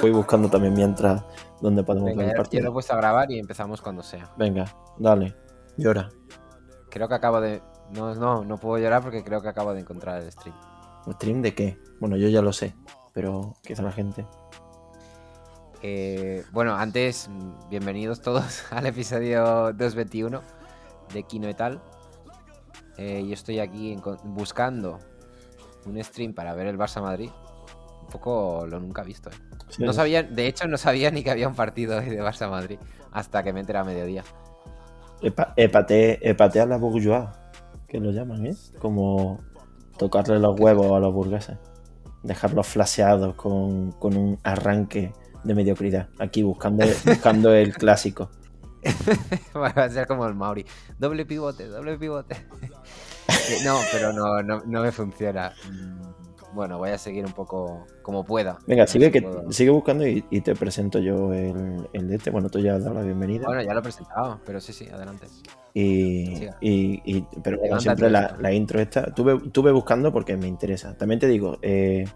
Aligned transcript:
Voy 0.00 0.10
buscando 0.12 0.48
también 0.48 0.74
mientras 0.74 1.22
donde 1.60 1.82
podemos 1.82 2.10
Venga, 2.10 2.18
ver 2.18 2.26
el 2.26 2.30
ya- 2.32 2.36
yo 2.36 2.42
partido. 2.42 2.62
lo 2.64 2.70
he 2.70 2.72
puesto 2.72 2.92
a 2.92 2.96
grabar 2.96 3.30
y 3.30 3.38
empezamos 3.38 3.80
cuando 3.80 4.02
sea. 4.02 4.32
Venga, 4.36 4.64
dale, 4.98 5.36
llora. 5.76 6.08
Creo 6.88 7.08
que 7.08 7.14
acabo 7.14 7.40
de. 7.40 7.62
No, 7.92 8.14
no, 8.14 8.44
no 8.44 8.56
puedo 8.58 8.78
llorar 8.82 9.02
porque 9.02 9.24
creo 9.24 9.40
que 9.42 9.48
acabo 9.48 9.74
de 9.74 9.80
encontrar 9.80 10.22
el 10.22 10.30
stream. 10.30 10.54
¿Stream 11.12 11.42
de 11.42 11.54
qué? 11.54 11.78
Bueno, 11.98 12.16
yo 12.16 12.28
ya 12.28 12.42
lo 12.42 12.52
sé, 12.52 12.74
pero 13.12 13.54
quizá 13.62 13.82
la 13.82 13.92
gente. 13.92 14.26
Eh, 15.82 16.44
bueno, 16.52 16.74
antes, 16.76 17.28
bienvenidos 17.70 18.20
todos 18.20 18.64
al 18.70 18.86
episodio 18.86 19.72
221 19.72 20.42
de 21.12 21.22
Kino 21.24 21.48
et 21.48 21.60
al. 21.60 21.82
Eh, 22.96 23.24
yo 23.26 23.32
estoy 23.34 23.58
aquí 23.60 23.96
buscando 24.24 24.98
un 25.86 26.02
stream 26.04 26.34
para 26.34 26.54
ver 26.54 26.66
el 26.68 26.78
Barça 26.78 27.00
Madrid. 27.02 27.30
Poco 28.10 28.66
lo 28.68 28.78
nunca 28.80 29.02
visto. 29.02 29.30
¿eh? 29.30 29.34
Sí, 29.68 29.82
No 29.84 29.92
sabía, 29.92 30.22
de 30.22 30.46
hecho, 30.46 30.66
no 30.68 30.76
sabía 30.76 31.10
ni 31.10 31.22
que 31.22 31.30
había 31.30 31.48
un 31.48 31.54
partido 31.54 31.98
hoy 31.98 32.06
de 32.10 32.22
Barça 32.22 32.50
Madrid 32.50 32.78
hasta 33.12 33.42
que 33.42 33.52
me 33.52 33.60
enteré 33.60 33.78
a 33.78 33.84
mediodía. 33.84 34.24
Epa- 35.22 35.54
epate- 35.56 36.18
epatear 36.22 36.68
la 36.68 36.76
bourgeois, 36.76 37.28
que 37.86 38.00
lo 38.00 38.10
llaman, 38.10 38.46
¿eh? 38.46 38.54
Como 38.78 39.38
tocarle 39.98 40.38
los 40.38 40.58
huevos 40.58 40.92
a 40.92 40.98
los 40.98 41.12
burgueses. 41.12 41.56
Dejarlos 42.22 42.66
flaseados 42.66 43.34
con, 43.34 43.92
con 43.92 44.16
un 44.16 44.38
arranque 44.42 45.12
de 45.44 45.54
mediocridad. 45.54 46.08
Aquí 46.18 46.42
buscando, 46.42 46.84
buscando 47.06 47.52
el 47.54 47.74
clásico. 47.74 48.30
Va 49.56 49.68
a 49.68 49.88
ser 49.90 50.06
como 50.06 50.26
el 50.26 50.34
Mauri. 50.34 50.64
Doble 50.98 51.24
pivote, 51.26 51.66
doble 51.68 51.96
pivote. 51.98 52.36
No, 53.64 53.76
pero 53.92 54.12
no, 54.12 54.42
no, 54.42 54.62
no 54.64 54.82
me 54.82 54.92
funciona. 54.92 55.52
Bueno, 56.52 56.78
voy 56.78 56.90
a 56.90 56.98
seguir 56.98 57.24
un 57.24 57.32
poco 57.32 57.86
como 58.02 58.24
pueda. 58.24 58.58
Venga, 58.66 58.86
sigue, 58.86 59.06
si 59.06 59.12
que, 59.12 59.22
puedo. 59.22 59.52
sigue 59.52 59.70
buscando 59.70 60.06
y, 60.06 60.24
y 60.30 60.40
te 60.40 60.54
presento 60.54 60.98
yo 60.98 61.32
el, 61.32 61.88
el 61.92 62.08
de 62.08 62.16
este. 62.16 62.30
Bueno, 62.30 62.48
tú 62.50 62.58
ya 62.58 62.74
has 62.74 62.82
dado 62.84 62.94
la 62.96 63.02
bienvenida. 63.02 63.46
Bueno, 63.46 63.62
ya 63.62 63.72
lo 63.72 63.80
he 63.80 63.82
presentado, 63.82 64.40
pero 64.44 64.60
sí, 64.60 64.72
sí, 64.72 64.88
adelante. 64.88 65.26
Y, 65.74 66.44
y- 66.60 67.00
y- 67.04 67.26
pero 67.42 67.58
bueno, 67.58 67.80
siempre 67.80 68.10
la 68.10 68.52
intro 68.52 68.80
esta. 68.80 69.14
Tuve, 69.14 69.38
tuve 69.50 69.70
buscando 69.72 70.12
porque 70.12 70.36
me 70.36 70.48
interesa. 70.48 70.96
También 70.96 71.20
te 71.20 71.28
digo, 71.28 71.58
eh, 71.62 72.06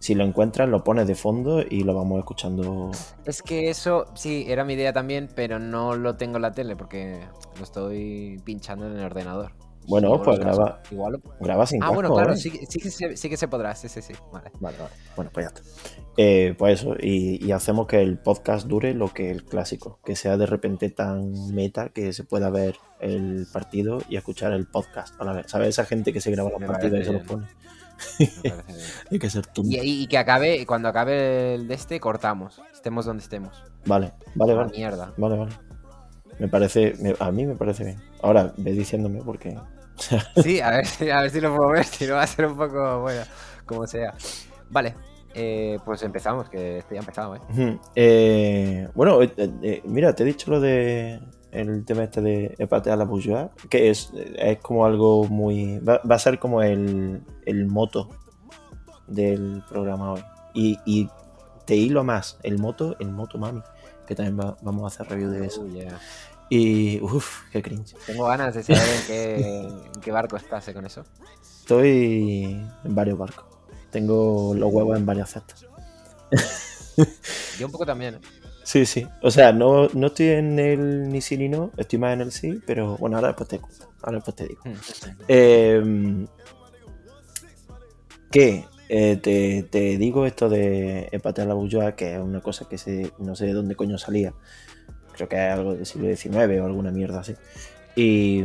si 0.00 0.14
lo 0.14 0.24
encuentras, 0.24 0.68
lo 0.68 0.82
pones 0.82 1.06
de 1.06 1.14
fondo 1.14 1.60
y 1.68 1.82
lo 1.84 1.94
vamos 1.94 2.18
escuchando. 2.18 2.90
Es 3.24 3.42
que 3.42 3.70
eso, 3.70 4.06
sí, 4.14 4.44
era 4.48 4.64
mi 4.64 4.74
idea 4.74 4.92
también, 4.92 5.28
pero 5.34 5.58
no 5.60 5.94
lo 5.94 6.16
tengo 6.16 6.36
en 6.36 6.42
la 6.42 6.52
tele 6.52 6.74
porque 6.76 7.20
lo 7.56 7.62
estoy 7.64 8.40
pinchando 8.44 8.86
en 8.86 8.96
el 8.98 9.04
ordenador. 9.04 9.52
Bueno, 9.88 10.22
pues 10.22 10.38
graba, 10.38 10.82
Igual 10.90 11.20
graba 11.40 11.66
sin 11.66 11.82
Ah, 11.82 11.90
bueno, 11.90 12.12
claro, 12.14 12.34
¿eh? 12.34 12.36
sí, 12.36 12.50
que- 12.50 12.66
sí, 12.66 12.78
sí 13.16 13.28
que 13.30 13.36
se 13.36 13.48
podrá, 13.48 13.74
sí, 13.74 13.88
sí, 13.88 14.02
sí. 14.02 14.12
Vale. 14.32 14.50
Vale, 14.60 14.76
vale. 14.78 14.90
Bueno, 15.16 15.30
pues 15.32 15.44
ya 15.46 15.48
está. 15.48 15.62
Eh, 16.16 16.54
pues 16.58 16.80
eso, 16.80 16.94
y, 17.00 17.44
y 17.44 17.52
hacemos 17.52 17.86
que 17.86 18.02
el 18.02 18.18
podcast 18.18 18.66
dure 18.66 18.92
lo 18.92 19.08
que 19.14 19.30
el 19.30 19.44
clásico, 19.44 20.00
que 20.04 20.16
sea 20.16 20.36
de 20.36 20.46
repente 20.46 20.90
tan 20.90 21.54
meta 21.54 21.88
que 21.90 22.12
se 22.12 22.24
pueda 22.24 22.50
ver 22.50 22.76
el 23.00 23.46
partido 23.52 23.98
y 24.08 24.16
escuchar 24.16 24.52
el 24.52 24.66
podcast 24.66 25.18
a 25.20 25.24
la 25.24 25.32
vez. 25.32 25.46
¿Sabes? 25.48 25.68
Esa 25.68 25.84
gente 25.84 26.12
que 26.12 26.20
se 26.20 26.30
graba 26.32 26.50
los 26.50 26.62
partidos 26.62 27.00
y 27.00 27.04
se 27.04 27.12
los 27.12 27.22
pone. 27.22 27.46
Hay 29.10 29.18
que 29.18 29.30
ser. 29.30 29.44
Y, 29.64 29.78
y- 30.02 30.06
que 30.06 30.18
acabe, 30.18 30.64
cuando 30.66 30.88
acabe 30.88 31.54
el 31.54 31.66
de 31.68 31.74
este, 31.74 31.98
cortamos. 32.00 32.60
Estemos 32.72 33.04
donde 33.06 33.22
estemos. 33.22 33.62
Vale, 33.86 34.12
vale, 34.34 34.54
vale. 34.54 34.70
mierda. 34.76 35.12
Vale, 35.16 35.36
vale. 35.36 35.52
Me 36.38 36.46
parece, 36.48 36.94
me- 37.00 37.16
a 37.18 37.32
mí 37.32 37.46
me 37.46 37.56
parece 37.56 37.84
bien. 37.84 38.00
Ahora, 38.22 38.52
ve 38.56 38.72
diciéndome 38.72 39.22
porque... 39.24 39.56
Sí, 40.42 40.60
a 40.60 40.70
ver, 40.70 40.86
si- 40.86 41.10
a 41.10 41.20
ver 41.22 41.30
si 41.30 41.40
lo 41.40 41.54
puedo 41.56 41.70
ver, 41.70 41.84
si 41.84 42.06
no 42.06 42.14
va 42.14 42.22
a 42.22 42.26
ser 42.26 42.46
un 42.46 42.56
poco, 42.56 43.00
bueno, 43.00 43.22
como 43.66 43.86
sea. 43.86 44.14
Vale, 44.70 44.94
eh, 45.34 45.78
pues 45.84 46.02
empezamos, 46.02 46.48
que 46.48 46.78
esto 46.78 46.94
ya 46.94 47.00
empezado, 47.00 47.36
¿eh? 47.36 47.78
Eh, 47.94 48.88
bueno, 48.94 49.20
eh, 49.22 49.82
mira, 49.84 50.14
te 50.14 50.22
he 50.22 50.26
dicho 50.26 50.50
lo 50.50 50.60
de 50.60 51.20
el 51.50 51.84
tema 51.86 52.04
este 52.04 52.20
de 52.20 52.54
epatear 52.58 52.98
la 52.98 53.04
bourgeois, 53.04 53.48
que 53.70 53.88
es, 53.90 54.12
es 54.36 54.58
como 54.58 54.84
algo 54.84 55.24
muy... 55.24 55.78
Va, 55.78 56.00
va 56.08 56.16
a 56.16 56.18
ser 56.18 56.38
como 56.38 56.62
el, 56.62 57.22
el 57.46 57.66
moto 57.66 58.10
del 59.06 59.62
programa 59.68 60.12
hoy. 60.12 60.22
Y, 60.54 60.78
y 60.84 61.08
te 61.64 61.74
hilo 61.76 62.04
más, 62.04 62.38
el 62.42 62.58
moto, 62.58 62.96
el 62.98 63.10
moto 63.12 63.38
mami, 63.38 63.62
que 64.06 64.14
también 64.14 64.38
va- 64.38 64.56
vamos 64.62 64.84
a 64.84 64.86
hacer 64.88 65.08
review 65.08 65.30
de 65.30 65.46
eso. 65.46 65.62
Uy, 65.62 65.72
yeah. 65.72 65.98
Y, 66.50 67.00
uff, 67.02 67.42
qué 67.52 67.62
cringe. 67.62 67.94
Tengo 68.06 68.26
ganas 68.26 68.54
de 68.54 68.62
saber 68.62 68.82
en 68.82 69.06
qué, 69.06 69.36
en 69.94 70.00
qué 70.00 70.12
barco 70.12 70.36
estás 70.36 70.68
con 70.70 70.84
eso. 70.86 71.04
Estoy 71.42 72.60
en 72.84 72.94
varios 72.94 73.18
barcos. 73.18 73.44
Tengo 73.90 74.54
los 74.54 74.72
huevos 74.72 74.96
en 74.96 75.06
varias 75.06 75.30
cestas. 75.30 75.66
Yo 77.58 77.66
un 77.66 77.72
poco 77.72 77.86
también, 77.86 78.14
¿eh? 78.16 78.20
Sí, 78.64 78.84
sí. 78.84 79.06
O 79.22 79.30
sea, 79.30 79.52
no, 79.52 79.88
no 79.94 80.08
estoy 80.08 80.28
en 80.28 80.58
el 80.58 81.08
ni 81.08 81.22
sí 81.22 81.38
ni 81.38 81.48
no, 81.48 81.70
estoy 81.78 81.98
más 81.98 82.12
en 82.12 82.20
el 82.20 82.32
sí, 82.32 82.60
pero 82.66 82.98
bueno, 82.98 83.16
ahora 83.16 83.28
después 83.28 83.48
te. 83.48 83.60
Ahora 84.02 84.16
después 84.18 84.36
te 84.36 84.46
digo. 84.46 84.60
Eh, 85.26 86.26
que 88.30 88.66
eh, 88.90 89.16
te, 89.16 89.62
te 89.64 89.96
digo 89.96 90.26
esto 90.26 90.48
de 90.48 91.08
empatear 91.12 91.46
la 91.46 91.54
bourgeois, 91.54 91.94
que 91.94 92.14
es 92.14 92.20
una 92.20 92.40
cosa 92.40 92.66
que 92.68 92.78
se, 92.78 93.10
no 93.18 93.34
sé 93.34 93.46
de 93.46 93.52
dónde 93.54 93.74
coño 93.74 93.96
salía. 93.98 94.34
Creo 95.18 95.28
que 95.28 95.36
es 95.36 95.52
algo 95.52 95.74
del 95.74 95.84
siglo 95.84 96.08
XIX 96.08 96.60
o 96.60 96.64
alguna 96.66 96.90
mierda 96.92 97.20
así. 97.20 97.34
Y, 97.96 98.44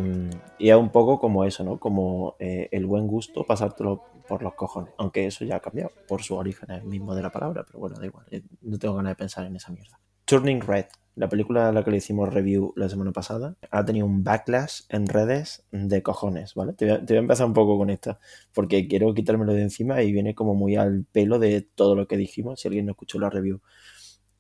y 0.58 0.70
es 0.70 0.76
un 0.76 0.90
poco 0.90 1.20
como 1.20 1.46
eso, 1.46 1.64
¿no? 1.64 1.80
Como 1.80 2.36
eh, 2.40 2.70
el 2.72 2.86
buen 2.88 3.08
gusto 3.08 3.46
pasártelo 3.46 4.04
por 4.28 4.42
los 4.42 4.56
cojones. 4.56 4.94
Aunque 4.98 5.28
eso 5.28 5.46
ya 5.46 5.58
ha 5.58 5.60
cambiado 5.60 5.92
por 6.08 6.24
su 6.24 6.36
origen 6.36 6.68
mismo 6.90 7.14
de 7.14 7.22
la 7.22 7.30
palabra, 7.32 7.64
pero 7.66 7.80
bueno, 7.80 7.96
da 8.00 8.06
igual. 8.08 8.26
eh, 8.32 8.42
No 8.62 8.80
tengo 8.80 8.96
ganas 8.96 9.12
de 9.12 9.16
pensar 9.16 9.46
en 9.46 9.56
esa 9.56 9.72
mierda. 9.72 10.00
Turning 10.26 10.62
Red, 10.62 10.86
la 11.16 11.30
película 11.30 11.68
a 11.70 11.72
la 11.72 11.84
que 11.84 11.92
le 11.92 11.98
hicimos 11.98 12.34
review 12.34 12.74
la 12.78 12.90
semana 12.90 13.12
pasada, 13.12 13.56
ha 13.70 13.86
tenido 13.86 14.08
un 14.08 14.24
backlash 14.24 14.82
en 14.90 15.06
redes 15.06 15.66
de 15.72 16.02
cojones, 16.02 16.56
¿vale? 16.56 16.74
Te 16.74 16.86
voy 16.86 16.96
a, 16.96 17.06
te 17.06 17.14
voy 17.14 17.18
a 17.18 17.20
empezar 17.20 17.46
un 17.46 17.54
poco 17.54 17.78
con 17.78 17.90
esta, 17.92 18.20
porque 18.54 18.88
quiero 18.88 19.14
quitármelo 19.14 19.54
de 19.54 19.62
encima 19.62 20.02
y 20.02 20.12
viene 20.14 20.34
como 20.34 20.56
muy 20.56 20.78
al 20.78 21.06
pelo 21.12 21.38
de 21.38 21.62
todo 21.62 21.96
lo 21.96 22.08
que 22.08 22.18
dijimos. 22.18 22.62
Si 22.62 22.68
alguien 22.70 22.86
no 22.88 22.94
escuchó 22.94 23.20
la 23.20 23.30
review, 23.30 23.62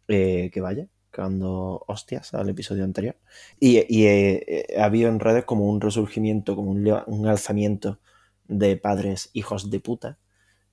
eh, 0.08 0.50
que 0.52 0.62
vaya, 0.62 0.88
cagando 1.14 1.86
hostias 1.88 2.34
al 2.34 2.50
episodio 2.50 2.84
anterior. 2.84 3.16
Y, 3.60 3.86
y, 3.88 4.08
eh, 4.08 4.44
eh, 4.48 4.80
ha 4.80 4.86
habido 4.86 5.10
en 5.10 5.20
redes 5.20 5.46
como 5.46 5.70
un 5.70 5.80
resurgimiento, 5.80 6.56
como 6.56 6.72
un, 6.72 6.92
un 7.08 7.28
alzamiento 7.28 8.00
de 8.48 8.76
padres 8.76 9.30
hijos 9.34 9.70
de 9.70 9.80
puta 9.80 10.18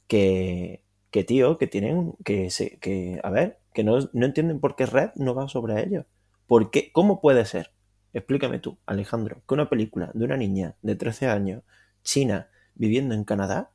que, 0.09 0.83
que 1.11 1.23
tío, 1.25 1.59
que 1.59 1.67
tienen, 1.67 2.15
que, 2.25 2.51
se, 2.51 2.79
que 2.79 3.21
a 3.23 3.31
ver, 3.31 3.59
que 3.75 3.85
no, 3.85 3.99
no 4.13 4.27
entienden 4.27 4.61
por 4.61 4.77
qué 4.77 4.87
Red 4.87 5.11
no 5.17 5.35
va 5.35 5.49
sobre 5.49 5.83
ellos. 5.85 6.07
¿Por 6.47 6.71
qué? 6.71 6.91
¿Cómo 6.91 7.21
puede 7.21 7.45
ser? 7.45 7.73
Explícame 8.13 8.59
tú, 8.59 8.79
Alejandro, 8.87 9.43
que 9.47 9.55
una 9.55 9.69
película 9.69 10.11
de 10.15 10.25
una 10.25 10.37
niña 10.37 10.75
de 10.83 10.97
13 10.97 11.29
años, 11.29 11.63
china, 12.03 12.49
viviendo 12.75 13.15
en 13.15 13.25
Canadá, 13.25 13.71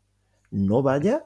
no 0.52 0.82
vaya 0.82 1.26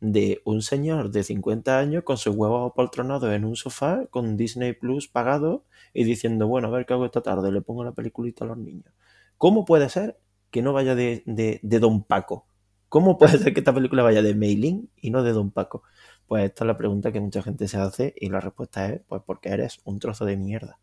de 0.00 0.42
un 0.44 0.62
señor 0.62 1.10
de 1.10 1.22
50 1.22 1.78
años 1.78 2.04
con 2.04 2.18
sus 2.18 2.34
huevos 2.36 2.70
apoltronados 2.70 3.32
en 3.32 3.44
un 3.44 3.56
sofá, 3.56 4.06
con 4.10 4.36
Disney 4.36 4.72
Plus 4.72 5.08
pagado 5.08 5.64
y 5.94 6.04
diciendo, 6.04 6.46
bueno, 6.46 6.68
a 6.68 6.70
ver 6.70 6.86
qué 6.86 6.94
hago 6.94 7.06
esta 7.06 7.22
tarde, 7.22 7.50
le 7.52 7.62
pongo 7.62 7.84
la 7.84 7.92
peliculita 7.92 8.44
a 8.44 8.48
los 8.48 8.58
niños. 8.58 8.92
¿Cómo 9.38 9.64
puede 9.64 9.88
ser 9.88 10.18
que 10.50 10.62
no 10.62 10.72
vaya 10.72 10.94
de, 10.94 11.22
de, 11.24 11.78
Don 11.80 12.02
Paco? 12.04 12.46
¿Cómo 12.88 13.18
puede 13.18 13.38
ser 13.38 13.52
que 13.52 13.60
esta 13.60 13.74
película 13.74 14.02
vaya 14.02 14.22
de 14.22 14.34
Meiling 14.34 14.88
y 14.96 15.10
no 15.10 15.22
de 15.22 15.32
Don 15.32 15.50
Paco? 15.50 15.82
Pues 16.26 16.44
esta 16.44 16.64
es 16.64 16.66
la 16.66 16.76
pregunta 16.76 17.12
que 17.12 17.20
mucha 17.20 17.42
gente 17.42 17.68
se 17.68 17.78
hace 17.78 18.14
y 18.16 18.28
la 18.28 18.40
respuesta 18.40 18.88
es, 18.88 19.00
pues 19.08 19.22
porque 19.24 19.50
eres 19.50 19.80
un 19.84 19.98
trozo 19.98 20.24
de 20.24 20.36
mierda. 20.36 20.78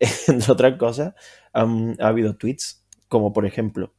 Entre 0.28 0.52
otras 0.52 0.76
cosas, 0.78 1.14
ha 1.52 1.66
habido 2.00 2.36
tweets 2.36 2.84
como 3.08 3.32
por 3.32 3.46
ejemplo, 3.46 3.94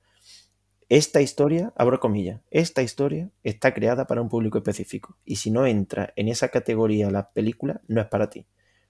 esta 0.90 1.22
historia, 1.22 1.74
abro 1.76 2.00
comillas, 2.00 2.42
esta 2.52 2.82
historia 2.84 3.30
está 3.44 3.74
creada 3.74 4.06
para 4.08 4.22
un 4.22 4.30
público 4.30 4.58
específico 4.60 5.18
y 5.26 5.38
si 5.38 5.50
no 5.52 5.66
entra 5.66 6.14
en 6.16 6.28
esa 6.28 6.50
categoría 6.50 7.10
la 7.10 7.32
película, 7.32 7.82
no 7.88 8.02
es 8.02 8.08
para 8.08 8.30
ti. 8.30 8.46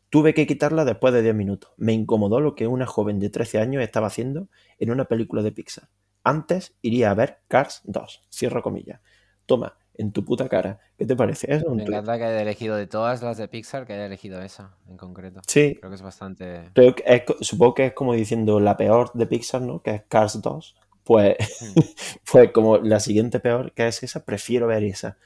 Tuve 0.09 0.33
que 0.33 0.47
quitarla 0.47 0.85
después 0.85 1.13
de 1.13 1.21
10 1.21 1.35
minutos. 1.35 1.71
Me 1.77 1.93
incomodó 1.93 2.39
lo 2.39 2.55
que 2.55 2.67
una 2.67 2.85
joven 2.85 3.19
de 3.19 3.29
13 3.29 3.59
años 3.59 3.81
estaba 3.83 4.07
haciendo 4.07 4.47
en 4.77 4.91
una 4.91 5.05
película 5.05 5.41
de 5.41 5.51
Pixar. 5.51 5.89
Antes 6.23 6.75
iría 6.81 7.11
a 7.11 7.13
ver 7.15 7.39
Cars 7.47 7.81
2. 7.85 8.23
Cierro 8.31 8.61
comillas. 8.61 9.01
Toma, 9.45 9.77
en 9.93 10.11
tu 10.11 10.23
puta 10.23 10.47
cara. 10.49 10.79
¿Qué 10.97 11.05
te 11.05 11.15
parece? 11.15 11.53
Es 11.53 11.63
un 11.63 11.77
Me 11.77 11.83
encanta 11.83 12.17
que 12.17 12.23
haya 12.23 12.41
elegido 12.41 12.75
de 12.75 12.87
todas 12.87 13.21
las 13.23 13.37
de 13.37 13.47
Pixar, 13.47 13.85
que 13.85 13.93
haya 13.93 14.05
elegido 14.05 14.41
esa 14.41 14.77
en 14.87 14.97
concreto. 14.97 15.41
Sí, 15.47 15.75
Creo 15.79 15.89
que 15.91 15.95
es 15.95 16.01
bastante. 16.01 16.69
Creo 16.73 16.95
que 16.95 17.03
es 17.05 17.23
co- 17.23 17.37
supongo 17.41 17.73
que 17.73 17.85
es 17.87 17.93
como 17.93 18.13
diciendo 18.13 18.59
la 18.59 18.77
peor 18.77 19.11
de 19.13 19.27
Pixar, 19.27 19.61
¿no? 19.61 19.81
Que 19.81 19.91
es 19.95 20.03
Cars 20.07 20.41
2. 20.41 20.75
Pues, 21.05 21.37
Mm. 21.61 21.75
pues 22.31 22.51
como 22.51 22.77
la 22.79 22.99
siguiente 22.99 23.39
peor, 23.39 23.73
que 23.73 23.87
es 23.87 24.03
esa, 24.03 24.25
prefiero 24.25 24.67
ver 24.67 24.83
esa. 24.83 25.17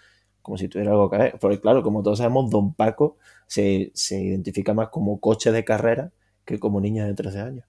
Como 0.41 0.57
si 0.57 0.67
tuviera 0.67 0.91
algo 0.91 1.09
que 1.09 1.17
ver. 1.17 1.39
Porque 1.39 1.59
claro, 1.59 1.83
como 1.83 2.03
todos 2.03 2.19
sabemos, 2.19 2.49
Don 2.49 2.73
Paco 2.73 3.17
se, 3.47 3.91
se 3.95 4.19
identifica 4.21 4.73
más 4.73 4.89
como 4.89 5.19
coche 5.19 5.51
de 5.51 5.65
carrera 5.65 6.11
que 6.45 6.59
como 6.59 6.81
niña 6.81 7.05
de 7.05 7.13
13 7.13 7.39
años. 7.41 7.65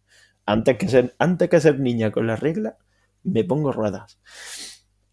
Antes 0.46 0.78
que 0.78 0.88
ser, 0.88 1.14
antes 1.18 1.48
que 1.50 1.60
ser 1.60 1.80
niña 1.80 2.10
con 2.12 2.26
las 2.26 2.40
reglas, 2.40 2.74
me 3.22 3.44
pongo 3.44 3.72
ruedas. 3.72 4.18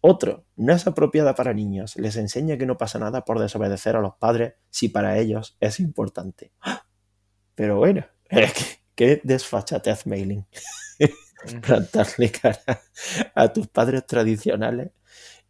Otro, 0.00 0.44
no 0.56 0.72
es 0.72 0.86
apropiada 0.86 1.34
para 1.34 1.52
niños. 1.54 1.96
Les 1.96 2.16
enseña 2.16 2.56
que 2.56 2.66
no 2.66 2.78
pasa 2.78 2.98
nada 2.98 3.24
por 3.24 3.40
desobedecer 3.40 3.96
a 3.96 4.00
los 4.00 4.14
padres 4.16 4.54
si 4.70 4.88
para 4.88 5.18
ellos 5.18 5.56
es 5.60 5.80
importante. 5.80 6.52
Pero 7.54 7.78
bueno, 7.78 8.06
qué 8.94 9.20
desfachatez 9.24 10.06
mailing. 10.06 10.46
plantarle 11.62 12.30
cara 12.30 12.82
a 13.34 13.52
tus 13.52 13.68
padres 13.68 14.06
tradicionales 14.06 14.90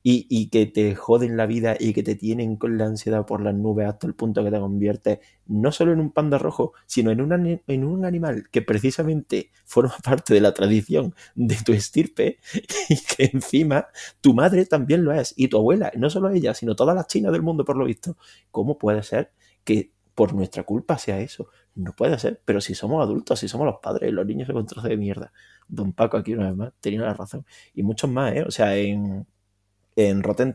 y, 0.02 0.48
que 0.48 0.66
te 0.66 0.94
joden 0.94 1.36
la 1.36 1.46
vida 1.46 1.76
y 1.78 1.92
que 1.92 2.02
te 2.02 2.14
tienen 2.14 2.56
con 2.56 2.78
la 2.78 2.86
ansiedad 2.86 3.26
por 3.26 3.42
las 3.42 3.54
nubes 3.54 3.86
hasta 3.86 4.06
el 4.06 4.14
punto 4.14 4.42
que 4.42 4.50
te 4.50 4.58
conviertes 4.58 5.18
no 5.46 5.70
solo 5.72 5.92
en 5.92 6.00
un 6.00 6.12
panda 6.12 6.38
rojo, 6.38 6.72
sino 6.86 7.10
en 7.10 7.20
un, 7.20 7.60
en 7.66 7.84
un 7.84 8.04
animal 8.04 8.48
que 8.50 8.62
precisamente 8.62 9.50
forma 9.64 9.94
parte 10.04 10.32
de 10.34 10.40
la 10.40 10.54
tradición 10.54 11.14
de 11.34 11.56
tu 11.56 11.72
estirpe 11.72 12.38
y 12.88 12.96
que 12.96 13.30
encima 13.32 13.88
tu 14.20 14.34
madre 14.34 14.64
también 14.66 15.04
lo 15.04 15.12
es 15.12 15.34
y 15.36 15.48
tu 15.48 15.58
abuela, 15.58 15.92
no 15.96 16.08
solo 16.10 16.30
ella, 16.30 16.54
sino 16.54 16.74
todas 16.74 16.94
las 16.94 17.06
chinas 17.06 17.32
del 17.32 17.42
mundo 17.42 17.64
por 17.64 17.76
lo 17.76 17.84
visto. 17.84 18.16
¿Cómo 18.50 18.78
puede 18.78 19.02
ser 19.02 19.32
que 19.64 19.92
por 20.18 20.34
nuestra 20.34 20.64
culpa 20.64 20.98
sea 20.98 21.20
eso? 21.20 21.48
No 21.76 21.94
puede 21.94 22.18
ser, 22.18 22.42
pero 22.44 22.60
si 22.60 22.74
somos 22.74 23.00
adultos, 23.00 23.38
si 23.38 23.46
somos 23.46 23.66
los 23.66 23.76
padres, 23.80 24.12
los 24.12 24.26
niños 24.26 24.48
un 24.48 24.66
trozo 24.66 24.88
de 24.88 24.96
mierda. 24.96 25.32
Don 25.68 25.92
Paco 25.92 26.16
aquí 26.16 26.34
una 26.34 26.48
vez 26.48 26.56
más 26.56 26.72
tenía 26.80 27.02
la 27.02 27.14
razón. 27.14 27.46
Y 27.72 27.84
muchos 27.84 28.10
más, 28.10 28.34
¿eh? 28.34 28.42
O 28.42 28.50
sea, 28.50 28.76
en 28.76 29.28
en 29.94 30.22
Rotten 30.24 30.54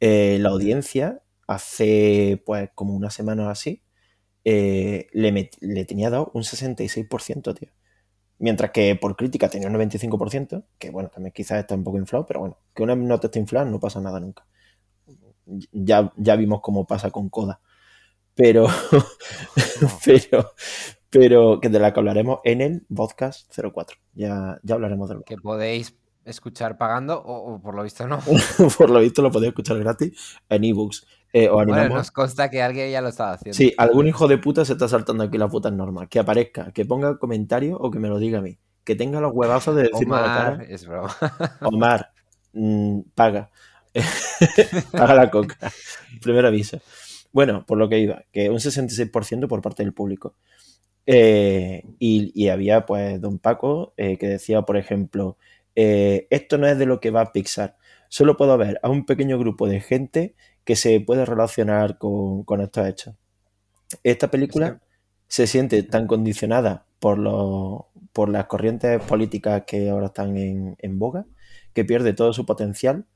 eh, 0.00 0.38
la 0.40 0.48
audiencia 0.48 1.22
hace 1.46 2.42
pues 2.44 2.70
como 2.74 2.94
una 2.94 3.10
semana 3.10 3.50
así 3.52 3.82
eh, 4.44 5.06
le, 5.12 5.84
tenía 5.84 6.10
dado 6.10 6.32
un 6.34 6.42
66%, 6.42 7.54
tío. 7.54 7.70
Mientras 8.38 8.72
que 8.72 8.96
por 8.96 9.16
crítica 9.16 9.48
tenía 9.48 9.68
un 9.68 9.74
95%, 9.74 10.64
que 10.78 10.90
bueno, 10.90 11.10
también 11.10 11.32
quizás 11.32 11.60
está 11.60 11.76
un 11.76 11.84
poco 11.84 11.98
inflado, 11.98 12.26
pero 12.26 12.40
bueno, 12.40 12.58
que 12.74 12.82
una 12.82 12.96
nota 12.96 13.28
esté 13.28 13.38
inflada 13.38 13.66
no 13.70 13.78
pasa 13.78 14.00
nada 14.00 14.18
nunca. 14.18 14.44
Ya, 15.72 16.12
ya 16.16 16.36
vimos 16.36 16.60
cómo 16.62 16.86
pasa 16.86 17.10
con 17.12 17.28
Coda. 17.28 17.60
Pero, 18.40 18.68
pero, 20.04 20.52
pero 21.10 21.60
que 21.60 21.68
de 21.68 21.78
la 21.78 21.92
que 21.92 22.00
hablaremos 22.00 22.40
en 22.44 22.62
el 22.62 22.86
podcast 22.94 23.52
04. 23.54 23.98
Ya, 24.14 24.58
ya 24.62 24.74
hablaremos 24.76 25.10
de 25.10 25.16
lo 25.16 25.22
que 25.22 25.36
podéis 25.36 25.94
escuchar 26.24 26.78
pagando 26.78 27.22
o, 27.22 27.60
por 27.60 27.74
lo 27.74 27.82
visto 27.82 28.06
no. 28.06 28.18
por 28.78 28.88
lo 28.88 29.00
visto 29.00 29.20
lo 29.20 29.30
podéis 29.30 29.50
escuchar 29.50 29.78
gratis 29.78 30.38
en 30.48 30.64
ebooks. 30.64 31.06
Eh, 31.34 31.50
bueno, 31.50 31.88
nos 31.90 32.10
consta 32.10 32.48
que 32.48 32.62
alguien 32.62 32.90
ya 32.90 33.02
lo 33.02 33.08
estaba 33.08 33.32
haciendo. 33.32 33.54
Sí, 33.54 33.74
algún 33.76 34.08
hijo 34.08 34.26
de 34.26 34.38
puta 34.38 34.64
se 34.64 34.72
está 34.72 34.88
saltando 34.88 35.24
aquí 35.24 35.36
las 35.36 35.50
putas 35.50 35.74
normas. 35.74 36.08
Que 36.08 36.18
aparezca, 36.18 36.72
que 36.72 36.86
ponga 36.86 37.18
comentario 37.18 37.76
o 37.76 37.90
que 37.90 37.98
me 37.98 38.08
lo 38.08 38.18
diga 38.18 38.38
a 38.38 38.42
mí. 38.42 38.58
Que 38.84 38.94
tenga 38.94 39.20
los 39.20 39.32
huevazos 39.34 39.76
de 39.76 39.82
decirme 39.82 40.14
Omar, 40.14 40.26
la 40.26 40.34
cara. 40.34 40.64
Es 40.64 40.86
broma. 40.86 41.14
Omar, 41.60 42.10
mm, 42.54 43.00
paga. 43.14 43.50
paga 44.92 45.14
la 45.14 45.30
coca. 45.30 45.58
Primer 46.22 46.46
aviso. 46.46 46.80
Bueno, 47.32 47.64
por 47.66 47.78
lo 47.78 47.88
que 47.88 47.98
iba, 47.98 48.24
que 48.32 48.50
un 48.50 48.58
66% 48.58 49.46
por 49.46 49.62
parte 49.62 49.82
del 49.82 49.92
público. 49.92 50.34
Eh, 51.06 51.84
y, 51.98 52.48
había 52.48 52.86
pues 52.86 53.20
don 53.20 53.38
Paco 53.38 53.94
eh, 53.96 54.18
que 54.18 54.28
decía, 54.28 54.62
por 54.62 54.76
ejemplo, 54.76 55.38
eh, 55.74 56.26
esto 56.30 56.58
no 56.58 56.66
es 56.66 56.78
de 56.78 56.86
lo 56.86 57.00
que 57.00 57.10
va 57.10 57.22
a 57.22 57.32
Pixar. 57.32 57.76
Solo 58.08 58.36
puedo 58.36 58.56
ver 58.58 58.80
a 58.82 58.88
un 58.90 59.06
pequeño 59.06 59.38
grupo 59.38 59.68
de 59.68 59.80
gente 59.80 60.34
que 60.64 60.76
se 60.76 61.00
puede 61.00 61.24
relacionar 61.24 61.98
con, 61.98 62.60
estos 62.60 62.86
hechos. 62.86 63.14
Esta 64.02 64.30
película 64.30 64.80
se 65.28 65.46
siente 65.46 65.82
tan 65.82 66.06
condicionada 66.06 66.86
por, 66.98 67.18
por 68.12 68.28
las 68.28 68.46
corrientes 68.46 69.00
políticas 69.02 69.64
que 69.66 69.90
ahora 69.90 70.06
están 70.06 70.36
en, 70.36 70.98
boga 70.98 71.26
que 71.72 71.84
pierde 71.84 72.12
todo 72.12 72.32
su 72.32 72.46
potencial 72.46 73.06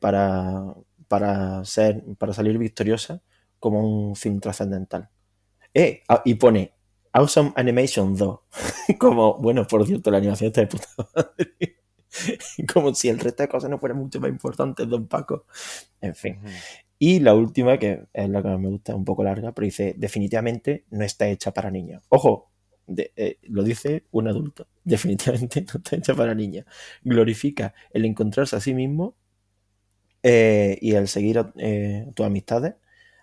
para, 0.00 0.74
para, 1.12 1.62
ser, 1.66 2.02
para 2.16 2.32
salir 2.32 2.56
victoriosa 2.56 3.20
como 3.58 3.86
un 3.86 4.16
film 4.16 4.40
trascendental. 4.40 5.10
Eh, 5.74 6.00
ah, 6.08 6.22
y 6.24 6.36
pone 6.36 6.72
Awesome 7.12 7.52
Animation 7.54 8.16
2. 8.16 8.40
Como, 8.98 9.36
bueno, 9.36 9.66
por 9.66 9.86
cierto, 9.86 10.10
la 10.10 10.16
animación 10.16 10.48
está 10.48 10.62
de 10.62 10.68
puta 10.68 10.86
madre. 11.14 11.76
Como 12.72 12.94
si 12.94 13.10
el 13.10 13.18
resto 13.18 13.42
de 13.42 13.50
cosas 13.50 13.68
no 13.68 13.78
fueran 13.78 13.98
mucho 13.98 14.20
más 14.20 14.30
importantes, 14.30 14.88
don 14.88 15.06
Paco. 15.06 15.44
En 16.00 16.14
fin. 16.14 16.38
Y 16.98 17.20
la 17.20 17.34
última, 17.34 17.76
que 17.76 18.06
es 18.10 18.28
la 18.30 18.42
que 18.42 18.48
me 18.48 18.70
gusta, 18.70 18.96
un 18.96 19.04
poco 19.04 19.22
larga, 19.22 19.52
pero 19.52 19.66
dice, 19.66 19.94
definitivamente 19.98 20.86
no 20.92 21.04
está 21.04 21.28
hecha 21.28 21.52
para 21.52 21.70
niños. 21.70 22.02
Ojo, 22.08 22.52
eh, 22.96 23.36
lo 23.42 23.62
dice 23.62 24.06
un 24.12 24.28
adulto. 24.28 24.66
Definitivamente 24.82 25.60
no 25.74 25.78
está 25.78 25.94
hecha 25.94 26.14
para 26.14 26.34
niños. 26.34 26.64
Glorifica 27.02 27.74
el 27.90 28.06
encontrarse 28.06 28.56
a 28.56 28.60
sí 28.60 28.72
mismo 28.72 29.14
eh, 30.22 30.78
y 30.80 30.94
el 30.94 31.08
seguir 31.08 31.44
eh, 31.58 32.10
tus 32.14 32.26
amistades 32.26 32.74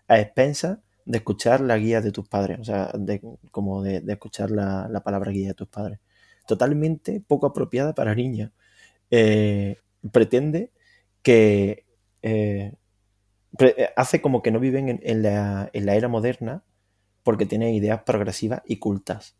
a 0.07 0.19
expensas 0.19 0.79
de 1.05 1.17
escuchar 1.17 1.61
la 1.61 1.77
guía 1.77 2.01
de 2.01 2.11
tus 2.11 2.27
padres, 2.27 2.59
o 2.59 2.63
sea, 2.63 2.91
de, 2.93 3.21
como 3.51 3.81
de, 3.83 4.03
escuchar 4.07 4.51
la, 4.51 5.01
palabra 5.03 5.31
guía 5.31 5.49
de 5.49 5.53
tus 5.55 5.67
padres. 5.67 5.99
Totalmente 6.47 7.21
poco 7.21 7.47
apropiada 7.47 7.93
para 7.93 8.15
niños. 8.15 8.51
Eh, 9.11 9.77
pretende 10.11 10.71
que 11.23 11.85
eh, 12.21 12.73
hace 13.95 14.21
como 14.21 14.41
que 14.41 14.51
no 14.51 14.59
viven 14.59 14.99
en, 15.01 15.23
la, 15.23 15.69
era 15.73 16.07
moderna 16.07 16.63
porque 17.23 17.45
tiene 17.45 17.73
ideas 17.73 18.03
progresivas 18.03 18.61
y 18.65 18.77
cultas 18.77 19.35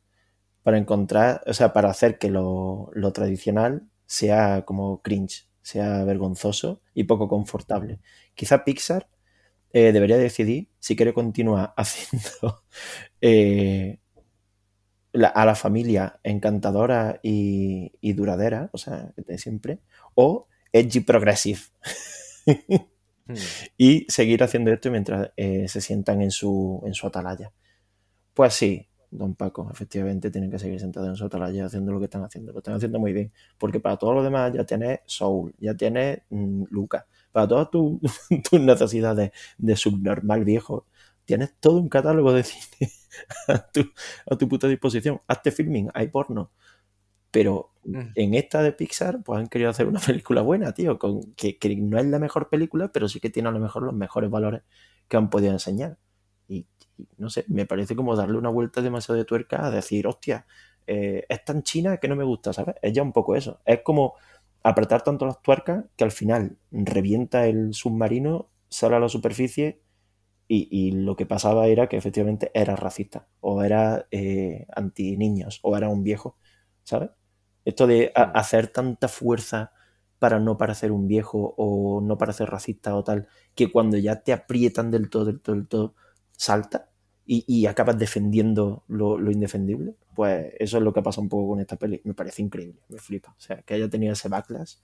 para 0.64 0.78
encontrar, 0.78 1.44
o 1.48 1.54
sea, 1.54 1.74
para 1.74 1.90
hacer 1.90 2.18
que 2.18 2.30
lo, 2.30 2.90
lo 2.94 3.14
tradicional 3.14 3.88
sea 4.06 4.64
como 4.66 5.02
cringe, 5.02 5.49
sea 5.62 6.04
vergonzoso 6.04 6.82
y 6.94 7.04
poco 7.04 7.28
confortable. 7.28 8.00
Quizá 8.36 8.64
Pixar 8.64 9.10
eh, 9.72 9.92
debería 9.92 10.18
decidir 10.18 10.70
si 10.80 10.96
quiere 10.96 11.14
continuar 11.14 11.74
haciendo 11.78 12.64
eh, 13.22 14.00
a 15.14 15.46
la 15.46 15.56
familia 15.56 16.20
encantadora 16.24 17.20
y, 17.24 18.14
duradera, 18.14 18.70
o 18.74 18.78
sea, 18.78 19.12
de 19.16 19.38
siempre, 19.38 19.80
o 20.16 20.48
edgy 20.72 21.02
progressive. 21.02 21.60
Hmm. 22.46 22.76
Y 23.78 24.08
seguir 24.10 24.42
haciendo 24.42 24.72
esto 24.74 24.90
mientras 24.90 25.30
eh, 25.38 25.68
se 25.68 25.82
sientan 25.82 26.24
en 26.24 26.32
su, 26.32 26.82
en 26.84 26.96
su 26.96 27.06
atalaya. 27.06 27.52
Pues 28.34 28.56
sí, 28.56 28.89
don 29.12 29.36
Paco, 29.36 29.70
efectivamente 29.72 30.32
tienen 30.32 30.52
que 30.52 30.60
seguir 30.60 30.80
sentados 30.80 31.10
en 31.10 31.16
su 31.16 31.26
atalaya 31.26 31.66
haciendo 31.66 31.92
lo 31.92 32.00
que 32.00 32.06
están 32.06 32.24
haciendo. 32.24 32.52
Lo 32.54 32.60
están 32.60 32.76
haciendo 32.76 33.00
muy 33.00 33.14
bien, 33.14 33.32
porque 33.58 33.80
para 33.80 33.98
todo 33.98 34.14
lo 34.14 34.24
demás 34.24 34.54
ya 34.54 34.66
tienes 34.66 35.00
Soul, 35.06 35.54
ya 35.60 35.76
tienes 35.76 36.22
mm, 36.30 36.66
Lucas 36.70 37.06
para 37.32 37.48
todas 37.48 37.70
tus 38.50 38.60
necesidades 38.60 39.32
de 39.58 39.76
subnormal 39.76 40.44
viejo, 40.44 40.88
tienes 41.26 41.54
todo 41.60 41.78
un 41.78 41.90
catálogo 41.90 42.34
de 42.34 42.44
cine 42.44 42.92
a 43.48 43.72
tu, 43.72 43.82
a 44.30 44.36
tu 44.38 44.48
puta 44.48 44.68
disposición. 44.68 45.22
Hazte 45.28 45.52
filming, 45.52 45.90
hay 45.94 46.08
porno. 46.08 46.52
Pero 47.32 47.74
mm. 47.84 48.02
en 48.16 48.34
esta 48.34 48.64
de 48.64 48.72
Pixar, 48.72 49.22
pues 49.24 49.40
han 49.40 49.48
querido 49.48 49.70
hacer 49.70 49.88
una 49.88 50.00
película 50.06 50.42
buena, 50.42 50.74
tío, 50.74 50.98
con, 50.98 51.34
que, 51.34 51.58
no 51.78 52.00
es 52.00 52.06
la 52.06 52.20
mejor 52.20 52.50
película, 52.50 52.92
pero 52.92 53.08
sí 53.08 53.20
que 53.20 53.30
tiene 53.30 53.50
a 53.50 53.52
lo 53.52 53.60
mejor 53.60 53.84
los 53.84 53.94
mejores 53.94 54.30
valores 54.30 54.64
que 55.08 55.18
han 55.18 55.30
podido 55.30 55.52
enseñar. 55.54 55.98
No 57.18 57.30
sé, 57.30 57.46
me 57.48 57.66
parece 57.66 57.96
como 57.96 58.16
darle 58.16 58.38
una 58.38 58.50
vuelta 58.50 58.82
demasiado 58.82 59.18
de 59.18 59.26
tuerca 59.26 59.66
a 59.66 59.72
decir, 59.72 60.08
hostia, 60.08 60.46
eh, 60.88 61.26
es 61.30 61.46
tan 61.46 61.64
china 61.64 61.98
que 61.98 62.08
no 62.08 62.16
me 62.16 62.24
gusta, 62.24 62.54
¿sabes? 62.54 62.76
Es 62.82 62.94
ya 62.94 63.04
un 63.04 63.14
poco 63.14 63.36
eso. 63.36 63.60
Es 63.66 63.82
como 63.84 64.16
apretar 64.64 65.04
tanto 65.04 65.26
las 65.26 65.42
tuercas 65.42 65.86
que 65.96 66.04
al 66.04 66.12
final 66.12 66.58
revienta 66.72 67.48
el 67.48 67.74
submarino, 67.74 68.50
sale 68.70 68.96
a 68.96 69.00
la 69.00 69.10
superficie 69.10 69.82
y, 70.48 70.92
lo 70.92 71.16
que 71.16 71.28
pasaba 71.28 71.68
era 71.68 71.88
que 71.88 71.98
efectivamente 71.98 72.50
era 72.56 72.76
racista 72.76 73.28
o 73.40 73.64
era 73.64 74.08
eh, 74.10 74.66
anti 74.76 75.16
niños 75.16 75.60
o 75.62 75.78
era 75.78 75.90
un 75.90 76.04
viejo, 76.04 76.38
¿sabes? 76.84 77.12
Esto 77.66 77.86
de 77.86 78.12
hacer 78.16 78.68
tanta 78.68 79.08
fuerza 79.08 79.74
para 80.18 80.40
no 80.40 80.58
parecer 80.58 80.92
un 80.92 81.08
viejo 81.08 81.54
o 81.58 82.02
no 82.02 82.18
parecer 82.18 82.50
racista 82.50 82.96
o 82.96 83.04
tal, 83.04 83.28
que 83.56 83.72
cuando 83.72 83.98
ya 83.98 84.22
te 84.24 84.34
aprietan 84.34 84.92
del 84.92 85.10
todo, 85.10 85.26
del 85.26 85.40
todo, 85.42 85.56
del 85.56 85.68
todo, 85.68 85.96
salta 86.40 86.90
y, 87.32 87.68
acabas 87.68 88.00
defendiendo 88.00 88.84
lo, 88.88 89.20
lo 89.20 89.30
indefendible 89.30 89.96
pues 90.20 90.54
eso 90.60 90.80
es 90.80 90.84
lo 90.84 90.92
que 90.92 91.02
pasa 91.02 91.22
un 91.22 91.30
poco 91.30 91.52
con 91.52 91.62
esta 91.62 91.78
peli. 91.78 92.02
Me 92.04 92.14
parece 92.14 92.42
increíble, 92.42 92.82
me 92.90 92.98
flipa. 92.98 93.32
O 93.32 93.40
sea, 93.40 93.62
que 93.62 93.76
haya 93.76 93.90
tenido 93.90 94.12
ese 94.12 94.28
backlash. 94.28 94.76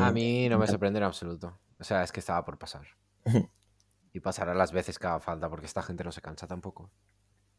a 0.00 0.10
mí 0.10 0.48
no 0.48 0.58
me 0.58 0.66
sorprende 0.66 1.00
en 1.00 1.04
absoluto. 1.04 1.60
O 1.78 1.84
sea, 1.84 2.02
es 2.02 2.10
que 2.10 2.20
estaba 2.20 2.42
por 2.46 2.56
pasar. 2.56 2.86
y 4.14 4.20
pasará 4.20 4.54
las 4.54 4.72
veces 4.72 4.98
que 4.98 5.06
haga 5.06 5.20
falta, 5.20 5.50
porque 5.50 5.66
esta 5.66 5.82
gente 5.82 6.02
no 6.02 6.12
se 6.12 6.22
cansa 6.22 6.46
tampoco. 6.46 6.90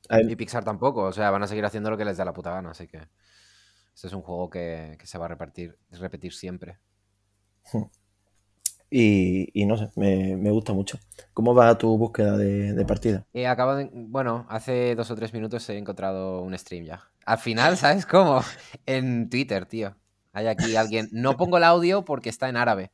Y 0.09 0.35
Pixar 0.35 0.63
tampoco. 0.63 1.03
O 1.03 1.11
sea, 1.11 1.29
van 1.29 1.43
a 1.43 1.47
seguir 1.47 1.63
haciendo 1.63 1.91
lo 1.91 1.97
que 1.97 2.05
les 2.05 2.17
da 2.17 2.25
la 2.25 2.33
puta 2.33 2.49
gana. 2.49 2.71
Así 2.71 2.87
que 2.87 3.07
este 3.93 4.07
es 4.07 4.13
un 4.13 4.23
juego 4.23 4.49
que, 4.49 4.97
se 5.03 5.19
va 5.19 5.25
a 5.25 5.27
repetir, 5.27 5.77
repetir 5.91 6.33
siempre. 6.33 6.79
Y, 8.89 9.65
no 9.65 9.77
sé, 9.77 9.89
me, 9.95 10.51
gusta 10.51 10.73
mucho. 10.73 10.99
¿Cómo 11.33 11.53
va 11.53 11.77
tu 11.77 11.97
búsqueda 11.97 12.37
de, 12.37 12.85
partida? 12.85 13.25
Eh, 13.33 13.47
acabo 13.47 13.75
de, 13.75 13.89
bueno, 13.91 14.45
hace 14.49 14.95
dos 14.95 15.11
o 15.11 15.15
tres 15.15 15.33
minutos 15.33 15.67
he 15.69 15.77
encontrado 15.77 16.41
un 16.41 16.57
stream 16.57 16.85
ya. 16.85 17.03
Al 17.25 17.37
final, 17.39 17.77
¿sabes 17.77 18.05
cómo? 18.05 18.41
En 18.85 19.29
Twitter, 19.29 19.65
tío. 19.65 19.95
Hay 20.33 20.47
aquí 20.47 20.75
alguien. 20.75 21.07
No 21.11 21.37
pongo 21.37 21.57
el 21.57 21.63
audio 21.63 22.05
porque 22.05 22.29
está 22.29 22.49
en 22.49 22.57
árabe. 22.57 22.91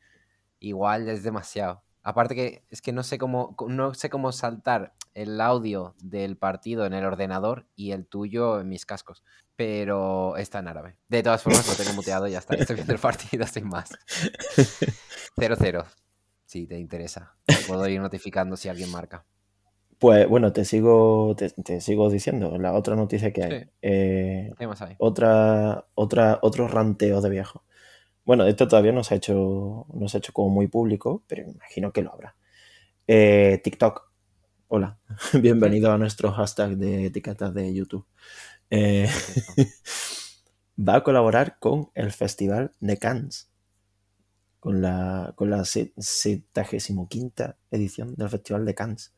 Igual 0.60 1.10
es 1.10 1.24
demasiado. 1.24 1.84
Aparte 2.04 2.36
que 2.36 2.64
es 2.70 2.82
que 2.82 2.92
no 2.92 3.04
sé 3.04 3.18
cómo 3.18 3.56
no 3.68 3.94
sé 3.94 4.10
cómo 4.10 4.32
saltar 4.32 4.94
el 5.14 5.40
audio 5.40 5.96
del 6.02 6.38
partido 6.38 6.86
en 6.86 6.94
el 6.94 7.06
ordenador 7.06 7.68
y 7.76 7.92
el 7.92 8.06
tuyo 8.08 8.60
en 8.60 8.70
mis 8.70 8.86
cascos. 8.86 9.24
Pero 9.62 10.38
está 10.38 10.58
en 10.58 10.70
árabe. 10.70 10.96
De 11.08 11.22
todas 11.22 11.44
formas, 11.44 11.68
lo 11.68 11.76
tengo 11.76 11.94
muteado 11.96 12.28
y 12.28 12.32
ya 12.32 12.40
está. 12.40 12.56
Estoy 12.56 12.78
viendo 12.78 12.94
el 12.94 13.00
partido 13.00 13.46
sin 13.46 13.68
más. 13.68 13.92
0-0. 15.38 15.86
Si 16.48 16.66
te 16.66 16.80
interesa. 16.80 17.36
Puedo 17.68 17.88
ir 17.88 18.02
notificando 18.02 18.58
si 18.58 18.70
alguien 18.70 18.90
marca. 18.90 19.24
Pues 20.00 20.28
bueno, 20.28 20.52
te 20.52 20.66
sigo, 20.66 21.36
te, 21.36 21.80
sigo 21.80 22.10
diciendo 22.10 22.58
la 22.58 22.74
otra 22.74 22.96
noticia 22.96 23.32
que 23.32 23.44
hay. 23.44 23.70
Eh, 23.84 24.52
otra, 24.98 25.86
otra, 25.94 26.40
otro 26.42 26.68
ranteo 26.68 27.22
de 27.22 27.30
viejo. 27.30 27.64
Bueno, 28.26 28.48
esto 28.48 28.68
todavía 28.68 28.94
no 28.94 29.04
se 29.04 29.14
ha 29.14 29.18
hecho, 29.18 29.86
no 29.94 30.08
se 30.08 30.18
ha 30.18 30.22
hecho 30.22 30.34
como 30.34 30.50
muy 30.50 30.70
público, 30.70 31.24
pero 31.28 31.44
imagino 31.44 31.94
que 31.94 32.02
lo 32.02 32.12
habrá. 32.12 32.36
Eh, 33.06 33.62
TikTok. 33.64 34.10
Hola, 34.70 34.98
bienvenido 35.34 35.92
a 35.92 35.98
nuestro 35.98 36.32
hashtag 36.32 36.78
de 36.78 37.08
etiquetas 37.08 37.54
de 37.54 37.74
YouTube. 37.74 38.08
Eh, 38.72 39.08
va 40.80 40.96
a 40.96 41.04
colaborar 41.04 41.60
con 41.60 41.92
el 41.94 42.12
Festival 42.12 42.72
de 42.80 42.98
Cannes, 42.98 43.52
con 44.62 44.82
la, 44.82 45.34
con 45.36 45.50
la 45.50 45.66
75 45.66 47.10
edición 47.70 48.16
del 48.16 48.30
Festival 48.30 48.66
de 48.66 48.74
Cannes. 48.74 49.14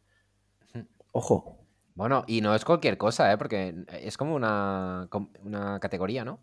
Ojo. 1.12 1.60
Bueno, 1.94 2.24
y 2.26 2.42
no 2.42 2.56
es 2.56 2.66
cualquier 2.66 2.98
cosa, 2.98 3.32
¿eh? 3.32 3.38
porque 3.38 3.76
es 4.02 4.18
como 4.18 4.34
una, 4.36 5.08
una 5.44 5.80
categoría, 5.80 6.26
¿no? 6.26 6.40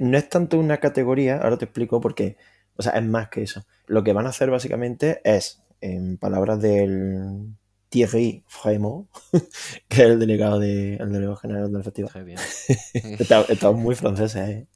no 0.00 0.18
es 0.18 0.28
tanto 0.28 0.58
una 0.58 0.78
categoría, 0.78 1.38
ahora 1.38 1.56
te 1.56 1.66
explico 1.66 2.00
por 2.00 2.16
qué. 2.16 2.36
O 2.76 2.82
sea, 2.82 2.92
es 2.92 3.04
más 3.04 3.28
que 3.28 3.42
eso. 3.42 3.64
Lo 3.86 4.02
que 4.02 4.12
van 4.12 4.26
a 4.26 4.30
hacer 4.30 4.50
básicamente 4.50 5.20
es, 5.24 5.62
en 5.80 6.18
palabras 6.18 6.60
del 6.60 7.54
Thierry 7.92 8.42
Fremont, 8.48 9.06
que 9.88 10.02
es 10.02 10.08
el 10.08 10.18
delegado, 10.18 10.58
de, 10.58 10.96
el 10.96 11.12
delegado 11.12 11.36
general 11.36 11.70
del 11.70 11.84
festival. 11.84 12.24
Bien. 12.24 12.38
Estamos 13.48 13.78
muy 13.78 13.94
franceses, 13.94 14.48
¿eh? 14.48 14.66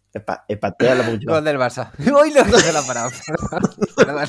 Epatea 0.48 0.94
la 0.94 1.08
Gol 1.24 1.44
del 1.44 1.56
Barça. 1.56 1.90
Hoy 2.14 2.30
lo 2.32 2.44
de 2.44 2.72
la 2.72 2.82
parada. 2.82 3.10
Perdón, 3.96 4.28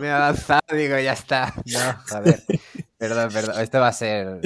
Me 0.00 0.08
he 0.08 0.10
avanzado, 0.10 0.60
digo, 0.72 0.98
ya 0.98 1.12
está. 1.12 1.54
No, 1.66 2.16
a 2.16 2.20
ver. 2.20 2.42
Perdón, 2.98 3.30
perdón. 3.32 3.60
Esto 3.60 3.80
va 3.80 3.88
a 3.88 3.92
ser. 3.92 4.40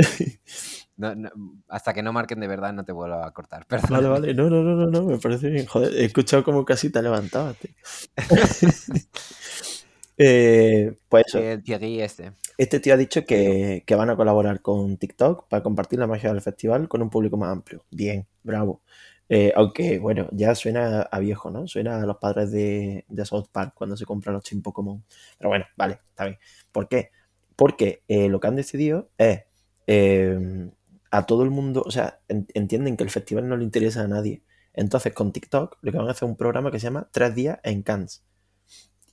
hasta 1.68 1.94
que 1.94 2.02
no 2.02 2.12
marquen 2.12 2.40
de 2.40 2.48
verdad 2.48 2.74
no 2.74 2.84
te 2.84 2.92
vuelvo 2.92 3.22
a 3.22 3.32
cortar. 3.32 3.66
Perdón. 3.66 3.90
Vale, 3.90 4.08
vale. 4.08 4.34
No, 4.34 4.50
no, 4.50 4.62
no, 4.62 4.86
no, 4.86 5.02
me 5.02 5.18
parece 5.18 5.48
bien. 5.48 5.64
Joder, 5.66 5.94
he 5.94 6.04
escuchado 6.04 6.44
como 6.44 6.64
casi 6.66 6.90
te 6.90 7.02
levantabas, 7.02 7.56
tío. 7.56 7.70
eh, 10.18 10.94
pues 11.08 11.24
eso. 11.26 11.38
El 11.38 11.62
tío 11.62 11.78
este. 11.80 12.32
Este 12.62 12.78
tío 12.78 12.94
ha 12.94 12.96
dicho 12.96 13.24
que, 13.24 13.82
que, 13.84 13.94
van 13.96 14.08
a 14.10 14.14
colaborar 14.14 14.62
con 14.62 14.96
TikTok 14.96 15.48
para 15.48 15.64
compartir 15.64 15.98
la 15.98 16.06
magia 16.06 16.32
del 16.32 16.40
festival 16.40 16.88
con 16.88 17.02
un 17.02 17.10
público 17.10 17.36
más 17.36 17.50
amplio. 17.50 17.84
Bien, 17.90 18.24
bravo. 18.44 18.82
Eh, 19.28 19.52
aunque, 19.56 19.98
bueno, 19.98 20.28
ya 20.30 20.54
suena 20.54 21.02
a 21.02 21.18
viejo, 21.18 21.50
¿no? 21.50 21.66
Suena 21.66 22.00
a 22.00 22.06
los 22.06 22.18
padres 22.18 22.52
de, 22.52 23.04
de 23.08 23.24
South 23.24 23.48
Park 23.50 23.74
cuando 23.74 23.96
se 23.96 24.06
compran 24.06 24.34
los 24.36 24.44
Pokémon. 24.62 25.04
Pero 25.38 25.48
bueno, 25.48 25.64
vale, 25.76 25.98
está 26.10 26.26
bien. 26.26 26.38
¿Por 26.70 26.88
qué? 26.88 27.10
Porque 27.56 28.04
eh, 28.06 28.28
lo 28.28 28.38
que 28.38 28.46
han 28.46 28.54
decidido 28.54 29.10
es 29.18 29.40
eh, 29.88 30.70
a 31.10 31.26
todo 31.26 31.42
el 31.42 31.50
mundo, 31.50 31.82
o 31.84 31.90
sea, 31.90 32.20
entienden 32.28 32.96
que 32.96 33.02
el 33.02 33.10
festival 33.10 33.48
no 33.48 33.56
le 33.56 33.64
interesa 33.64 34.02
a 34.02 34.08
nadie. 34.08 34.44
Entonces, 34.72 35.12
con 35.12 35.32
TikTok, 35.32 35.78
lo 35.82 35.90
que 35.90 35.98
van 35.98 36.06
a 36.06 36.12
hacer 36.12 36.28
es 36.28 36.30
un 36.30 36.36
programa 36.36 36.70
que 36.70 36.78
se 36.78 36.84
llama 36.84 37.08
Tres 37.10 37.34
días 37.34 37.58
en 37.64 37.82
Cannes. 37.82 38.22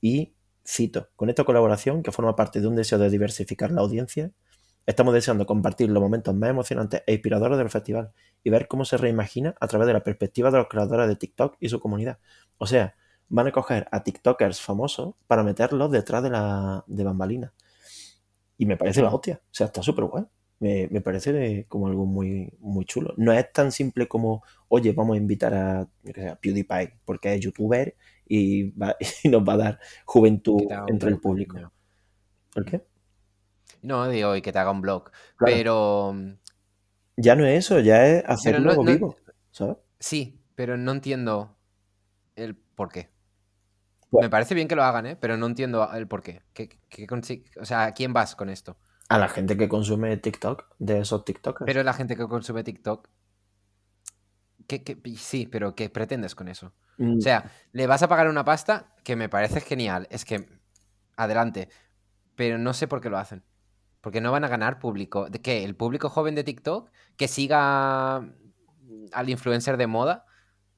Y 0.01 0.35
cito, 0.69 1.09
con 1.15 1.29
esta 1.29 1.43
colaboración, 1.43 2.03
que 2.03 2.11
forma 2.11 2.35
parte 2.35 2.61
de 2.61 2.67
un 2.67 2.75
deseo 2.75 2.99
de 2.99 3.09
diversificar 3.09 3.71
la 3.71 3.81
audiencia, 3.81 4.31
estamos 4.85 5.13
deseando 5.13 5.45
compartir 5.45 5.89
los 5.89 6.01
momentos 6.01 6.35
más 6.35 6.49
emocionantes 6.49 7.01
e 7.07 7.13
inspiradores 7.13 7.57
del 7.57 7.69
festival 7.69 8.11
y 8.43 8.49
ver 8.49 8.67
cómo 8.67 8.85
se 8.85 8.97
reimagina 8.97 9.55
a 9.59 9.67
través 9.67 9.88
de 9.88 9.93
la 9.93 10.03
perspectiva 10.03 10.51
de 10.51 10.59
los 10.59 10.67
creadores 10.67 11.07
de 11.07 11.15
TikTok 11.15 11.57
y 11.59 11.69
su 11.69 11.79
comunidad. 11.79 12.19
O 12.57 12.67
sea, 12.67 12.95
van 13.29 13.47
a 13.47 13.51
coger 13.51 13.88
a 13.91 14.03
TikTokers 14.03 14.61
famosos 14.61 15.15
para 15.27 15.43
meterlos 15.43 15.91
detrás 15.91 16.23
de 16.23 16.29
la 16.29 16.83
de 16.88 17.03
bambalina. 17.03 17.53
Y 18.57 18.65
me 18.65 18.77
parece 18.77 19.01
la 19.01 19.13
hostia. 19.13 19.41
O 19.43 19.53
sea, 19.53 19.67
está 19.67 19.81
súper 19.81 20.05
guay. 20.05 20.25
Me, 20.59 21.01
parece 21.01 21.65
como 21.69 21.88
algo 21.88 22.05
muy, 22.05 22.51
muy 22.59 22.83
chulo. 22.83 23.13
No 23.15 23.31
es 23.31 23.51
tan 23.53 23.71
simple 23.71 24.07
como, 24.07 24.43
oye, 24.67 24.91
vamos 24.91 25.15
a 25.15 25.17
invitar 25.17 25.53
a, 25.53 25.88
PewDiePie, 26.41 26.99
porque 27.05 27.33
es 27.33 27.39
youtuber 27.39 27.95
y, 29.24 29.29
nos 29.29 29.41
va 29.43 29.53
a 29.53 29.57
dar 29.57 29.79
juventud 30.05 30.62
entre 30.88 31.09
el 31.09 31.19
público. 31.19 31.71
¿Por 32.53 32.65
qué? 32.65 32.86
No, 33.81 34.07
digo, 34.07 34.36
y 34.36 34.41
que 34.41 34.51
te 34.51 34.59
haga 34.59 34.71
un 34.71 34.81
blog. 34.81 35.12
Pero. 35.39 36.15
Ya 37.17 37.36
no 37.36 37.45
es 37.45 37.65
eso, 37.65 37.79
ya 37.79 38.05
es 38.05 38.24
hacerlo 38.25 38.81
vivo, 38.83 39.17
¿sabes? 39.51 39.77
Sí, 40.00 40.41
pero 40.55 40.77
no 40.77 40.93
entiendo 40.93 41.57
el 42.36 42.55
por 42.55 42.89
qué. 42.89 43.09
Me 44.12 44.29
parece 44.29 44.55
bien 44.55 44.67
que 44.67 44.75
lo 44.75 44.83
hagan, 44.83 45.05
¿eh? 45.05 45.15
Pero 45.15 45.38
no 45.38 45.45
entiendo 45.45 45.91
el 45.93 46.07
por 46.07 46.21
qué. 46.24 46.41
o 47.59 47.65
sea, 47.65 47.86
¿a 47.86 47.93
quién 47.93 48.13
vas 48.13 48.36
con 48.36 48.50
esto? 48.50 48.77
A 49.09 49.17
la 49.17 49.27
gente 49.27 49.57
que 49.57 49.67
consume 49.67 50.15
TikTok, 50.17 50.75
de 50.77 51.00
esos 51.00 51.25
TikTokers. 51.25 51.65
Pero 51.65 51.83
la 51.83 51.93
gente 51.93 52.15
que 52.15 52.27
consume 52.27 52.63
TikTok. 52.63 53.09
Sí, 55.17 55.47
pero 55.47 55.75
¿qué 55.75 55.89
pretendes 55.89 56.35
con 56.35 56.47
eso? 56.47 56.73
Mm. 56.97 57.17
O 57.17 57.21
sea, 57.21 57.51
le 57.71 57.88
vas 57.88 58.03
a 58.03 58.07
pagar 58.07 58.27
una 58.27 58.45
pasta 58.45 58.93
que 59.03 59.15
me 59.15 59.29
parece 59.29 59.61
genial. 59.61 60.07
Es 60.11 60.25
que. 60.25 60.47
Adelante. 61.15 61.69
Pero 62.35 62.57
no 62.57 62.73
sé 62.73 62.88
por 62.88 63.01
qué 63.01 63.09
lo 63.09 63.17
hacen. 63.17 63.43
Porque 64.01 64.21
no 64.21 64.31
van 64.31 64.45
a 64.45 64.47
ganar 64.47 64.79
público. 64.79 65.29
¿De 65.29 65.41
qué? 65.41 65.63
¿El 65.65 65.75
público 65.75 66.09
joven 66.09 66.35
de 66.35 66.43
TikTok? 66.43 66.89
Que 67.17 67.27
siga 67.27 68.17
al 69.11 69.29
influencer 69.29 69.77
de 69.77 69.88
moda 69.88 70.25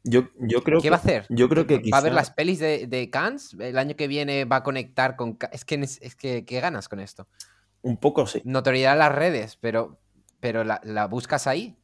yo, 0.03 0.29
yo 0.39 0.63
creo 0.63 0.81
¿Qué 0.81 0.89
va 0.89 0.98
a 0.98 1.00
hacer? 1.00 1.25
Yo 1.29 1.48
creo 1.48 1.67
que 1.67 1.81
¿Va 1.93 2.00
a 2.00 2.01
ver 2.01 2.13
las 2.13 2.31
pelis 2.31 2.60
de, 2.60 2.88
de 2.88 3.10
Cannes? 3.10 3.55
¿El 3.60 3.77
año 3.77 3.95
que 3.95 4.07
viene 4.07 4.45
va 4.45 4.57
a 4.57 4.63
conectar 4.63 5.15
con... 5.15 5.38
Es 5.51 5.63
que, 5.63 5.75
es 5.75 6.15
que 6.15 6.43
¿qué 6.43 6.60
ganas 6.60 6.89
con 6.89 7.00
esto? 7.00 7.27
Un 7.81 7.98
poco 7.98 8.25
sí. 8.25 8.41
Notoriedad 8.43 8.93
en 8.93 9.00
las 9.00 9.13
redes, 9.13 9.57
pero, 9.57 10.00
pero 10.39 10.63
la, 10.63 11.07
buscas 11.07 11.45
ahí. 11.45 11.77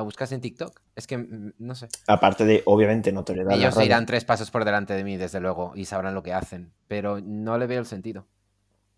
La 0.00 0.04
buscas 0.04 0.32
en 0.32 0.40
TikTok. 0.40 0.80
Es 0.96 1.06
que, 1.06 1.18
mm, 1.18 1.52
no 1.58 1.74
sé. 1.74 1.88
Aparte 2.06 2.46
de, 2.46 2.62
obviamente, 2.64 3.12
notoriedad. 3.12 3.52
Ellos 3.52 3.76
irán 3.84 4.06
tres 4.06 4.24
pasos 4.24 4.50
por 4.50 4.64
delante 4.64 4.94
de 4.94 5.04
mí, 5.04 5.18
desde 5.18 5.40
luego, 5.40 5.72
y 5.74 5.84
sabrán 5.84 6.14
lo 6.14 6.22
que 6.22 6.32
hacen. 6.32 6.72
Pero 6.88 7.20
no 7.20 7.58
le 7.58 7.66
veo 7.66 7.80
el 7.80 7.84
sentido. 7.84 8.26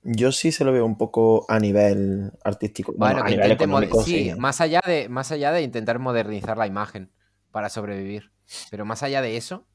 Yo 0.05 0.31
sí 0.31 0.53
se 0.53 0.63
lo 0.63 0.73
veo 0.73 0.87
un 0.87 0.97
poco 0.97 1.45
a 1.49 1.59
nivel 1.59 2.31
artístico. 2.45 2.95
Bueno, 2.97 3.25
a 3.25 3.29
nivel 3.29 3.51
económico, 3.51 4.01
sí, 4.05 4.33
Más, 4.39 4.61
allá 4.61 4.81
de, 4.87 5.09
más 5.09 5.33
allá 5.33 5.51
de 5.51 5.63
intentar 5.63 5.99
modernizar 5.99 6.57
la 6.57 6.69
imagen 6.69 7.11
para 7.51 7.69
sobrevivir. 7.69 8.31
Pero 8.71 8.85
más 8.85 9.03
allá 9.03 9.23
de 9.23 9.37
eso, 9.37 9.67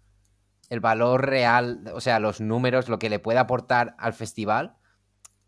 el 0.70 0.80
valor 0.80 1.26
real, 1.26 1.92
o 1.94 2.00
sea, 2.00 2.22
los 2.22 2.40
números, 2.40 2.88
lo 2.88 3.00
que 3.00 3.10
le 3.10 3.20
puede 3.20 3.40
aportar 3.40 3.98
al 4.00 4.14
festival, 4.14 4.78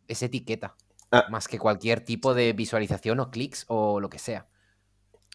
es 0.09 0.23
etiqueta. 0.23 0.75
Ah. 1.09 1.27
Más 1.29 1.47
que 1.47 1.57
cualquier 1.57 2.01
tipo 2.01 2.33
de 2.33 2.51
visualización 2.51 3.21
o 3.21 3.31
clics 3.31 3.63
o 3.69 4.01
lo 4.01 4.09
que 4.09 4.19
sea. 4.19 4.49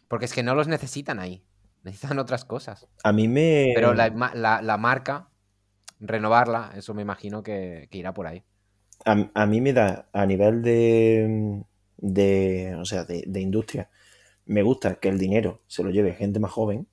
Porque 0.09 0.27
es 0.27 0.33
que 0.33 0.43
no 0.43 0.55
los 0.55 0.69
necesitan 0.69 1.19
ahí. 1.19 1.45
Necesitan 1.83 2.19
otras 2.19 2.45
cosas. 2.45 2.87
A 3.03 3.13
mí 3.13 3.29
me. 3.29 3.73
Pero 3.75 3.95
la, 3.95 4.79
marca, 4.79 5.29
renovarla, 6.01 6.73
eso 6.77 6.95
me 6.95 7.03
imagino 7.03 7.43
que, 7.43 7.89
irá 7.93 8.15
por 8.15 8.27
ahí. 8.27 8.43
A, 9.05 9.47
mí 9.47 9.61
me 9.61 9.73
da, 9.73 10.09
a 10.13 10.25
nivel 10.25 10.63
de. 10.63 11.63
de 11.99 12.75
o 12.79 12.85
sea, 12.85 13.05
de, 13.05 13.25
de 13.27 13.41
industria, 13.41 13.91
me 14.47 14.63
gusta 14.63 14.95
que 14.97 15.09
el 15.09 15.19
dinero 15.19 15.63
se 15.67 15.83
lo 15.83 15.91
lleve 15.91 16.15
gente 16.15 16.41
más 16.41 16.53
joven 16.53 16.87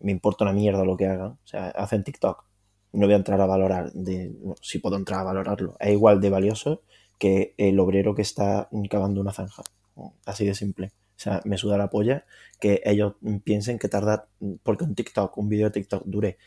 me 0.00 0.12
importa 0.12 0.44
una 0.44 0.52
mierda 0.52 0.84
lo 0.84 0.96
que 0.96 1.06
hagan. 1.06 1.32
O 1.32 1.46
sea, 1.46 1.68
hacen 1.68 2.04
TikTok. 2.04 2.44
No 2.92 3.06
voy 3.06 3.14
a 3.14 3.16
entrar 3.16 3.40
a 3.40 3.46
valorar, 3.46 3.92
de, 3.92 4.34
si 4.62 4.78
puedo 4.78 4.96
entrar 4.96 5.20
a 5.20 5.24
valorarlo. 5.24 5.76
Es 5.78 5.92
igual 5.92 6.20
de 6.20 6.30
valioso 6.30 6.82
que 7.18 7.54
el 7.58 7.78
obrero 7.80 8.14
que 8.14 8.22
está 8.22 8.68
cavando 8.90 9.20
una 9.20 9.32
zanja. 9.32 9.62
Así 10.24 10.46
de 10.46 10.54
simple. 10.54 10.92
O 11.18 11.20
sea, 11.20 11.40
me 11.44 11.58
suda 11.58 11.76
la 11.76 11.90
polla 11.90 12.24
que 12.60 12.80
ellos 12.84 13.14
piensen 13.42 13.76
que 13.76 13.88
tarda, 13.88 14.28
porque 14.62 14.84
un 14.84 14.94
TikTok, 14.94 15.36
un 15.36 15.48
vídeo 15.48 15.66
de 15.66 15.72
TikTok 15.72 16.04
dure 16.06 16.38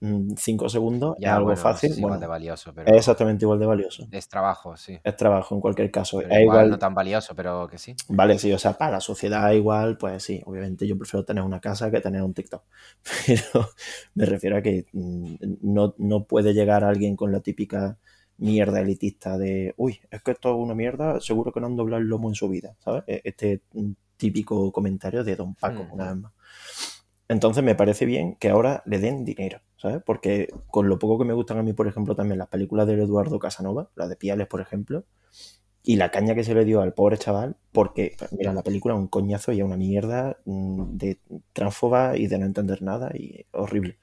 5 0.00 0.68
segundos 0.68 1.16
es 1.20 1.28
algo 1.28 1.54
fácil. 1.56 1.90
Es 1.90 1.98
igual 1.98 2.20
de 2.20 2.28
valioso, 2.28 2.72
Es 2.86 2.96
exactamente 2.96 3.44
igual 3.44 3.58
de 3.58 3.66
valioso. 3.66 4.06
Es 4.12 4.28
trabajo, 4.28 4.76
sí. 4.76 4.98
Es 5.02 5.16
trabajo 5.16 5.56
en 5.56 5.60
cualquier 5.60 5.90
caso. 5.90 6.20
es 6.20 6.40
igual, 6.40 6.70
no 6.70 6.78
tan 6.78 6.94
valioso, 6.94 7.34
pero 7.34 7.66
que 7.66 7.76
sí. 7.76 7.96
Vale, 8.08 8.38
sí, 8.38 8.52
o 8.52 8.58
sea, 8.58 8.78
para 8.78 8.92
la 8.92 9.00
sociedad 9.00 9.50
igual, 9.50 9.98
pues 9.98 10.22
sí, 10.22 10.40
obviamente 10.46 10.86
yo 10.86 10.96
prefiero 10.96 11.24
tener 11.24 11.42
una 11.42 11.60
casa 11.60 11.90
que 11.90 12.00
tener 12.00 12.22
un 12.22 12.32
TikTok. 12.32 12.62
Pero 13.26 13.68
me 14.14 14.26
refiero 14.26 14.56
a 14.56 14.62
que 14.62 14.86
mm, 14.92 15.34
no, 15.62 15.94
no 15.98 16.24
puede 16.24 16.54
llegar 16.54 16.84
alguien 16.84 17.16
con 17.16 17.32
la 17.32 17.40
típica 17.40 17.98
mierda 18.38 18.80
elitista 18.80 19.36
de, 19.36 19.74
uy, 19.76 20.00
es 20.10 20.22
que 20.22 20.30
esto 20.30 20.50
es 20.50 20.56
una 20.56 20.74
mierda, 20.74 21.20
seguro 21.20 21.52
que 21.52 21.60
no 21.60 21.66
han 21.66 21.76
doblado 21.76 22.00
el 22.00 22.08
lomo 22.08 22.28
en 22.28 22.34
su 22.34 22.48
vida, 22.48 22.74
¿sabes? 22.78 23.04
E-, 23.06 23.20
este 23.24 23.60
típico 24.20 24.70
comentario 24.70 25.24
de 25.24 25.34
Don 25.34 25.54
Paco, 25.54 25.88
una 25.90 26.12
vez 26.12 26.16
más. 26.16 26.32
Entonces 27.26 27.64
me 27.64 27.74
parece 27.74 28.06
bien 28.06 28.36
que 28.36 28.50
ahora 28.50 28.82
le 28.86 28.98
den 28.98 29.24
dinero, 29.24 29.60
¿sabes? 29.76 30.02
Porque 30.04 30.48
con 30.68 30.88
lo 30.88 30.98
poco 30.98 31.18
que 31.18 31.24
me 31.24 31.32
gustan 31.32 31.58
a 31.58 31.62
mí, 31.62 31.72
por 31.72 31.88
ejemplo, 31.88 32.14
también 32.14 32.38
las 32.38 32.48
películas 32.48 32.86
de 32.86 32.94
Eduardo 32.94 33.38
Casanova, 33.38 33.88
la 33.94 34.08
de 34.08 34.16
Piales, 34.16 34.46
por 34.48 34.60
ejemplo, 34.60 35.04
y 35.82 35.96
la 35.96 36.10
caña 36.10 36.34
que 36.34 36.44
se 36.44 36.54
le 36.54 36.64
dio 36.64 36.82
al 36.82 36.92
pobre 36.92 37.18
chaval, 37.18 37.56
porque, 37.72 38.16
mira, 38.36 38.52
la 38.52 38.62
película 38.62 38.94
es 38.94 39.00
un 39.00 39.06
coñazo 39.06 39.52
y 39.52 39.60
es 39.60 39.64
una 39.64 39.76
mierda 39.76 40.38
mm, 40.44 40.96
de 40.96 41.20
transfoba 41.52 42.16
y 42.16 42.26
de 42.26 42.38
no 42.38 42.46
entender 42.46 42.82
nada 42.82 43.10
y 43.14 43.46
horrible. 43.52 43.98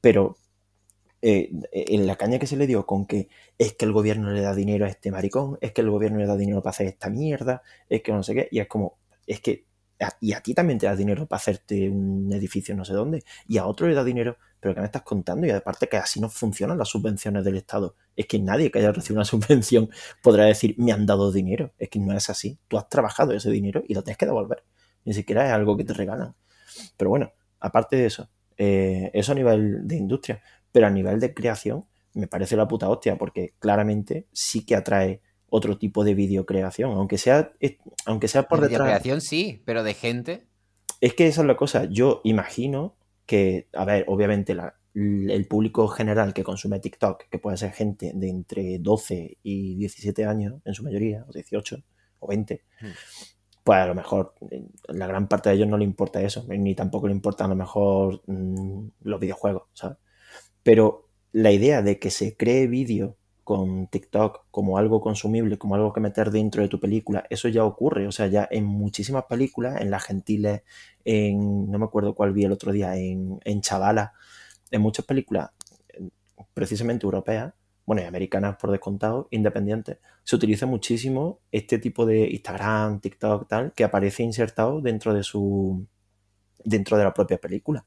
Pero 0.00 0.36
eh, 1.22 1.50
en 1.72 2.06
la 2.06 2.16
caña 2.16 2.38
que 2.38 2.46
se 2.46 2.56
le 2.56 2.66
dio 2.66 2.86
con 2.86 3.04
que 3.04 3.28
es 3.58 3.74
que 3.74 3.84
el 3.84 3.92
gobierno 3.92 4.30
le 4.32 4.40
da 4.40 4.54
dinero 4.54 4.86
a 4.86 4.88
este 4.88 5.10
maricón, 5.10 5.58
es 5.60 5.72
que 5.72 5.82
el 5.82 5.90
gobierno 5.90 6.18
le 6.18 6.26
da 6.26 6.36
dinero 6.36 6.62
para 6.62 6.70
hacer 6.70 6.86
esta 6.86 7.10
mierda, 7.10 7.62
es 7.90 8.02
que 8.02 8.12
no 8.12 8.22
sé 8.22 8.34
qué, 8.34 8.48
y 8.50 8.60
es 8.60 8.68
como, 8.68 8.96
es 9.30 9.40
que, 9.40 9.66
y 10.20 10.32
a 10.32 10.40
ti 10.40 10.54
también 10.54 10.78
te 10.78 10.86
da 10.86 10.96
dinero 10.96 11.26
para 11.26 11.38
hacerte 11.38 11.88
un 11.88 12.32
edificio 12.32 12.74
no 12.74 12.84
sé 12.84 12.94
dónde, 12.94 13.22
y 13.46 13.58
a 13.58 13.66
otro 13.66 13.86
le 13.86 13.94
da 13.94 14.02
dinero, 14.02 14.36
pero 14.58 14.74
que 14.74 14.80
me 14.80 14.86
estás 14.86 15.02
contando, 15.02 15.46
y 15.46 15.50
aparte 15.50 15.88
que 15.88 15.98
así 15.98 16.20
no 16.20 16.28
funcionan 16.28 16.78
las 16.78 16.88
subvenciones 16.88 17.44
del 17.44 17.56
Estado, 17.56 17.94
es 18.16 18.26
que 18.26 18.38
nadie 18.38 18.70
que 18.70 18.80
haya 18.80 18.92
recibido 18.92 19.18
una 19.18 19.24
subvención 19.26 19.90
podrá 20.22 20.46
decir, 20.46 20.74
me 20.78 20.92
han 20.92 21.06
dado 21.06 21.30
dinero, 21.30 21.72
es 21.78 21.88
que 21.90 22.00
no 22.00 22.16
es 22.16 22.28
así, 22.28 22.58
tú 22.66 22.76
has 22.76 22.88
trabajado 22.88 23.32
ese 23.32 23.50
dinero 23.50 23.82
y 23.86 23.94
lo 23.94 24.02
tienes 24.02 24.18
que 24.18 24.26
devolver, 24.26 24.64
ni 25.04 25.14
siquiera 25.14 25.46
es 25.46 25.52
algo 25.52 25.76
que 25.76 25.84
te 25.84 25.92
regalan. 25.92 26.34
Pero 26.96 27.10
bueno, 27.10 27.32
aparte 27.60 27.96
de 27.96 28.06
eso, 28.06 28.30
eh, 28.56 29.10
eso 29.14 29.32
a 29.32 29.34
nivel 29.36 29.86
de 29.86 29.96
industria, 29.96 30.42
pero 30.72 30.86
a 30.86 30.90
nivel 30.90 31.20
de 31.20 31.34
creación 31.34 31.86
me 32.14 32.26
parece 32.26 32.56
la 32.56 32.66
puta 32.66 32.88
hostia, 32.88 33.16
porque 33.16 33.54
claramente 33.60 34.26
sí 34.32 34.64
que 34.64 34.74
atrae 34.74 35.22
otro 35.50 35.76
tipo 35.78 36.04
de 36.04 36.14
videocreación, 36.14 36.92
aunque 36.92 37.18
sea, 37.18 37.52
aunque 38.06 38.28
sea 38.28 38.44
por 38.44 38.60
de 38.60 38.68
detrás. 38.68 38.86
Videocreación 38.86 39.20
sí, 39.20 39.62
pero 39.64 39.82
de 39.82 39.94
gente. 39.94 40.46
Es 41.00 41.14
que 41.14 41.26
esa 41.26 41.42
es 41.42 41.46
la 41.46 41.56
cosa. 41.56 41.84
Yo 41.84 42.20
imagino 42.24 42.96
que, 43.26 43.68
a 43.72 43.84
ver, 43.84 44.04
obviamente 44.08 44.56
el 44.94 45.46
público 45.46 45.88
general 45.88 46.32
que 46.32 46.44
consume 46.44 46.80
TikTok, 46.80 47.28
que 47.28 47.38
puede 47.38 47.56
ser 47.56 47.72
gente 47.72 48.12
de 48.14 48.28
entre 48.28 48.78
12 48.78 49.38
y 49.42 49.76
17 49.76 50.24
años, 50.24 50.60
en 50.64 50.74
su 50.74 50.82
mayoría, 50.82 51.24
o 51.28 51.32
18 51.32 51.82
o 52.20 52.26
20, 52.28 52.62
hmm. 52.80 52.86
pues 53.64 53.78
a 53.78 53.86
lo 53.86 53.94
mejor 53.94 54.34
la 54.88 55.06
gran 55.06 55.28
parte 55.28 55.48
de 55.48 55.56
ellos 55.56 55.68
no 55.68 55.78
le 55.78 55.84
importa 55.84 56.20
eso, 56.22 56.44
ni 56.48 56.74
tampoco 56.74 57.06
le 57.06 57.14
importan 57.14 57.46
a 57.46 57.50
lo 57.50 57.56
mejor 57.56 58.22
mm, 58.26 58.88
los 59.02 59.20
videojuegos, 59.20 59.68
¿sabes? 59.72 59.98
Pero 60.62 61.08
la 61.32 61.52
idea 61.52 61.82
de 61.82 61.98
que 61.98 62.10
se 62.10 62.36
cree 62.36 62.66
vídeo 62.66 63.16
con 63.50 63.88
TikTok 63.88 64.44
como 64.52 64.78
algo 64.78 65.00
consumible, 65.00 65.58
como 65.58 65.74
algo 65.74 65.92
que 65.92 65.98
meter 65.98 66.30
dentro 66.30 66.62
de 66.62 66.68
tu 66.68 66.78
película, 66.78 67.24
eso 67.30 67.48
ya 67.48 67.64
ocurre. 67.64 68.06
O 68.06 68.12
sea, 68.12 68.28
ya 68.28 68.46
en 68.48 68.64
muchísimas 68.64 69.24
películas, 69.24 69.80
en 69.80 69.90
Las 69.90 70.04
Gentiles, 70.04 70.62
en. 71.04 71.68
no 71.68 71.76
me 71.80 71.84
acuerdo 71.84 72.14
cuál 72.14 72.32
vi 72.32 72.44
el 72.44 72.52
otro 72.52 72.70
día, 72.70 72.94
en, 72.96 73.40
en 73.44 73.60
Chavala, 73.60 74.12
en 74.70 74.80
muchas 74.80 75.04
películas, 75.04 75.50
precisamente 76.54 77.06
europeas, 77.06 77.52
bueno, 77.84 78.02
y 78.02 78.04
americanas 78.04 78.56
por 78.56 78.70
descontado, 78.70 79.26
independientes, 79.32 79.98
se 80.22 80.36
utiliza 80.36 80.66
muchísimo 80.66 81.40
este 81.50 81.80
tipo 81.80 82.06
de 82.06 82.30
Instagram, 82.30 83.00
TikTok, 83.00 83.48
tal, 83.48 83.72
que 83.72 83.82
aparece 83.82 84.22
insertado 84.22 84.80
dentro 84.80 85.12
de 85.12 85.24
su. 85.24 85.88
dentro 86.64 86.96
de 86.96 87.02
la 87.02 87.12
propia 87.12 87.38
película 87.38 87.84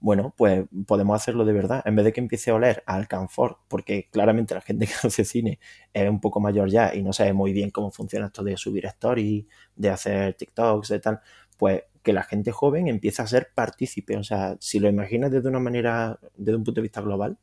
bueno, 0.00 0.34
pues 0.36 0.64
podemos 0.86 1.16
hacerlo 1.16 1.44
de 1.44 1.52
verdad. 1.52 1.82
En 1.84 1.96
vez 1.96 2.04
de 2.04 2.12
que 2.12 2.20
empiece 2.20 2.50
a 2.50 2.54
oler 2.54 2.82
al 2.86 3.00
Alcanfor, 3.00 3.58
porque 3.68 4.08
claramente 4.10 4.54
la 4.54 4.60
gente 4.60 4.86
que 4.86 4.92
hace 5.02 5.24
cine 5.24 5.58
es 5.92 6.08
un 6.08 6.20
poco 6.20 6.40
mayor 6.40 6.68
ya 6.68 6.94
y 6.94 7.02
no 7.02 7.12
sabe 7.12 7.32
muy 7.32 7.52
bien 7.52 7.70
cómo 7.70 7.90
funciona 7.90 8.26
esto 8.26 8.42
de 8.42 8.56
subir 8.56 8.86
stories, 8.86 9.46
de 9.74 9.90
hacer 9.90 10.34
TikToks, 10.34 10.88
de 10.88 11.00
tal, 11.00 11.20
pues 11.56 11.84
que 12.02 12.12
la 12.12 12.22
gente 12.22 12.52
joven 12.52 12.86
empiece 12.88 13.22
a 13.22 13.26
ser 13.26 13.48
partícipe. 13.54 14.16
O 14.16 14.22
sea, 14.22 14.56
si 14.60 14.78
lo 14.78 14.88
imaginas 14.88 15.30
desde 15.30 15.48
una 15.48 15.58
manera, 15.58 16.18
desde 16.36 16.56
un 16.56 16.64
punto 16.64 16.80
de 16.80 16.82
vista 16.82 17.00
global, 17.00 17.38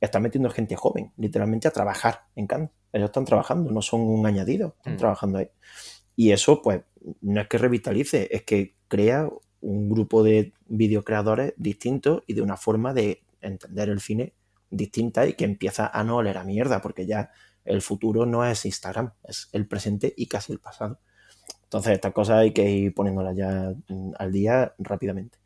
está 0.00 0.20
metiendo 0.20 0.50
gente 0.50 0.76
joven, 0.76 1.12
literalmente 1.16 1.68
a 1.68 1.70
trabajar 1.70 2.26
en 2.36 2.46
Cannes. 2.46 2.70
Ellos 2.92 3.06
están 3.06 3.24
trabajando, 3.24 3.70
no 3.70 3.82
son 3.82 4.02
un 4.02 4.26
añadido, 4.26 4.74
están 4.78 4.94
mm. 4.94 4.98
trabajando 4.98 5.38
ahí. 5.38 5.50
Y 6.16 6.32
eso, 6.32 6.62
pues, 6.62 6.82
no 7.20 7.40
es 7.40 7.48
que 7.48 7.58
revitalice, 7.58 8.28
es 8.30 8.42
que 8.42 8.76
crea 8.88 9.28
un 9.60 9.90
grupo 9.90 10.22
de 10.22 10.52
videocreadores 10.66 11.54
distintos 11.56 12.22
y 12.26 12.34
de 12.34 12.42
una 12.42 12.56
forma 12.56 12.92
de 12.94 13.22
entender 13.40 13.88
el 13.88 14.00
cine 14.00 14.34
distinta 14.70 15.26
y 15.26 15.34
que 15.34 15.44
empieza 15.44 15.86
a 15.86 16.04
no 16.04 16.16
oler 16.16 16.38
a 16.38 16.44
mierda, 16.44 16.80
porque 16.80 17.06
ya 17.06 17.30
el 17.64 17.82
futuro 17.82 18.26
no 18.26 18.44
es 18.44 18.64
Instagram, 18.64 19.12
es 19.24 19.48
el 19.52 19.66
presente 19.66 20.12
y 20.16 20.26
casi 20.26 20.52
el 20.52 20.58
pasado. 20.58 21.00
Entonces, 21.64 21.92
estas 21.94 22.12
cosas 22.12 22.38
hay 22.38 22.52
que 22.52 22.70
ir 22.70 22.94
poniéndolas 22.94 23.36
ya 23.36 23.74
mm, 23.88 24.12
al 24.18 24.32
día 24.32 24.74
rápidamente. 24.78 25.38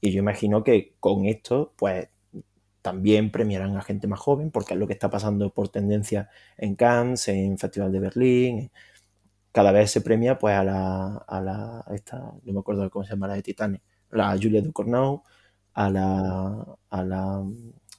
Y 0.00 0.12
yo 0.12 0.20
imagino 0.20 0.64
que 0.64 0.94
con 1.00 1.26
esto, 1.26 1.74
pues 1.76 2.08
también 2.82 3.30
premiarán 3.30 3.76
a 3.76 3.82
gente 3.82 4.06
más 4.06 4.20
joven, 4.20 4.50
porque 4.50 4.74
es 4.74 4.80
lo 4.80 4.86
que 4.86 4.94
está 4.94 5.10
pasando 5.10 5.52
por 5.52 5.68
tendencia 5.68 6.30
en 6.56 6.74
Cannes, 6.74 7.28
en 7.28 7.58
Festival 7.58 7.92
de 7.92 8.00
Berlín, 8.00 8.70
cada 9.52 9.72
vez 9.72 9.90
se 9.90 10.00
premia 10.00 10.38
pues 10.38 10.54
a 10.54 10.64
la, 10.64 11.16
a 11.26 11.40
la 11.40 11.84
esta, 11.94 12.18
no 12.42 12.52
me 12.52 12.60
acuerdo 12.60 12.88
cómo 12.90 13.04
se 13.04 13.10
llama 13.10 13.28
la 13.28 13.34
de 13.34 13.42
Titanic, 13.42 13.82
la 14.10 14.36
Julia 14.40 14.62
Ducournau, 14.62 15.22
a 15.74 15.90
la, 15.90 16.66
a 16.90 17.04
la, 17.04 17.44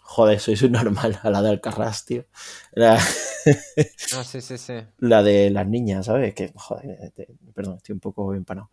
joder, 0.02 0.40
soy 0.40 0.56
normal, 0.70 1.20
a 1.24 1.30
la 1.30 1.42
de 1.42 1.50
Alcarrás, 1.50 2.06
tío. 2.06 2.26
La, 2.74 2.96
ah, 2.96 4.24
sí, 4.24 4.42
sí, 4.42 4.58
sí. 4.58 4.74
La 5.00 5.24
de 5.24 5.50
las 5.50 5.68
niñas, 5.68 6.06
¿sabes? 6.06 6.34
Que, 6.34 6.52
joder, 6.56 7.14
perdón, 7.54 7.78
estoy 7.78 7.94
un 7.94 8.00
poco 8.00 8.34
empanado. 8.34 8.70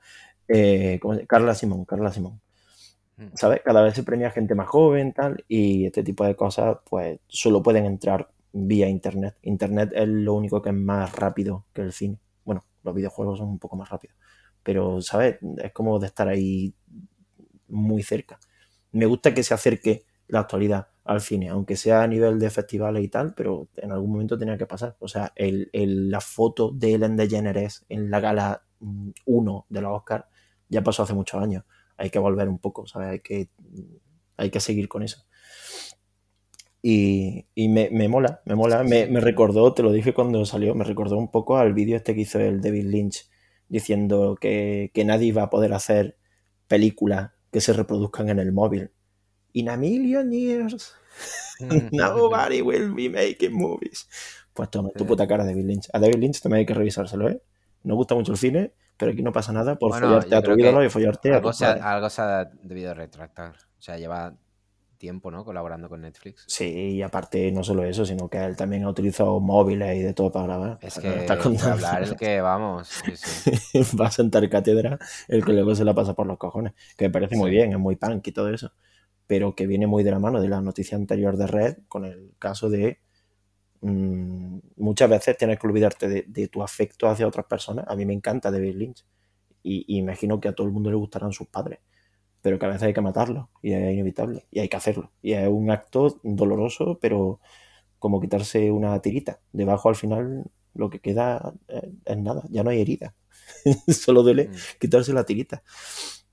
Eh, 0.48 1.00
Carla 1.26 1.54
Simón, 1.54 1.84
Carla 1.84 2.12
Simón. 2.12 2.40
Mm. 3.16 3.28
¿Sabes? 3.34 3.60
Cada 3.64 3.82
vez 3.82 3.94
se 3.94 4.02
premia 4.02 4.30
gente 4.30 4.54
más 4.54 4.68
joven, 4.68 5.12
tal, 5.12 5.44
y 5.48 5.86
este 5.86 6.02
tipo 6.02 6.24
de 6.24 6.36
cosas, 6.36 6.78
pues, 6.88 7.20
solo 7.28 7.62
pueden 7.62 7.86
entrar 7.86 8.28
vía 8.52 8.88
Internet. 8.88 9.36
Internet 9.42 9.92
es 9.94 10.08
lo 10.08 10.34
único 10.34 10.60
que 10.62 10.70
es 10.70 10.76
más 10.76 11.14
rápido 11.14 11.64
que 11.72 11.82
el 11.82 11.92
cine 11.92 12.18
los 12.86 12.94
videojuegos 12.94 13.38
son 13.38 13.48
un 13.48 13.58
poco 13.58 13.76
más 13.76 13.90
rápidos. 13.90 14.16
Pero, 14.62 15.02
¿sabes? 15.02 15.38
Es 15.62 15.72
como 15.72 15.98
de 15.98 16.06
estar 16.06 16.28
ahí 16.28 16.74
muy 17.68 18.02
cerca. 18.02 18.38
Me 18.92 19.06
gusta 19.06 19.34
que 19.34 19.42
se 19.42 19.54
acerque 19.54 20.06
la 20.28 20.40
actualidad 20.40 20.88
al 21.04 21.20
cine, 21.20 21.48
aunque 21.50 21.76
sea 21.76 22.02
a 22.02 22.06
nivel 22.08 22.38
de 22.38 22.50
festivales 22.50 23.04
y 23.04 23.08
tal, 23.08 23.34
pero 23.34 23.68
en 23.76 23.92
algún 23.92 24.10
momento 24.12 24.38
tenía 24.38 24.58
que 24.58 24.66
pasar. 24.66 24.96
O 24.98 25.08
sea, 25.08 25.32
el, 25.36 25.70
la 26.10 26.20
foto 26.20 26.72
de 26.72 26.94
Ellen 26.94 27.16
DeGeneres 27.16 27.84
en 27.88 28.10
la 28.10 28.20
gala 28.20 28.64
1 28.80 29.12
mm, 29.68 29.72
de 29.72 29.80
los 29.80 29.92
Oscars 29.92 30.24
ya 30.68 30.82
pasó 30.82 31.04
hace 31.04 31.14
muchos 31.14 31.40
años. 31.40 31.64
Hay 31.96 32.10
que 32.10 32.18
volver 32.18 32.48
un 32.48 32.58
poco, 32.58 32.86
¿sabes? 32.86 33.08
Hay 33.08 33.20
que, 33.20 33.50
hay 34.36 34.50
que 34.50 34.60
seguir 34.60 34.88
con 34.88 35.02
eso. 35.02 35.24
Y, 36.88 37.68
me, 37.68 38.08
mola, 38.08 38.42
me 38.44 38.54
mola. 38.54 38.84
Me, 38.84 39.08
recordó, 39.18 39.74
te 39.74 39.82
lo 39.82 39.90
dije 39.90 40.14
cuando 40.14 40.46
salió, 40.46 40.72
me 40.76 40.84
recordó 40.84 41.18
un 41.18 41.32
poco 41.32 41.56
al 41.56 41.74
vídeo 41.74 41.96
este 41.96 42.14
que 42.14 42.20
hizo 42.20 42.38
el 42.38 42.60
David 42.60 42.84
Lynch 42.84 43.28
diciendo 43.68 44.38
que, 44.40 44.92
nadie 45.04 45.32
va 45.32 45.42
a 45.42 45.50
poder 45.50 45.74
hacer 45.74 46.16
películas 46.68 47.32
que 47.50 47.60
se 47.60 47.72
reproduzcan 47.72 48.28
en 48.28 48.38
el 48.38 48.52
móvil. 48.52 48.92
In 49.52 49.68
a 49.68 49.76
million 49.76 50.30
years, 50.30 50.94
nobody 51.90 52.62
will 52.62 52.94
be 52.94 53.10
making 53.10 53.54
movies. 53.54 54.08
Pues 54.52 54.70
toma, 54.70 54.90
tu 54.90 55.04
puta 55.04 55.26
cara, 55.26 55.44
David 55.44 55.64
Lynch. 55.64 55.88
A 55.92 55.98
David 55.98 56.18
Lynch 56.18 56.40
también 56.40 56.60
hay 56.60 56.66
que 56.66 56.74
revisárselo, 56.74 57.28
¿eh? 57.28 57.42
No 57.82 57.96
gusta 57.96 58.14
mucho 58.14 58.30
el 58.30 58.38
cine, 58.38 58.74
pero 58.96 59.10
aquí 59.10 59.24
no 59.24 59.32
pasa 59.32 59.52
nada 59.52 59.74
por 59.74 59.92
follarte 59.92 60.36
a 60.36 60.40
tu 60.40 60.52
ídolo 60.52 60.84
y 60.84 60.88
follarte 60.88 61.34
a 61.34 61.42
tu 61.42 61.48
Algo 61.48 62.10
se 62.10 62.22
ha 62.22 62.44
debido 62.62 62.94
retractar. 62.94 63.56
O 63.56 63.82
sea, 63.82 63.98
lleva 63.98 64.36
tiempo, 64.96 65.30
¿no? 65.30 65.44
Colaborando 65.44 65.88
con 65.88 66.00
Netflix. 66.00 66.44
Sí, 66.46 66.64
y 66.64 67.02
aparte 67.02 67.50
no 67.52 67.62
solo 67.62 67.84
eso, 67.84 68.04
sino 68.04 68.28
que 68.28 68.38
él 68.38 68.56
también 68.56 68.84
ha 68.84 68.88
utilizado 68.88 69.38
móviles 69.40 69.96
y 69.96 70.02
de 70.02 70.14
todo 70.14 70.32
para 70.32 70.46
grabar. 70.46 70.78
Es 70.82 70.98
que 70.98 71.08
está 71.20 71.34
hablar 71.72 72.02
el 72.02 72.16
que 72.16 72.40
vamos. 72.40 73.02
Va 74.00 74.06
a 74.06 74.10
sentar 74.10 74.48
cátedra 74.48 74.98
el 75.28 75.44
que 75.44 75.52
luego 75.52 75.74
se 75.74 75.84
la 75.84 75.94
pasa 75.94 76.14
por 76.14 76.26
los 76.26 76.38
cojones. 76.38 76.74
Que 76.96 77.06
me 77.06 77.10
parece 77.10 77.36
muy 77.36 77.50
bien, 77.50 77.72
es 77.72 77.78
muy 77.78 77.96
punk 77.96 78.26
y 78.26 78.32
todo 78.32 78.48
eso. 78.52 78.72
Pero 79.26 79.54
que 79.54 79.66
viene 79.66 79.86
muy 79.86 80.02
de 80.04 80.10
la 80.10 80.18
mano 80.18 80.40
de 80.40 80.48
la 80.48 80.60
noticia 80.60 80.96
anterior 80.96 81.36
de 81.36 81.46
Red 81.46 81.78
con 81.88 82.04
el 82.04 82.34
caso 82.38 82.68
de 82.68 83.00
mm, 83.80 84.58
muchas 84.76 85.10
veces 85.10 85.36
tienes 85.36 85.58
que 85.58 85.66
olvidarte 85.66 86.08
de, 86.08 86.48
tu 86.48 86.62
afecto 86.62 87.08
hacia 87.08 87.26
otras 87.26 87.46
personas. 87.46 87.84
A 87.88 87.96
mí 87.96 88.04
me 88.06 88.12
encanta 88.12 88.50
David 88.50 88.74
Lynch. 88.76 89.04
Y, 89.62 89.84
y 89.88 89.98
imagino 89.98 90.40
que 90.40 90.48
a 90.48 90.54
todo 90.54 90.66
el 90.66 90.72
mundo 90.72 90.90
le 90.90 90.96
gustarán 90.96 91.32
sus 91.32 91.48
padres 91.48 91.80
pero 92.42 92.58
que 92.58 92.66
a 92.66 92.68
veces 92.68 92.84
hay 92.84 92.94
que 92.94 93.00
matarlo 93.00 93.50
y 93.62 93.72
es 93.72 93.92
inevitable 93.92 94.46
y 94.50 94.60
hay 94.60 94.68
que 94.68 94.76
hacerlo. 94.76 95.12
Y 95.22 95.32
es 95.32 95.48
un 95.48 95.70
acto 95.70 96.20
doloroso, 96.22 96.98
pero 97.00 97.40
como 97.98 98.20
quitarse 98.20 98.70
una 98.70 99.00
tirita. 99.00 99.40
Debajo 99.52 99.88
al 99.88 99.96
final 99.96 100.44
lo 100.74 100.90
que 100.90 101.00
queda 101.00 101.54
es 102.04 102.18
nada, 102.18 102.44
ya 102.50 102.62
no 102.62 102.70
hay 102.70 102.80
herida. 102.80 103.14
Solo 103.88 104.22
duele 104.22 104.48
mm. 104.48 104.52
quitarse 104.78 105.12
la 105.12 105.24
tirita. 105.24 105.62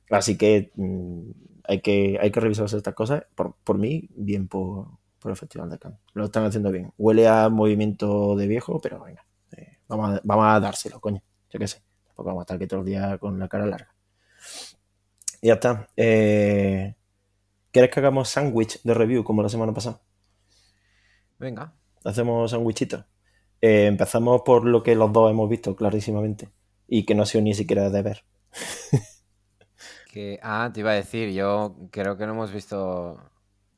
Así 0.10 0.38
que 0.38 0.72
mm, 0.76 1.32
hay 1.66 1.82
que, 1.82 2.18
hay 2.22 2.32
que 2.32 2.40
revisar 2.40 2.66
estas 2.66 2.94
cosas. 2.94 3.24
Por, 3.36 3.78
mí, 3.78 4.10
bien 4.16 4.48
por, 4.48 4.88
el 5.26 5.36
Festival 5.36 5.70
de 5.70 5.80
Cannes. 5.80 6.00
Lo 6.14 6.26
están 6.26 6.46
haciendo 6.46 6.72
bien. 6.72 6.94
Huele 6.98 7.28
a 7.28 7.50
movimiento 7.50 8.36
de 8.36 8.48
viejo, 8.48 8.80
pero 8.82 9.04
venga, 9.04 9.26
eh, 9.56 9.78
vamos, 9.88 10.12
a, 10.12 10.22
vamos 10.24 10.46
a 10.46 10.60
dárselo, 10.60 11.00
coño. 11.00 11.24
Yo 11.50 11.60
qué 11.60 11.68
sé. 11.68 11.82
Tampoco 12.06 12.28
vamos 12.28 12.42
a 12.42 12.44
estar 12.44 12.58
aquí 12.58 12.68
todo 12.68 12.82
el 12.82 12.86
día 12.86 13.18
con 13.18 13.40
la 13.40 13.48
cara 13.48 13.66
larga. 13.66 13.93
Ya 15.44 15.54
está. 15.56 15.88
Eh, 15.96 16.96
¿Quieres 17.72 17.92
que 17.92 18.00
hagamos 18.02 18.30
sándwich 18.30 18.82
de 18.84 18.94
review 18.96 19.24
como 19.24 19.44
la 19.44 19.50
semana 19.50 19.74
pasada? 19.74 20.02
Venga. 21.40 21.74
Hacemos 22.06 22.52
sándwichitos. 22.52 23.06
Eh, 23.62 23.88
empezamos 23.88 24.42
por 24.44 24.66
lo 24.66 24.84
que 24.84 24.96
los 24.96 25.12
dos 25.14 25.32
hemos 25.32 25.50
visto 25.50 25.76
clarísimamente 25.76 26.50
y 26.88 27.06
que 27.06 27.16
no 27.16 27.24
ha 27.24 27.26
sido 27.26 27.44
ni 27.44 27.54
siquiera 27.56 27.90
de 27.90 28.02
ver. 28.02 28.26
Que, 30.12 30.40
ah, 30.44 30.70
te 30.74 30.82
iba 30.82 30.92
a 30.92 30.96
decir, 30.96 31.32
yo 31.32 31.76
creo 31.92 32.18
que 32.18 32.26
no 32.28 32.34
hemos 32.34 32.52
visto 32.52 33.20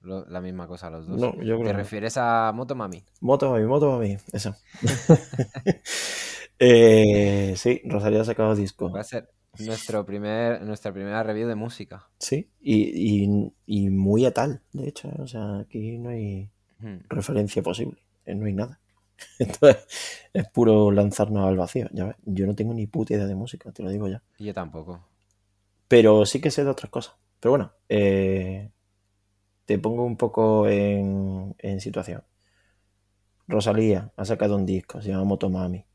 lo- 0.02 0.26
la 0.26 0.42
misma 0.42 0.68
cosa 0.68 0.90
los 0.90 1.08
dos. 1.08 1.18
No, 1.20 1.34
yo 1.42 1.58
creo 1.60 1.64
¿Te 1.64 1.74
no. 1.74 1.80
refieres 1.80 2.18
a 2.18 2.52
Motomami? 2.54 3.04
Moto 3.22 3.54
a 3.56 3.60
mí, 3.60 3.66
moto 3.66 3.94
a 3.94 4.00
mí, 4.00 4.18
eso. 4.34 4.56
Eh, 6.60 7.54
sí, 7.58 7.82
Rosalía 7.86 8.22
ha 8.22 8.26
sacado 8.26 8.56
disco. 8.56 8.90
Va 8.90 9.02
a 9.02 9.04
ser 9.04 9.30
nuestro 9.60 10.06
primer, 10.06 10.62
nuestra 10.64 10.92
primera 10.94 11.24
review 11.24 11.48
de 11.48 11.56
música. 11.56 12.08
Sí, 12.20 12.50
y, 12.62 13.24
y- 13.26 13.54
y 13.66 13.90
muy 13.90 14.26
a 14.26 14.32
tal, 14.34 14.62
de 14.74 14.88
hecho. 14.88 15.08
¿eh? 15.10 15.16
O 15.20 15.28
sea, 15.28 15.60
aquí 15.60 15.98
no 15.98 16.10
hay 16.10 16.50
Hmm. 16.80 16.98
referencia 17.10 17.64
posible, 17.64 18.02
eh, 18.26 18.36
no 18.36 18.46
hay 18.46 18.54
nada. 18.54 18.80
Esto 19.40 19.70
es, 19.70 20.48
puro 20.54 20.92
lanzarnos 20.92 21.48
al 21.48 21.56
vacío. 21.58 21.88
Ya 21.94 22.06
ves, 22.06 22.16
yo 22.26 22.46
no 22.46 22.56
tengo 22.56 22.74
ni 22.74 22.86
puta 22.88 23.14
idea 23.14 23.26
de 23.28 23.36
música, 23.36 23.72
te 23.72 23.82
lo 23.84 23.90
digo 23.90 24.08
ya. 24.10 24.22
Yo 24.40 24.54
tampoco. 24.54 25.08
Pero 25.88 26.26
sí 26.26 26.42
que 26.42 26.52
sé 26.52 26.64
de 26.64 26.70
otras 26.72 26.90
cosas. 26.92 27.16
Pero 27.40 27.52
bueno, 27.52 27.72
eh, 27.90 28.72
te 29.66 29.80
pongo 29.80 30.04
un 30.04 30.18
poco 30.18 30.68
en, 30.68 31.56
en 31.60 31.80
situación. 31.80 32.24
Rosalía 33.48 34.12
ha 34.18 34.26
sacado 34.26 34.56
un 34.56 34.66
disco, 34.66 35.02
se 35.02 35.10
llama 35.10 35.24
Motomami. 35.24 35.86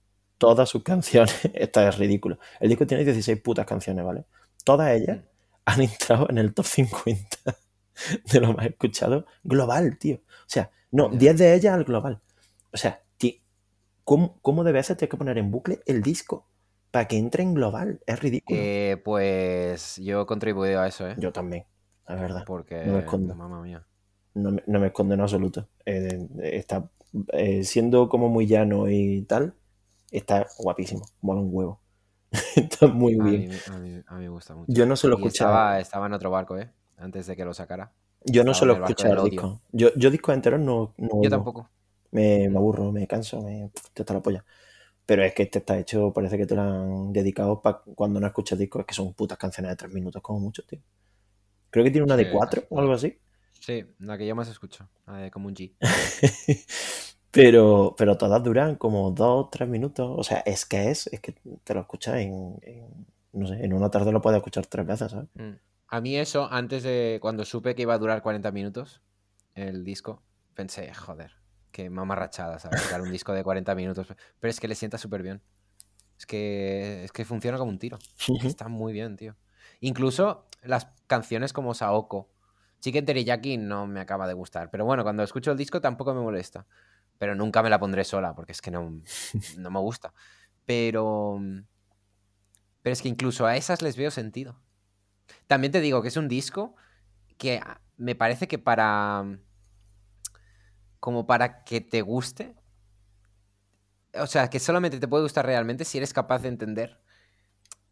Todas 0.41 0.69
sus 0.71 0.83
canciones, 0.83 1.35
esta 1.55 1.87
es 1.87 1.99
ridículo. 1.99 2.39
El 2.61 2.71
disco 2.71 2.87
tiene 2.87 3.05
16 3.05 3.41
putas 3.43 3.67
canciones, 3.67 4.05
¿vale? 4.05 4.25
Todas 4.65 4.91
ellas 4.93 5.19
Mm. 5.19 5.63
han 5.67 5.81
entrado 5.83 6.27
en 6.31 6.39
el 6.39 6.55
top 6.55 6.65
50 6.65 7.29
de 8.33 8.41
lo 8.41 8.55
más 8.55 8.67
escuchado 8.67 9.27
global, 9.45 9.99
tío. 9.99 10.17
O 10.17 10.49
sea, 10.49 10.71
no, 10.91 11.11
Ya. 11.13 11.19
10 11.19 11.39
de 11.39 11.55
ellas 11.55 11.75
al 11.75 11.85
global. 11.85 12.21
O 12.73 12.77
sea, 12.77 13.03
¿cómo, 14.05 14.39
cómo 14.43 14.65
de 14.65 14.73
veces 14.73 14.97
tienes 14.97 15.11
que 15.11 15.17
poner 15.19 15.39
en 15.39 15.51
bucle 15.51 15.81
el 15.87 16.03
disco 16.03 16.47
para 16.91 17.07
que 17.07 17.19
entre 17.19 17.43
en 17.43 17.55
global? 17.55 18.01
Es 18.07 18.19
ridículo. 18.21 18.59
Eh, 18.61 19.01
pues 19.05 19.97
yo 19.99 20.23
he 20.23 20.27
contribuido 20.27 20.81
a 20.81 20.89
eso, 20.89 21.07
¿eh? 21.09 21.15
Yo 21.19 21.31
también, 21.33 21.67
la 22.09 22.15
verdad. 22.17 22.45
Porque, 22.47 22.85
no 22.87 22.95
me 22.95 22.99
escondo. 23.01 23.35
mamá 23.35 23.61
mía. 23.63 23.87
No 24.35 24.51
me, 24.53 24.63
no 24.67 24.81
me 24.81 24.87
escondo 24.89 25.15
en 25.15 25.21
absoluto. 25.21 25.69
Eh, 25.85 26.27
está 26.43 26.89
eh, 27.35 27.63
siendo 27.65 28.09
como 28.09 28.29
muy 28.29 28.47
llano 28.47 28.89
y 28.89 29.23
tal, 29.23 29.55
está 30.11 30.47
guapísimo, 30.59 31.07
mola 31.21 31.41
un 31.41 31.49
huevo. 31.53 31.81
está 32.57 32.87
muy 32.87 33.15
A 33.15 33.25
bien. 33.25 33.51
mí, 33.51 33.57
a 33.67 33.79
mí- 33.79 34.03
a 34.07 34.15
mí 34.15 34.21
me 34.21 34.29
gusta 34.29 34.55
mucho. 34.55 34.73
Yo 34.73 34.87
no 34.87 34.97
se 34.97 35.09
lo 35.09 35.15
he 35.15 35.17
Y 35.17 35.21
escuchado. 35.21 35.51
estaba, 35.51 35.81
estaba 35.81 36.07
en 36.07 36.13
otro 36.13 36.31
barco, 36.31 36.59
¿eh? 36.59 36.71
Antes 36.97 37.27
de 37.27 37.37
que 37.37 37.45
lo 37.45 37.55
sacara. 37.55 37.93
Yo 38.25 38.45
no 38.45 38.53
del 39.11 39.19
odio. 39.19 39.31
discos. 39.31 39.61
Yo, 39.73 39.95
yo 39.95 40.11
discos 40.11 40.35
enteros 40.35 40.61
no, 40.61 40.95
no 40.99 41.23
Yo 41.23 41.31
tampoco. 41.31 41.69
Me, 42.13 42.49
me 42.49 42.57
aburro, 42.59 42.93
me 42.93 43.07
canso, 43.07 43.41
me 43.43 43.71
te 43.95 44.03
está 44.03 44.15
la 44.15 44.21
polla. 44.21 44.45
Pero 45.07 45.25
es 45.25 45.35
que 45.35 45.45
este 45.45 45.59
está 45.61 45.79
hecho, 45.79 46.13
parece 46.13 46.37
que 46.39 46.47
te 46.47 46.55
lo 46.55 46.63
han 46.63 47.13
dedicado 47.13 47.61
para 47.61 47.83
cuando 47.95 48.21
no 48.21 48.27
escuchas 48.27 48.59
discos, 48.59 48.81
es 48.81 48.87
que 48.87 48.95
son 48.95 49.15
putas 49.15 49.39
canciones 49.39 49.71
de 49.71 49.77
tres 49.77 49.93
minutos 49.93 50.23
como 50.23 50.39
mucho, 50.41 50.63
tío. 50.65 50.81
Creo 51.71 51.85
que 51.85 51.91
tiene 51.91 52.05
una 52.05 52.17
de 52.17 52.31
cuatro 52.31 52.65
o 52.71 52.79
algo 52.81 52.93
así. 52.93 53.19
Sí, 53.61 53.85
la 53.99 54.17
que 54.19 54.27
yo 54.27 54.35
más 54.35 54.49
escucho. 54.49 54.89
como 55.31 55.49
un 55.49 55.55
G. 55.55 55.73
pero, 57.31 57.95
pero 57.97 58.17
todas 58.19 58.43
duran 58.43 58.77
como 58.77 59.11
dos, 59.11 59.51
tres 59.51 59.69
minutos. 59.69 60.13
O 60.17 60.25
sea, 60.25 60.39
es 60.41 60.67
que 60.67 60.91
es, 60.91 61.07
es 61.09 61.21
que 61.21 61.35
te 61.65 61.75
lo 61.75 61.81
escuchas 61.81 62.17
en, 62.17 62.59
en- 62.63 63.07
no 63.33 63.47
sé, 63.47 63.65
en 63.65 63.73
una 63.73 63.91
tarde 63.91 64.11
lo 64.13 64.21
puedes 64.21 64.39
escuchar 64.39 64.67
tres 64.67 64.87
veces, 64.87 65.13
¿sabes? 65.13 65.29
Mm. 65.35 65.53
A 65.89 66.01
mí 66.01 66.17
eso, 66.17 66.49
antes 66.51 66.83
de 66.83 67.19
cuando 67.21 67.45
supe 67.45 67.75
que 67.75 67.83
iba 67.83 67.95
a 67.95 67.99
durar 67.99 68.23
40 68.23 68.51
minutos 68.53 69.03
el 69.55 69.85
disco, 69.85 70.23
pensé, 70.55 70.93
joder, 70.95 71.33
qué 71.73 71.91
mamarrachada, 71.91 72.59
¿sabes? 72.59 72.83
Sacar 72.83 73.03
un 73.03 73.11
disco 73.11 73.33
de 73.33 73.43
40 73.45 73.75
minutos. 73.75 74.07
Pero 74.39 74.51
es 74.51 74.61
que 74.61 74.69
le 74.69 74.75
sienta 74.75 74.99
súper 74.99 75.23
bien. 75.23 75.43
Es 76.19 76.27
que, 76.27 77.05
es 77.05 77.13
que 77.13 77.25
funciona 77.25 77.59
como 77.59 77.71
un 77.71 77.79
tiro. 77.79 77.99
Está 78.45 78.69
muy 78.69 78.93
bien, 78.93 79.17
tío. 79.17 79.37
Incluso 79.81 80.47
las 80.63 80.89
canciones 81.07 81.53
como 81.53 81.75
Saoko. 81.75 82.29
Chicken 82.81 83.05
Teriyaki 83.05 83.57
no 83.59 83.87
me 83.87 84.01
acaba 84.01 84.27
de 84.27 84.35
gustar. 84.35 84.71
Pero 84.71 84.85
bueno, 84.85 85.03
cuando 85.03 85.23
escucho 85.23 85.51
el 85.53 85.59
disco 85.59 85.81
tampoco 85.81 86.15
me 86.15 86.21
molesta. 86.21 86.67
Pero 87.21 87.35
nunca 87.35 87.63
me 87.63 87.69
la 87.69 87.79
pondré 87.79 88.03
sola 88.05 88.35
porque 88.35 88.53
es 88.53 88.63
que 88.63 88.71
no, 88.71 89.03
no 89.59 89.71
me 89.71 89.79
gusta. 89.79 90.15
Pero. 90.65 91.39
Pero 92.81 92.93
es 92.95 93.03
que 93.03 93.11
incluso 93.11 93.45
a 93.45 93.59
esas 93.59 93.83
les 93.83 93.99
veo 93.99 94.11
sentido. 94.11 94.59
También 95.47 95.71
te 95.71 95.83
digo 95.83 96.01
que 96.01 96.09
es 96.09 96.17
un 96.17 96.29
disco 96.29 96.75
que 97.37 97.61
me 97.99 98.15
parece 98.15 98.49
que 98.49 98.59
para. 98.59 99.39
Como 100.99 101.27
para 101.27 101.63
que 101.63 101.83
te 101.83 102.01
guste. 102.01 102.57
O 104.15 104.27
sea, 104.27 104.49
que 104.49 104.59
solamente 104.59 104.99
te 104.99 105.07
puede 105.07 105.25
gustar 105.25 105.45
realmente 105.45 105.85
si 105.85 105.99
eres 105.99 106.15
capaz 106.15 106.41
de 106.41 106.49
entender 106.49 107.03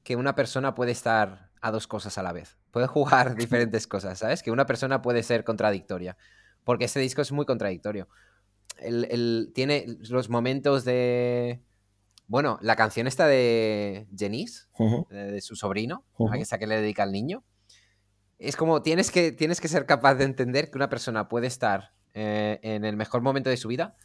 que 0.04 0.16
una 0.16 0.34
persona 0.34 0.74
puede 0.74 0.92
estar 0.92 1.50
a 1.60 1.70
dos 1.70 1.86
cosas 1.86 2.16
a 2.16 2.22
la 2.22 2.32
vez. 2.32 2.56
Puede 2.70 2.86
jugar 2.86 3.34
diferentes 3.36 3.86
cosas, 3.86 4.20
¿sabes? 4.20 4.42
Que 4.42 4.50
una 4.50 4.64
persona 4.64 5.02
puede 5.02 5.22
ser 5.22 5.44
contradictoria. 5.44 6.16
Porque 6.64 6.86
este 6.86 7.00
disco 7.00 7.20
es 7.20 7.30
muy 7.30 7.44
contradictorio. 7.44 8.08
El- 8.80 9.06
el- 9.10 9.50
tiene 9.54 9.84
los 10.08 10.28
momentos 10.28 10.84
de. 10.84 11.60
Bueno, 12.26 12.58
la 12.60 12.76
canción 12.76 13.06
esta 13.06 13.26
de 13.26 14.06
Jenice, 14.16 14.64
de, 15.10 15.32
de 15.32 15.40
su 15.40 15.56
sobrino, 15.56 16.04
a 16.34 16.38
esa 16.42 16.58
que 16.58 16.66
le 16.66 16.80
dedica 16.80 17.02
al 17.02 17.12
niño. 17.12 17.42
Es 18.38 18.54
como 18.56 18.82
tienes 18.82 19.10
que, 19.10 19.32
tienes 19.32 19.60
que 19.60 19.68
ser 19.68 19.86
capaz 19.86 20.14
de 20.16 20.24
entender 20.24 20.70
que 20.70 20.76
una 20.78 20.88
persona 20.88 21.28
puede 21.28 21.46
estar 21.46 21.92
eh, 22.14 22.58
en 22.62 22.84
el 22.84 22.96
mejor 22.96 23.22
momento 23.22 23.48
de 23.50 23.56
su 23.56 23.68
vida 23.68 23.96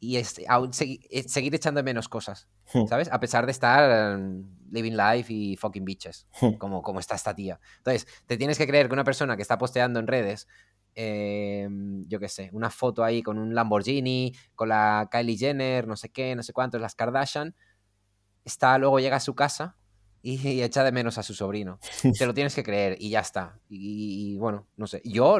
y 0.00 0.16
es- 0.16 0.40
aún 0.48 0.70
segui- 0.72 1.06
eh, 1.10 1.24
seguir 1.28 1.54
echando 1.54 1.82
menos 1.82 2.08
cosas. 2.08 2.48
¿sabes? 2.88 3.08
A 3.12 3.20
pesar 3.20 3.46
de 3.46 3.52
estar 3.52 4.18
mm, 4.18 4.68
living 4.70 4.92
life 4.96 5.32
y 5.32 5.56
fucking 5.56 5.84
bitches, 5.84 6.26
como, 6.58 6.82
como 6.82 7.00
está 7.00 7.14
esta 7.16 7.34
tía. 7.34 7.60
Entonces, 7.78 8.06
te 8.26 8.36
tienes 8.36 8.58
que 8.58 8.66
creer 8.66 8.88
que 8.88 8.94
una 8.94 9.04
persona 9.04 9.36
que 9.36 9.42
está 9.42 9.58
posteando 9.58 9.98
en 10.00 10.06
redes, 10.06 10.48
eh, 11.00 11.68
yo 12.08 12.18
qué 12.18 12.28
sé, 12.28 12.50
una 12.52 12.70
foto 12.70 13.04
ahí 13.04 13.22
con 13.22 13.38
un 13.38 13.54
Lamborghini, 13.54 14.34
con 14.56 14.68
la 14.68 15.08
Kylie 15.10 15.36
Jenner, 15.36 15.86
no 15.86 15.96
sé 15.96 16.08
qué, 16.08 16.34
no 16.34 16.42
sé 16.42 16.52
cuántos, 16.52 16.80
las 16.80 16.96
Kardashian, 16.96 17.54
está, 18.44 18.76
luego 18.78 18.98
llega 18.98 19.16
a 19.16 19.20
su 19.20 19.34
casa 19.36 19.76
y, 20.22 20.36
y 20.48 20.62
echa 20.62 20.82
de 20.82 20.90
menos 20.92 21.16
a 21.18 21.22
su 21.22 21.34
sobrino. 21.34 21.78
Te 22.18 22.26
lo 22.26 22.34
tienes 22.34 22.54
que 22.54 22.64
creer 22.64 22.96
y 22.98 23.10
ya 23.10 23.20
está. 23.20 23.60
Y, 23.68 24.32
y, 24.34 24.38
bueno, 24.38 24.66
no 24.76 24.86
sé. 24.88 25.00
Yo 25.04 25.38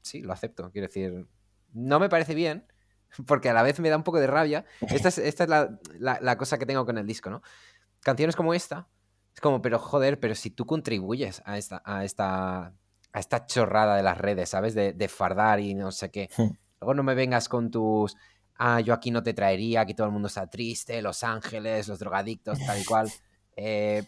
sí, 0.00 0.22
lo 0.22 0.32
acepto. 0.32 0.70
Quiero 0.70 0.86
decir, 0.88 1.26
no 1.74 2.00
me 2.00 2.08
parece 2.08 2.34
bien, 2.34 2.66
porque 3.26 3.50
a 3.50 3.52
la 3.52 3.62
vez 3.62 3.78
me 3.80 3.90
da 3.90 3.96
un 3.98 4.02
poco 4.04 4.18
de 4.18 4.26
rabia. 4.26 4.64
Esta 4.80 5.08
es, 5.08 5.18
esta 5.18 5.44
es 5.44 5.50
la, 5.50 5.78
la- 5.98 6.18
la 6.22 6.38
cosa 6.38 6.58
que 6.58 6.64
tengo 6.66 6.86
con 6.86 6.96
el 6.96 7.06
disco, 7.06 7.28
¿no? 7.28 7.42
Canciones 8.00 8.34
como 8.34 8.54
esta, 8.54 8.88
es 9.34 9.40
como, 9.42 9.60
pero 9.60 9.78
joder, 9.78 10.18
pero 10.18 10.34
si 10.34 10.50
tú 10.50 10.64
contribuyes 10.64 11.42
a 11.44 11.58
esta, 11.58 11.82
a 11.84 12.04
esta, 12.06 12.72
a 13.12 13.18
esta 13.20 13.46
chorrada 13.46 13.96
de 13.96 14.02
las 14.02 14.18
redes, 14.18 14.48
¿sabes? 14.50 14.74
De, 14.74 14.92
de 14.92 15.08
fardar 15.08 15.60
y 15.60 15.74
no 15.74 15.90
sé 15.92 16.10
qué. 16.10 16.28
Hmm. 16.36 16.50
Luego 16.80 16.94
no 16.94 17.02
me 17.02 17.14
vengas 17.14 17.48
con 17.48 17.70
tus, 17.70 18.16
ah, 18.56 18.80
yo 18.80 18.94
aquí 18.94 19.10
no 19.10 19.22
te 19.22 19.34
traería, 19.34 19.82
aquí 19.82 19.94
todo 19.94 20.06
el 20.06 20.12
mundo 20.12 20.28
está 20.28 20.46
triste, 20.48 21.02
Los 21.02 21.22
Ángeles, 21.24 21.88
los 21.88 21.98
drogadictos, 21.98 22.58
tal 22.66 22.80
y 22.80 22.84
cual. 22.84 23.10
Eh, 23.62 24.04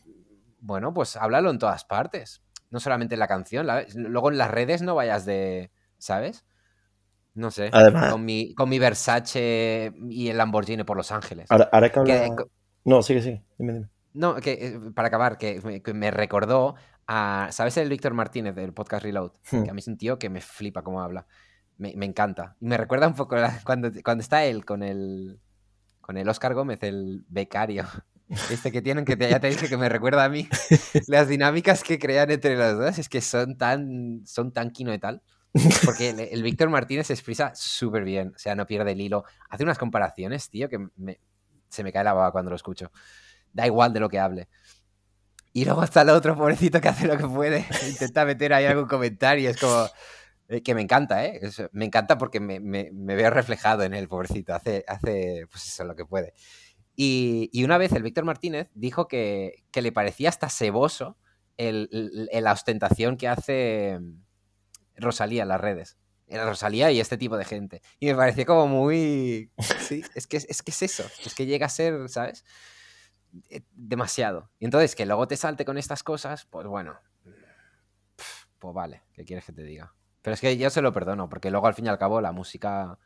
bueno, 0.60 0.94
pues 0.94 1.16
háblalo 1.16 1.50
en 1.50 1.58
todas 1.58 1.84
partes. 1.84 2.40
No 2.70 2.80
solamente 2.80 3.16
en 3.16 3.18
la 3.18 3.26
canción. 3.28 3.66
la- 3.66 3.84
luego 3.94 4.30
en 4.30 4.38
las 4.38 4.50
redes 4.50 4.80
no 4.80 4.94
vayas 4.94 5.26
de, 5.26 5.70
¿sabes? 5.98 6.46
No 7.34 7.50
sé. 7.50 7.68
Además- 7.72 8.12
con, 8.12 8.24
mi, 8.24 8.54
con 8.54 8.70
mi 8.70 8.78
Versace 8.78 9.92
y 10.08 10.28
el 10.28 10.38
Lamborghini 10.38 10.84
por 10.84 10.96
Los 10.96 11.12
Ángeles. 11.12 11.50
Ahora, 11.50 11.68
ahora 11.70 11.90
que 11.90 12.02
Que- 12.04 12.12
habla... 12.30 12.44
No, 12.84 13.02
sigue, 13.02 13.20
sigue. 13.20 13.44
Dime, 13.58 13.72
dime. 13.74 13.88
no, 14.14 14.36
que 14.36 14.52
eh, 14.52 14.80
para 14.94 15.08
acabar, 15.08 15.36
que 15.36 15.60
me 15.92 16.10
recordó 16.10 16.76
a. 17.06 17.48
¿Sabes 17.52 17.76
el 17.76 17.88
Víctor 17.88 18.14
Martínez 18.14 18.54
del 18.54 18.72
podcast 18.72 19.02
Reload? 19.04 19.32
Que 19.50 19.70
a 19.70 19.72
mí 19.74 19.78
es 19.80 19.88
un 19.88 19.96
tío 19.98 20.18
que 20.18 20.28
me 20.30 20.40
flipa 20.40 20.82
cómo 20.82 21.00
habla. 21.02 21.26
Me, 21.78 21.94
me 21.96 22.06
encanta. 22.06 22.56
Y 22.60 22.66
me 22.66 22.76
recuerda 22.76 23.08
un 23.08 23.14
poco 23.14 23.36
cuando, 23.64 23.90
cuando 24.04 24.22
está 24.22 24.44
él 24.44 24.64
con 24.64 24.82
el. 24.82 25.40
Con 26.00 26.16
el 26.16 26.28
Oscar 26.28 26.54
Gómez, 26.54 26.82
el 26.82 27.24
becario. 27.28 27.84
Este 28.50 28.72
que 28.72 28.80
tienen, 28.80 29.04
que 29.04 29.14
te- 29.14 29.28
ya 29.28 29.40
te 29.40 29.48
dije 29.50 29.68
que 29.68 29.76
me 29.76 29.90
recuerda 29.90 30.24
a 30.24 30.28
mí. 30.30 30.48
Las 31.06 31.28
dinámicas 31.28 31.82
que 31.84 31.98
crean 31.98 32.30
entre 32.30 32.56
los 32.56 32.78
dos 32.78 32.98
es 32.98 33.08
que 33.10 33.20
son 33.20 33.58
tan. 33.58 34.22
Son 34.24 34.52
tan 34.52 34.70
quino 34.70 34.94
y 34.94 34.98
tal. 34.98 35.20
Porque 35.84 36.10
el, 36.10 36.20
el 36.20 36.42
Víctor 36.42 36.70
Martínez 36.70 37.08
se 37.08 37.12
expresa 37.12 37.52
súper 37.54 38.04
bien. 38.04 38.32
O 38.34 38.38
sea, 38.38 38.54
no 38.54 38.64
pierde 38.66 38.92
el 38.92 39.00
hilo. 39.02 39.24
Hace 39.50 39.64
unas 39.64 39.76
comparaciones, 39.76 40.48
tío, 40.48 40.70
que 40.70 40.78
me- 40.96 41.20
se 41.68 41.84
me 41.84 41.92
cae 41.92 42.04
la 42.04 42.14
baba 42.14 42.32
cuando 42.32 42.48
lo 42.50 42.56
escucho. 42.56 42.90
Da 43.52 43.66
igual 43.66 43.92
de 43.92 44.00
lo 44.00 44.08
que 44.08 44.18
hable. 44.18 44.48
Y 45.52 45.64
luego 45.64 45.84
está 45.84 46.02
el 46.02 46.10
otro 46.10 46.34
pobrecito 46.36 46.80
que 46.80 46.88
hace 46.88 47.06
lo 47.06 47.16
que 47.18 47.26
puede. 47.26 47.66
Intenta 47.88 48.24
meter 48.24 48.52
ahí 48.54 48.64
algún 48.64 48.86
comentario. 48.86 49.50
Es 49.50 49.58
como. 49.58 49.86
eh, 50.48 50.62
que 50.62 50.74
me 50.74 50.80
encanta, 50.82 51.24
¿eh? 51.26 51.40
Me 51.72 51.84
encanta 51.84 52.18
porque 52.18 52.40
me, 52.40 52.58
me- 52.60 52.90
me 52.92 53.14
veo 53.14 53.30
reflejado 53.30 53.82
en 53.82 53.94
él, 53.94 54.08
pobrecito. 54.08 54.54
Hace, 54.54 54.84
hace 54.88 55.46
pues 55.50 55.66
eso, 55.66 55.84
lo 55.84 55.94
que 55.94 56.04
puede. 56.06 56.32
Y, 56.96 57.48
y 57.52 57.64
una 57.64 57.78
vez 57.78 57.92
el 57.92 58.02
Víctor 58.02 58.24
Martínez 58.24 58.68
dijo 58.74 59.08
que, 59.08 59.64
que 59.70 59.82
le 59.82 59.92
parecía 59.92 60.28
hasta 60.28 60.48
ceboso 60.50 61.16
el- 61.56 62.28
el- 62.32 62.44
la 62.44 62.52
ostentación 62.52 63.16
que 63.16 63.28
hace 63.28 63.98
Rosalía 64.96 65.42
en 65.42 65.48
las 65.48 65.60
redes. 65.60 65.96
Era 66.28 66.46
Rosalía 66.46 66.90
y 66.90 67.00
este 67.00 67.18
tipo 67.18 67.36
de 67.36 67.44
gente. 67.44 67.82
Y 68.00 68.06
me 68.06 68.14
pareció 68.14 68.46
como 68.46 68.66
muy... 68.66 69.50
Sí, 69.80 70.02
es 70.14 70.26
que 70.26 70.38
es, 70.38 70.62
que 70.62 70.70
es 70.70 70.82
eso. 70.82 71.04
Es 71.24 71.34
que 71.34 71.44
llega 71.46 71.66
a 71.66 71.70
ser, 71.70 72.08
¿sabes? 72.08 72.44
Eh, 73.48 73.62
Demasiado. 73.72 74.50
Y 74.58 74.64
entonces 74.64 74.94
que 74.94 75.06
luego 75.06 75.26
te 75.28 75.36
salte 75.36 75.64
con 75.64 75.78
estas 75.78 76.02
cosas, 76.02 76.44
pues 76.46 76.66
bueno. 76.66 76.98
Pues 78.58 78.74
vale, 78.74 79.02
¿qué 79.12 79.24
quieres 79.24 79.44
que 79.44 79.52
te 79.52 79.62
diga? 79.62 79.94
Pero 80.22 80.34
es 80.34 80.40
que 80.40 80.56
yo 80.56 80.70
se 80.70 80.82
lo 80.82 80.92
perdono, 80.92 81.28
porque 81.28 81.50
luego 81.50 81.66
al 81.66 81.74
fin 81.74 81.86
y 81.86 81.88
al 81.88 81.98
cabo 81.98 82.20
la 82.20 82.32
música... 82.32 82.98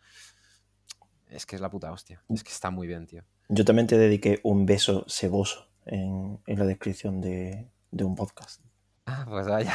Es 1.28 1.46
que 1.46 1.56
es 1.56 1.62
la 1.62 1.70
puta 1.70 1.90
hostia. 1.90 2.22
Es 2.28 2.44
que 2.44 2.52
está 2.52 2.70
muy 2.70 2.86
bien, 2.86 3.06
tío. 3.06 3.24
Yo 3.48 3.64
también 3.64 3.86
te 3.86 3.96
dediqué 3.98 4.40
un 4.44 4.66
beso 4.66 5.04
ceboso 5.08 5.68
en, 5.86 6.40
en 6.46 6.58
la 6.58 6.64
descripción 6.66 7.20
de, 7.20 7.68
de 7.90 8.04
un 8.04 8.14
podcast. 8.14 8.60
Ah, 9.06 9.24
pues 9.28 9.46
vaya. 9.46 9.74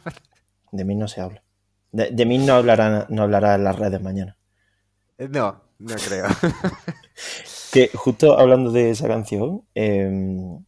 De 0.72 0.84
mí 0.84 0.94
no 0.94 1.06
se 1.06 1.20
habla. 1.20 1.42
De, 1.90 2.10
de 2.10 2.24
mí 2.24 2.38
no 2.38 2.54
hablará, 2.54 3.06
no 3.10 3.22
hablará 3.22 3.56
en 3.56 3.64
las 3.64 3.78
redes 3.78 4.00
mañana. 4.00 4.38
No, 5.18 5.62
no 5.78 5.94
creo. 5.96 6.26
Que 7.72 7.90
justo 7.94 8.38
hablando 8.38 8.70
de 8.70 8.90
esa 8.90 9.08
canción, 9.08 9.62
eh, 9.74 10.58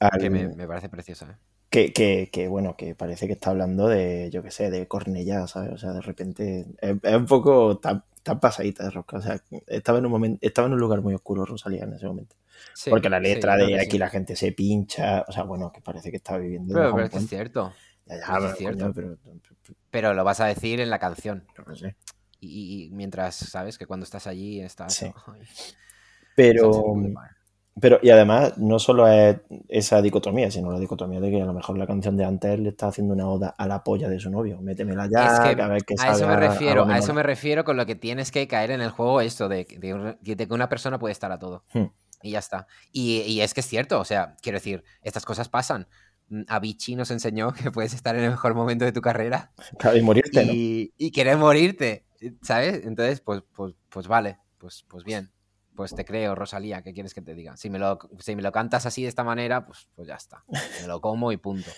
al- 0.00 0.20
que 0.20 0.30
me, 0.30 0.48
me 0.48 0.66
parece 0.66 0.88
preciosa, 0.88 1.30
¿eh? 1.32 1.36
que, 1.70 1.92
que- 1.92 2.30
que, 2.32 2.48
bueno, 2.48 2.76
que 2.76 2.94
parece 2.94 3.26
que 3.26 3.32
está 3.34 3.50
hablando 3.50 3.88
de, 3.88 4.30
yo 4.30 4.42
qué 4.42 4.50
sé, 4.50 4.70
de 4.70 4.86
Cornellá, 4.86 5.46
¿sabes? 5.46 5.72
O 5.72 5.78
sea, 5.78 5.92
de 5.92 6.00
repente 6.00 6.66
es, 6.80 6.96
es 7.02 7.14
un 7.14 7.26
poco, 7.26 7.72
está 7.72 8.04
pasadita 8.40 8.84
de 8.84 8.90
rosca. 8.90 9.18
O 9.18 9.22
sea, 9.22 9.40
estaba 9.66 9.98
en 9.98 10.06
un 10.06 10.12
momento, 10.12 10.38
estaba 10.40 10.66
en 10.66 10.74
un 10.74 10.80
lugar 10.80 11.00
muy 11.00 11.14
oscuro 11.14 11.44
Rosalía 11.44 11.84
en 11.84 11.92
ese 11.94 12.06
momento. 12.06 12.36
Sí, 12.74 12.90
Porque 12.90 13.08
la 13.10 13.20
letra 13.20 13.56
de 13.56 13.78
aquí 13.80 13.92
sí. 13.92 13.98
la 13.98 14.08
gente 14.08 14.34
se 14.36 14.52
pincha, 14.52 15.24
o 15.28 15.32
sea, 15.32 15.44
bueno, 15.44 15.70
que 15.72 15.80
parece 15.80 16.10
que 16.10 16.16
está 16.16 16.36
viviendo 16.38 16.74
Pero, 16.74 16.88
es 16.88 16.94
que 16.94 17.02
es 17.04 17.10
puente. 17.10 17.28
cierto. 17.28 17.72
Ya, 18.06 18.16
ya, 18.16 18.22
es 18.22 18.26
pero, 18.28 18.56
cierto. 18.56 18.92
coño, 18.92 18.92
pero, 18.94 19.16
Pero 19.90 20.14
lo 20.14 20.24
vas 20.24 20.40
a 20.40 20.46
decir 20.46 20.80
en 20.80 20.90
la 20.90 20.98
canción. 20.98 21.44
qué 21.54 21.76
sé. 21.76 21.96
Y, 22.40 22.84
y 22.86 22.90
mientras, 22.90 23.34
¿sabes? 23.36 23.78
Que 23.78 23.86
cuando 23.86 24.04
estás 24.04 24.26
allí 24.26 24.60
estás... 24.60 24.94
Sí. 24.94 25.06
ay, 25.26 25.40
Pero, 26.36 26.70
Boulevard. 26.70 27.30
pero, 27.80 27.98
y 28.02 28.10
además, 28.10 28.56
no 28.58 28.78
solo 28.78 29.08
es 29.08 29.38
esa 29.68 30.00
dicotomía, 30.02 30.50
sino 30.50 30.70
la 30.70 30.78
dicotomía 30.78 31.18
de 31.18 31.30
que 31.30 31.42
a 31.42 31.46
lo 31.46 31.54
mejor 31.54 31.76
la 31.78 31.86
canción 31.86 32.16
de 32.16 32.24
antes 32.24 32.60
le 32.60 32.68
está 32.68 32.88
haciendo 32.88 33.14
una 33.14 33.28
oda 33.28 33.54
a 33.56 33.66
la 33.66 33.82
polla 33.82 34.08
de 34.08 34.20
su 34.20 34.30
novio. 34.30 34.60
Métemela 34.60 35.08
ya, 35.10 35.26
Es 35.26 35.40
que 35.56 35.62
a 35.62 35.66
ver 35.66 35.84
qué 35.84 35.94
a 35.98 36.12
eso 36.12 36.28
me 36.28 36.36
refiero, 36.36 36.86
a 36.86 36.98
eso 36.98 37.14
me 37.14 37.22
refiero 37.22 37.64
con 37.64 37.76
lo 37.76 37.86
que 37.86 37.94
tienes 37.96 38.30
que 38.30 38.46
caer 38.46 38.70
en 38.70 38.82
el 38.82 38.90
juego 38.90 39.20
esto 39.20 39.48
de, 39.48 39.64
de 40.20 40.36
que 40.36 40.54
una 40.54 40.68
persona 40.68 40.98
puede 40.98 41.12
estar 41.12 41.32
a 41.32 41.38
todo. 41.38 41.64
Hmm. 41.72 41.86
Y 42.22 42.32
ya 42.32 42.38
está. 42.38 42.66
Y, 42.92 43.22
y 43.22 43.40
es 43.40 43.54
que 43.54 43.60
es 43.60 43.66
cierto, 43.66 44.00
o 44.00 44.04
sea, 44.04 44.36
quiero 44.42 44.56
decir, 44.56 44.84
estas 45.02 45.24
cosas 45.24 45.48
pasan. 45.48 45.86
Mm, 46.28 46.42
Avicii 46.48 46.96
nos 46.96 47.10
enseñó 47.10 47.52
que 47.52 47.70
puedes 47.70 47.94
estar 47.94 48.16
en 48.16 48.24
el 48.24 48.30
mejor 48.30 48.54
momento 48.54 48.84
de 48.84 48.92
tu 48.92 49.00
carrera 49.00 49.52
Claro, 49.78 49.96
y 49.96 50.02
morirte, 50.02 50.44
¿no? 50.44 50.52
y 50.52 51.10
querer 51.12 51.36
morirte, 51.36 52.04
¿sabes? 52.42 52.84
Entonces, 52.84 53.20
pues, 53.20 53.42
pues, 53.54 53.74
pues 53.88 54.08
vale, 54.08 54.38
pues, 54.58 54.84
pues 54.88 55.04
bien. 55.04 55.30
Pues 55.76 55.94
te 55.94 56.04
creo, 56.04 56.34
Rosalía, 56.34 56.82
¿qué 56.82 56.92
quieres 56.94 57.12
que 57.14 57.20
te 57.22 57.34
diga? 57.34 57.56
Si 57.56 57.68
me 57.70 57.78
lo, 57.78 57.98
si 58.18 58.34
me 58.34 58.42
lo 58.42 58.50
cantas 58.50 58.86
así 58.86 59.02
de 59.02 59.08
esta 59.08 59.24
manera, 59.24 59.66
pues, 59.66 59.88
pues 59.94 60.08
ya 60.08 60.14
está. 60.14 60.42
Me 60.80 60.86
lo 60.88 61.00
como 61.00 61.32
y 61.32 61.36
punto. 61.36 61.70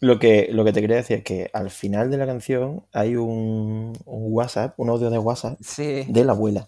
Lo 0.00 0.18
que, 0.18 0.48
lo 0.50 0.64
que 0.64 0.72
te 0.72 0.80
quería 0.80 0.96
decir 0.96 1.18
es 1.18 1.24
que 1.24 1.50
al 1.52 1.70
final 1.70 2.10
de 2.10 2.16
la 2.16 2.26
canción 2.26 2.86
hay 2.92 3.16
un, 3.16 3.92
un 4.04 4.22
WhatsApp, 4.32 4.74
un 4.78 4.88
audio 4.90 5.10
de 5.10 5.18
WhatsApp 5.18 5.58
Sí. 5.60 6.04
de 6.08 6.24
la 6.24 6.32
abuela 6.32 6.66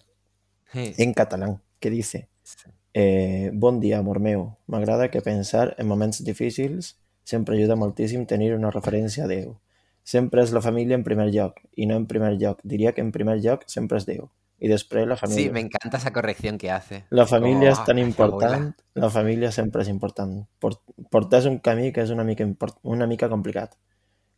Sí. 0.71 0.93
en 0.97 1.13
catalán 1.13 1.61
que 1.79 1.89
dice 1.89 2.29
Sí. 2.43 2.69
eh, 2.93 3.51
Bon 3.53 3.79
dia, 3.79 3.97
amor 3.99 4.19
meu. 4.19 4.55
M'agrada 4.67 5.09
que 5.11 5.21
pensar 5.21 5.75
en 5.77 5.87
moments 5.87 6.23
difícils 6.23 6.97
sempre 7.23 7.57
ajuda 7.57 7.75
moltíssim 7.75 8.25
tenir 8.25 8.53
una 8.55 8.71
referència 8.71 9.23
a 9.25 9.27
Déu. 9.27 9.57
Sempre 10.03 10.43
és 10.43 10.51
la 10.53 10.61
família 10.61 10.95
en 10.95 11.03
primer 11.03 11.31
lloc, 11.33 11.59
i 11.75 11.87
no 11.87 11.95
en 11.97 12.05
primer 12.05 12.35
lloc. 12.37 12.59
Diria 12.63 12.93
que 12.93 13.01
en 13.01 13.11
primer 13.11 13.39
lloc 13.41 13.63
sempre 13.67 13.97
és 13.97 14.05
Déu. 14.05 14.29
I 14.59 14.69
després 14.69 15.05
la 15.07 15.15
Sí, 15.17 15.21
família. 15.27 15.51
me 15.51 15.59
encanta 15.59 15.97
esa 15.97 16.13
corrección 16.13 16.57
que 16.57 16.71
hace. 16.71 17.05
La 17.09 17.25
és 17.69 17.77
Como, 17.77 17.85
tan 17.85 17.97
"Ah, 17.97 17.99
la 18.01 18.05
important, 18.07 18.53
abuela". 18.53 18.75
la 18.93 19.09
família 19.09 19.51
sempre 19.51 19.81
és 19.81 19.89
important. 19.89 20.47
Por- 20.59 20.81
Portar 21.11 21.39
és 21.39 21.45
un 21.45 21.59
camí 21.59 21.91
que 21.91 22.01
és 22.01 22.09
una 22.09 22.23
mica, 22.23 22.43
import- 22.43 22.79
una 22.83 23.05
mica 23.07 23.27
complicat. 23.29 23.75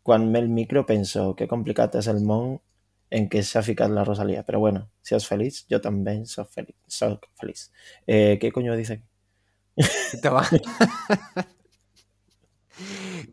Quan 0.04 0.32
me 0.32 0.40
el 0.40 0.50
micro 0.50 0.86
penso 0.86 1.36
que 1.36 1.48
complicat 1.48 1.96
és 1.96 2.08
el 2.08 2.22
món 2.22 2.62
en 3.10 3.30
què 3.30 3.42
s'ha 3.44 3.62
ficat 3.62 3.90
la 3.92 4.04
Rosalía. 4.04 4.44
Però 4.46 4.60
bueno, 4.60 4.90
si 5.02 5.16
és 5.16 5.28
feliç, 5.28 5.66
jo 5.70 5.80
també 5.80 6.26
soc 6.26 6.50
feliç. 6.52 6.76
Soc 6.88 7.28
feliç. 7.40 7.70
Eh, 8.08 8.38
què 8.42 8.52
coño 8.52 8.76
dice 8.76 8.94
aquí? 8.94 9.04
Toma. 10.22 10.44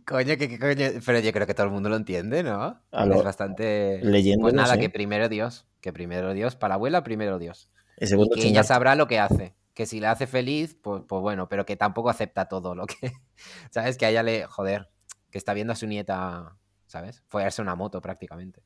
Coño, 0.06 0.36
que, 0.36 0.48
que 0.48 0.58
coño. 0.58 1.00
Pero 1.04 1.18
yo 1.20 1.32
creo 1.32 1.46
que 1.46 1.54
todo 1.54 1.66
el 1.66 1.72
mundo 1.72 1.88
lo 1.88 1.96
entiende, 1.96 2.42
¿no? 2.42 2.80
A 2.90 3.06
lo- 3.06 3.14
es 3.16 3.24
bastante. 3.24 4.00
leyendo, 4.02 4.42
Pues 4.42 4.54
no 4.54 4.62
nada, 4.62 4.74
sé. 4.74 4.80
que 4.80 4.90
primero 4.90 5.28
Dios. 5.28 5.66
Que 5.80 5.92
primero 5.92 6.32
Dios. 6.32 6.56
Para 6.56 6.70
la 6.70 6.74
abuela, 6.76 7.02
primero 7.04 7.38
Dios. 7.38 7.70
Y 7.98 8.06
que 8.40 8.48
ella 8.48 8.64
sabrá 8.64 8.94
lo 8.94 9.06
que 9.06 9.18
hace. 9.18 9.54
Que 9.74 9.86
si 9.86 10.00
le 10.00 10.06
hace 10.06 10.26
feliz, 10.26 10.76
pues, 10.80 11.02
pues 11.06 11.20
bueno, 11.20 11.48
pero 11.48 11.66
que 11.66 11.76
tampoco 11.76 12.08
acepta 12.10 12.48
todo 12.48 12.74
lo 12.74 12.86
que. 12.86 13.12
¿Sabes? 13.70 13.96
Que 13.98 14.06
a 14.06 14.10
ella 14.10 14.22
le. 14.22 14.46
Joder. 14.46 14.90
Que 15.30 15.38
está 15.38 15.52
viendo 15.52 15.72
a 15.72 15.76
su 15.76 15.86
nieta, 15.86 16.56
¿sabes? 16.86 17.22
Follarse 17.28 17.60
una 17.60 17.74
moto 17.74 18.00
prácticamente. 18.00 18.62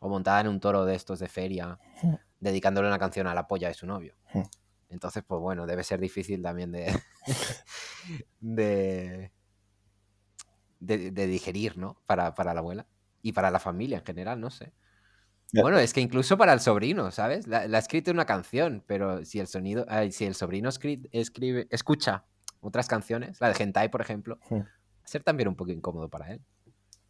O 0.00 0.08
montada 0.08 0.40
en 0.40 0.48
un 0.48 0.60
toro 0.60 0.84
de 0.84 0.94
estos 0.96 1.18
de 1.18 1.28
feria, 1.28 1.78
Hmm. 2.02 2.14
dedicándole 2.40 2.88
una 2.88 2.98
canción 2.98 3.26
a 3.26 3.34
la 3.34 3.46
polla 3.46 3.68
de 3.68 3.74
su 3.74 3.86
novio. 3.86 4.14
Hmm. 4.32 4.42
Entonces, 4.88 5.22
pues 5.26 5.40
bueno, 5.40 5.66
debe 5.66 5.84
ser 5.84 6.00
difícil 6.00 6.42
también 6.42 6.72
de. 6.72 6.92
de, 8.40 9.30
de, 10.80 11.10
de 11.10 11.26
digerir, 11.26 11.78
¿no? 11.78 12.00
Para, 12.06 12.34
para 12.34 12.54
la 12.54 12.60
abuela. 12.60 12.86
Y 13.22 13.32
para 13.32 13.50
la 13.50 13.58
familia 13.60 13.98
en 13.98 14.04
general, 14.04 14.40
no 14.40 14.50
sé. 14.50 14.72
Bueno, 15.52 15.78
es 15.78 15.92
que 15.92 16.00
incluso 16.00 16.38
para 16.38 16.52
el 16.52 16.60
sobrino, 16.60 17.10
¿sabes? 17.10 17.46
La, 17.48 17.66
la 17.66 17.78
ha 17.78 17.80
escrito 17.80 18.10
una 18.12 18.24
canción, 18.24 18.84
pero 18.86 19.24
si 19.24 19.40
el 19.40 19.46
sonido, 19.48 19.84
si 20.10 20.24
el 20.24 20.34
sobrino 20.34 20.68
escri- 20.70 21.08
escribe, 21.12 21.66
escucha 21.70 22.24
otras 22.60 22.86
canciones, 22.88 23.40
la 23.40 23.48
de 23.52 23.62
Hentai, 23.62 23.90
por 23.90 24.00
ejemplo, 24.00 24.38
Hmm. 24.48 24.60
va 24.60 25.04
a 25.04 25.08
ser 25.08 25.22
también 25.24 25.48
un 25.48 25.56
poco 25.56 25.72
incómodo 25.72 26.08
para 26.08 26.30
él. 26.32 26.40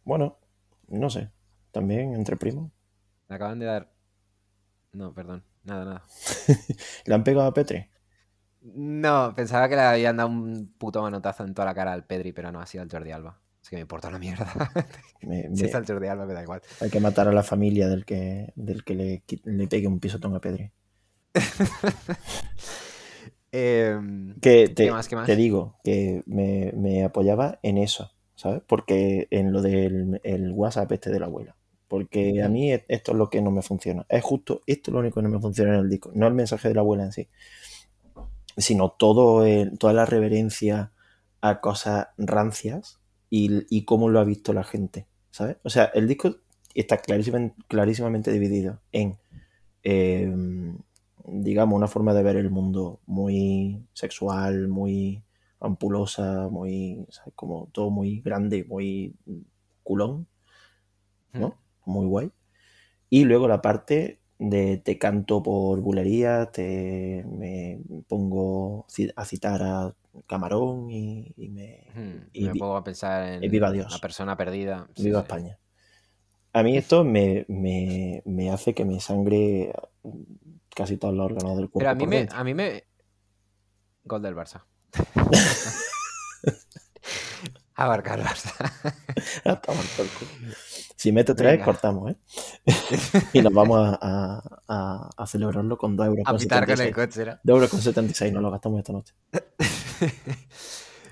Bueno, 0.03 0.39
no 0.87 1.09
sé. 1.09 1.29
También 1.71 2.15
entre 2.15 2.35
primos. 2.35 2.71
Le 3.29 3.35
acaban 3.35 3.59
de 3.59 3.65
dar. 3.67 3.91
No, 4.93 5.13
perdón, 5.13 5.43
nada, 5.63 5.85
nada. 5.85 6.03
¿Le 7.05 7.13
han 7.15 7.23
pegado 7.23 7.47
a 7.47 7.53
Petri? 7.53 7.87
No, 8.61 9.33
pensaba 9.35 9.67
que 9.69 9.75
le 9.75 9.81
habían 9.81 10.17
dado 10.17 10.29
un 10.29 10.73
puto 10.77 11.01
manotazo 11.01 11.43
en 11.43 11.53
toda 11.53 11.65
la 11.67 11.73
cara 11.75 11.93
al 11.93 12.05
Pedri, 12.05 12.31
pero 12.33 12.51
no, 12.51 12.59
ha 12.59 12.65
sido 12.65 12.83
al 12.83 12.91
Jordi 12.91 13.11
Alba. 13.11 13.39
Es 13.61 13.69
que 13.69 13.75
me 13.75 13.81
importa 13.81 14.07
una 14.07 14.19
mierda. 14.19 14.51
Me- 15.21 15.43
si 15.55 15.61
me- 15.63 15.69
es 15.69 15.75
al 15.75 15.85
Jordi 15.85 16.07
Alba, 16.07 16.25
me 16.25 16.33
da 16.33 16.41
igual. 16.41 16.61
hay 16.79 16.89
que 16.89 16.99
matar 16.99 17.27
a 17.27 17.31
la 17.31 17.43
familia 17.43 17.87
del 17.87 18.05
que, 18.05 18.51
del 18.55 18.83
que 18.83 18.95
le, 18.95 19.23
le 19.43 19.67
pegue 19.67 19.87
un 19.87 19.99
pisotón 19.99 20.35
a 20.35 20.39
Pedri. 20.41 20.71
Em, 23.53 24.39
Que 24.39 24.69
te, 24.69 24.85
¿Qué 24.85 24.91
más? 24.91 25.07
¿Qué 25.09 25.15
más? 25.15 25.25
te 25.25 25.35
digo 25.35 25.75
que 25.83 26.23
me, 26.25 26.71
me 26.75 27.03
apoyaba 27.03 27.59
en 27.63 27.77
eso, 27.77 28.11
¿sabes? 28.35 28.61
Porque 28.65 29.27
en 29.29 29.51
lo 29.51 29.61
del 29.61 30.21
el 30.23 30.51
WhatsApp 30.53 30.91
este 30.93 31.09
de 31.11 31.19
la 31.19 31.25
abuela. 31.25 31.55
Porque 31.89 32.41
a 32.41 32.47
mí 32.47 32.71
esto 32.71 33.11
es 33.11 33.17
lo 33.17 33.29
que 33.29 33.41
no 33.41 33.51
me 33.51 33.61
funciona. 33.61 34.05
Es 34.07 34.23
justo 34.23 34.61
esto 34.65 34.89
es 34.91 34.93
lo 34.93 34.99
único 35.01 35.15
que 35.19 35.23
no 35.23 35.29
me 35.29 35.41
funciona 35.41 35.73
en 35.73 35.81
el 35.81 35.89
disco. 35.89 36.11
No 36.15 36.27
el 36.27 36.33
mensaje 36.33 36.69
de 36.69 36.75
la 36.75 36.79
abuela 36.81 37.03
en 37.03 37.11
sí, 37.11 37.27
sino 38.55 38.91
todo 38.91 39.45
el- 39.45 39.77
toda 39.77 39.91
la 39.91 40.05
reverencia 40.05 40.93
a 41.41 41.59
cosas 41.59 42.07
rancias 42.17 43.00
y, 43.31 43.65
y 43.75 43.85
cómo 43.85 44.09
lo 44.09 44.19
ha 44.19 44.25
visto 44.25 44.53
la 44.53 44.63
gente, 44.63 45.07
¿sabes? 45.31 45.57
O 45.63 45.69
sea, 45.71 45.85
el 45.85 46.07
disco 46.07 46.35
está 46.75 46.97
clarísimamente, 46.97 47.55
clarísimamente 47.67 48.31
dividido 48.31 48.81
en, 48.91 49.17
eh, 49.83 50.31
digamos, 51.25 51.77
una 51.77 51.87
forma 51.87 52.13
de 52.13 52.23
ver 52.23 52.35
el 52.35 52.49
mundo 52.49 52.99
muy 53.07 53.83
sexual, 53.93 54.67
muy 54.67 55.23
ampulosa, 55.61 56.49
muy, 56.49 57.05
¿sabes? 57.09 57.33
Como 57.33 57.69
todo 57.71 57.89
muy 57.89 58.19
grande, 58.19 58.65
muy 58.65 59.15
culón, 59.83 60.27
¿no? 61.31 61.55
Muy 61.85 62.05
guay. 62.07 62.31
Y 63.09 63.23
luego 63.23 63.47
la 63.47 63.61
parte 63.61 64.19
de 64.39 64.77
te 64.77 64.97
canto 64.97 65.41
por 65.41 65.79
bulería, 65.79 66.51
te 66.51 67.23
me 67.31 67.79
pongo 68.09 68.85
a 69.15 69.25
citar 69.25 69.61
a 69.63 69.95
Camarón 70.27 70.89
y, 70.91 71.33
y 71.37 71.49
me 71.49 71.87
y 72.33 72.45
me 72.45 72.55
pongo 72.55 72.75
a 72.75 72.83
pensar 72.83 73.43
en 73.43 73.51
viva 73.51 73.71
Dios. 73.71 73.91
la 73.91 73.99
persona 73.99 74.35
perdida. 74.37 74.87
Sí, 74.95 75.03
viva 75.05 75.19
sí. 75.19 75.23
España. 75.23 75.59
A 76.53 76.63
mí 76.63 76.77
esto 76.77 77.03
me, 77.03 77.45
me, 77.47 78.21
me 78.25 78.51
hace 78.51 78.73
que 78.73 78.83
me 78.83 78.99
sangre 78.99 79.73
casi 80.75 80.97
todos 80.97 81.13
los 81.13 81.25
órganos 81.25 81.55
del 81.57 81.69
cuerpo. 81.69 81.79
Pero 81.79 81.89
a 81.91 81.95
mí 81.95 82.07
me, 82.07 82.17
dentro. 82.17 82.37
a 82.37 82.43
mí 82.43 82.53
me. 82.53 82.83
Gol 84.03 84.21
del 84.21 84.35
Barça. 84.35 84.63
Abarca 87.83 88.13
el 88.15 88.21
Barça. 88.23 88.51
Ah. 89.45 89.59
Si 90.95 91.11
mete 91.11 91.33
tres, 91.33 91.53
Venga. 91.53 91.65
cortamos, 91.65 92.11
¿eh? 92.11 92.15
y 93.33 93.41
nos 93.41 93.51
vamos 93.53 93.79
a, 93.79 93.97
a- 94.01 94.61
a- 94.67 95.09
a 95.17 95.27
celebrarlo 95.27 95.77
con 95.77 95.95
2 95.97 96.07
euros. 96.07 96.23
A 96.27 96.31
con 96.31 96.39
pitar 96.39 96.63
con 96.65 96.71
el 96.71 96.77
76. 96.77 96.95
coche, 96.95 97.25
¿no? 97.25 97.39
2 97.43 97.55
euros 97.55 97.69
con 97.71 97.81
76, 97.81 98.33
nos 98.33 98.41
lo 98.43 98.51
gastamos 98.51 98.79
esta 98.79 98.93
noche. 98.93 99.13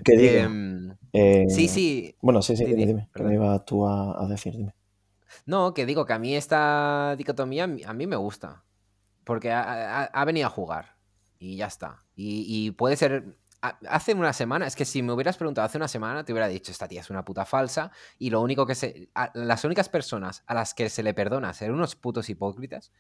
Que 0.04 0.16
diga. 0.18 0.44
Em, 0.44 0.96
Eh, 1.12 1.46
sí, 1.50 1.68
sí. 1.68 2.16
Bueno, 2.22 2.42
sí, 2.42 2.56
sí, 2.56 2.64
Di, 2.66 2.72
dime, 2.72 2.82
di, 2.82 2.88
dime. 2.94 3.10
¿Qué 3.14 3.24
me 3.24 3.34
ibas 3.34 3.66
tú 3.66 3.86
a, 3.88 4.26
decir? 4.30 4.56
Dime. 4.56 4.74
No, 5.46 5.74
que 5.74 5.86
digo 5.86 6.06
que 6.06 6.14
a 6.14 6.20
mí 6.20 6.36
esta 6.36 7.16
dicotomía 7.18 7.66
a 7.66 7.68
mí- 7.68 7.84
a 7.84 7.94
mí 7.94 8.08
me 8.08 8.16
gusta. 8.16 8.64
Porque 9.26 9.52
ha, 9.52 9.62
ha- 10.04 10.06
ha 10.06 10.26
venido 10.26 10.48
a 10.48 10.52
jugar. 10.52 10.96
Y 11.40 11.58
ya 11.58 11.66
está. 11.68 12.04
Y, 12.16 12.46
y 12.48 12.72
puede 12.72 12.96
ser. 12.96 13.38
Hace 13.62 14.14
una 14.14 14.32
semana, 14.32 14.68
es 14.68 14.76
que 14.76 14.86
si 14.86 15.02
me 15.04 15.12
hubieras 15.12 15.36
preguntado 15.36 15.66
hace 15.66 15.78
una 15.78 15.88
semana, 15.90 16.24
te 16.24 16.32
hubiera 16.32 16.48
dicho, 16.48 16.72
esta 16.72 16.88
tía 16.88 17.02
es 17.02 17.10
una 17.10 17.26
puta 17.26 17.46
falsa. 17.46 17.92
Y 18.18 18.30
lo 18.30 18.42
único 18.42 18.66
que 18.66 18.76
se. 18.76 19.10
a- 19.16 19.32
las 19.34 19.64
únicas 19.66 19.90
personas 19.90 20.44
a 20.48 20.54
las 20.54 20.74
que 20.74 20.90
se 20.90 21.04
le 21.04 21.14
perdona 21.14 21.54
ser 21.54 21.72
unos 21.72 21.96
putos 21.96 22.30
hipócritas 22.30 22.92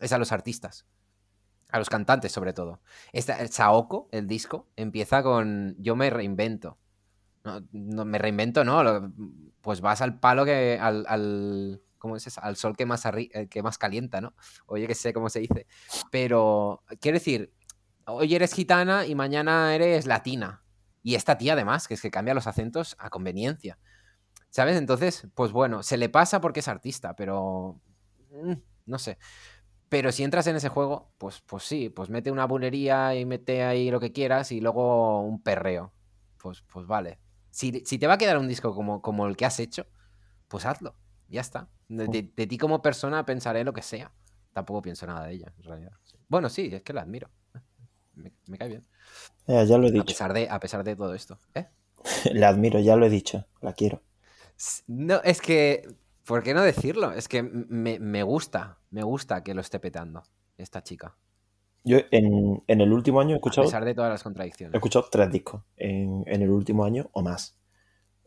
es 0.00 0.12
a 0.12 0.18
los 0.18 0.32
artistas. 0.32 0.84
A 1.70 1.78
los 1.78 1.88
cantantes, 1.88 2.30
sobre 2.32 2.52
todo. 2.52 2.82
Esta, 3.12 3.40
el 3.40 3.48
Saoko, 3.48 4.08
el 4.12 4.26
disco, 4.26 4.68
empieza 4.76 5.22
con 5.22 5.74
Yo 5.78 5.96
me 5.96 6.10
reinvento. 6.10 6.76
No, 7.72 8.04
me 8.04 8.18
reinvento, 8.18 8.64
no. 8.64 9.10
pues 9.62 9.80
vas 9.80 10.02
al 10.02 10.20
palo 10.20 10.44
que. 10.44 10.78
al. 10.80 11.80
¿Cómo 11.98 12.16
es 12.16 12.26
eso? 12.26 12.40
Al 12.42 12.56
sol 12.56 12.76
que 12.76 12.84
más, 12.84 13.04
eh, 13.06 13.46
que 13.48 13.62
más 13.62 13.78
calienta, 13.78 14.20
¿no? 14.20 14.34
Oye, 14.66 14.88
que 14.88 14.94
sé 14.96 15.12
cómo 15.12 15.30
se 15.30 15.38
dice. 15.38 15.68
Pero, 16.10 16.82
quiero 17.00 17.16
decir, 17.16 17.52
hoy 18.06 18.34
eres 18.34 18.54
gitana 18.54 19.06
y 19.06 19.14
mañana 19.14 19.74
eres 19.74 20.06
latina. 20.06 20.64
Y 21.02 21.14
esta 21.16 21.36
tía, 21.38 21.54
además, 21.54 21.88
que 21.88 21.94
es 21.94 22.02
que 22.02 22.10
cambia 22.10 22.34
los 22.34 22.46
acentos 22.46 22.96
a 22.98 23.10
conveniencia. 23.10 23.78
¿Sabes? 24.50 24.76
Entonces, 24.76 25.28
pues 25.34 25.52
bueno, 25.52 25.82
se 25.82 25.96
le 25.96 26.08
pasa 26.08 26.40
porque 26.40 26.60
es 26.60 26.68
artista, 26.68 27.14
pero. 27.16 27.80
mm, 28.30 28.52
no 28.86 28.98
sé. 28.98 29.18
Pero 29.88 30.10
si 30.12 30.24
entras 30.24 30.46
en 30.46 30.56
ese 30.56 30.68
juego, 30.70 31.12
pues, 31.18 31.42
pues 31.42 31.64
sí, 31.64 31.90
pues 31.90 32.08
mete 32.10 32.30
una 32.30 32.46
bulería 32.46 33.14
y 33.14 33.26
mete 33.26 33.62
ahí 33.62 33.90
lo 33.90 34.00
que 34.00 34.12
quieras 34.12 34.50
y 34.52 34.60
luego 34.60 35.20
un 35.22 35.42
perreo. 35.42 35.92
Pues, 36.38 36.62
pues 36.72 36.86
vale. 36.86 37.20
Si, 37.50 37.82
si 37.84 37.98
te 37.98 38.06
va 38.06 38.14
a 38.14 38.18
quedar 38.18 38.38
un 38.38 38.48
disco 38.48 38.74
como, 38.74 39.02
como 39.02 39.26
el 39.26 39.36
que 39.36 39.44
has 39.44 39.60
hecho, 39.60 39.86
pues 40.48 40.66
hazlo. 40.66 40.96
Ya 41.28 41.40
está. 41.42 41.68
De, 41.88 42.08
de- 42.08 42.46
ti 42.46 42.58
como 42.58 42.82
persona 42.82 43.24
pensaré 43.26 43.64
lo 43.64 43.72
que 43.72 43.82
sea. 43.82 44.12
Tampoco 44.52 44.82
pienso 44.82 45.06
nada 45.06 45.26
de 45.26 45.34
ella, 45.34 45.52
en 45.56 45.62
realidad. 45.64 45.92
Bueno, 46.28 46.48
sí, 46.48 46.70
es 46.72 46.82
que 46.82 46.92
la 46.92 47.02
admiro. 47.02 47.30
Me, 48.22 48.32
me 48.46 48.58
cae 48.58 48.68
bien. 48.68 48.86
Eh, 49.46 49.64
ya 49.68 49.78
lo 49.78 49.86
he 49.88 49.92
A 49.94 50.02
dicho. 50.02 50.08
pesar, 50.08 50.32
de, 50.34 50.48
a 50.50 50.60
pesar 50.60 50.84
de 50.84 50.96
todo 50.96 51.14
esto. 51.14 51.40
¿Eh? 51.54 51.66
La 52.32 52.48
admiro, 52.48 52.78
ya 52.80 52.96
lo 52.96 53.06
he 53.06 53.10
dicho. 53.10 53.46
La 53.60 53.72
quiero. 53.72 54.02
No, 54.86 55.20
es 55.24 55.40
que. 55.40 55.88
¿Por 56.24 56.42
qué 56.42 56.54
no 56.54 56.62
decirlo? 56.62 57.12
Es 57.12 57.28
que 57.28 57.42
me, 57.42 57.98
me 57.98 58.22
gusta. 58.22 58.78
Me 58.90 59.02
gusta 59.02 59.42
que 59.42 59.54
lo 59.54 59.60
esté 59.60 59.80
petando 59.80 60.22
esta 60.56 60.82
chica. 60.82 61.16
Yo 61.84 61.98
en, 62.10 62.62
en 62.66 62.80
el 62.80 62.92
último 62.92 63.20
año 63.20 63.32
he 63.32 63.34
A 63.44 63.56
escuchado, 63.56 63.60
pesar 63.60 63.84
de 63.84 63.94
todas 63.94 64.10
las 64.10 64.24
he 64.72 64.76
contradicciones. 64.76 64.78
escuchado 64.78 65.08
tres 65.10 65.30
discos 65.30 65.62
en, 65.76 66.24
en 66.26 66.42
el 66.42 66.50
último 66.50 66.84
año 66.84 67.10
o 67.12 67.22
más. 67.22 67.58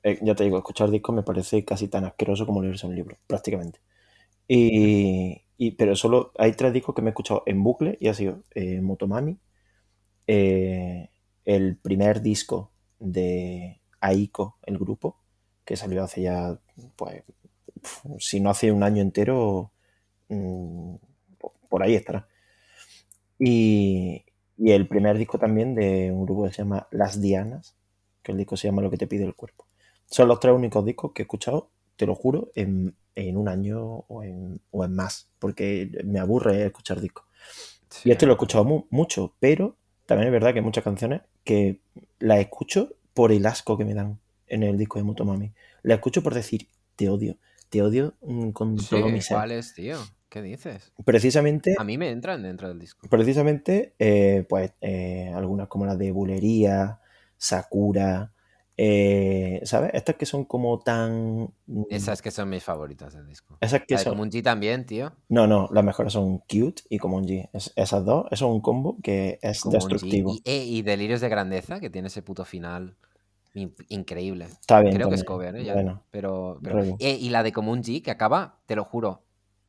Eh, 0.04 0.20
ya 0.24 0.36
te 0.36 0.46
digo, 0.46 0.58
escuchar 0.60 0.92
discos 0.92 1.16
me 1.16 1.24
parece 1.24 1.66
casi 1.66 1.88
tan 1.90 2.06
asqueroso 2.06 2.46
como 2.48 2.62
leerse 2.64 2.88
un 2.88 2.96
libro, 2.96 3.18
prácticamente. 3.28 3.82
Y, 4.48 5.44
y- 5.58 5.72
pero 5.74 5.96
solo 5.96 6.34
hay 6.40 6.54
tres 6.54 6.74
discos 6.74 6.96
que 6.96 7.02
me 7.04 7.10
he 7.10 7.12
escuchado 7.14 7.44
en 7.48 7.64
bucle 7.64 7.98
y 8.02 8.10
ha 8.10 8.14
sido 8.16 8.44
eh, 8.56 8.82
Motomami, 8.82 9.40
eh, 10.28 11.10
el 11.46 11.78
primer 11.78 12.22
disco 12.22 12.72
de 13.00 13.82
Aiko, 14.02 14.58
el 14.64 14.78
grupo, 14.78 15.18
que 15.66 15.76
salió 15.78 16.04
hace 16.04 16.24
ya, 16.24 16.60
pues, 16.96 17.24
si 18.20 18.40
no 18.40 18.50
hace 18.50 18.72
un 18.72 18.84
año 18.84 19.02
entero, 19.02 19.72
mm, 20.30 20.96
po- 21.40 21.56
por 21.70 21.84
ahí 21.84 21.96
estará. 21.96 22.28
Y, 23.38 24.24
y 24.58 24.72
el 24.72 24.88
primer 24.88 25.18
disco 25.18 25.38
también 25.38 25.76
de 25.76 26.12
un 26.12 26.26
grupo 26.26 26.46
que 26.46 26.52
se 26.52 26.58
llama 26.64 26.88
Las 26.92 27.20
Dianas, 27.22 27.76
que 28.24 28.32
el 28.32 28.38
disco 28.38 28.58
se 28.58 28.68
llama 28.68 28.82
Lo 28.82 28.90
que 28.90 28.98
te 28.98 29.08
pide 29.08 29.26
el 29.26 29.36
cuerpo. 29.36 29.68
Son 30.06 30.28
los 30.28 30.40
tres 30.40 30.54
únicos 30.54 30.86
discos 30.86 31.12
que 31.14 31.22
he 31.24 31.26
escuchado, 31.26 31.70
te 31.96 32.06
lo 32.06 32.16
juro, 32.16 32.50
en, 32.56 32.96
en 33.16 33.38
un 33.38 33.48
año 33.50 33.82
o 34.08 34.24
en, 34.24 34.62
o 34.72 34.86
en 34.86 34.96
más, 34.96 35.30
porque 35.40 35.90
me 36.06 36.20
aburre 36.20 36.66
escuchar 36.66 37.02
discos. 37.02 37.26
Sí, 37.90 38.04
Y 38.04 38.12
este 38.12 38.26
lo 38.26 38.34
he 38.34 38.36
escuchado 38.36 38.66
mu- 38.66 38.86
mucho, 38.92 39.36
pero 39.40 39.78
también 40.06 40.28
es 40.28 40.32
verdad 40.34 40.54
que 40.54 40.60
hay 40.60 40.66
muchas 40.66 40.84
canciones 40.84 41.22
que 41.44 41.80
las 42.20 42.40
escucho 42.40 42.94
por 43.14 43.32
el 43.32 43.46
asco 43.46 43.78
que 43.78 43.86
me 43.86 43.94
dan 43.94 44.20
en 44.48 44.64
el 44.64 44.78
disco 44.78 45.00
de 45.00 45.04
Motomami. 45.06 45.52
La 45.84 45.96
escucho 45.96 46.22
por 46.24 46.34
decir, 46.34 46.68
te 46.96 47.10
odio, 47.10 47.38
te 47.70 47.82
odio 47.82 48.14
mm, 48.22 48.50
con 48.52 48.80
Sí, 48.80 48.90
todo 48.90 49.10
mi 49.10 49.22
ser. 49.22 49.38
¿cuáles, 49.38 49.74
tío? 49.74 49.98
¿Qué 50.30 50.42
dices? 50.42 50.92
Precisamente, 51.06 51.76
A 51.80 51.84
mí 51.84 51.98
me 51.98 52.10
entran 52.10 52.44
dentro 52.44 52.68
del 52.68 52.78
disco. 52.80 53.08
precisamente 53.10 53.94
eh, 54.00 54.46
pues 54.50 54.74
eh, 54.82 55.32
algunas 55.34 55.68
como 55.70 55.86
las 55.86 55.98
de 55.98 56.12
Bulería, 56.12 57.00
Sakura, 57.38 58.32
eh, 58.78 59.62
¿sabes? 59.64 59.92
Estas 59.94 60.16
que 60.16 60.26
son 60.26 60.46
como 60.46 60.80
tan... 60.80 61.54
mm, 61.68 61.84
Esas 61.90 62.22
que 62.22 62.32
son 62.32 62.50
mis 62.50 62.64
favoritas 62.64 63.14
del 63.14 63.26
disco. 63.28 63.58
Esas 63.62 63.82
que 63.88 63.98
son... 63.98 64.14
Komunji 64.14 64.42
también, 64.42 64.86
tío. 64.86 65.14
No, 65.30 65.48
no, 65.48 65.70
las 65.72 65.84
mejores 65.84 66.14
son 66.14 66.40
Cute 66.40 66.84
y 66.90 66.98
Komonji. 66.98 67.46
Es- 67.54 67.72
esas 67.76 68.04
dos, 68.06 68.26
eso 68.32 68.46
es 68.48 68.52
un 68.52 68.62
combo 68.62 68.98
que 69.02 69.40
es 69.42 69.62
destructivo. 69.70 70.34
Y, 70.34 70.42
eh, 70.46 70.64
y 70.66 70.82
Delirios 70.82 71.22
de 71.22 71.30
Grandeza, 71.30 71.80
que 71.80 71.90
tiene 71.90 72.10
ese 72.10 72.22
puto 72.22 72.44
final 72.44 72.98
in- 73.54 73.74
increíble. 73.90 74.46
Está 74.46 74.82
bien 74.82 74.94
Creo 74.96 75.08
que 75.10 75.16
es 75.16 75.24
cover, 75.24 75.56
¿eh? 75.56 75.64
Ya, 75.64 75.74
Bueno, 75.74 76.04
pero, 76.12 76.60
pero- 76.62 76.84
eh, 77.00 77.18
y 77.20 77.30
la 77.30 77.44
de 77.44 77.54
Komunji, 77.54 78.02
que 78.02 78.12
acaba, 78.12 78.60
te 78.66 78.76
lo 78.76 78.84
juro, 78.84 79.24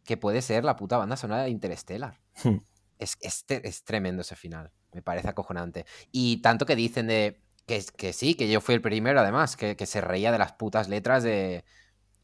que 0.04 0.16
puede 0.16 0.42
ser 0.42 0.64
la 0.64 0.76
puta 0.76 0.96
banda 0.98 1.16
sonora 1.16 1.42
de 1.44 1.50
Interstellar. 1.50 2.18
Hmm. 2.42 2.56
Es, 2.98 3.16
es 3.20 3.84
tremendo 3.84 4.22
ese 4.22 4.36
final. 4.36 4.72
Me 4.92 5.02
parece 5.02 5.28
acojonante. 5.28 5.84
Y 6.12 6.38
tanto 6.38 6.64
que 6.64 6.74
dicen 6.74 7.06
de. 7.08 7.40
Que, 7.66 7.84
que 7.96 8.12
sí, 8.12 8.34
que 8.34 8.48
yo 8.48 8.60
fui 8.60 8.74
el 8.76 8.80
primero, 8.80 9.20
además, 9.20 9.56
que, 9.56 9.76
que 9.76 9.86
se 9.86 10.00
reía 10.00 10.30
de 10.32 10.38
las 10.38 10.52
putas 10.52 10.88
letras 10.88 11.22
de, 11.22 11.64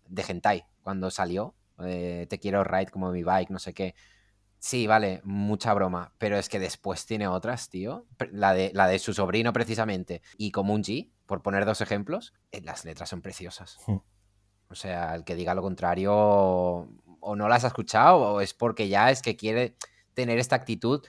de 0.07 0.25
Hentai 0.27 0.65
cuando 0.83 1.11
salió. 1.11 1.55
eh, 1.85 2.27
te 2.29 2.39
quiero 2.39 2.63
ride 2.65 2.91
como 2.91 3.11
mi 3.11 3.23
bike, 3.25 3.51
no 3.51 3.59
sé 3.59 3.75
qué. 3.75 3.95
Sí, 4.59 4.87
vale, 4.87 5.21
mucha 5.25 5.75
broma. 5.75 6.13
Pero 6.19 6.37
es 6.39 6.49
que 6.49 6.61
después 6.61 7.05
tiene 7.07 7.27
otras, 7.27 7.69
tío. 7.69 8.07
La 8.31 8.55
de, 8.55 8.71
la 8.75 8.87
de 8.87 9.01
su 9.01 9.13
sobrino, 9.13 9.53
precisamente. 9.53 10.23
Y 10.39 10.53
Komunji, 10.53 11.13
por 11.27 11.43
poner 11.43 11.65
dos 11.65 11.81
ejemplos, 11.81 12.33
eh, 12.53 12.61
las 12.63 12.85
letras 12.85 13.09
son 13.09 13.23
preciosas. 13.23 13.79
Hmm. 13.87 13.97
O 14.69 14.75
sea, 14.77 15.15
el 15.17 15.25
que 15.25 15.35
diga 15.35 15.55
lo 15.55 15.63
contrario 15.63 16.13
o 16.15 17.37
no 17.37 17.49
las 17.49 17.65
ha 17.65 17.69
escuchado 17.69 18.19
o 18.19 18.41
es 18.41 18.55
porque 18.55 18.89
ya 18.89 19.11
es 19.11 19.23
que 19.23 19.37
quiere 19.37 19.77
tener 20.15 20.39
esta 20.39 20.57
actitud, 20.57 21.05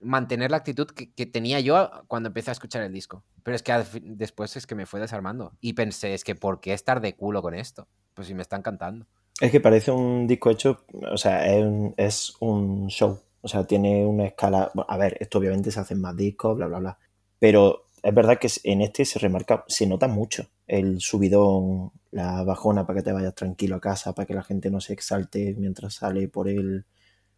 mantener 0.00 0.50
la 0.50 0.58
actitud 0.58 0.86
que, 0.86 1.26
tenía 1.26 1.60
yo 1.60 1.90
cuando 2.08 2.28
empecé 2.28 2.50
a 2.50 2.52
escuchar 2.52 2.82
el 2.82 2.92
disco. 2.92 3.24
Pero 3.42 3.54
es 3.54 3.62
que 3.62 3.72
después 4.02 4.56
es 4.56 4.66
que 4.66 4.74
me 4.74 4.86
fue 4.86 5.00
desarmando 5.00 5.52
y 5.60 5.72
pensé, 5.72 6.14
es 6.14 6.24
que 6.24 6.34
¿por 6.34 6.60
qué 6.60 6.72
estar 6.72 7.00
de 7.00 7.14
culo 7.14 7.42
con 7.42 7.54
esto? 7.54 7.88
Pues 8.14 8.28
si 8.28 8.34
me 8.34 8.42
están 8.42 8.62
cantando. 8.62 9.06
Es 9.40 9.50
que 9.50 9.60
parece 9.60 9.90
un 9.90 10.26
disco 10.26 10.50
hecho, 10.50 10.84
o 11.10 11.16
sea, 11.16 11.46
es 11.46 11.62
un, 11.62 11.94
es 11.96 12.34
un 12.40 12.88
show. 12.88 13.20
O 13.42 13.48
sea, 13.48 13.64
tiene 13.64 14.04
una 14.04 14.26
escala. 14.26 14.70
bueno, 14.74 14.86
a 14.88 14.96
ver, 14.96 15.16
esto 15.20 15.38
obviamente 15.38 15.70
se 15.70 15.80
hacen 15.80 16.00
más 16.00 16.16
discos, 16.16 16.56
bla, 16.56 16.66
bla, 16.66 16.78
bla. 16.78 16.98
Pero 17.38 17.86
es 18.02 18.14
verdad 18.14 18.38
que 18.38 18.48
en 18.64 18.80
este 18.80 19.04
se 19.04 19.18
remarca, 19.18 19.64
se 19.68 19.86
nota 19.86 20.08
mucho 20.08 20.48
el 20.66 21.00
subidón, 21.00 21.92
la 22.10 22.42
bajona 22.44 22.86
para 22.86 22.98
que 22.98 23.04
te 23.04 23.12
vayas 23.12 23.34
tranquilo 23.34 23.76
a 23.76 23.80
casa, 23.80 24.14
para 24.14 24.26
que 24.26 24.34
la 24.34 24.42
gente 24.42 24.70
no 24.70 24.80
se 24.80 24.92
exalte 24.92 25.54
mientras 25.58 25.94
sale 25.94 26.28
por 26.28 26.48
el 26.48 26.86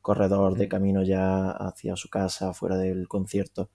corredor 0.09 0.57
de 0.57 0.69
camino 0.69 1.03
ya 1.03 1.51
hacia 1.51 1.95
su 1.97 2.09
casa, 2.09 2.55
fuera 2.55 2.77
del 2.79 3.07
concierto. 3.09 3.69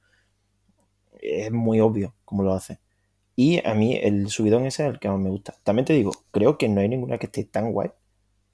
Es 1.22 1.52
muy 1.52 1.80
obvio 1.80 2.16
cómo 2.26 2.42
lo 2.42 2.54
hace. 2.54 2.80
Y 3.36 3.66
a 3.68 3.76
mí 3.76 3.96
el 4.02 4.30
subidón 4.30 4.66
ese 4.66 4.84
es 4.88 4.94
el 4.94 5.00
que 5.00 5.10
más 5.10 5.20
me 5.20 5.30
gusta. 5.30 5.54
También 5.64 5.86
te 5.86 5.94
digo, 5.94 6.12
creo 6.32 6.58
que 6.58 6.68
no 6.70 6.82
hay 6.82 6.90
ninguna 6.90 7.20
que 7.20 7.28
esté 7.28 7.44
tan 7.46 7.72
guay. 7.72 7.92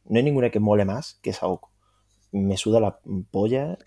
No 0.05 0.17
hay 0.17 0.23
ninguna 0.23 0.49
que 0.49 0.59
mole 0.59 0.83
más 0.83 1.19
que 1.21 1.31
Saoko. 1.31 1.71
Me 2.33 2.57
suda 2.57 2.81
la 2.81 2.99
polla 3.31 3.77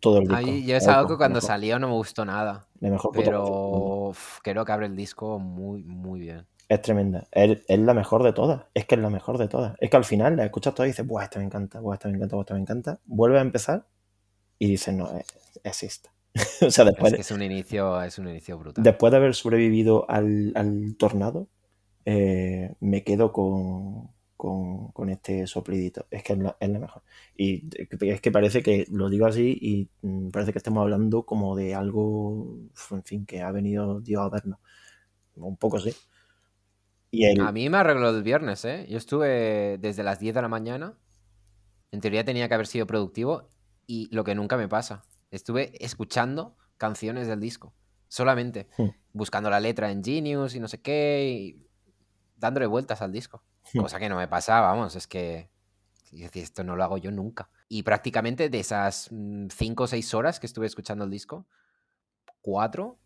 todo 0.00 0.18
el 0.20 0.32
A 0.32 0.38
disco. 0.38 0.52
mí, 0.52 0.64
yo 0.64 0.80
Saoko, 0.80 1.16
cuando 1.18 1.36
mejor- 1.36 1.46
salió 1.48 1.78
no 1.78 1.88
me 1.88 1.94
gustó 1.94 2.24
nada. 2.24 2.66
la 2.80 2.90
mejor. 2.90 3.10
Pero 3.14 4.08
uf, 4.08 4.38
creo 4.42 4.64
que 4.64 4.72
abre 4.72 4.86
el 4.86 4.96
disco 4.96 5.38
muy, 5.38 5.82
muy 5.84 6.20
bien. 6.20 6.46
Es 6.68 6.82
tremenda. 6.82 7.26
Es, 7.32 7.60
es 7.66 7.78
la 7.78 7.94
mejor 7.94 8.22
de 8.22 8.32
todas. 8.32 8.66
Es 8.74 8.84
que 8.84 8.94
es 8.94 9.00
la 9.00 9.10
mejor 9.10 9.38
de 9.38 9.48
todas. 9.48 9.76
Es 9.80 9.90
que 9.90 9.96
al 9.96 10.04
final 10.04 10.36
la 10.36 10.44
escuchas 10.44 10.74
todas 10.74 10.88
y 10.88 10.92
dices, 10.92 11.06
buah, 11.06 11.24
esta 11.24 11.38
me 11.38 11.46
encanta, 11.46 11.80
buah, 11.80 11.94
esta 11.94 12.08
me 12.08 12.16
encanta, 12.16 12.36
buah, 12.36 12.42
esta 12.42 12.54
me 12.54 12.60
encanta. 12.60 13.00
Vuelves 13.06 13.38
a 13.38 13.42
empezar 13.42 13.86
y 14.58 14.68
dices, 14.68 14.94
no, 14.94 15.10
es, 15.16 15.26
es 15.64 15.82
esta. 15.82 16.12
o 16.66 16.70
sea, 16.70 16.84
después, 16.84 17.12
Es 17.12 17.16
que 17.16 17.22
es 17.22 17.30
un 17.30 17.42
inicio, 17.42 18.02
es 18.02 18.18
un 18.18 18.28
inicio 18.28 18.58
brutal. 18.58 18.84
después 18.84 19.10
de 19.10 19.16
haber 19.16 19.34
sobrevivido 19.34 20.08
al, 20.10 20.52
al 20.54 20.96
tornado, 20.98 21.48
eh, 22.04 22.74
me 22.80 23.02
quedo 23.02 23.32
con, 23.32 24.10
con, 24.36 24.92
con 24.92 25.08
este 25.08 25.46
soplidito. 25.46 26.06
Es 26.10 26.22
que 26.22 26.34
es 26.34 26.38
la, 26.38 26.56
es 26.60 26.68
la 26.68 26.78
mejor. 26.78 27.02
Y 27.36 27.68
es 28.00 28.20
que 28.20 28.30
parece 28.30 28.62
que 28.62 28.86
lo 28.90 29.08
digo 29.08 29.26
así 29.26 29.58
y 29.60 29.88
mm, 30.02 30.28
parece 30.28 30.52
que 30.52 30.58
estamos 30.58 30.82
hablando 30.82 31.24
como 31.24 31.56
de 31.56 31.74
algo, 31.74 32.58
en 32.90 33.04
fin, 33.04 33.26
que 33.26 33.40
ha 33.40 33.50
venido 33.52 34.00
Dios 34.00 34.22
a 34.22 34.28
vernos. 34.28 34.58
Un 35.36 35.56
poco 35.56 35.78
sí. 35.80 35.92
Y 37.10 37.24
el, 37.24 37.40
A 37.40 37.52
mí 37.52 37.68
me 37.70 37.78
arregló 37.78 38.10
el 38.10 38.22
viernes, 38.22 38.64
¿eh? 38.64 38.86
Yo 38.88 38.98
estuve 38.98 39.78
desde 39.78 40.02
las 40.02 40.18
10 40.18 40.34
de 40.34 40.42
la 40.42 40.48
mañana. 40.48 40.98
En 41.90 42.00
teoría 42.00 42.24
tenía 42.24 42.48
que 42.48 42.54
haber 42.54 42.66
sido 42.66 42.86
productivo 42.86 43.50
y 43.86 44.14
lo 44.14 44.24
que 44.24 44.34
nunca 44.34 44.56
me 44.56 44.68
pasa. 44.68 45.04
Estuve 45.30 45.72
escuchando 45.84 46.56
canciones 46.76 47.26
del 47.26 47.40
disco. 47.40 47.74
Solamente. 48.08 48.68
Hmm. 48.78 48.88
buscando 49.12 49.50
la 49.50 49.60
letra 49.60 49.90
en 49.90 50.02
Genius 50.02 50.54
y 50.54 50.60
no 50.60 50.68
sé 50.68 50.80
qué, 50.80 51.28
y 51.28 51.66
dándole 52.36 52.66
vueltas 52.66 53.02
al 53.02 53.12
disco. 53.12 53.42
Hmm. 53.72 53.80
Cosa 53.80 53.98
que 53.98 54.08
no 54.08 54.16
me 54.16 54.28
pasaba, 54.28 54.68
vamos, 54.68 54.96
es 54.96 55.06
que 55.06 55.50
esto 56.34 56.64
no 56.64 56.76
lo 56.76 56.84
hago 56.84 56.98
yo 56.98 57.10
nunca. 57.10 57.50
Y 57.68 57.82
prácticamente 57.82 58.48
de 58.48 58.60
esas 58.60 59.10
5 59.10 59.82
o 59.82 59.86
6 59.86 60.14
horas 60.14 60.40
que 60.40 60.46
estuve 60.46 60.66
escuchando 60.66 61.04
el 61.04 61.10
disco, 61.10 61.46
4 62.40 62.98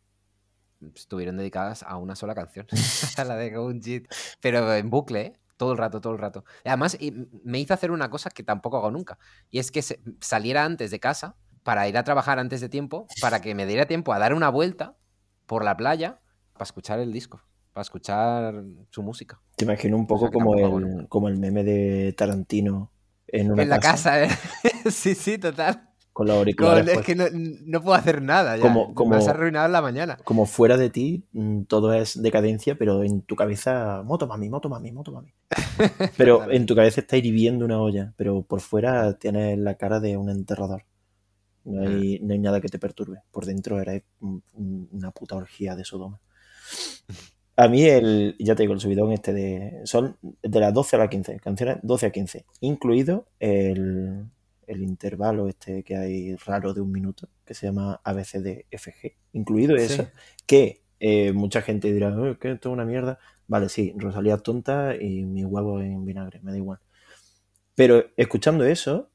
estuvieron 0.94 1.36
dedicadas 1.36 1.82
a 1.82 1.96
una 1.96 2.16
sola 2.16 2.34
canción, 2.34 2.66
a 3.16 3.24
la 3.24 3.36
de 3.36 3.50
Gunjit, 3.50 4.08
pero 4.40 4.74
en 4.74 4.90
bucle, 4.90 5.20
¿eh? 5.20 5.32
todo 5.56 5.72
el 5.72 5.78
rato, 5.78 6.00
todo 6.00 6.12
el 6.12 6.18
rato. 6.18 6.44
Además, 6.64 6.98
me 7.44 7.60
hizo 7.60 7.74
hacer 7.74 7.90
una 7.90 8.10
cosa 8.10 8.30
que 8.30 8.42
tampoco 8.42 8.78
hago 8.78 8.90
nunca, 8.90 9.18
y 9.50 9.58
es 9.58 9.70
que 9.70 9.82
saliera 10.20 10.64
antes 10.64 10.90
de 10.90 10.98
casa 10.98 11.36
para 11.62 11.86
ir 11.88 11.96
a 11.96 12.04
trabajar 12.04 12.38
antes 12.38 12.60
de 12.60 12.68
tiempo, 12.68 13.06
para 13.20 13.40
que 13.40 13.54
me 13.54 13.66
diera 13.66 13.86
tiempo 13.86 14.12
a 14.12 14.18
dar 14.18 14.34
una 14.34 14.48
vuelta 14.48 14.96
por 15.46 15.64
la 15.64 15.76
playa 15.76 16.20
para 16.52 16.64
escuchar 16.64 16.98
el 16.98 17.12
disco, 17.12 17.40
para 17.72 17.82
escuchar 17.82 18.64
su 18.90 19.02
música. 19.02 19.40
Te 19.56 19.64
imagino 19.64 19.96
un 19.96 20.06
poco 20.06 20.30
como, 20.30 20.56
el, 20.56 21.06
como 21.08 21.28
el 21.28 21.38
meme 21.38 21.62
de 21.62 22.12
Tarantino 22.14 22.90
en 23.28 23.52
una 23.52 23.62
En 23.62 23.68
la 23.68 23.78
casa, 23.78 24.24
¿eh? 24.24 24.28
sí, 24.90 25.14
sí, 25.14 25.38
total. 25.38 25.91
Con 26.12 26.26
los 26.26 26.36
auriculares. 26.36 26.86
es 26.86 27.00
que 27.00 27.14
no, 27.14 27.82
puedo 27.82 27.94
hacer 27.94 28.20
nada 28.20 28.56
ya. 28.56 28.62
Como, 28.62 28.94
como, 28.94 29.10
me 29.10 29.16
has 29.16 29.28
arruinado 29.28 29.66
la 29.68 29.80
mañana. 29.80 30.18
Como 30.24 30.44
fuera 30.44 30.76
de 30.76 30.90
ti, 30.90 31.24
mm, 31.32 31.62
todo 31.62 31.94
es 31.94 32.20
decadencia, 32.20 32.76
pero 32.76 33.02
en 33.02 33.22
tu 33.22 33.34
cabeza, 33.34 34.02
moto 34.04 34.26
mami, 34.26 34.50
moto 34.50 34.68
mami, 34.68 34.92
moto 34.92 35.12
mami. 35.12 35.32
Pero 36.16 36.50
en 36.50 36.66
tu 36.66 36.74
cabeza 36.74 37.00
está 37.00 37.16
hirviendo 37.16 37.64
una 37.64 37.80
olla, 37.80 38.14
pero 38.16 38.42
por 38.42 38.60
fuera 38.60 39.18
tienes 39.18 39.58
la 39.58 39.74
cara 39.74 40.00
de 40.00 40.16
un 40.16 40.30
enterrador. 40.30 40.84
No 41.64 41.82
hay, 41.82 42.18
no 42.20 42.32
hay 42.32 42.38
nada 42.38 42.60
que 42.60 42.68
te 42.68 42.78
perturbe. 42.78 43.20
Por 43.30 43.44
dentro 43.44 43.80
eres 43.80 44.02
una 44.20 45.10
puta 45.12 45.36
orgía 45.36 45.76
de 45.76 45.84
Sodoma. 45.84 46.20
A 47.56 47.68
mí, 47.68 47.84
el, 47.84 48.34
ya 48.38 48.54
te 48.54 48.62
digo, 48.62 48.72
el 48.72 48.80
subidón 48.80 49.12
este 49.12 49.32
de. 49.32 49.80
Son 49.84 50.16
de 50.42 50.60
las 50.60 50.72
12 50.72 50.96
a 50.96 50.98
las 51.00 51.08
15, 51.08 51.38
canciones 51.40 51.78
12 51.82 52.06
a 52.06 52.10
15, 52.10 52.46
incluido 52.60 53.26
el, 53.38 54.24
el 54.72 54.82
intervalo 54.82 55.48
este 55.48 55.82
que 55.82 55.96
hay 55.96 56.36
raro 56.36 56.74
de 56.74 56.80
un 56.80 56.90
minuto, 56.90 57.28
que 57.44 57.54
se 57.54 57.66
llama 57.66 58.00
ABCDFG, 58.04 59.16
incluido 59.32 59.76
eso, 59.76 60.08
que 60.46 60.82
eh, 61.00 61.32
mucha 61.32 61.62
gente 61.62 61.92
dirá, 61.92 62.14
que 62.40 62.52
esto 62.52 62.68
es 62.68 62.72
una 62.72 62.84
mierda. 62.84 63.18
Vale, 63.48 63.68
sí, 63.68 63.92
Rosalía 63.96 64.38
tonta 64.38 64.94
y 64.96 65.24
mi 65.24 65.44
huevo 65.44 65.80
en 65.80 66.04
vinagre, 66.04 66.40
me 66.42 66.52
da 66.52 66.56
igual. 66.56 66.78
Pero 67.74 68.04
escuchando 68.16 68.64
eso, 68.64 69.10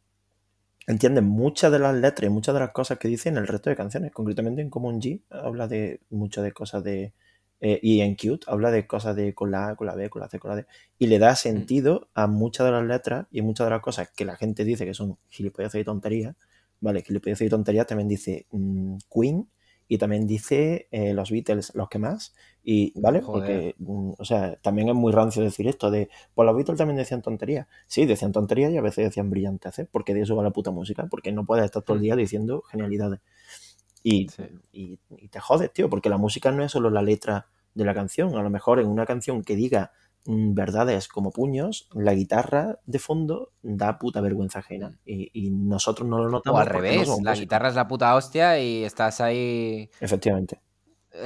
entiendes 0.88 1.24
muchas 1.24 1.72
de 1.72 1.80
las 1.80 1.96
letras 1.96 2.30
y 2.30 2.34
muchas 2.34 2.54
de 2.54 2.60
las 2.62 2.72
cosas 2.72 2.98
que 2.98 3.08
dicen 3.08 3.38
el 3.38 3.48
resto 3.48 3.70
de 3.70 3.76
canciones. 3.76 4.12
Concretamente 4.12 4.62
en 4.62 4.70
Common 4.70 5.02
G 5.02 5.22
habla 5.30 5.68
de 5.68 6.02
muchas 6.10 6.44
de 6.44 6.52
cosas 6.52 6.84
de 6.84 7.14
eh, 7.60 7.80
y 7.82 8.02
en 8.02 8.16
Cute 8.16 8.46
habla 8.48 8.72
de 8.72 8.86
cosas 8.86 9.16
de 9.16 9.34
con 9.34 9.52
la 9.52 9.70
A, 9.70 9.76
con 9.76 9.88
la 9.88 9.96
B, 9.96 10.10
con 10.10 10.22
la 10.22 10.30
C, 10.30 10.40
con 10.40 10.52
la 10.52 10.58
D. 10.58 10.66
Y 11.00 11.08
le 11.08 11.20
da 11.20 11.34
mm. 11.34 11.36
sentido 11.36 12.10
a 12.14 12.28
muchas 12.28 12.66
de 12.66 12.72
las 12.72 12.86
letras 12.86 13.28
y 13.32 13.42
muchas 13.42 13.68
de 13.68 13.72
las 13.72 13.82
cosas 13.82 14.10
que 14.16 14.26
la 14.26 14.36
gente 14.36 14.64
dice 14.64 14.86
que 14.86 14.94
son 14.94 15.18
gilipollas 15.30 15.76
y 15.76 15.84
tonterías. 15.84 16.36
Vale, 16.80 17.02
gilipollas 17.02 17.42
y 17.42 17.50
tonterías 17.50 17.88
también 17.88 18.08
dice 18.08 18.46
mm, 18.52 18.98
Queen 19.12 19.48
y 19.88 19.98
también 19.98 20.28
dice 20.28 20.88
eh, 20.92 21.14
los 21.14 21.32
Beatles 21.32 21.74
los 21.74 21.90
que 21.90 21.98
más. 21.98 22.36
Y, 22.64 23.00
¿vale? 23.00 23.22
Porque, 23.22 23.76
mm, 23.78 24.12
o 24.18 24.26
sea, 24.26 24.58
también 24.58 24.90
es 24.90 24.96
muy 24.96 25.12
rancio 25.14 25.42
decir 25.42 25.68
esto 25.68 25.90
de, 25.90 26.10
pues 26.36 26.46
los 26.46 26.56
Beatles 26.56 26.78
también 26.78 26.98
decían 26.98 27.22
tonterías. 27.22 27.68
Sí, 27.88 28.06
decían 28.06 28.34
tonterías 28.34 28.72
y 28.72 28.78
a 28.78 28.82
veces 28.82 29.06
decían 29.06 29.30
brillantes, 29.30 29.80
¿eh? 29.80 29.88
Porque 29.90 30.14
de 30.14 30.22
eso 30.22 30.36
va 30.36 30.44
la 30.44 30.52
puta 30.52 30.72
música, 30.72 31.08
porque 31.10 31.32
no 31.32 31.46
puedes 31.46 31.66
estar 31.66 31.82
todo 31.82 31.96
el 31.96 32.04
día 32.04 32.16
diciendo 32.16 32.62
genialidades. 32.70 33.22
Y, 34.04 34.28
te 35.30 35.40
jodes, 35.40 35.72
tío, 35.74 35.90
porque 35.90 36.10
la 36.10 36.18
música 36.18 36.52
no 36.52 36.64
es 36.64 36.72
solo 36.72 36.90
la 36.90 37.02
letra 37.02 37.48
de 37.74 37.86
la 37.86 37.94
canción. 37.94 38.36
A 38.36 38.42
lo 38.42 38.50
mejor 38.50 38.80
en 38.80 38.88
una 38.88 39.06
canción 39.06 39.44
que 39.44 39.56
diga 39.56 39.92
mm, 40.26 40.54
verdades 40.54 41.08
como 41.08 41.32
puños, 41.32 41.90
la 41.94 42.14
guitarra 42.14 42.80
de 42.86 43.00
fondo 43.00 43.52
da 43.62 44.00
puta 44.00 44.22
vergüenza 44.22 44.60
ajena. 44.60 44.90
Mm. 45.06 45.24
Y, 45.34 45.50
nosotros 45.52 46.08
no 46.08 46.20
lo 46.20 46.30
notamos. 46.30 46.60
O 46.60 46.62
al 46.62 46.68
revés, 46.68 47.10
la 47.22 47.36
guitarra 47.36 47.70
es 47.70 47.76
la 47.76 47.88
puta 47.88 48.16
hostia 48.16 48.60
y 48.60 48.84
estás 48.84 49.22
ahí. 49.22 49.90
Efectivamente. 50.00 50.62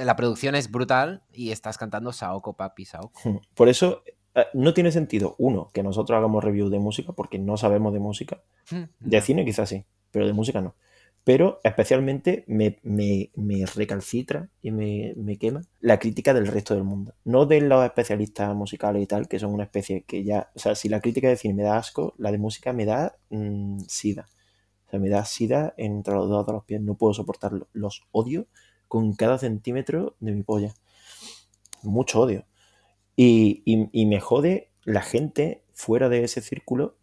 La 0.04 0.16
producción 0.16 0.54
es 0.54 0.70
brutal 0.70 1.22
y 1.32 1.50
estás 1.50 1.76
cantando 1.76 2.12
Saoko, 2.12 2.54
papi, 2.54 2.84
Saoko. 2.84 3.20
Por 3.54 3.68
eso 3.68 4.02
eh, 4.34 4.46
no 4.54 4.72
tiene 4.72 4.90
sentido, 4.90 5.34
uno, 5.38 5.70
que 5.74 5.82
nosotros 5.82 6.16
hagamos 6.16 6.42
review 6.42 6.70
de 6.70 6.78
música 6.78 7.12
porque 7.12 7.38
no 7.38 7.56
sabemos 7.58 7.92
de 7.92 8.00
música. 8.00 8.40
Hmm, 8.70 8.84
de 9.00 9.20
cine 9.20 9.44
quizás 9.44 9.68
sí, 9.68 9.84
pero 10.10 10.26
de 10.26 10.32
música 10.32 10.60
no 10.62 10.74
pero 11.24 11.60
especialmente 11.62 12.44
me, 12.48 12.80
recalcitra 13.74 14.48
y 14.60 14.72
me, 14.72 15.38
quema 15.38 15.62
la 15.80 15.98
crítica 15.98 16.34
del 16.34 16.48
resto 16.48 16.74
del 16.74 16.84
mundo. 16.84 17.14
No 17.24 17.46
de 17.46 17.60
los 17.60 17.84
especialistas 17.84 18.54
musicales 18.54 19.02
y 19.02 19.06
tal, 19.06 19.28
que 19.28 19.38
son 19.38 19.52
una 19.52 19.64
especie 19.64 20.02
que 20.02 20.24
ya, 20.24 20.50
o 20.54 20.58
sea, 20.58 20.74
si 20.74 20.88
la 20.88 21.00
crítica 21.00 21.28
de 21.28 21.36
cine 21.36 21.54
me 21.54 21.62
da 21.62 21.76
asco, 21.76 22.14
la 22.18 22.32
de 22.32 22.38
música 22.38 22.72
me 22.72 22.86
da 22.86 23.16
mm, 23.30 23.80
sida. 23.86 24.28
O 24.86 24.90
sea, 24.90 24.98
me 24.98 25.08
da 25.08 25.24
sida 25.24 25.74
entre 25.76 26.14
los 26.14 26.28
dos 26.28 26.46
de 26.46 26.52
los 26.52 26.64
pies, 26.64 26.80
no 26.80 26.96
puedo 26.96 27.14
soportarlo. 27.14 27.68
Los 27.72 28.02
odio 28.10 28.46
con 28.88 29.14
cada 29.14 29.38
centímetro 29.38 30.16
de 30.20 30.32
mi 30.32 30.42
polla. 30.42 30.74
Mucho 31.82 32.20
odio. 32.20 32.46
y, 33.16 33.62
y 33.64 34.06
me 34.06 34.20
jode 34.20 34.70
la 34.84 35.02
gente 35.02 35.62
fuera 35.72 36.08
de 36.08 36.24
ese 36.24 36.40
círculo 36.40 36.96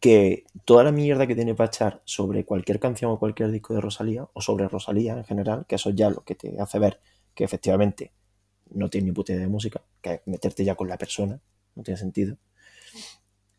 que 0.00 0.44
toda 0.64 0.84
la 0.84 0.92
mierda 0.92 1.26
que 1.26 1.34
tiene 1.34 1.54
para 1.54 1.68
echar 1.68 2.02
sobre 2.04 2.44
cualquier 2.44 2.78
canción 2.78 3.10
o 3.10 3.18
cualquier 3.18 3.50
disco 3.50 3.74
de 3.74 3.80
Rosalía, 3.80 4.28
o 4.32 4.40
sobre 4.40 4.68
Rosalía 4.68 5.14
en 5.14 5.24
general, 5.24 5.64
que 5.66 5.76
eso 5.76 5.90
ya 5.90 6.10
lo 6.10 6.24
que 6.24 6.34
te 6.34 6.60
hace 6.60 6.78
ver 6.78 7.00
que 7.34 7.44
efectivamente 7.44 8.12
no 8.70 8.88
tiene 8.90 9.06
ni 9.06 9.12
puta 9.12 9.32
idea 9.32 9.42
de 9.42 9.48
música, 9.48 9.82
que 10.00 10.22
meterte 10.26 10.64
ya 10.64 10.74
con 10.74 10.88
la 10.88 10.98
persona, 10.98 11.40
no 11.74 11.82
tiene 11.82 11.98
sentido. 11.98 12.36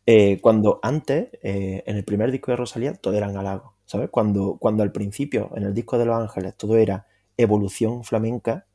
Eh, 0.06 0.40
cuando 0.40 0.78
antes, 0.82 1.28
eh, 1.42 1.82
en 1.84 1.96
el 1.96 2.04
primer 2.04 2.30
disco 2.30 2.52
de 2.52 2.56
Rosalía, 2.56 2.94
todo 2.94 3.14
eran 3.14 3.36
halagos, 3.36 3.72
¿sabes? 3.84 4.08
Cuando, 4.10 4.56
cuando 4.58 4.82
al 4.82 4.92
principio, 4.92 5.50
en 5.56 5.64
el 5.64 5.74
disco 5.74 5.98
de 5.98 6.06
Los 6.06 6.20
Ángeles, 6.20 6.56
todo 6.56 6.76
era 6.76 7.06
evolución 7.36 8.04
flamenca, 8.04 8.66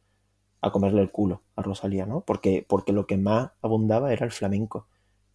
a 0.61 0.71
comerle 0.71 1.01
el 1.01 1.11
culo 1.11 1.41
a 1.55 1.63
Rosalía, 1.63 2.05
¿no? 2.05 2.21
Porque, 2.21 2.65
porque 2.67 2.93
lo 2.93 3.07
que 3.07 3.17
más 3.17 3.51
abundaba 3.61 4.13
era 4.13 4.25
el 4.25 4.31
flamenco. 4.31 4.87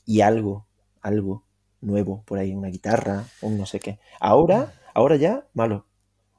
Y 0.05 0.20
algo, 0.20 0.66
algo 1.03 1.45
nuevo 1.81 2.22
por 2.24 2.39
ahí, 2.39 2.55
una 2.55 2.68
guitarra, 2.68 3.24
un 3.43 3.59
no 3.59 3.66
sé 3.66 3.81
qué. 3.81 3.99
Ahora, 4.20 4.72
ahora 4.95 5.16
ya, 5.16 5.47
malo. 5.55 5.87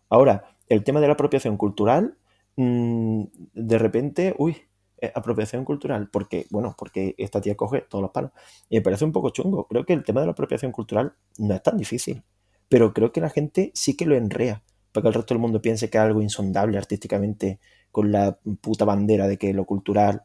Ahora, 0.10 0.56
el 0.70 0.84
tema 0.84 1.00
de 1.00 1.08
la 1.08 1.14
apropiación 1.14 1.58
cultural, 1.58 2.18
mm, 2.56 3.24
de 3.54 3.78
repente, 3.78 4.36
uy, 4.38 4.58
eh, 5.00 5.12
apropiación 5.14 5.64
cultural, 5.64 6.10
porque, 6.10 6.48
bueno, 6.50 6.76
porque 6.78 7.14
esta 7.18 7.40
tía 7.42 7.56
coge 7.56 7.82
todos 7.82 8.02
los 8.02 8.12
palos. 8.12 8.32
Y 8.70 8.78
me 8.78 8.82
parece 8.82 9.06
un 9.06 9.12
poco 9.12 9.30
chungo. 9.30 9.68
Creo 9.68 9.86
que 9.86 9.94
el 9.94 10.04
tema 10.04 10.22
de 10.22 10.28
la 10.28 10.32
apropiación 10.32 10.72
cultural 10.72 11.14
no 11.38 11.54
es 11.54 11.62
tan 11.64 11.78
difícil, 11.78 12.24
pero 12.70 12.94
creo 12.94 13.12
que 13.12 13.22
la 13.22 13.30
gente 13.30 13.72
sí 13.76 13.96
que 13.96 14.06
lo 14.06 14.16
enrea, 14.16 14.64
para 14.92 15.04
que 15.04 15.08
el 15.10 15.14
resto 15.14 15.34
del 15.34 15.42
mundo 15.42 15.62
piense 15.62 15.90
que 15.90 15.98
es 15.98 16.04
algo 16.04 16.22
insondable 16.22 16.78
artísticamente, 16.78 17.60
con 17.92 18.12
la 18.12 18.40
puta 18.62 18.86
bandera 18.86 19.28
de 19.28 19.38
que 19.38 19.54
lo 19.54 19.66
cultural 19.66 20.24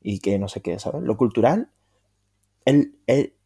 y 0.00 0.20
que 0.20 0.38
no 0.38 0.48
sé 0.48 0.60
qué, 0.62 0.78
¿sabes? 0.78 1.02
Lo 1.02 1.16
cultural, 1.16 1.70
el, 2.64 2.94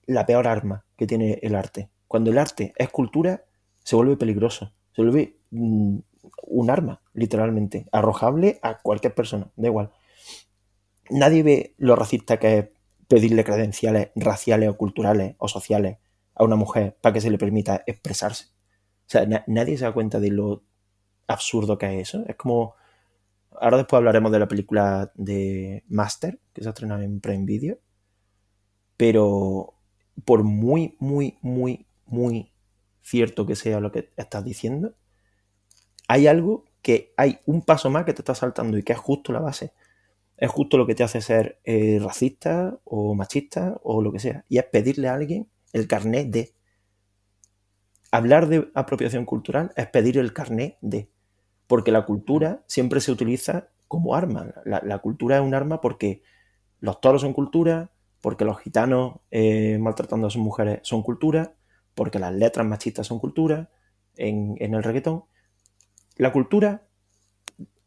la 0.06 0.26
peor 0.26 0.46
arma 0.46 0.84
que 0.96 1.06
tiene 1.06 1.38
el 1.42 1.54
arte. 1.54 1.90
Cuando 2.08 2.30
el 2.30 2.38
arte 2.38 2.72
es 2.76 2.88
cultura, 2.90 3.44
se 3.82 3.96
vuelve 3.96 4.16
peligroso, 4.16 4.72
se 4.94 5.02
vuelve 5.02 5.36
mm, 5.50 5.98
un 6.42 6.70
arma, 6.70 7.02
literalmente, 7.12 7.86
arrojable 7.92 8.58
a 8.62 8.78
cualquier 8.78 9.14
persona, 9.14 9.50
da 9.56 9.68
igual. 9.68 9.90
Nadie 11.10 11.42
ve 11.42 11.74
lo 11.78 11.96
racista 11.96 12.38
que 12.38 12.58
es 12.58 12.68
pedirle 13.08 13.44
credenciales 13.44 14.10
raciales 14.16 14.68
o 14.68 14.76
culturales 14.76 15.36
o 15.38 15.48
sociales 15.48 15.98
a 16.34 16.44
una 16.44 16.56
mujer 16.56 16.96
para 17.00 17.12
que 17.12 17.20
se 17.20 17.30
le 17.30 17.38
permita 17.38 17.82
expresarse. 17.86 18.46
O 19.06 19.08
sea, 19.08 19.44
nadie 19.46 19.78
se 19.78 19.84
da 19.84 19.92
cuenta 19.92 20.18
de 20.18 20.30
lo 20.30 20.64
absurdo 21.28 21.78
que 21.78 22.00
es 22.00 22.08
eso. 22.08 22.24
Es 22.26 22.36
como. 22.36 22.74
Ahora 23.58 23.78
después 23.78 23.98
hablaremos 23.98 24.32
de 24.32 24.38
la 24.38 24.48
película 24.48 25.12
de 25.14 25.82
Master, 25.88 26.40
que 26.52 26.62
se 26.62 26.68
ha 26.68 26.70
estrenado 26.70 27.02
en 27.02 27.20
Prime 27.20 27.44
Video. 27.46 27.78
Pero 28.96 29.75
por 30.24 30.42
muy, 30.44 30.96
muy, 30.98 31.38
muy, 31.42 31.86
muy 32.06 32.52
cierto 33.02 33.46
que 33.46 33.56
sea 33.56 33.80
lo 33.80 33.92
que 33.92 34.10
estás 34.16 34.44
diciendo, 34.44 34.94
hay 36.08 36.26
algo 36.26 36.64
que 36.82 37.12
hay 37.16 37.40
un 37.46 37.62
paso 37.62 37.90
más 37.90 38.04
que 38.04 38.12
te 38.12 38.22
está 38.22 38.34
saltando 38.34 38.78
y 38.78 38.82
que 38.82 38.92
es 38.92 38.98
justo 38.98 39.32
la 39.32 39.40
base. 39.40 39.72
Es 40.36 40.50
justo 40.50 40.76
lo 40.76 40.86
que 40.86 40.94
te 40.94 41.02
hace 41.02 41.20
ser 41.20 41.60
eh, 41.64 41.98
racista 42.00 42.78
o 42.84 43.14
machista 43.14 43.80
o 43.82 44.02
lo 44.02 44.12
que 44.12 44.20
sea. 44.20 44.44
Y 44.48 44.58
es 44.58 44.64
pedirle 44.64 45.08
a 45.08 45.14
alguien 45.14 45.48
el 45.72 45.88
carnet 45.88 46.28
de. 46.30 46.54
Hablar 48.12 48.46
de 48.46 48.70
apropiación 48.74 49.24
cultural 49.24 49.72
es 49.76 49.88
pedir 49.88 50.18
el 50.18 50.32
carnet 50.32 50.78
de. 50.80 51.10
Porque 51.66 51.90
la 51.90 52.06
cultura 52.06 52.62
siempre 52.66 53.00
se 53.00 53.10
utiliza 53.10 53.68
como 53.88 54.14
arma. 54.14 54.54
La, 54.64 54.80
la 54.84 54.98
cultura 54.98 55.36
es 55.36 55.42
un 55.42 55.54
arma 55.54 55.80
porque 55.80 56.22
los 56.78 57.00
toros 57.00 57.22
son 57.22 57.32
cultura, 57.32 57.90
porque 58.26 58.44
los 58.44 58.58
gitanos 58.58 59.20
eh, 59.30 59.78
maltratando 59.78 60.26
a 60.26 60.30
sus 60.30 60.42
mujeres 60.42 60.80
son 60.82 61.04
cultura, 61.04 61.54
porque 61.94 62.18
las 62.18 62.34
letras 62.34 62.66
machistas 62.66 63.06
son 63.06 63.20
cultura 63.20 63.70
en, 64.16 64.56
el 64.58 64.82
reggaetón. 64.82 65.26
La 66.16 66.32
cultura 66.32 66.88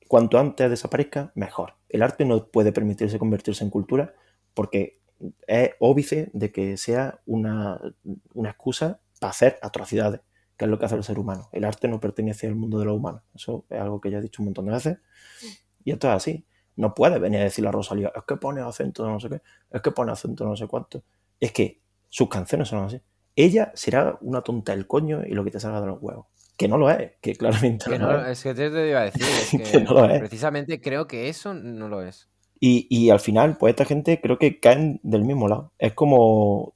cuanto 0.08 0.40
antes 0.40 0.70
desaparezca, 0.70 1.34
mejor. 1.36 1.74
El 1.90 2.04
arte 2.04 2.24
no 2.24 2.48
puede 2.48 2.72
permitirse 2.72 3.20
convertirse 3.20 3.66
en 3.66 3.70
cultura 3.70 4.14
porque 4.54 5.02
es 5.46 5.72
óbice 5.82 6.30
de 6.32 6.54
que 6.54 6.78
sea 6.78 7.20
una, 7.26 7.78
una 8.34 8.52
excusa 8.52 9.02
para 9.20 9.32
hacer 9.32 9.60
atrocidades, 9.62 10.22
que 10.56 10.64
es 10.64 10.72
lo 10.72 10.80
que 10.80 10.86
hace 10.86 10.96
el 10.96 11.04
ser 11.04 11.20
humano. 11.20 11.50
El 11.52 11.66
arte 11.66 11.90
no 11.90 12.00
pertenece 12.00 12.48
al 12.48 12.56
mundo 12.56 12.80
de 12.80 12.86
los 12.86 12.96
humanos. 12.96 13.24
Eso 13.36 13.66
es 13.70 13.82
algo 13.82 14.00
que 14.00 14.10
ya 14.10 14.20
he 14.20 14.22
dicho 14.22 14.42
un 14.42 14.46
montón 14.46 14.68
de 14.68 14.72
veces. 14.72 15.00
Y 15.84 15.92
esto 15.92 16.08
es 16.08 16.14
así. 16.14 16.46
No 16.80 16.96
puede 16.96 17.20
venir 17.20 17.42
a 17.42 17.44
decir 17.44 17.66
la 17.66 17.72
Rosalía, 17.74 18.10
es 18.16 18.24
que 18.26 18.38
pone 18.38 18.62
acento 18.62 19.06
no 19.06 19.20
sé 19.20 19.28
qué, 19.28 19.42
es 19.70 19.82
que 19.82 19.92
pone 19.92 20.14
acento 20.14 20.46
no 20.46 20.56
sé 20.56 20.66
cuánto. 20.66 21.04
Es 21.38 21.52
que 21.52 21.82
sus 22.08 22.30
canciones 22.30 22.70
son 22.70 22.86
así. 22.86 23.02
Ella 23.36 23.74
será 23.76 24.18
una 24.22 24.42
tonta 24.42 24.72
del 24.74 24.88
coño 24.88 25.22
y 25.28 25.34
lo 25.34 25.44
que 25.44 25.52
te 25.52 25.60
salga 25.60 25.82
de 25.82 25.88
los 25.88 25.98
huevos. 26.02 26.28
Que 26.56 26.70
no 26.70 26.78
lo 26.78 26.90
es, 26.90 27.12
que 27.22 27.36
claramente 27.36 27.90
Que 27.90 28.00
no, 28.00 28.08
no, 28.08 28.14
lo 28.14 28.26
es. 28.26 28.30
es 28.38 28.44
que 28.44 28.54
te, 28.54 28.70
te 28.70 28.90
iba 28.90 29.02
a 29.02 29.04
decir, 29.04 29.22
es 29.42 29.50
que, 29.52 29.64
Que 29.64 29.82
no 29.82 29.92
lo 29.94 30.06
es. 30.10 30.20
precisamente 30.20 30.80
creo 30.80 31.06
que 31.06 31.28
eso 31.28 31.54
no 31.54 31.90
lo 31.90 32.02
es. 32.02 32.30
Y, 32.62 32.88
y 32.90 33.10
al 33.10 33.20
final, 33.20 33.58
pues 33.58 33.72
esta 33.72 33.84
gente 33.84 34.22
creo 34.22 34.38
que 34.38 34.62
caen 34.62 35.02
del 35.04 35.26
mismo 35.26 35.50
lado. 35.50 35.74
Es 35.80 35.94
como, 35.94 36.74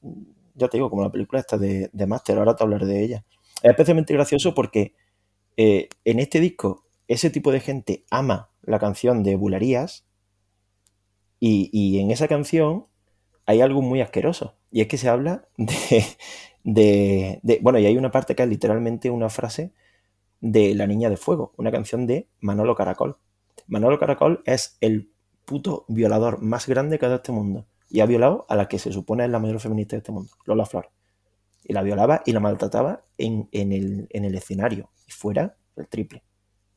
ya 0.55 0.67
te 0.67 0.77
digo, 0.77 0.89
como 0.89 1.03
la 1.03 1.11
película 1.11 1.39
esta 1.39 1.57
de, 1.57 1.89
de 1.93 2.07
Master, 2.07 2.37
ahora 2.37 2.55
te 2.57 2.63
hablaré 2.63 2.85
de 2.85 3.03
ella. 3.03 3.25
Es 3.61 3.71
especialmente 3.71 4.13
gracioso 4.13 4.53
porque 4.53 4.95
eh, 5.55 5.87
en 6.03 6.19
este 6.19 6.41
disco 6.41 6.83
ese 7.07 7.29
tipo 7.29 7.53
de 7.53 7.61
gente 7.61 8.03
ama 8.09 8.49
la 8.63 8.79
canción 8.79 9.23
de 9.23 9.35
Bulerías 9.35 10.05
y, 11.39 11.69
y 11.71 11.99
en 11.99 12.11
esa 12.11 12.27
canción 12.27 12.85
hay 13.45 13.61
algo 13.61 13.81
muy 13.81 14.01
asqueroso. 14.01 14.55
Y 14.71 14.81
es 14.81 14.87
que 14.87 14.97
se 14.97 15.09
habla 15.09 15.47
de, 15.57 16.05
de, 16.63 17.39
de- 17.43 17.59
Bueno, 17.61 17.79
y 17.79 17.85
hay 17.85 17.97
una 17.97 18.11
parte 18.11 18.35
que 18.35 18.43
es 18.43 18.49
literalmente 18.49 19.09
una 19.11 19.29
frase 19.29 19.73
de 20.41 20.75
La 20.75 20.87
Niña 20.87 21.09
de 21.09 21.17
Fuego, 21.17 21.53
una 21.57 21.71
canción 21.71 22.07
de 22.07 22.27
Manolo 22.41 22.75
Caracol. 22.75 23.17
Manolo 23.67 23.99
Caracol 23.99 24.43
es 24.45 24.77
el 24.81 25.11
puto 25.45 25.85
violador 25.89 26.41
más 26.41 26.67
grande 26.67 26.99
que 26.99 27.05
ha 27.05 27.09
dado 27.09 27.17
este 27.21 27.31
mundo. 27.31 27.67
Y 27.89 28.01
ha 28.01 28.05
violado 28.07 28.45
a 28.49 28.55
la 28.55 28.67
que 28.67 28.79
se 28.79 28.91
supone 28.93 29.25
es 29.25 29.31
la 29.31 29.39
mayor 29.39 29.59
feminista 29.59 29.95
de 29.95 29.99
este 29.99 30.11
mundo, 30.13 30.31
Lola 30.45 30.65
Flores. 30.65 30.91
Y 31.63 31.73
la 31.73 31.83
violaba 31.83 32.23
y 32.25 32.31
la 32.33 32.39
maltrataba 32.41 33.03
en, 33.17 33.49
en 33.51 33.71
el, 33.73 34.07
en 34.11 34.25
el 34.25 34.35
escenario. 34.35 34.89
Y 35.07 35.11
fuera 35.11 35.57
el 35.75 35.87
triple. 35.87 36.23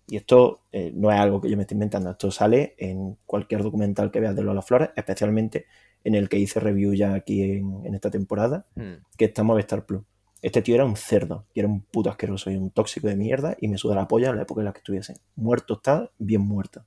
Y 0.08 0.16
esto 0.16 0.60
eh, 0.72 0.92
no 0.94 1.10
es 1.10 1.18
algo 1.18 1.40
que 1.40 1.50
yo 1.50 1.56
me 1.56 1.62
esté 1.64 1.74
inventando. 1.74 2.10
Esto 2.10 2.30
sale 2.30 2.74
en 2.78 3.16
cualquier 3.26 3.62
documental 3.62 4.10
que 4.10 4.20
veas 4.20 4.36
de 4.36 4.42
Lola 4.42 4.62
Flores, 4.62 4.90
especialmente 4.94 5.66
en 6.04 6.14
el 6.14 6.28
que 6.28 6.38
hice 6.38 6.60
review 6.60 6.94
ya 6.94 7.14
aquí 7.14 7.42
en, 7.42 7.84
en 7.84 7.94
esta 7.94 8.10
temporada, 8.10 8.66
Hmm. 8.76 9.02
que 9.16 9.24
está 9.24 9.42
en 9.42 9.46
Movistar 9.48 9.84
Plus. 9.84 10.02
Este 10.42 10.62
tío 10.62 10.76
era 10.76 10.84
un 10.84 10.94
cerdo, 10.96 11.46
y 11.54 11.60
era 11.60 11.68
un 11.68 11.80
puto 11.80 12.08
asqueroso 12.10 12.50
y 12.50 12.56
un 12.56 12.70
tóxico 12.70 13.08
de 13.08 13.16
mierda, 13.16 13.56
y 13.60 13.66
me 13.68 13.78
suda 13.78 13.96
la 13.96 14.06
polla 14.06 14.28
en 14.30 14.36
la 14.36 14.42
época 14.42 14.60
en 14.60 14.66
la 14.66 14.72
que 14.72 14.78
estuviese. 14.78 15.14
Muerto 15.34 15.74
está, 15.74 16.10
bien 16.18 16.42
muerto. 16.42 16.84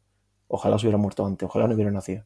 Ojalá 0.47 0.78
se 0.80 0.86
hubiera 0.86 0.97
muerto 0.97 1.26
antes, 1.26 1.45
ojalá 1.45 1.67
no 1.67 1.74
hubiera 1.76 1.91
nacido. 1.91 2.24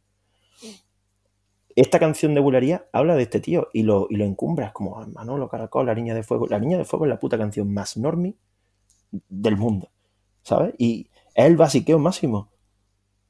Esta 1.76 1.98
canción 1.98 2.36
de 2.36 2.42
bulería 2.42 2.86
habla 2.94 3.16
de 3.16 3.24
este 3.24 3.40
tío 3.40 3.70
y 3.74 3.82
lo, 3.82 4.06
y 4.10 4.18
lo 4.18 4.26
encumbras 4.26 4.74
como 4.74 5.00
"Ah, 5.00 5.08
Manolo 5.08 5.50
Caracol, 5.50 5.88
La 5.88 5.96
Niña 5.96 6.14
de 6.14 6.22
Fuego. 6.22 6.46
La 6.48 6.60
Niña 6.60 6.78
de 6.78 6.86
Fuego 6.86 7.06
es 7.06 7.10
la 7.10 7.20
puta 7.20 7.38
canción 7.38 7.74
más 7.74 7.98
normie 7.98 8.36
del 9.28 9.58
mundo, 9.58 9.90
¿sabes? 10.44 10.74
Y 10.78 11.10
es 11.34 11.46
el 11.46 11.58
basiqueo 11.58 12.00
máximo. 12.00 12.50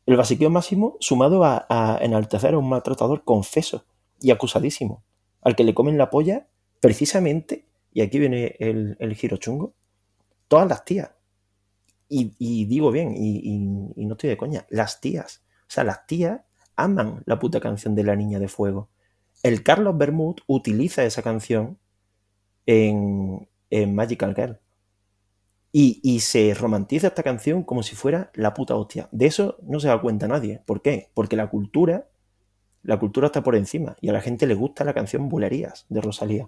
El 0.06 0.18
basiqueo 0.18 0.50
máximo 0.50 0.98
sumado 1.00 1.44
a, 1.44 1.98
enaltecer 2.02 2.54
a 2.54 2.58
un 2.58 2.68
maltratador 2.68 3.24
confeso 3.24 3.86
y 4.20 4.32
acusadísimo, 4.32 5.04
al 5.42 5.56
que 5.56 5.64
le 5.64 5.74
comen 5.74 5.98
la 5.98 6.10
polla 6.10 6.48
precisamente, 6.82 7.66
y 7.94 8.02
aquí 8.02 8.20
viene 8.20 8.56
el, 8.60 8.98
el 9.00 9.16
giro 9.16 9.38
chungo, 9.38 9.74
todas 10.48 10.68
las 10.68 10.84
tías. 10.84 11.12
Y, 12.10 12.66
digo 12.66 12.92
bien, 12.92 13.16
y 13.18 13.58
no 13.58 14.14
estoy 14.14 14.30
de 14.30 14.38
coña, 14.38 14.68
las 14.70 15.02
tías. 15.02 15.42
O 15.62 15.72
sea, 15.74 15.84
las 15.84 16.06
tías 16.06 16.42
aman 16.76 17.24
la 17.26 17.40
puta 17.40 17.60
canción 17.60 17.96
de 17.96 18.04
la 18.04 18.16
niña 18.16 18.38
de 18.38 18.48
fuego. 18.48 18.90
El 19.42 19.64
Carlos 19.64 19.98
Bermud 19.98 20.36
utiliza 20.48 21.04
esa 21.04 21.22
canción 21.22 21.80
en, 22.66 23.50
en 23.70 23.96
Magical 23.96 24.36
Girl. 24.36 24.60
Y, 25.76 26.20
se 26.20 26.54
romantiza 26.54 27.08
esta 27.08 27.24
canción 27.24 27.64
como 27.64 27.82
si 27.82 27.96
fuera 27.96 28.30
la 28.36 28.54
puta 28.54 28.76
hostia. 28.76 29.10
De 29.12 29.26
eso 29.26 29.58
no 29.64 29.80
se 29.80 29.88
da 29.88 30.00
cuenta 30.00 30.28
nadie. 30.28 30.62
¿Por 30.68 30.84
qué? 30.84 31.10
Porque 31.16 31.36
la 31.36 31.50
cultura, 31.50 32.08
la 32.84 33.00
cultura 33.00 33.26
está 33.26 33.42
por 33.42 33.56
encima. 33.56 33.98
Y 34.00 34.10
a 34.10 34.14
la 34.14 34.22
gente 34.22 34.46
le 34.46 34.54
gusta 34.54 34.84
la 34.84 34.94
canción 34.94 35.30
Bulerías 35.30 35.88
de 35.90 36.00
Rosalía. 36.00 36.48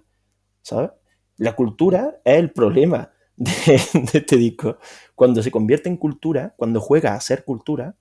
¿Sabes? 0.62 0.90
La 1.38 1.56
cultura 1.56 2.20
es 2.24 2.36
el 2.36 2.52
problema 2.52 3.10
de, 3.36 3.80
de 4.12 4.18
este 4.18 4.36
disco. 4.36 4.78
Cuando 5.16 5.42
se 5.42 5.50
convierte 5.50 5.88
en 5.88 5.96
cultura, 5.96 6.54
cuando 6.56 6.80
juega 6.80 7.14
a 7.14 7.20
ser 7.20 7.44
cultura, 7.44 7.96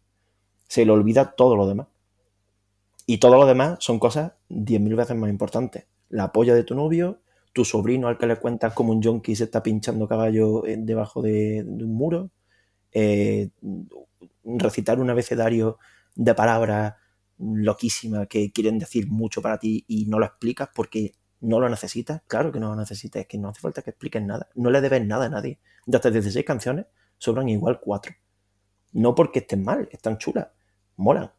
se 0.67 0.85
le 0.85 0.91
olvida 0.91 1.31
todo 1.31 1.55
lo 1.55 1.67
demás. 1.67 1.87
Y 3.07 3.17
todo 3.17 3.35
lo 3.35 3.47
demás 3.47 3.77
son 3.79 3.97
cosas 3.97 4.33
10.000 4.49 4.95
veces 4.95 5.15
más 5.15 5.29
importantes. 5.31 5.85
La 6.09 6.31
polla 6.31 6.53
de 6.53 6.63
tu 6.63 6.75
novio, 6.75 7.19
tu 7.55 7.63
sobrino 7.63 8.09
al 8.09 8.17
que 8.17 8.27
le 8.27 8.35
cuentas 8.35 8.73
como 8.73 8.91
un 8.91 9.01
yonki 9.01 9.33
se 9.33 9.45
está 9.45 9.63
pinchando 9.63 10.09
caballo 10.09 10.65
eh, 10.65 10.75
debajo 10.77 11.21
de, 11.21 11.63
un 11.65 11.93
muro, 11.93 12.29
eh, 12.91 13.49
recitar 14.43 14.99
un 14.99 15.09
abecedario 15.09 15.79
de 16.15 16.35
palabras 16.35 16.95
loquísimas 17.37 18.27
que 18.27 18.51
quieren 18.51 18.77
decir 18.77 19.07
mucho 19.07 19.41
para 19.41 19.57
ti 19.57 19.85
y 19.87 20.05
no 20.07 20.19
lo 20.19 20.25
explicas 20.25 20.67
porque 20.75 21.13
no 21.39 21.61
lo 21.61 21.69
necesitas. 21.69 22.23
Claro 22.27 22.51
que 22.51 22.59
no 22.59 22.71
lo 22.71 22.75
necesitas, 22.75 23.21
es 23.21 23.27
que 23.29 23.37
no 23.37 23.47
hace 23.47 23.61
falta 23.61 23.81
que 23.81 23.91
expliques 23.91 24.21
nada. 24.21 24.49
No 24.55 24.69
le 24.69 24.81
debes 24.81 25.05
nada 25.05 25.27
a 25.27 25.29
nadie. 25.29 25.59
De 25.85 25.95
hasta 25.95 26.11
16 26.11 26.45
canciones 26.45 26.87
sobran 27.17 27.47
igual 27.47 27.79
4. 27.79 28.13
No 28.91 29.15
porque 29.15 29.39
estén 29.39 29.63
mal, 29.63 29.87
están 29.93 30.17
chulas, 30.17 30.49
molan, 30.97 31.31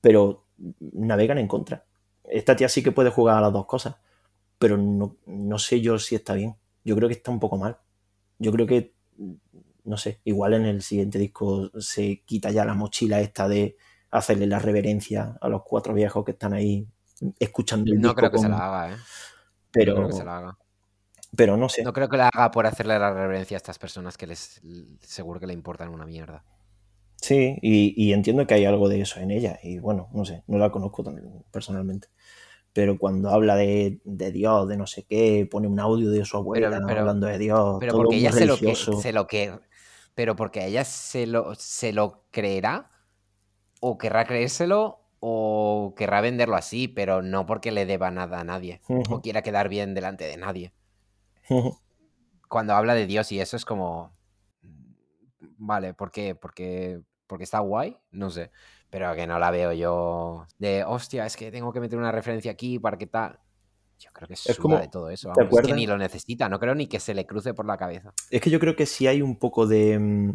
pero 0.00 0.46
navegan 0.92 1.38
en 1.38 1.48
contra. 1.48 1.84
Esta 2.22 2.54
tía 2.54 2.68
sí 2.68 2.80
que 2.80 2.92
puede 2.92 3.10
jugar 3.10 3.38
a 3.38 3.40
las 3.40 3.52
dos 3.52 3.66
cosas, 3.66 3.96
pero 4.58 4.76
no, 4.76 5.16
no 5.26 5.58
sé 5.58 5.80
yo 5.80 5.98
si 5.98 6.14
está 6.14 6.34
bien. 6.34 6.56
Yo 6.84 6.96
creo 6.96 7.08
que 7.08 7.14
está 7.14 7.30
un 7.30 7.40
poco 7.40 7.56
mal. 7.58 7.78
Yo 8.38 8.52
creo 8.52 8.66
que, 8.66 8.94
no 9.84 9.96
sé, 9.96 10.20
igual 10.24 10.54
en 10.54 10.66
el 10.66 10.82
siguiente 10.82 11.18
disco 11.18 11.70
se 11.80 12.22
quita 12.24 12.50
ya 12.50 12.64
la 12.64 12.74
mochila 12.74 13.20
esta 13.20 13.48
de 13.48 13.76
hacerle 14.10 14.46
la 14.46 14.58
reverencia 14.58 15.36
a 15.40 15.48
los 15.48 15.62
cuatro 15.64 15.94
viejos 15.94 16.24
que 16.24 16.32
están 16.32 16.52
ahí 16.54 16.86
escuchando 17.38 17.92
el 17.92 18.00
No 18.00 18.08
disco 18.08 18.20
creo 18.20 18.30
que 18.30 18.38
se 18.38 18.48
con- 18.48 18.52
la 18.52 18.66
haga, 18.66 18.92
¿eh? 18.94 18.96
No 18.96 19.00
pero, 19.72 19.94
creo 19.94 20.06
que 20.08 20.12
se 20.14 20.24
la 20.24 20.38
haga. 20.38 20.58
pero 21.36 21.56
no 21.56 21.68
sé. 21.68 21.84
No 21.84 21.92
creo 21.92 22.08
que 22.08 22.16
la 22.16 22.28
haga 22.28 22.50
por 22.50 22.66
hacerle 22.66 22.98
la 22.98 23.12
reverencia 23.12 23.56
a 23.56 23.58
estas 23.58 23.78
personas 23.78 24.16
que 24.16 24.26
les 24.26 24.60
seguro 25.00 25.40
que 25.40 25.46
le 25.46 25.52
importan 25.54 25.88
una 25.88 26.06
mierda. 26.06 26.44
Sí, 27.20 27.58
y, 27.62 27.94
y 28.02 28.12
entiendo 28.12 28.46
que 28.46 28.54
hay 28.54 28.64
algo 28.64 28.88
de 28.88 29.00
eso 29.00 29.20
en 29.20 29.30
ella. 29.30 29.58
Y 29.62 29.78
bueno, 29.78 30.08
no 30.12 30.24
sé, 30.24 30.44
no 30.46 30.58
la 30.58 30.70
conozco 30.70 31.02
tan- 31.02 31.44
personalmente. 31.50 32.08
Pero 32.78 32.96
cuando 32.96 33.30
habla 33.30 33.56
de, 33.56 33.98
de 34.04 34.30
Dios, 34.30 34.68
de 34.68 34.76
no 34.76 34.86
sé 34.86 35.02
qué, 35.02 35.48
pone 35.50 35.66
un 35.66 35.80
audio 35.80 36.10
de 36.12 36.24
su 36.24 36.36
abuela 36.36 36.70
pero- 36.86 37.00
hablando 37.00 37.26
de 37.26 37.36
Dios, 37.36 37.78
Pero 37.80 37.90
todo 37.90 38.02
porque 38.04 38.18
ella 38.18 38.30
se 38.30 38.46
lo, 38.46 38.56
que, 38.56 38.76
se 38.76 39.12
lo 39.12 39.26
que. 39.26 39.58
Pero 40.14 40.36
porque 40.36 40.64
ella 40.64 40.84
se 40.84 41.26
lo, 41.26 41.56
se 41.56 41.92
lo 41.92 42.22
creerá. 42.30 42.92
O 43.80 43.98
querrá 43.98 44.26
creérselo. 44.26 45.00
O 45.18 45.92
querrá 45.96 46.20
venderlo 46.20 46.54
así. 46.54 46.86
Pero 46.86 47.20
no 47.20 47.46
porque 47.46 47.72
le 47.72 47.84
deba 47.84 48.12
nada 48.12 48.38
a 48.38 48.44
nadie. 48.44 48.80
O 49.10 49.20
quiera 49.22 49.42
quedar 49.42 49.68
bien 49.68 49.92
delante 49.92 50.22
de 50.26 50.36
nadie. 50.36 50.72
Cuando 52.48 52.74
habla 52.74 52.94
de 52.94 53.08
Dios 53.08 53.32
y 53.32 53.40
eso 53.40 53.56
es 53.56 53.64
como. 53.64 54.12
Vale, 55.56 55.94
¿por 55.94 56.12
qué? 56.12 56.36
Porque, 56.36 57.00
porque 57.26 57.42
está 57.42 57.58
guay, 57.58 57.96
no 58.12 58.30
sé. 58.30 58.52
Pero 58.90 59.14
que 59.14 59.26
no 59.26 59.38
la 59.38 59.50
veo 59.50 59.72
yo 59.72 60.46
de 60.58 60.82
hostia, 60.84 61.26
es 61.26 61.36
que 61.36 61.50
tengo 61.50 61.72
que 61.72 61.80
meter 61.80 61.98
una 61.98 62.10
referencia 62.12 62.50
aquí 62.52 62.78
para 62.78 62.96
que 62.96 63.06
tal. 63.06 63.38
Yo 63.98 64.10
creo 64.12 64.28
que 64.28 64.36
suda 64.36 64.56
como- 64.56 64.78
de 64.78 64.88
todo 64.88 65.10
eso. 65.10 65.30
¿te 65.34 65.42
vamos, 65.42 65.58
es 65.60 65.66
que 65.66 65.72
ni 65.74 65.86
lo 65.86 65.98
necesita, 65.98 66.48
no 66.48 66.58
creo 66.60 66.74
ni 66.74 66.86
que 66.86 67.00
se 67.00 67.14
le 67.14 67.26
cruce 67.26 67.52
por 67.52 67.66
la 67.66 67.76
cabeza. 67.76 68.12
Es 68.30 68.40
que 68.40 68.48
yo 68.50 68.60
creo 68.60 68.76
que 68.76 68.86
sí 68.86 69.06
hay 69.06 69.20
un 69.22 69.36
poco 69.38 69.66
de, 69.66 69.98
mm, 69.98 70.30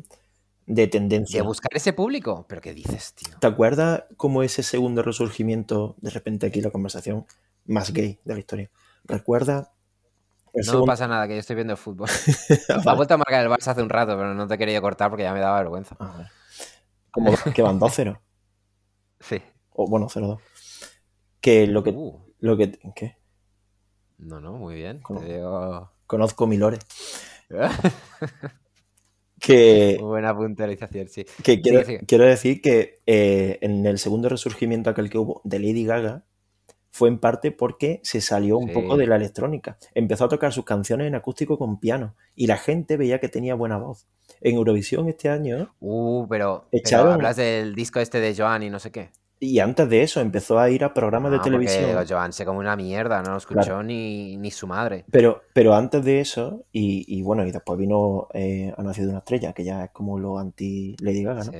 de 0.66 0.82
De 0.82 0.88
tendencia. 0.88 1.42
buscar 1.44 1.72
ese 1.74 1.94
público. 1.94 2.46
¿Pero 2.48 2.62
qué 2.62 2.74
dices, 2.74 3.14
tío? 3.16 3.36
¿Te 3.40 3.48
acuerdas 3.48 4.04
cómo 4.18 4.44
ese 4.44 4.64
segundo 4.64 5.02
resurgimiento, 5.02 5.96
de 6.02 6.10
repente 6.12 6.46
aquí 6.46 6.62
la 6.62 6.72
conversación 6.72 7.26
más 7.66 7.92
gay 7.94 8.20
de 8.26 8.34
la 8.34 8.40
historia? 8.40 8.70
¿Recuerda 9.06 9.72
el 10.54 10.66
No 10.66 10.72
segundo- 10.72 10.86
pasa 10.92 11.08
nada, 11.08 11.28
que 11.28 11.34
yo 11.34 11.40
estoy 11.40 11.56
viendo 11.56 11.76
fútbol. 11.78 12.08
Ha 12.88 12.94
vuelto 12.96 13.14
a 13.16 13.18
marcar 13.18 13.44
el 13.44 13.50
Barça 13.50 13.70
hace 13.70 13.82
un 13.82 13.90
rato, 13.90 14.16
pero 14.18 14.34
no 14.36 14.46
te 14.48 14.58
quería 14.58 14.80
cortar 14.82 15.10
porque 15.10 15.24
ya 15.24 15.34
me 15.34 15.40
daba 15.40 15.58
vergüenza. 15.60 15.96
Ah. 16.00 16.30
Como 17.12 17.34
que 17.56 17.62
van 17.62 17.80
2-0. 17.80 18.20
Sí. 19.28 19.42
O 19.72 19.88
bueno, 19.88 20.08
0-2. 20.08 20.40
Que 21.42 21.68
lo 21.68 21.84
que. 21.84 21.90
Uh, 21.92 22.20
Lo 22.40 22.58
que 22.58 22.78
¿Qué? 22.96 23.18
no, 24.18 24.40
no, 24.40 24.54
muy 24.54 24.76
bien. 24.76 25.02
Te 25.20 25.34
digo- 25.36 25.92
Conozco 26.06 26.46
mi 26.48 26.58
lore. 26.58 26.78
Que, 29.42 29.98
Muy 30.00 30.08
buena 30.08 30.34
puntualización, 30.34 31.10
sí. 31.10 31.26
que 31.44 31.60
quiero, 31.60 31.82
quiero 32.08 32.24
decir 32.24 32.62
que 32.62 33.02
eh, 33.06 33.58
en 33.62 33.86
el 33.86 34.00
segundo 34.00 34.30
resurgimiento 34.30 34.90
aquel 34.90 35.10
que 35.10 35.18
hubo 35.18 35.42
de 35.44 35.60
Lady 35.60 35.84
Gaga 35.84 36.24
fue 36.96 37.10
en 37.10 37.18
parte 37.18 37.52
porque 37.52 38.00
se 38.04 38.22
salió 38.22 38.60
un 38.60 38.72
poco 38.72 38.98
de 38.98 39.08
la 39.08 39.16
electrónica. 39.16 39.78
Empezó 39.96 40.26
a 40.26 40.30
tocar 40.30 40.54
sus 40.54 40.64
canciones 40.64 41.08
en 41.08 41.16
acústico 41.16 41.58
con 41.58 41.80
piano 41.80 42.14
y 42.36 42.46
la 42.46 42.58
gente 42.58 42.98
veía 42.98 43.20
que 43.20 43.30
tenía 43.30 43.56
buena 43.56 43.78
voz. 43.78 44.06
En 44.42 44.56
Eurovisión 44.58 45.10
este 45.10 45.28
año, 45.30 45.74
Uh, 45.80 46.28
pero, 46.30 46.66
hablas 46.96 47.36
del 47.36 47.74
disco 47.74 48.00
este 48.00 48.20
de 48.20 48.36
Joan 48.36 48.62
y 48.62 48.70
no 48.70 48.78
sé 48.80 48.92
qué. 48.92 49.10
y 49.40 49.60
antes 49.60 49.90
de 49.90 50.04
eso, 50.04 50.22
empezó 50.22 50.60
a 50.60 50.70
ir 50.70 50.84
a 50.84 50.94
programas 50.94 51.32
de 51.32 51.38
No, 51.38 51.44
televisión. 51.44 52.06
Joan 52.08 52.32
se 52.32 52.46
come 52.46 52.60
una 52.60 52.76
mierda, 52.76 53.22
no 53.24 53.32
lo 53.32 53.38
escuchó 53.38 53.60
Claro. 53.62 53.84
ni, 53.84 54.38
ni 54.38 54.52
su 54.52 54.68
madre. 54.68 55.04
Pero, 55.12 55.42
pero 55.54 55.74
antes 55.74 56.06
de 56.06 56.22
eso, 56.22 56.64
y, 56.72 57.04
y 57.08 57.24
bueno, 57.24 57.46
y 57.46 57.52
después 57.52 57.78
vino 57.80 58.28
eh, 58.36 58.72
Ha 58.78 58.84
nacido 58.84 59.10
una 59.10 59.20
estrella, 59.20 59.52
que 59.52 59.64
ya 59.66 59.86
es 59.86 59.92
como 59.92 60.20
lo 60.20 60.38
anti 60.38 60.96
Lady 61.02 61.24
Gaga, 61.24 61.44
¿no? 61.44 61.52
Sí. 61.52 61.58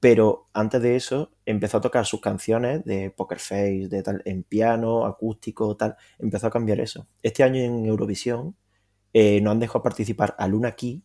Pero 0.00 0.48
antes 0.52 0.82
de 0.82 0.96
eso, 0.96 1.32
empezó 1.46 1.78
a 1.78 1.80
tocar 1.80 2.06
sus 2.06 2.20
canciones 2.20 2.84
de 2.84 3.10
Poker 3.10 3.38
Face, 3.38 3.88
de 3.88 4.02
tal, 4.02 4.22
en 4.24 4.42
piano, 4.42 5.06
acústico, 5.06 5.76
tal. 5.76 5.96
Empezó 6.18 6.48
a 6.48 6.50
cambiar 6.50 6.80
eso. 6.80 7.08
Este 7.22 7.42
año 7.42 7.60
en 7.62 7.86
Eurovisión 7.86 8.56
eh, 9.12 9.40
no 9.40 9.50
han 9.50 9.60
dejado 9.60 9.82
participar 9.82 10.34
a 10.38 10.48
Luna 10.48 10.72
Key 10.72 11.02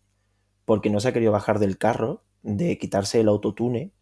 porque 0.65 0.89
no 0.89 0.99
se 0.99 1.09
ha 1.09 1.13
querido 1.13 1.31
bajar 1.31 1.59
del 1.59 1.77
carro 1.77 2.23
de 2.43 2.77
quitarse 2.77 3.21
el 3.21 3.29
autotune 3.29 3.93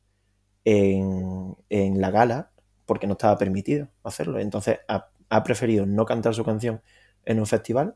en, 0.66 1.56
la 2.02 2.12
gala 2.12 2.52
porque 2.86 3.08
no 3.08 3.14
estaba 3.14 3.38
permitido 3.38 3.90
hacerlo. 4.04 4.40
Entonces 4.40 4.80
ha, 4.88 5.44
preferido 5.44 5.86
no 5.86 6.06
cantar 6.06 6.34
su 6.34 6.44
canción 6.44 6.82
en 7.26 7.40
un 7.40 7.46
festival, 7.48 7.96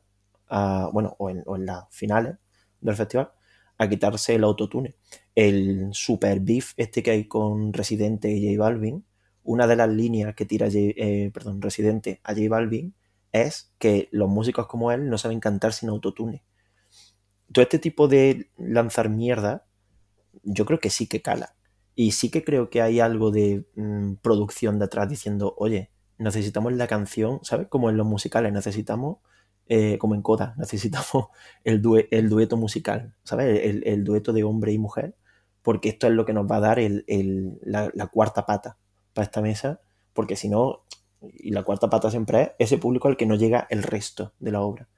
a- 0.50 0.90
bueno, 0.94 1.16
o 1.20 1.30
en, 1.30 1.44
o 1.46 1.56
en 1.56 1.66
las 1.66 1.86
finales 1.90 2.38
del 2.82 2.96
festival, 2.96 3.32
a 3.78 3.90
quitarse 3.90 4.36
el 4.36 4.44
autotune. 4.44 4.96
El 5.36 5.90
super 5.94 6.40
beef 6.40 6.74
este 6.78 7.04
que 7.04 7.12
hay 7.12 7.28
con 7.28 7.74
Residente 7.74 8.32
y 8.32 8.56
J 8.56 8.64
Balvin, 8.64 9.06
una 9.44 9.68
de 9.68 9.76
las 9.76 9.90
líneas 9.90 10.36
que 10.36 10.46
tira 10.46 10.68
J- 10.68 10.94
eh, 10.98 11.32
perdón, 11.34 11.62
Residente 11.62 12.20
a 12.24 12.34
J 12.34 12.50
Balvin 12.50 12.96
es 13.32 13.74
que 13.80 14.10
los 14.12 14.30
músicos 14.30 14.68
como 14.68 14.92
él 14.92 15.10
no 15.10 15.18
saben 15.18 15.40
cantar 15.40 15.74
sin 15.74 15.90
autotune. 15.90 16.44
Todo 17.52 17.64
este 17.64 17.80
tipo 17.80 18.08
de 18.08 18.50
lanzar 18.58 19.10
mierda, 19.10 19.66
yo 20.44 20.66
creo 20.66 20.80
que 20.80 20.90
sí 20.90 21.08
que 21.08 21.22
cala. 21.22 21.56
Y 21.96 22.14
sí 22.14 22.32
que 22.32 22.44
creo 22.44 22.70
que 22.72 22.82
hay 22.82 23.00
algo 23.02 23.32
de 23.32 23.66
mm, 23.76 24.16
producción 24.24 24.80
detrás 24.80 25.10
diciendo, 25.10 25.56
oye, 25.58 25.92
necesitamos 26.20 26.74
la 26.74 26.88
canción, 26.88 27.40
¿sabes? 27.44 27.68
Como 27.70 27.90
en 27.92 27.98
los 27.98 28.08
musicales, 28.08 28.54
necesitamos, 28.54 29.20
eh, 29.68 29.98
como 30.00 30.16
en 30.16 30.24
Coda, 30.24 30.56
necesitamos 30.60 31.28
el, 31.64 31.82
due- 31.82 32.08
el 32.12 32.30
dueto 32.30 32.58
musical, 32.58 33.16
¿sabes? 33.24 33.62
El 33.86 34.04
dueto 34.06 34.34
de 34.34 34.44
hombre 34.44 34.74
y 34.74 34.80
mujer, 34.80 35.16
porque 35.64 35.90
esto 35.90 36.08
es 36.08 36.14
lo 36.14 36.26
que 36.26 36.34
nos 36.34 36.46
va 36.52 36.58
a 36.58 36.62
dar 36.62 36.80
el- 36.80 37.06
el- 37.08 37.60
la, 37.64 37.90
la 37.96 38.08
cuarta 38.08 38.46
pata 38.46 38.78
para 39.14 39.26
esta 39.26 39.42
mesa, 39.42 39.82
porque 40.14 40.36
si 40.36 40.50
no, 40.50 40.84
y 41.22 41.52
la 41.52 41.64
cuarta 41.64 41.90
pata 41.90 42.12
siempre 42.12 42.42
es 42.60 42.72
ese 42.72 42.78
público 42.78 43.08
al 43.08 43.18
que 43.18 43.26
no 43.26 43.36
llega 43.36 43.66
el 43.70 43.84
resto 43.84 44.34
de 44.40 44.52
la 44.52 44.62
obra. 44.62 44.90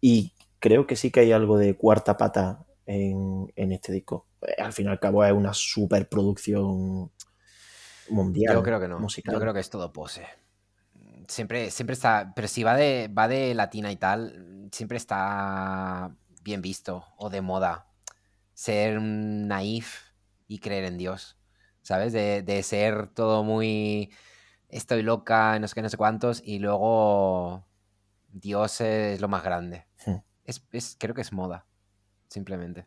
Y 0.00 0.32
creo 0.58 0.86
que 0.86 0.96
sí 0.96 1.10
que 1.10 1.20
hay 1.20 1.32
algo 1.32 1.58
de 1.58 1.76
cuarta 1.76 2.16
pata 2.16 2.64
en, 2.86 3.52
en 3.56 3.72
este 3.72 3.92
disco. 3.92 4.26
Eh, 4.42 4.60
Al 4.60 4.72
fin 4.72 4.86
y 4.86 4.88
al 4.90 4.98
cabo 5.00 5.24
es 5.24 5.32
una 5.32 5.54
superproducción 5.54 7.10
mundial. 8.10 8.54
Yo 8.54 8.62
creo 8.62 8.80
que 8.80 8.88
no. 8.88 8.98
musical. 8.98 9.34
Yo 9.34 9.40
creo 9.40 9.54
que 9.54 9.60
es 9.60 9.70
todo 9.70 9.92
pose. 9.92 10.26
Siempre, 11.28 11.70
siempre 11.70 11.94
está. 11.94 12.32
Pero 12.34 12.48
si 12.48 12.62
va 12.64 12.74
de, 12.76 13.08
va 13.08 13.28
de 13.28 13.54
latina 13.54 13.92
y 13.92 13.96
tal, 13.96 14.68
siempre 14.72 14.96
está 14.98 16.14
bien 16.42 16.60
visto 16.62 17.04
o 17.16 17.30
de 17.30 17.40
moda 17.40 17.86
ser 18.62 19.00
naif 19.00 20.12
y 20.48 20.58
creer 20.60 20.84
en 20.84 20.98
Dios. 20.98 21.36
¿Sabes? 21.82 22.12
De, 22.12 22.42
de 22.42 22.62
ser 22.62 23.08
todo 23.08 23.42
muy. 23.44 24.10
Estoy 24.68 25.02
loca, 25.02 25.58
no 25.58 25.68
sé 25.68 25.74
qué, 25.74 25.82
no 25.82 25.88
sé 25.90 25.96
cuántos, 25.96 26.42
y 26.44 26.58
luego 26.58 27.64
Dios 28.32 28.80
es 28.80 29.20
lo 29.20 29.28
más 29.28 29.44
grande. 29.44 29.86
Hmm. 30.06 30.16
Es, 30.44 30.64
es- 30.72 30.96
creo 30.98 31.14
que 31.14 31.22
es 31.22 31.32
moda, 31.32 31.66
simplemente. 32.28 32.86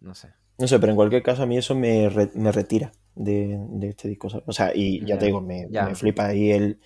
No 0.00 0.14
sé. 0.14 0.28
No 0.58 0.66
sé, 0.68 0.78
pero 0.78 0.92
en 0.92 0.96
cualquier 0.96 1.22
caso 1.22 1.42
a 1.42 1.46
mí 1.46 1.56
eso 1.56 1.74
me, 1.74 2.08
re- 2.08 2.30
me 2.34 2.52
retira 2.52 2.92
de, 3.14 3.58
de 3.70 3.88
este 3.88 4.08
disco. 4.08 4.28
O 4.46 4.52
sea, 4.52 4.72
y 4.74 5.04
ya 5.04 5.18
te 5.18 5.26
digo, 5.26 5.40
me, 5.40 5.66
me 5.68 5.94
flipa. 5.94 6.34
Y 6.34 6.50
el, 6.52 6.80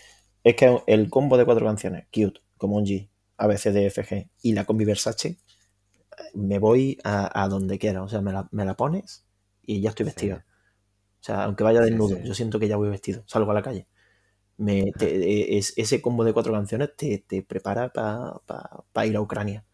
es 0.45 0.57
que 0.57 0.83
el 0.87 1.11
combo 1.11 1.37
de 1.37 1.45
cuatro 1.45 1.67
canciones, 1.67 2.07
Cute, 2.13 2.41
como 2.57 2.77
un 2.77 2.85
G, 2.87 3.09
ABCDFG 3.39 4.31
y 4.43 4.53
la 4.55 4.65
combi 4.65 4.85
Versace, 4.85 5.39
me 6.35 6.59
voy 6.59 6.99
a, 7.05 7.43
a 7.43 7.49
donde 7.49 7.79
quiera. 7.79 8.03
O 8.03 8.09
sea, 8.09 8.21
me 8.21 8.33
la, 8.33 8.49
me 8.53 8.65
la 8.65 8.75
pones 8.75 9.25
y 9.63 9.81
ya 9.81 9.91
estoy 9.91 10.05
Sí. 10.05 10.09
vestido. 10.09 10.37
O 10.39 11.25
sea, 11.27 11.45
aunque 11.45 11.65
vaya 11.65 11.81
desnudo, 11.81 12.17
sí. 12.17 12.23
yo 12.25 12.35
siento 12.35 12.59
que 12.61 12.69
ya 12.69 12.77
voy 12.77 12.89
vestido. 12.91 13.23
Salgo 13.27 13.51
a 13.51 13.55
la 13.55 13.63
calle. 13.63 13.87
Me, 14.59 14.93
te- 14.99 15.59
es, 15.59 15.75
ese 15.77 16.01
combo 16.01 16.25
de 16.25 16.33
cuatro 16.33 16.53
canciones 16.53 16.91
te, 16.97 17.19
te 17.27 17.43
prepara 17.43 17.93
para 17.93 19.07
ir 19.07 19.17
a 19.17 19.21
Ucrania, 19.21 19.65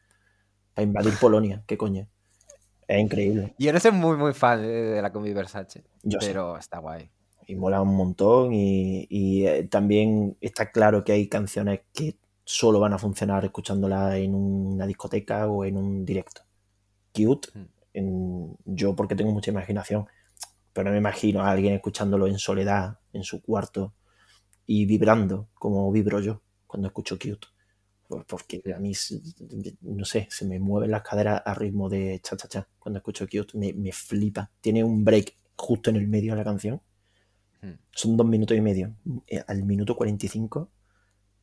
para 0.74 0.84
invadir 0.86 1.14
Polonia. 1.20 1.62
¿Qué 1.66 1.76
coño? 1.76 2.08
Es 2.88 3.00
increíble. 3.00 3.54
Yo 3.58 3.72
no 3.72 3.80
soy 3.80 3.92
muy, 3.92 4.16
muy 4.16 4.32
fan 4.34 4.62
de, 4.62 5.00
la 5.00 5.12
combi 5.12 5.32
Versace, 5.32 5.84
Yo 6.02 6.18
pero 6.20 6.58
está 6.58 6.78
guay. 6.78 7.10
y 7.46 7.54
mola 7.54 7.80
un 7.80 7.94
montón 7.96 8.52
y, 8.52 9.06
y, 9.08 9.46
eh, 9.46 9.64
también 9.64 10.36
está 10.40 10.70
claro 10.72 11.04
que 11.04 11.12
hay 11.12 11.28
canciones 11.28 11.80
que 11.92 12.16
solo 12.44 12.80
van 12.80 12.92
a 12.92 12.98
funcionar 12.98 13.44
escuchándolas 13.44 14.14
en 14.16 14.34
una 14.34 14.86
discoteca 14.86 15.46
o 15.48 15.64
en 15.64 15.76
un 15.76 16.04
directo. 16.04 16.42
Cute, 17.14 17.48
Mm. 17.54 17.64
en- 17.94 18.56
yo 18.64 18.94
porque 18.96 19.14
tengo 19.14 19.32
mucha 19.32 19.50
imaginación, 19.50 20.06
pero 20.72 20.84
no 20.86 20.92
me 20.92 20.98
imagino 20.98 21.42
a 21.42 21.50
alguien 21.50 21.74
escuchándolo 21.74 22.26
en 22.26 22.38
soledad, 22.38 22.98
en 23.12 23.22
su 23.24 23.42
cuarto 23.42 23.92
y 24.66 24.86
vibrando 24.86 25.48
como 25.54 25.90
vibro 25.92 26.20
yo 26.20 26.40
cuando 26.66 26.88
escucho 26.88 27.16
Cute. 27.18 27.46
Por- 28.08 28.26
Porque 28.26 28.62
a 28.74 28.78
mí, 28.78 28.92
no 29.82 30.04
sé, 30.04 30.26
se 30.30 30.44
me 30.46 30.58
mueven 30.58 30.90
las 30.90 31.02
caderas 31.02 31.42
a 31.44 31.54
ritmo 31.54 31.88
de 31.88 32.20
cha 32.22 32.36
cha 32.36 32.48
cha. 32.48 32.68
Cuando 32.78 32.98
escucho 32.98 33.26
Cute 33.26 33.56
me, 33.58 33.72
me 33.72 33.92
flipa. 33.92 34.50
Tiene 34.60 34.82
un 34.84 35.04
break 35.04 35.34
justo 35.56 35.90
en 35.90 35.96
el 35.96 36.08
medio 36.08 36.32
de 36.32 36.38
la 36.38 36.44
canción 36.44 36.80
Hmm. 37.62 37.74
son 37.92 38.16
dos 38.16 38.26
minutos 38.26 38.56
y 38.56 38.60
medio. 38.60 38.94
Eh, 39.28 39.42
Al 39.46 39.62
minuto 39.64 39.94
45 39.96 40.68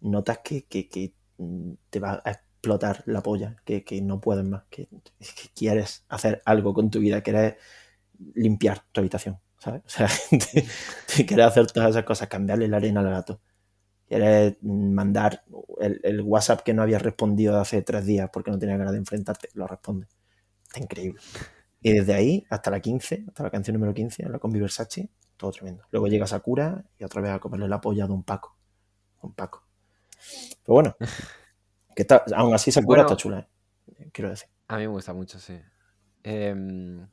notas 0.02 0.40
que, 0.40 0.66
que- 0.66 0.88
que, 0.90 1.14
mm, 1.38 1.74
te 1.90 2.00
va 2.00 2.22
a 2.26 2.32
explotar 2.32 3.04
la 3.06 3.22
polla, 3.24 3.56
que, 3.66 3.84
que 3.84 4.02
no 4.02 4.20
puedes 4.22 4.46
más, 4.46 4.64
que, 4.70 4.90
quieres 5.56 6.06
hacer 6.10 6.42
algo 6.46 6.74
con 6.74 6.90
tu 6.92 7.00
vida, 7.00 7.22
quieres 7.22 7.56
limpiar 8.36 8.84
tu 8.92 9.02
habitación, 9.02 9.40
¿sabes? 9.60 9.84
O 9.88 9.90
sea, 9.90 10.10
quieres 11.28 11.46
hacer 11.46 11.68
todas 11.72 11.92
esas 11.92 12.04
cosas, 12.06 12.28
cambiarle 12.28 12.68
la 12.68 12.78
arena 12.78 13.02
al 13.02 13.10
gato. 13.10 13.42
Quieres 14.08 14.58
mandar 14.64 15.44
el, 15.80 16.22
WhatsApp 16.22 16.62
que 16.64 16.74
no 16.74 16.82
habías 16.84 17.02
respondido 17.02 17.60
hace 17.60 17.82
tres 17.84 18.06
días 18.06 18.30
porque 18.34 18.52
no 18.52 18.60
tenía 18.60 18.78
ganas 18.78 18.94
de 18.94 19.00
enfrentarte, 19.00 19.50
lo 19.54 19.68
responde. 19.68 20.08
Está 20.68 20.80
increíble. 20.82 21.22
Y 21.82 21.94
desde 21.94 22.14
ahí 22.16 22.46
hasta 22.50 22.72
la 22.72 22.82
15, 22.82 23.26
hasta 23.28 23.44
la 23.44 23.52
canción 23.52 23.76
número 23.76 23.94
15, 23.94 24.28
la 24.30 24.40
combi 24.40 24.60
Versace, 24.62 25.10
todo 25.38 25.52
tremendo. 25.52 25.86
Luego 25.92 26.08
llega 26.08 26.28
Sakura 26.28 26.86
y 27.00 27.06
otra 27.06 27.22
vez 27.22 27.32
a 27.32 27.40
comerle 27.40 27.68
la 27.70 27.82
polla 27.82 28.08
de 28.08 28.14
un 28.14 28.24
Paco. 28.24 28.58
Un 29.22 29.34
Paco. 29.34 29.64
Pero 30.64 30.74
bueno, 30.74 30.96
que 31.96 32.02
está, 32.04 32.24
aún 32.36 32.54
así 32.54 32.72
Sakura 32.72 33.02
Bueno. 33.04 33.10
está 33.10 33.22
chula, 33.22 33.40
¿eh? 33.98 34.10
quiero 34.12 34.30
decir. 34.30 34.50
A 34.68 34.76
mí 34.78 34.82
me 34.84 34.88
gusta 34.88 35.14
mucho, 35.14 35.40
sí. 35.40 35.60
Em, 36.24 37.08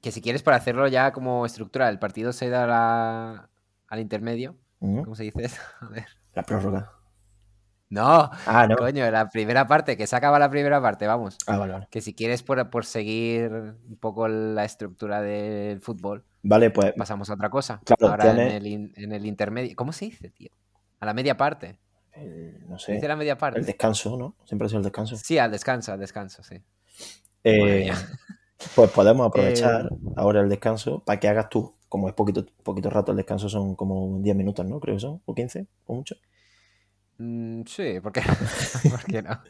que 0.00 0.12
si 0.12 0.20
quieres 0.20 0.42
para 0.42 0.56
hacerlo 0.56 0.86
ya 0.88 1.12
como 1.12 1.46
estructura, 1.46 1.88
el 1.88 1.98
partido 1.98 2.32
se 2.32 2.48
da 2.48 2.66
la- 2.66 3.48
al 3.88 4.00
intermedio. 4.00 4.56
¿Cómo 4.78 5.14
se 5.14 5.24
dice 5.24 5.44
eso? 5.44 5.60
A 5.80 5.88
ver. 5.88 6.06
La 6.34 6.42
prórroga. 6.42 6.92
No, 7.88 8.30
Ah, 8.46 8.68
no. 8.68 8.76
coño, 8.76 9.10
la 9.10 9.28
primera 9.28 9.66
parte, 9.66 9.96
que 9.96 10.06
se 10.06 10.14
acaba 10.14 10.38
la 10.38 10.48
primera 10.48 10.80
parte, 10.80 11.08
vamos. 11.08 11.36
Ah, 11.48 11.56
vale, 11.58 11.72
vale. 11.72 11.88
Que 11.90 12.00
si 12.00 12.14
quieres 12.14 12.42
por, 12.44 12.70
por 12.70 12.84
seguir 12.84 13.50
un 13.50 13.96
poco 13.98 14.28
la 14.28 14.64
estructura 14.64 15.20
del 15.20 15.80
fútbol, 15.80 16.24
Vale, 16.42 16.70
pues 16.70 16.92
pasamos 16.96 17.28
a 17.30 17.34
otra 17.34 17.50
cosa. 17.50 17.80
Claro, 17.84 18.08
Ahora 18.12 18.30
en 18.30 18.38
el, 18.38 18.66
in- 18.68 18.92
en 18.96 19.12
el 19.12 19.26
intermedio. 19.26 19.74
¿Cómo 19.74 19.92
se 19.92 20.04
dice, 20.06 20.30
tío? 20.30 20.50
A 21.00 21.06
la 21.06 21.14
media 21.14 21.36
parte. 21.36 21.80
El- 22.12 22.68
no 22.68 22.78
¿Se 22.84 22.92
dice 22.92 23.06
sé, 23.06 23.08
la 23.08 23.16
media 23.16 23.38
parte? 23.38 23.60
el 23.60 23.64
descanso, 23.66 24.16
¿no? 24.16 24.36
Siempre 24.44 24.66
ha 24.66 24.68
sido 24.68 24.78
el 24.80 24.84
descanso. 24.84 25.24
Sí, 25.24 25.38
al 25.38 25.50
descanso, 25.52 25.92
al 25.92 26.00
descanso, 26.00 26.42
sí. 26.42 26.56
Eh, 27.44 27.90
pues 28.74 28.90
podemos 28.90 29.26
aprovechar 29.28 29.82
Eh, 29.82 30.00
ahora 30.16 30.40
el 30.42 30.48
descanso 30.48 31.04
para 31.04 31.20
que 31.20 31.28
hagas 31.28 31.48
tú, 31.50 31.76
como 31.88 32.08
es 32.08 32.14
poquito, 32.14 32.46
poquito 32.64 32.90
rato 32.90 33.12
el 33.12 33.18
descanso, 33.18 33.48
son 33.48 33.74
como 33.76 34.20
10 34.22 34.36
minutos, 34.36 34.66
¿no? 34.66 34.80
Creo 34.80 34.96
que 34.96 35.00
son, 35.00 35.22
o 35.26 35.34
15, 35.34 35.66
o 35.86 35.94
mucho. 35.94 36.16
Mm, 37.18 37.62
sí, 37.66 38.00
¿por 38.00 38.12
qué, 38.12 38.22
¿por 38.88 39.04
qué 39.04 39.22
no? 39.22 39.42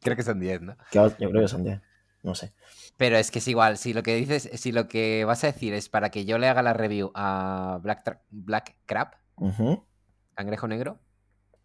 Creo 0.00 0.16
que 0.16 0.22
son 0.22 0.38
10, 0.40 0.60
¿no? 0.60 0.76
Yo 0.92 1.30
creo 1.30 1.42
que 1.42 1.48
son 1.48 1.64
10, 1.64 1.80
no 2.22 2.34
sé. 2.34 2.52
Pero 2.96 3.16
es 3.16 3.30
que 3.30 3.38
es 3.38 3.48
igual, 3.48 3.78
si 3.78 3.92
lo 3.92 4.02
que 4.02 4.14
dices, 4.16 4.50
si 4.54 4.72
lo 4.72 4.88
que 4.88 5.24
vas 5.24 5.44
a 5.44 5.48
decir 5.48 5.72
es 5.74 5.88
para 5.88 6.10
que 6.10 6.24
yo 6.24 6.38
le 6.38 6.48
haga 6.48 6.62
la 6.62 6.72
review 6.74 7.10
a 7.14 7.78
Black, 7.82 8.04
Tra- 8.04 8.20
Black 8.30 8.76
Crab, 8.86 9.16
Ujú, 9.40 9.86
Cangrejo 10.34 10.68
Negro, 10.68 11.00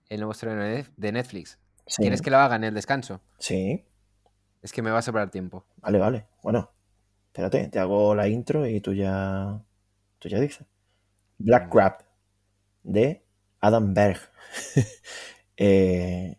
el 0.09 0.19
nuevo 0.19 0.31
estreno 0.33 0.63
de 0.63 1.11
Netflix, 1.11 1.59
Sí, 1.85 2.01
¿quieres 2.01 2.21
que 2.21 2.29
lo 2.31 2.37
haga 2.37 2.55
en 2.55 2.63
el 2.65 2.73
descanso? 2.73 3.21
sí, 3.39 3.85
Es 4.63 4.71
que 4.71 4.81
me 4.81 4.89
va 4.91 4.99
a 4.99 5.01
sobrar 5.03 5.29
tiempo. 5.29 5.65
vale, 5.77 5.99
vale. 5.99 6.27
Bueno, 6.41 6.71
espérate, 7.27 7.67
te 7.69 7.79
hago 7.79 8.15
la 8.15 8.27
intro 8.27 8.67
y 8.67 8.81
tú 8.81 8.93
ya, 8.93 9.61
tú 10.19 10.29
ya 10.29 10.39
dices. 10.39 10.65
Black. 11.37 11.69
Crab, 11.71 12.03
de 12.83 13.25
Adam 13.61 13.93
Berg, 13.93 14.19
eh, 15.57 16.37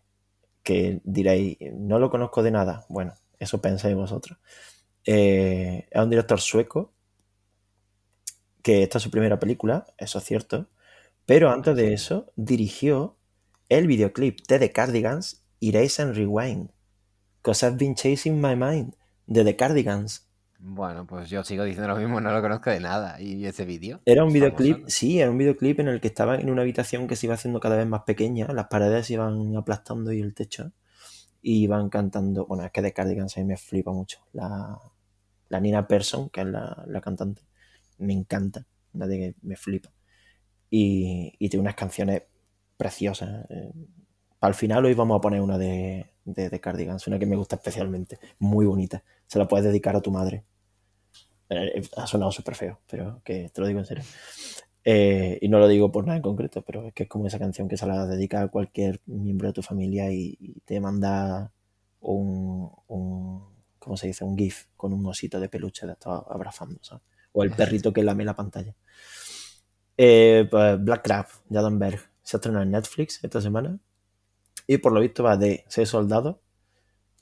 que 0.62 1.00
diréis, 1.04 1.58
no 1.74 1.98
lo 1.98 2.10
conozco 2.10 2.42
de 2.42 2.50
nada. 2.52 2.86
Bueno, 2.88 3.14
eso 3.38 3.60
pensáis 3.60 3.96
vosotros. 3.96 4.38
Eh, 5.06 5.88
es 5.90 6.02
un 6.02 6.10
director 6.10 6.40
sueco 6.40 6.92
que 8.62 8.82
esta 8.82 8.98
es 8.98 9.04
su 9.04 9.10
primera 9.10 9.38
película, 9.38 9.86
eso 9.98 10.18
es 10.18 10.24
cierto, 10.24 10.68
pero 11.26 11.50
antes 11.50 11.76
de 11.76 11.92
eso 11.92 12.32
dirigió 12.36 13.16
el 13.68 13.86
videoclip 13.86 14.40
de 14.46 14.58
The 14.58 14.72
Cardigans, 14.72 15.44
Erase 15.60 16.02
and 16.02 16.14
Rewind, 16.14 16.70
Cause 17.42 17.66
I've 17.66 17.76
Been 17.76 17.94
Chasing 17.94 18.40
My 18.40 18.56
Mind, 18.56 18.94
de 19.26 19.44
The 19.44 19.56
Cardigans. 19.56 20.28
Bueno, 20.58 21.06
pues 21.06 21.28
yo 21.28 21.44
sigo 21.44 21.64
diciendo 21.64 21.88
lo 21.88 21.96
mismo, 21.96 22.20
no 22.20 22.32
lo 22.32 22.40
conozco 22.40 22.70
de 22.70 22.80
nada. 22.80 23.20
¿Y 23.20 23.44
ese 23.44 23.64
vídeo? 23.64 24.00
Era 24.06 24.24
un 24.24 24.32
videoclip, 24.32 24.88
sí, 24.88 25.20
era 25.20 25.30
un 25.30 25.36
videoclip 25.36 25.80
en 25.80 25.88
el 25.88 26.00
que 26.00 26.08
estaban 26.08 26.40
en 26.40 26.50
una 26.50 26.62
habitación 26.62 27.06
que 27.06 27.16
se 27.16 27.26
iba 27.26 27.34
haciendo 27.34 27.60
cada 27.60 27.76
vez 27.76 27.86
más 27.86 28.02
pequeña, 28.02 28.46
las 28.48 28.68
paredes 28.68 29.06
se 29.06 29.14
iban 29.14 29.56
aplastando 29.56 30.12
y 30.12 30.20
el 30.20 30.34
techo, 30.34 30.72
y 31.42 31.64
iban 31.64 31.90
cantando. 31.90 32.46
Bueno, 32.46 32.64
es 32.64 32.72
que 32.72 32.80
The 32.80 32.92
Cardigans 32.92 33.36
a 33.36 33.40
mí 33.40 33.46
me 33.46 33.56
flipa 33.56 33.92
mucho. 33.92 34.20
La, 34.32 34.78
la 35.48 35.60
Nina 35.60 35.86
Persson, 35.86 36.30
que 36.30 36.40
es 36.40 36.46
la, 36.46 37.00
cantante, 37.02 37.42
me 37.98 38.14
encanta, 38.14 38.66
nadie 38.94 39.18
que 39.18 39.34
me 39.42 39.56
flipa. 39.56 39.92
Y, 40.70 41.34
y 41.38 41.48
tiene 41.50 41.60
unas 41.60 41.74
canciones 41.74 42.22
preciosas. 42.84 43.46
Eh, 43.48 43.72
al 44.40 44.52
final 44.52 44.84
hoy 44.84 44.92
vamos 44.92 45.16
a 45.16 45.20
poner 45.22 45.40
una 45.40 45.56
de, 45.56 46.04
de, 46.22 46.50
de, 46.50 46.60
Cardigans, 46.60 47.06
una 47.06 47.18
que 47.18 47.24
me 47.24 47.34
gusta 47.34 47.56
especialmente, 47.56 48.18
muy 48.38 48.66
bonita. 48.66 49.02
Se 49.26 49.38
la 49.38 49.48
puedes 49.48 49.64
dedicar 49.64 49.96
a 49.96 50.02
tu 50.02 50.10
madre. 50.10 50.44
Eh, 51.48 51.82
ha 51.96 52.06
sonado 52.06 52.30
súper 52.30 52.54
feo, 52.54 52.80
pero 52.86 53.22
que 53.24 53.48
te 53.48 53.60
lo 53.62 53.66
digo 53.66 53.80
en 53.80 53.86
serio. 53.86 54.04
Eh, 54.84 55.38
y 55.40 55.48
no 55.48 55.58
lo 55.58 55.66
digo 55.66 55.90
por 55.90 56.04
nada 56.04 56.18
en 56.18 56.22
concreto, 56.22 56.60
pero 56.60 56.88
es 56.88 56.92
que 56.92 57.04
es 57.04 57.08
como 57.08 57.26
esa 57.26 57.38
canción 57.38 57.68
que 57.68 57.78
se 57.78 57.86
la 57.86 58.04
dedica 58.04 58.42
a 58.42 58.48
cualquier 58.48 59.00
miembro 59.06 59.48
de 59.48 59.54
tu 59.54 59.62
familia 59.62 60.12
y, 60.12 60.36
te 60.66 60.78
manda 60.78 61.50
un, 62.00 62.70
¿cómo 63.78 63.96
se 63.96 64.08
dice? 64.08 64.24
Un 64.24 64.36
GIF 64.36 64.66
con 64.76 64.92
un 64.92 65.06
osito 65.06 65.40
de 65.40 65.48
peluche 65.48 65.86
de 65.86 65.94
estar 65.94 66.22
abrazando. 66.28 66.78
O 67.32 67.44
el 67.44 67.52
perrito 67.52 67.94
que 67.94 68.04
lame 68.04 68.26
la 68.26 68.36
pantalla. 68.36 68.74
Eh, 69.96 70.46
pues 70.50 70.84
Black 70.84 71.02
Crab, 71.02 71.26
de 71.48 71.58
Se 72.24 72.38
estrena 72.38 72.62
en 72.62 72.72
Netflix 72.72 73.22
esta 73.22 73.40
semana. 73.40 73.78
Y 74.66 74.78
por 74.78 74.92
lo 74.92 75.00
visto 75.00 75.22
va 75.22 75.36
de 75.36 75.64
seis 75.68 75.88
soldados 75.88 76.36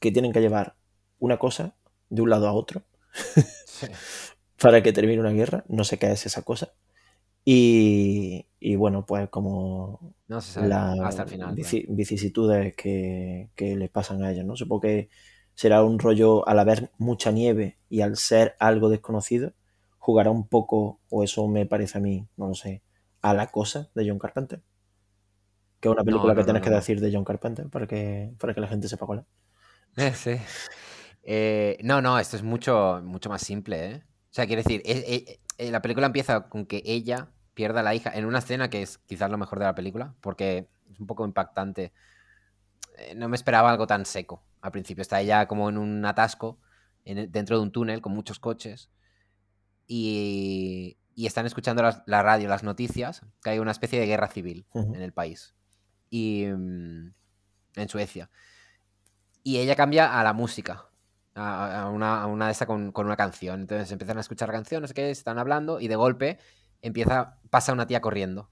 que 0.00 0.11
tienen 0.11 0.32
que 0.32 0.40
llevar 0.40 0.76
una 1.18 1.38
cosa 1.38 1.76
de 2.09 2.22
un 2.22 2.30
lado 2.30 2.48
a 2.48 2.53
otro 2.53 2.82
para 4.59 4.82
que 4.82 4.92
termine 4.92 5.20
una 5.20 5.32
guerra. 5.32 5.64
No 5.68 5.84
sé 5.84 5.98
qué 5.98 6.11
es 6.11 6.24
esa 6.24 6.42
cosa. 6.42 6.72
Y, 7.44 8.46
bueno, 8.76 9.05
pues 9.05 9.28
como 9.28 10.14
hasta 11.03 11.24
el 11.24 11.28
final, 11.28 11.57
vicisitudes 11.88 12.74
que, 12.76 13.50
que 13.57 13.76
les 13.76 13.90
pasan 13.90 14.22
a 14.22 14.30
ellos, 14.30 14.44
¿no? 14.44 14.57
Supongo 14.57 14.82
que 14.82 15.09
será 15.55 15.82
un 15.82 15.98
rollo 15.98 16.46
al 16.48 16.59
haber 16.59 16.92
mucha 16.98 17.32
nieve 17.32 17.78
y 17.88 18.00
al 18.00 18.16
ser 18.16 18.55
algo 18.61 18.88
desconocido, 18.88 19.55
jugará 19.98 20.30
un 20.30 20.48
poco, 20.48 21.00
o 21.11 21.24
eso 21.24 21.46
me 21.48 21.66
parece 21.66 21.98
a 21.98 22.00
mí, 22.00 22.26
no 22.36 22.48
lo 22.48 22.55
sé, 22.55 22.82
a 23.20 23.34
la 23.34 23.48
cosa 23.48 23.90
de 23.94 24.09
John 24.09 24.18
Carpenter. 24.18 24.62
Que 25.82 25.88
es 25.88 25.94
una 25.94 26.04
película 26.04 26.32
que 26.36 26.44
tienes 26.44 26.62
que 26.62 26.70
decir 26.70 27.00
de 27.00 27.12
John 27.12 27.24
Carpenter 27.24 27.68
para 27.68 27.88
que, 27.88 28.32
para 28.38 28.54
que 28.54 28.60
la 28.60 28.68
gente 28.68 28.86
sepa 28.86 29.04
cuál 29.04 29.26
es. 29.96 30.16
Sí. 30.16 30.36
Eh, 31.24 31.76
no, 31.82 32.00
no, 32.00 32.20
esto 32.20 32.36
es 32.36 32.44
mucho, 32.44 33.00
mucho 33.02 33.28
más 33.28 33.42
simple, 33.42 33.86
¿eh? 33.86 34.02
O 34.06 34.32
sea, 34.32 34.46
quiere 34.46 34.62
decir, 34.62 34.80
eh, 34.84 35.38
la 35.72 35.82
película 35.82 36.06
empieza 36.06 36.48
con 36.48 36.66
que 36.66 36.84
ella 36.84 37.30
pierda 37.54 37.80
a 37.80 37.82
la 37.82 37.96
hija 37.96 38.12
en 38.14 38.26
una 38.26 38.38
escena 38.38 38.70
que 38.70 38.82
es 38.82 38.98
quizás 38.98 39.28
lo 39.28 39.38
mejor 39.38 39.58
de 39.58 39.64
la 39.64 39.74
película, 39.74 40.14
porque 40.20 40.68
es 40.88 41.00
un 41.00 41.08
poco 41.08 41.24
impactante. 41.24 41.92
No 43.16 43.28
me 43.28 43.34
esperaba 43.34 43.68
algo 43.68 43.88
tan 43.88 44.06
seco. 44.06 44.44
Al 44.60 44.70
principio 44.70 45.02
está 45.02 45.20
ella 45.20 45.48
como 45.48 45.68
en 45.68 45.78
un 45.78 46.04
atasco, 46.06 46.60
dentro 47.04 47.56
de 47.56 47.62
un 47.62 47.72
túnel 47.72 48.00
con 48.00 48.12
muchos 48.12 48.38
coches, 48.38 48.88
y, 49.88 50.96
están 51.16 51.44
escuchando 51.46 51.82
la, 52.06 52.22
radio, 52.22 52.48
las 52.48 52.62
noticias, 52.62 53.22
que 53.42 53.50
hay 53.50 53.58
una 53.58 53.72
especie 53.72 53.98
de 53.98 54.06
guerra 54.06 54.28
civil 54.28 54.64
en 54.74 55.02
el 55.02 55.12
país 55.12 55.56
y 56.12 56.44
mm, 56.44 57.14
en 57.76 57.88
Suecia. 57.88 58.30
Y 59.42 59.56
ella 59.58 59.74
cambia 59.74 60.20
a 60.20 60.22
la 60.22 60.34
música, 60.34 60.90
a, 61.34 61.88
una, 61.88 62.46
de 62.46 62.52
esas 62.52 62.66
con, 62.68 62.92
una 62.94 63.16
canción. 63.16 63.62
Entonces 63.62 63.90
empiezan 63.90 64.18
a 64.18 64.20
escuchar 64.20 64.52
canciones 64.52 64.92
que 64.92 65.10
están 65.10 65.38
hablando 65.38 65.80
y 65.80 65.88
de 65.88 65.96
golpe 65.96 66.38
empieza, 66.82 67.40
pasa 67.48 67.72
una 67.72 67.86
tía 67.86 68.02
corriendo. 68.02 68.50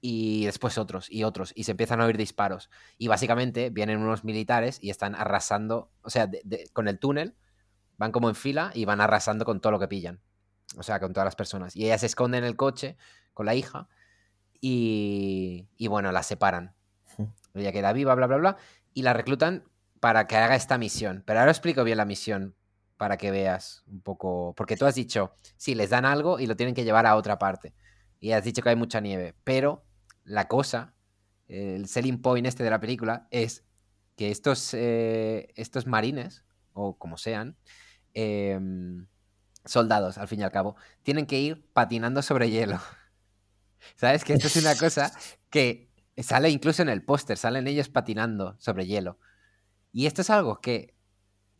Y 0.00 0.46
después 0.46 0.78
otros 0.78 1.10
y 1.10 1.24
otros. 1.24 1.52
Y 1.56 1.64
se 1.64 1.72
empiezan 1.72 2.00
a 2.00 2.06
oír 2.06 2.16
disparos. 2.16 2.70
Y 2.96 3.08
básicamente 3.08 3.70
vienen 3.70 3.98
unos 3.98 4.22
militares 4.22 4.78
y 4.80 4.90
están 4.90 5.16
arrasando, 5.16 5.90
o 6.02 6.08
sea, 6.08 6.30
con 6.72 6.86
el 6.86 7.00
túnel, 7.00 7.34
van 7.98 8.12
como 8.12 8.28
en 8.28 8.36
fila 8.36 8.70
y 8.74 8.84
van 8.84 9.00
arrasando 9.00 9.44
con 9.44 9.60
todo 9.60 9.72
lo 9.72 9.80
que 9.80 9.88
pillan. 9.88 10.20
O 10.78 10.84
sea, 10.84 11.00
con 11.00 11.12
todas 11.12 11.26
las 11.26 11.36
personas. 11.36 11.74
Y 11.74 11.84
ella 11.86 11.98
se 11.98 12.06
esconde 12.06 12.38
en 12.38 12.44
el 12.44 12.56
coche 12.56 12.96
con 13.34 13.44
la 13.44 13.56
hija 13.56 13.88
y, 14.60 15.66
bueno, 15.88 16.12
la 16.12 16.22
separan. 16.22 16.74
Ella 17.54 17.72
queda 17.72 17.92
viva, 17.92 18.14
bla, 18.14 18.26
bla, 18.26 18.36
bla, 18.36 18.56
y 18.94 19.02
la 19.02 19.12
reclutan 19.12 19.64
para 20.00 20.26
que 20.26 20.36
haga 20.36 20.56
esta 20.56 20.78
misión. 20.78 21.22
Pero 21.26 21.40
ahora 21.40 21.52
explico 21.52 21.84
bien 21.84 21.98
la 21.98 22.04
misión 22.04 22.54
para 22.96 23.16
que 23.16 23.30
veas 23.30 23.82
un 23.86 24.02
poco, 24.02 24.54
porque 24.56 24.76
tú 24.76 24.86
has 24.86 24.94
dicho, 24.94 25.34
sí, 25.56 25.74
les 25.74 25.90
dan 25.90 26.04
algo 26.04 26.38
y 26.38 26.46
lo 26.46 26.56
tienen 26.56 26.74
que 26.74 26.84
llevar 26.84 27.06
a 27.06 27.16
otra 27.16 27.38
parte. 27.38 27.74
Y 28.20 28.32
has 28.32 28.44
dicho 28.44 28.62
que 28.62 28.68
hay 28.68 28.76
mucha 28.76 29.00
nieve, 29.00 29.34
pero 29.42 29.84
la 30.24 30.48
cosa, 30.48 30.94
el 31.48 31.88
selling 31.88 32.20
point 32.20 32.46
este 32.46 32.62
de 32.62 32.70
la 32.70 32.80
película 32.80 33.26
es 33.30 33.64
que 34.16 34.30
estos, 34.30 34.74
eh, 34.74 35.48
estos 35.56 35.86
marines, 35.86 36.44
o 36.74 36.98
como 36.98 37.16
sean, 37.16 37.56
em, 38.12 39.06
soldados, 39.64 40.18
al 40.18 40.28
fin 40.28 40.40
y 40.40 40.42
al 40.42 40.52
cabo, 40.52 40.76
tienen 41.02 41.26
que 41.26 41.40
ir 41.40 41.64
patinando 41.72 42.20
sobre 42.20 42.50
hielo. 42.50 42.78
¿Sabes? 43.96 44.24
Que 44.24 44.34
esto 44.34 44.46
es 44.46 44.56
una 44.56 44.76
cosa 44.76 45.12
que 45.50 45.90
sale 46.16 46.50
incluso 46.50 46.82
en 46.82 46.88
el 46.88 47.04
póster, 47.04 47.36
salen 47.36 47.66
ellos 47.66 47.88
patinando 47.88 48.56
sobre 48.58 48.86
hielo. 48.86 49.18
Y 49.92 50.06
esto 50.06 50.22
es 50.22 50.30
algo 50.30 50.60
que 50.60 50.94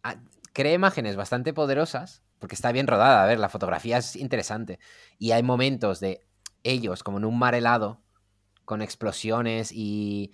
ah, 0.03 0.17
crea 0.53 0.75
imágenes 0.75 1.17
bastante 1.17 1.53
poderosas, 1.53 2.23
porque 2.39 2.55
está 2.55 2.73
bien 2.73 2.87
rodada, 2.87 3.23
a 3.23 3.27
ver, 3.27 3.39
la 3.39 3.49
fotografía 3.49 3.99
es 3.99 4.17
interesante. 4.17 4.79
Y 5.19 5.33
hay 5.33 5.43
momentos 5.43 6.01
de 6.01 6.27
ellos 6.63 7.03
como 7.03 7.19
en 7.19 7.25
un 7.25 7.39
mar 7.39 7.55
helado, 7.55 8.03
con 8.65 8.83
explosiones 8.83 9.73
y, 9.73 10.33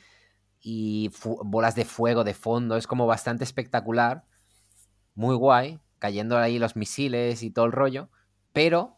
y 0.60 1.10
bolas 1.42 1.74
de 1.74 1.84
fuego 1.84 2.22
de 2.24 2.34
fondo, 2.34 2.76
es 2.76 2.86
como 2.86 3.06
bastante 3.06 3.44
espectacular, 3.44 4.24
muy 5.14 5.34
guay, 5.34 5.80
cayendo 5.98 6.36
ahí 6.36 6.58
los 6.58 6.76
misiles 6.76 7.42
y 7.42 7.50
todo 7.50 7.64
el 7.64 7.72
rollo, 7.72 8.10
pero 8.52 8.95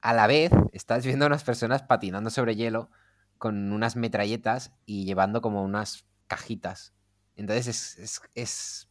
a 0.00 0.12
la 0.14 0.26
vez 0.26 0.52
estás 0.72 1.04
viendo 1.04 1.24
a 1.24 1.28
unas 1.28 1.44
personas 1.44 1.82
patinando 1.82 2.30
sobre 2.30 2.56
hielo 2.56 2.90
con 3.38 3.72
unas 3.72 3.96
metralletas 3.96 4.72
y 4.86 5.04
llevando 5.04 5.40
como 5.40 5.62
unas 5.62 6.04
cajitas. 6.26 6.92
Entonces 7.36 7.98
es, 7.98 8.20
es, 8.34 8.88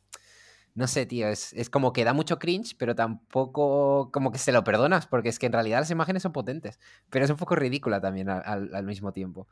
no 0.74 0.88
sé, 0.88 1.06
tío, 1.06 1.28
es, 1.28 1.70
como 1.70 1.92
que 1.92 2.04
da 2.06 2.14
mucho 2.14 2.40
cringe, 2.40 2.76
pero 2.78 2.96
tampoco 2.96 4.10
como 4.12 4.32
que 4.32 4.38
se 4.38 4.52
lo 4.52 4.64
perdonas, 4.64 5.08
porque 5.08 5.30
es 5.30 5.40
que 5.40 5.48
en 5.48 5.54
realidad 5.54 5.80
las 5.80 5.92
imágenes 5.92 6.24
son 6.24 6.32
potentes, 6.32 6.80
pero 7.10 7.26
es 7.26 7.32
un 7.32 7.38
poco 7.38 7.56
ridícula 7.56 8.00
también 8.00 8.30
al, 8.30 8.84
mismo 8.86 9.12
tiempo. 9.12 9.48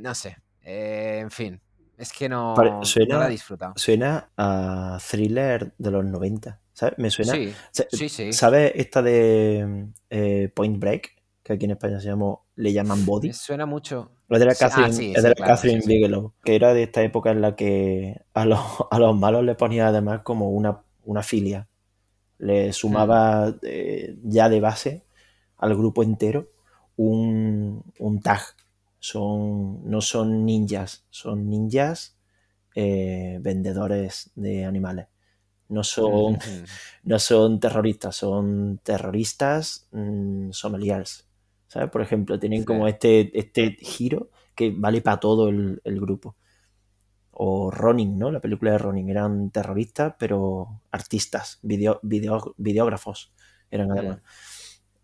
No 0.00 0.14
sé, 0.14 0.38
eh, 0.62 1.18
en 1.20 1.30
fin, 1.30 1.60
es 1.96 2.12
que 2.12 2.28
no, 2.28 2.54
suena, 2.82 3.18
la 3.18 3.26
he 3.26 3.30
disfrutado. 3.30 3.72
Suena 3.76 4.30
a 4.36 4.98
thriller 5.10 5.74
de 5.78 5.90
los 5.90 6.04
90. 6.04 6.60
¿Sabes? 6.80 6.98
Me 6.98 7.10
suena. 7.10 7.34
Sí, 7.34 7.52
sí, 7.92 8.08
sí. 8.08 8.32
¿Sabes 8.32 8.72
esta 8.74 9.02
de 9.02 9.88
eh, 10.08 10.50
Point 10.54 10.78
Break? 10.78 11.10
Que 11.42 11.52
aquí 11.52 11.66
en 11.66 11.72
España 11.72 12.00
se 12.00 12.06
llama, 12.06 12.36
le 12.56 12.72
llaman 12.72 13.04
Body. 13.04 13.28
Me 13.28 13.34
suena 13.34 13.66
mucho. 13.66 14.12
Es 14.30 14.38
de 14.38 14.46
la 14.46 14.54
Catherine, 14.54 15.12
es 15.14 15.22
de 15.22 15.34
Catherine 15.34 15.82
Bigelow, 15.84 16.32
que 16.42 16.54
era 16.54 16.72
de 16.72 16.84
esta 16.84 17.02
época 17.02 17.32
en 17.32 17.42
la 17.42 17.54
que 17.54 18.22
a 18.32 18.46
los, 18.46 18.60
a 18.90 18.98
los 18.98 19.14
malos 19.14 19.44
le 19.44 19.56
ponía 19.56 19.88
además 19.88 20.22
como 20.22 20.48
una, 20.50 20.82
una 21.04 21.22
filia. 21.22 21.68
Le 22.38 22.72
sumaba 22.72 23.54
eh, 23.60 24.16
ya 24.22 24.48
de 24.48 24.60
base 24.60 25.04
al 25.58 25.76
grupo 25.76 26.02
entero 26.02 26.48
un, 26.96 27.82
un 27.98 28.20
tag. 28.22 28.40
Son, 29.00 29.86
no 29.90 30.00
son 30.00 30.46
ninjas, 30.46 31.04
son 31.10 31.50
ninjas 31.50 32.16
eh, 32.74 33.38
vendedores 33.42 34.30
de 34.34 34.64
animales. 34.64 35.08
No 35.70 35.84
son, 35.84 36.38
no 37.04 37.18
son 37.18 37.60
terroristas, 37.60 38.16
son 38.16 38.80
terroristas 38.82 39.88
mm, 39.92 40.50
sommeliers. 40.50 41.26
¿Sabes? 41.68 41.88
Por 41.90 42.02
ejemplo, 42.02 42.38
tienen 42.38 42.64
como 42.64 42.88
este, 42.88 43.30
este 43.38 43.76
giro 43.80 44.30
que 44.56 44.74
vale 44.76 45.00
para 45.00 45.20
todo 45.20 45.48
el, 45.48 45.80
grupo. 45.84 46.36
O 47.30 47.70
Ronin, 47.70 48.18
¿no? 48.18 48.32
La 48.32 48.40
película 48.40 48.72
de 48.72 48.78
Ronin. 48.78 49.08
Eran 49.08 49.50
terroristas, 49.50 50.14
pero 50.18 50.82
artistas, 50.90 51.60
video, 51.62 52.00
videógrafos 52.02 53.32
eran 53.70 53.92
además. 53.92 54.18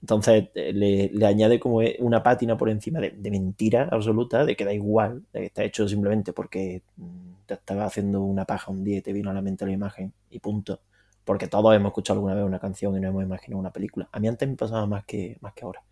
Entonces 0.07 0.51
eh, 0.55 0.73
le, 0.73 1.11
le 1.13 1.27
añade 1.27 1.59
como 1.59 1.81
una 1.99 2.23
pátina 2.23 2.57
por 2.57 2.71
encima 2.71 3.01
de, 3.01 3.11
de 3.11 3.31
mentira 3.31 3.89
absoluta, 3.91 4.45
de 4.45 4.55
que 4.57 4.65
da 4.65 4.73
igual, 4.73 5.25
de 5.33 5.41
que 5.41 5.47
está 5.47 5.65
hecho 5.65 5.89
simplemente 5.89 6.33
porque 6.33 6.83
mm, 6.97 7.33
te 7.47 7.55
estaba 7.55 7.87
haciendo 7.87 8.23
una 8.23 8.45
paja 8.45 8.71
un 8.71 8.85
día 8.85 8.99
y 8.99 9.03
te 9.03 9.13
vino 9.13 9.31
a 9.31 9.35
la 9.35 9.43
mente 9.43 9.67
la 9.67 9.73
imagen 9.73 10.13
y 10.31 10.39
punto. 10.39 10.81
Porque 11.25 11.49
todos 11.49 11.75
hemos 11.75 11.91
escuchado 11.91 12.19
alguna 12.21 12.35
vez 12.37 12.45
una 12.45 12.61
canción 12.61 12.97
y 12.97 13.01
nos 13.01 13.11
hemos 13.11 13.25
imaginado 13.25 13.59
una 13.61 13.73
película. 13.73 14.09
A 14.13 14.21
mí 14.21 14.29
antes 14.29 14.49
me 14.49 14.55
pasaba 14.57 14.87
más 14.87 15.05
que, 15.05 15.39
más 15.41 15.55
que 15.55 15.65
ahora. 15.65 15.83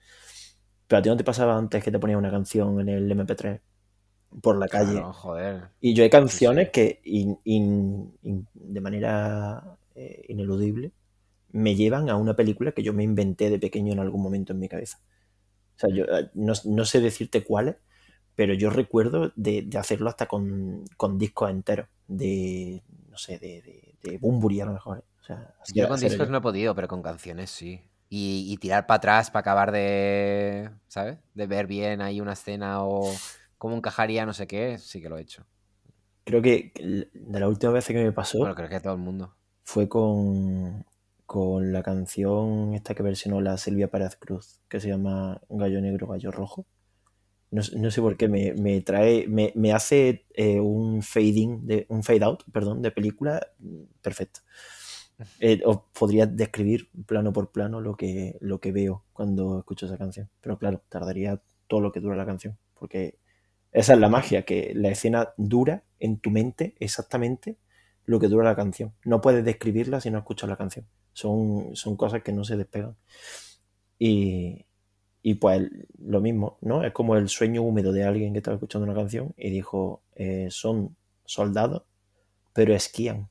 Pero 0.87 0.99
a 0.99 1.03
ti 1.03 1.09
no 1.09 1.17
te 1.17 1.25
pasaba 1.25 1.57
antes 1.57 1.83
que 1.83 1.91
te 1.91 1.99
ponías 1.99 2.19
una 2.19 2.31
canción 2.31 2.81
en 2.81 2.89
el 2.89 3.11
MP3 3.11 3.61
por 4.43 4.59
la 4.59 4.69
calle. 4.69 4.95
Claro, 4.95 5.13
joder. 5.13 5.71
Y 5.81 5.95
yo 5.95 6.05
hay 6.05 6.11
canciones 6.11 6.71
sí. 6.71 6.73
que 6.73 7.01
in- 7.05 7.39
in- 7.45 8.17
in- 8.23 8.49
de 8.55 8.81
manera 8.81 9.79
eh, 9.95 10.25
ineludible 10.29 10.93
me 11.55 11.77
llevan 11.77 12.11
a 12.11 12.17
una 12.19 12.37
película 12.37 12.73
que 12.73 12.85
yo 12.85 12.93
me 12.95 13.05
inventé 13.05 13.51
de 13.51 13.61
pequeño 13.61 13.95
en 13.95 14.01
algún 14.01 14.23
momento 14.23 14.53
en 14.55 14.61
mi 14.61 14.69
cabeza. 14.69 15.01
O 15.77 15.81
sea, 15.81 15.91
yo 15.91 16.05
eh, 16.07 16.31
no, 16.35 16.55
no 16.65 16.85
sé 16.85 17.01
decirte 17.01 17.45
cuáles, 17.45 17.77
pero 18.37 18.55
yo 18.55 18.71
recuerdo 18.71 19.33
de, 19.37 19.63
de 19.63 19.79
hacerlo 19.79 20.09
hasta 20.11 20.27
con, 20.29 20.85
con 20.97 21.19
discos 21.19 21.51
enteros, 21.51 21.89
de, 22.09 22.83
no 23.11 23.19
sé, 23.19 23.39
de, 23.39 23.63
de, 23.63 23.97
de 24.03 24.19
Bunbury 24.19 24.61
a 24.63 24.67
lo 24.67 24.75
mejor. 24.75 24.99
¿eh? 24.99 25.03
O 25.23 25.25
sea, 25.25 25.55
Yo 25.69 25.89
con 25.89 26.01
discos 26.01 26.29
yo. 26.29 26.31
no 26.31 26.39
he 26.39 26.41
podido, 26.41 26.75
pero 26.75 26.89
con 26.89 27.03
canciones 27.03 27.51
sí. 27.51 27.81
Y, 28.11 28.47
y 28.53 28.59
tirar 28.59 28.87
para 28.87 28.99
atrás 28.99 29.31
para 29.31 29.41
acabar 29.41 29.73
de, 29.73 30.71
¿sabes? 30.89 31.19
De 31.35 31.47
ver 31.47 31.67
bien 31.67 32.01
ahí 32.03 32.21
una 32.21 32.35
escena 32.35 32.85
o 32.85 33.21
cómo 33.59 33.77
encajaría 33.77 34.27
no 34.27 34.33
sé 34.35 34.47
qué, 34.47 34.79
sí 34.79 35.01
que 35.03 35.09
lo 35.09 35.19
he 35.19 35.23
hecho. 35.23 35.47
Creo 36.25 36.43
que 36.43 36.73
de 37.15 37.41
la 37.41 37.49
última 37.49 37.73
vez 37.73 37.87
que 37.87 37.95
me 37.95 38.13
pasó 38.13 38.39
Bueno, 38.39 38.55
creo 38.55 38.69
que 38.69 38.81
todo 38.81 38.93
el 38.95 39.01
mundo. 39.01 39.35
fue 39.65 39.89
con, 39.89 40.85
con 41.27 41.73
la 41.73 41.83
canción 41.83 42.75
esta 42.75 42.95
que 42.95 43.03
versionó 43.03 43.41
la 43.41 43.57
Silvia 43.59 43.89
Pérez 43.91 44.17
Cruz, 44.17 44.61
que 44.69 44.81
se 44.81 44.89
llama 44.89 45.41
Gallo 45.49 45.81
Negro, 45.81 46.07
Gallo 46.09 46.31
Rojo. 46.31 46.67
No, 47.51 47.63
sé- 47.63 47.79
no 47.79 47.91
sé 47.91 48.01
por 48.03 48.17
qué 48.17 48.29
me, 48.29 48.55
me 48.55 48.81
trae, 48.83 49.27
me, 49.29 49.53
me 49.57 49.73
hace 49.73 50.27
eh, 50.35 50.61
un 50.61 51.03
fading, 51.03 51.67
de, 51.67 51.87
un 51.91 52.03
fade 52.05 52.25
out, 52.25 52.45
perdón, 52.53 52.83
de 52.83 52.91
película 52.93 53.47
mm, 53.61 53.83
perfecto. 54.03 54.41
Eh, 55.41 55.63
os 55.65 55.79
podría 55.99 56.27
describir 56.27 56.91
plano 57.07 57.33
por 57.33 57.51
plano 57.53 57.81
lo 57.81 57.97
que, 57.97 58.37
lo 58.41 58.61
que 58.61 58.73
veo 58.73 59.05
cuando 59.13 59.59
escucho 59.59 59.87
esa 59.87 59.99
canción. 59.99 60.29
Pero 60.41 60.59
claro, 60.59 60.83
tardaría 60.89 61.41
todo 61.69 61.81
lo 61.81 61.93
que 61.93 62.01
dura 62.01 62.17
la 62.17 62.27
canción. 62.27 62.59
Porque 62.75 63.19
esa 63.73 63.95
es 63.95 64.01
la 64.01 64.09
magia, 64.09 64.45
que 64.45 64.73
la 64.75 64.91
escena 64.91 65.31
dura 65.37 65.85
en 66.01 66.19
tu 66.21 66.31
mente 66.31 66.75
exactamente 66.81 67.59
lo 68.07 68.21
que 68.21 68.29
dura 68.29 68.45
la 68.45 68.57
canción. 68.57 68.95
No 69.05 69.21
puedes 69.21 69.45
describirla 69.45 70.01
si 70.01 70.11
no 70.11 70.19
escuchas 70.19 70.49
la 70.51 70.57
canción. 70.57 70.87
Son, 71.15 71.77
son 71.77 71.97
cosas 71.97 72.23
que 72.25 72.33
no 72.33 72.45
se 72.45 72.57
despegan. 72.59 72.97
Y, 73.99 74.67
y 75.23 75.35
pues 75.37 75.71
lo 75.99 76.21
mismo, 76.21 76.59
¿no? 76.63 76.85
Es 76.85 76.93
como 76.93 77.17
el 77.17 77.29
sueño 77.29 77.63
húmedo 77.63 77.93
de 77.93 78.05
alguien 78.05 78.33
que 78.33 78.39
estaba 78.41 78.57
escuchando 78.57 78.87
una 78.87 78.95
canción 79.01 79.35
y 79.37 79.51
dijo, 79.51 80.03
eh, 80.17 80.49
son 80.51 80.97
soldados, 81.27 81.85
pero 82.55 82.75
esquían. 82.75 83.31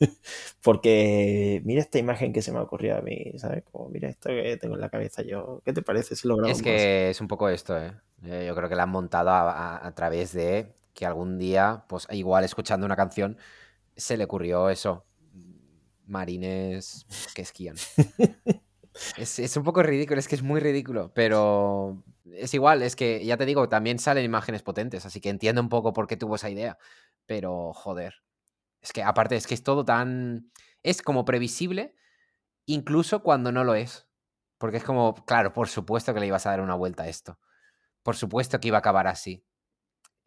Porque 0.62 1.60
mira 1.64 1.80
esta 1.80 1.98
imagen 1.98 2.32
que 2.32 2.42
se 2.42 2.52
me 2.52 2.58
ha 2.58 2.62
ocurrido 2.62 2.96
a 2.96 3.00
mí, 3.02 3.32
¿sabes? 3.38 3.64
Como 3.70 3.88
mira 3.88 4.08
esto 4.08 4.30
que 4.30 4.56
tengo 4.56 4.74
en 4.74 4.80
la 4.80 4.90
cabeza 4.90 5.22
yo. 5.22 5.60
¿Qué 5.64 5.72
te 5.72 5.82
parece 5.82 6.16
si 6.16 6.28
lo 6.28 6.36
grabamos? 6.36 6.60
Es 6.60 6.62
que 6.62 7.10
es 7.10 7.20
un 7.20 7.28
poco 7.28 7.48
esto, 7.48 7.76
¿eh? 7.78 7.92
Eh, 8.22 8.44
Yo 8.46 8.54
creo 8.54 8.68
que 8.68 8.76
la 8.76 8.84
han 8.84 8.90
montado 8.90 9.30
a, 9.30 9.50
a- 9.50 9.86
a 9.86 9.94
través 9.94 10.32
de 10.32 10.74
que 10.94 11.06
algún 11.06 11.38
día, 11.38 11.84
pues 11.88 12.06
igual 12.10 12.44
escuchando 12.44 12.86
una 12.86 12.96
canción, 12.96 13.38
se 13.96 14.16
le 14.16 14.24
ocurrió 14.24 14.70
eso. 14.70 15.06
Marines 16.06 17.06
que 17.34 17.42
esquían. 17.42 17.76
Es, 19.16 19.38
es 19.40 19.56
un 19.56 19.64
poco 19.64 19.82
ridículo, 19.82 20.20
es 20.20 20.28
que 20.28 20.36
es 20.36 20.42
muy 20.42 20.60
ridículo, 20.60 21.12
pero 21.14 22.04
es 22.32 22.54
igual, 22.54 22.82
es 22.82 22.94
que 22.94 23.24
ya 23.24 23.36
te 23.36 23.44
digo, 23.44 23.68
también 23.68 23.98
salen 23.98 24.24
imágenes 24.24 24.62
potentes, 24.62 25.04
así 25.04 25.20
que 25.20 25.30
entiendo 25.30 25.60
un 25.60 25.68
poco 25.68 25.92
por 25.92 26.06
qué 26.06 26.16
tuvo 26.16 26.36
esa 26.36 26.48
idea, 26.48 26.78
pero 27.26 27.72
joder, 27.72 28.14
es 28.82 28.92
que 28.92 29.02
aparte 29.02 29.36
es 29.36 29.46
que 29.46 29.54
es 29.54 29.64
todo 29.64 29.84
tan... 29.84 30.52
Es 30.82 31.02
como 31.02 31.24
previsible, 31.24 31.94
incluso 32.66 33.22
cuando 33.22 33.52
no 33.52 33.64
lo 33.64 33.74
es, 33.74 34.08
porque 34.58 34.78
es 34.78 34.84
como, 34.84 35.14
claro, 35.26 35.52
por 35.52 35.68
supuesto 35.68 36.14
que 36.14 36.20
le 36.20 36.26
ibas 36.28 36.46
a 36.46 36.50
dar 36.50 36.60
una 36.62 36.74
vuelta 36.76 37.04
a 37.04 37.08
esto, 37.08 37.38
por 38.02 38.16
supuesto 38.16 38.60
que 38.60 38.68
iba 38.68 38.78
a 38.78 38.80
acabar 38.80 39.06
así, 39.08 39.44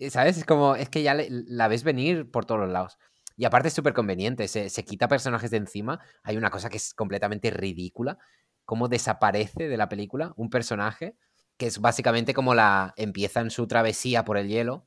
¿sabes? 0.09 0.37
Es 0.37 0.45
como, 0.45 0.75
es 0.75 0.89
que 0.89 1.03
ya 1.03 1.13
le- 1.13 1.27
la 1.29 1.67
ves 1.67 1.83
venir 1.83 2.29
por 2.31 2.45
todos 2.45 2.61
los 2.61 2.69
lados. 2.71 2.97
Y 3.37 3.45
aparte 3.45 3.69
es 3.69 3.73
súper 3.73 3.93
conveniente, 3.93 4.47
se, 4.47 4.69
se 4.69 4.83
quita 4.83 5.07
personajes 5.07 5.51
de 5.51 5.57
encima. 5.57 5.99
Hay 6.23 6.37
una 6.37 6.49
cosa 6.49 6.69
que 6.69 6.77
es 6.77 6.93
completamente 6.93 7.51
ridícula, 7.51 8.17
cómo 8.65 8.89
desaparece 8.89 9.69
de 9.69 9.77
la 9.77 9.87
película 9.87 10.33
un 10.35 10.49
personaje 10.49 11.15
que 11.57 11.67
es 11.67 11.79
básicamente 11.79 12.33
como 12.33 12.53
la 12.53 12.93
empiezan 12.97 13.49
su 13.49 13.67
travesía 13.67 14.23
por 14.23 14.37
el 14.37 14.47
hielo, 14.47 14.85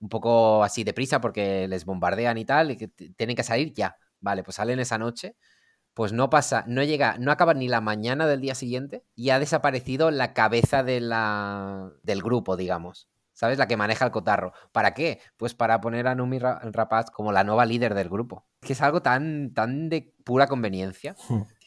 un 0.00 0.08
poco 0.08 0.64
así 0.64 0.84
deprisa 0.84 1.20
porque 1.20 1.68
les 1.68 1.84
bombardean 1.84 2.38
y 2.38 2.44
tal, 2.44 2.70
y 2.72 2.76
que 2.76 2.88
tienen 2.88 3.36
que 3.36 3.42
salir 3.42 3.72
ya. 3.74 3.98
Vale, 4.20 4.42
pues 4.42 4.56
salen 4.56 4.80
esa 4.80 4.98
noche, 4.98 5.36
pues 5.94 6.12
no 6.12 6.30
pasa, 6.30 6.64
no 6.66 6.82
llega, 6.82 7.18
no 7.18 7.32
acaba 7.32 7.54
ni 7.54 7.68
la 7.68 7.80
mañana 7.80 8.26
del 8.26 8.40
día 8.40 8.54
siguiente 8.54 9.04
y 9.14 9.30
ha 9.30 9.38
desaparecido 9.38 10.10
la 10.10 10.32
cabeza 10.34 10.82
de 10.82 11.00
la, 11.00 11.92
del 12.02 12.22
grupo, 12.22 12.56
digamos. 12.56 13.08
¿Sabes? 13.38 13.56
La 13.58 13.68
que 13.68 13.76
maneja 13.76 14.04
el 14.04 14.10
cotarro. 14.10 14.52
¿Para 14.72 14.94
qué? 14.94 15.20
Pues 15.36 15.54
para 15.54 15.80
poner 15.80 16.08
a 16.08 16.14
Numi 16.16 16.38
Ra- 16.40 16.58
Rapaz 16.72 17.10
como 17.10 17.30
la 17.32 17.44
nueva 17.44 17.66
líder 17.66 17.94
del 17.94 18.08
grupo. 18.08 18.46
Que 18.60 18.72
es 18.72 18.82
algo 18.82 19.00
tan, 19.00 19.54
tan 19.54 19.88
de 19.88 20.12
pura 20.24 20.48
conveniencia. 20.48 21.14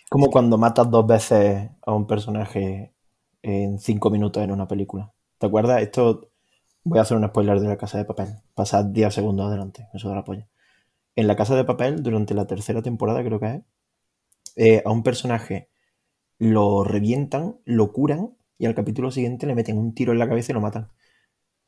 Como 0.09 0.29
cuando 0.29 0.57
matas 0.57 0.89
dos 0.91 1.07
veces 1.07 1.69
a 1.85 1.93
un 1.93 2.05
personaje 2.07 2.93
en 3.41 3.79
cinco 3.79 4.09
minutos 4.09 4.43
en 4.43 4.51
una 4.51 4.67
película. 4.67 5.13
¿Te 5.37 5.47
acuerdas? 5.47 5.81
Esto 5.81 6.29
voy 6.83 6.99
a 6.99 7.03
hacer 7.03 7.17
un 7.17 7.27
spoiler 7.27 7.59
de 7.59 7.67
la 7.69 7.77
casa 7.77 7.97
de 7.97 8.05
papel. 8.05 8.29
Pasad 8.55 8.85
10 8.85 9.13
segundos 9.13 9.47
adelante, 9.47 9.87
eso 9.93 10.09
da 10.09 10.15
la 10.15 10.23
polla. 10.25 10.47
En 11.15 11.27
la 11.27 11.35
casa 11.37 11.55
de 11.55 11.65
papel, 11.65 12.03
durante 12.03 12.33
la 12.35 12.47
tercera 12.47 12.81
temporada, 12.81 13.23
creo 13.23 13.39
que 13.39 13.47
es, 13.55 13.61
eh, 14.55 14.83
a 14.85 14.91
un 14.91 15.03
personaje 15.03 15.69
lo 16.39 16.83
revientan, 16.83 17.57
lo 17.65 17.91
curan 17.93 18.35
y 18.57 18.65
al 18.67 18.75
capítulo 18.75 19.11
siguiente 19.11 19.47
le 19.47 19.55
meten 19.55 19.77
un 19.77 19.93
tiro 19.93 20.13
en 20.13 20.19
la 20.19 20.27
cabeza 20.29 20.51
y 20.51 20.55
lo 20.55 20.61
matan. 20.61 20.89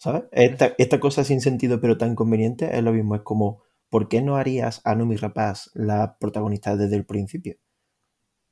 ¿Sabes? 0.04 0.24
Esta, 0.34 0.74
esta 0.78 1.00
cosa 1.00 1.24
sin 1.24 1.40
sentido 1.40 1.80
pero 1.80 1.98
tan 1.98 2.14
conveniente 2.14 2.76
es 2.76 2.84
lo 2.84 2.92
mismo. 2.92 3.16
Es 3.16 3.22
como, 3.22 3.64
¿por 3.90 4.10
qué 4.10 4.22
no 4.22 4.36
harías 4.36 4.82
a 4.84 4.96
Numi 4.96 5.16
Rapaz 5.16 5.72
la 5.76 6.18
protagonista 6.20 6.76
desde 6.76 6.98
el 6.98 7.06
principio? 7.06 7.56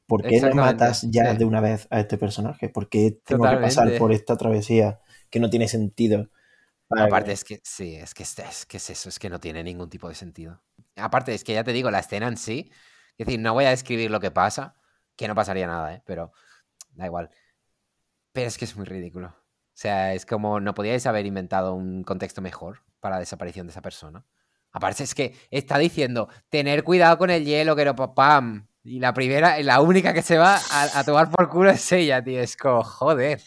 ¿Por 0.08 0.24
qué 0.24 0.40
no 0.40 0.56
matas 0.56 1.02
ya 1.12 1.34
sí. 1.34 1.38
de 1.38 1.44
una 1.44 1.60
vez 1.60 1.88
a 1.90 2.00
este 2.00 2.18
personaje? 2.18 2.70
¿Por 2.70 2.88
qué 2.88 3.20
tengo 3.26 3.50
que 3.50 3.58
pasar 3.58 3.98
por 3.98 4.14
esta 4.14 4.38
travesía 4.38 5.02
que 5.30 5.42
no 5.42 5.50
tiene 5.50 5.68
sentido? 5.68 6.30
para 6.88 7.04
Aparte, 7.04 7.34
es 7.34 7.44
que 7.44 7.60
sí, 7.66 7.96
es 7.96 8.14
que 8.14 8.24
es, 8.24 8.40
es 8.40 8.66
que 8.66 8.78
es 8.78 8.90
eso, 8.90 9.10
es 9.10 9.20
que 9.20 9.30
no 9.30 9.42
tiene 9.42 9.62
ningún 9.62 9.90
tipo 9.90 10.08
de 10.08 10.16
sentido. 10.16 10.62
Aparte, 10.96 11.34
es 11.34 11.44
que 11.44 11.54
ya 11.54 11.66
te 11.66 11.74
digo, 11.74 11.92
la 11.92 12.00
escena 12.00 12.30
en 12.30 12.38
sí, 12.38 12.72
es 13.18 13.26
decir, 13.26 13.42
no 13.42 13.54
voy 13.54 13.66
a 13.66 13.72
describir 13.72 14.10
lo 14.10 14.22
que 14.22 14.32
pasa, 14.32 14.76
que 15.18 15.28
no 15.28 15.36
pasaría 15.36 15.68
nada, 15.68 15.96
¿eh? 15.96 16.02
pero 16.06 16.32
da 16.92 17.08
igual. 17.08 17.30
Pero 18.32 18.48
es 18.48 18.58
que 18.58 18.64
es 18.64 18.78
muy 18.78 18.86
ridículo. 18.86 19.41
O 19.82 19.84
sea, 19.84 20.14
es 20.14 20.28
como, 20.28 20.60
¿no 20.60 20.76
podíais 20.76 21.08
haber 21.08 21.26
inventado 21.26 21.74
un 21.74 22.04
contexto 22.04 22.40
mejor 22.40 22.84
para 23.00 23.16
la 23.16 23.20
desaparición 23.22 23.66
de 23.66 23.72
esa 23.72 23.82
persona? 23.82 24.24
Aparte, 24.72 25.02
es 25.04 25.16
que 25.16 25.34
está 25.50 25.80
diciendo, 25.80 26.30
tener 26.50 26.84
cuidado 26.84 27.18
con 27.18 27.32
el 27.32 27.46
hielo, 27.46 27.76
que 27.76 27.86
no 27.86 27.96
pa- 27.96 28.14
pam. 28.14 28.68
Y 28.84 29.00
la 29.00 29.12
primera, 29.12 29.60
la 29.64 29.82
única 29.82 30.14
que 30.14 30.22
se 30.22 30.38
va 30.38 30.58
a, 30.72 31.00
a 31.00 31.04
tomar 31.04 31.32
por 31.32 31.50
culo 31.50 31.72
es 31.72 31.92
ella, 31.94 32.24
tío. 32.24 32.40
Es 32.42 32.56
como, 32.56 32.84
joder. 32.84 33.42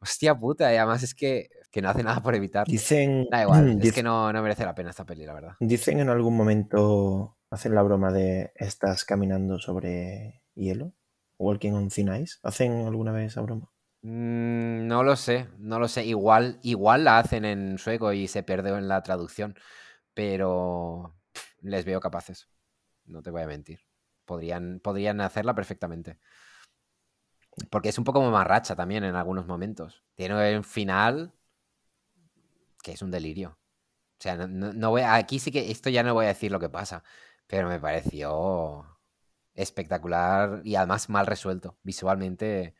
Hostia 0.00 0.34
puta, 0.34 0.74
y 0.74 0.76
además 0.76 1.04
es 1.04 1.14
que, 1.14 1.48
que 1.70 1.80
no 1.80 1.90
hace 1.90 2.02
nada 2.02 2.20
por 2.20 2.34
evitarlo. 2.34 2.68
Dicen, 2.72 3.28
Da 3.30 3.42
igual, 3.42 3.78
es 3.80 3.92
que 3.92 4.02
no, 4.02 4.32
no 4.32 4.42
merece 4.42 4.64
la 4.64 4.74
pena 4.74 4.90
esta 4.90 5.04
peli, 5.06 5.24
la 5.24 5.34
verdad. 5.34 5.52
dicen 5.60 6.00
en 6.00 6.08
algún 6.08 6.36
momento, 6.36 7.36
hacen 7.48 7.76
la 7.76 7.82
broma 7.82 8.10
de 8.10 8.50
estás 8.56 9.04
caminando 9.04 9.60
sobre 9.60 10.42
hielo, 10.56 10.94
walking 11.38 11.74
on 11.74 11.90
thin 11.90 12.12
ice. 12.12 12.38
¿Hacen 12.42 12.88
alguna 12.88 13.12
vez 13.12 13.28
esa 13.30 13.42
broma? 13.42 13.70
Mm, 14.02 14.86
no 14.86 15.02
lo 15.02 15.16
sé, 15.16 15.48
no 15.58 15.78
lo 15.78 15.88
sé. 15.88 16.04
Igual, 16.06 16.58
igual 16.62 17.04
la 17.04 17.18
hacen 17.18 17.44
en 17.44 17.78
sueco 17.78 18.12
y 18.12 18.28
se 18.28 18.42
perdió 18.42 18.76
en 18.78 18.88
la 18.88 19.02
traducción, 19.02 19.56
pero 20.14 21.16
les 21.62 21.84
veo 21.84 22.00
capaces. 22.00 22.48
No 23.06 23.22
te 23.22 23.30
voy 23.30 23.42
a 23.42 23.46
mentir. 23.48 23.80
Podrían, 24.26 24.80
podrían 24.80 25.20
hacerla 25.20 25.54
perfectamente. 25.54 26.18
Porque 27.70 27.88
es 27.90 27.96
un 27.98 28.04
poco 28.04 28.20
mamarracha 28.22 28.76
también 28.76 29.04
en 29.04 29.14
algunos 29.16 29.46
momentos. 29.46 30.04
Tiene 30.14 30.56
un 30.58 30.64
final 30.64 31.32
que 32.82 32.92
es 32.92 33.02
un 33.02 33.10
delirio. 33.10 33.58
O 34.20 34.22
sea, 34.22 34.36
no, 34.36 34.72
no- 34.74 34.90
voy 34.90 35.02
aquí 35.02 35.38
sí 35.40 35.52
que 35.52 35.70
esto 35.70 35.90
ya 35.90 36.02
no 36.04 36.14
voy 36.14 36.26
a 36.26 36.30
decir 36.30 36.52
lo 36.52 36.60
que 36.60 36.68
pasa, 36.70 37.04
pero 37.46 37.68
me 37.68 37.80
pareció 37.80 38.86
espectacular 39.54 40.62
y 40.64 40.76
además 40.76 41.08
mal 41.10 41.26
resuelto. 41.26 41.78
Visualmente, 41.84 42.74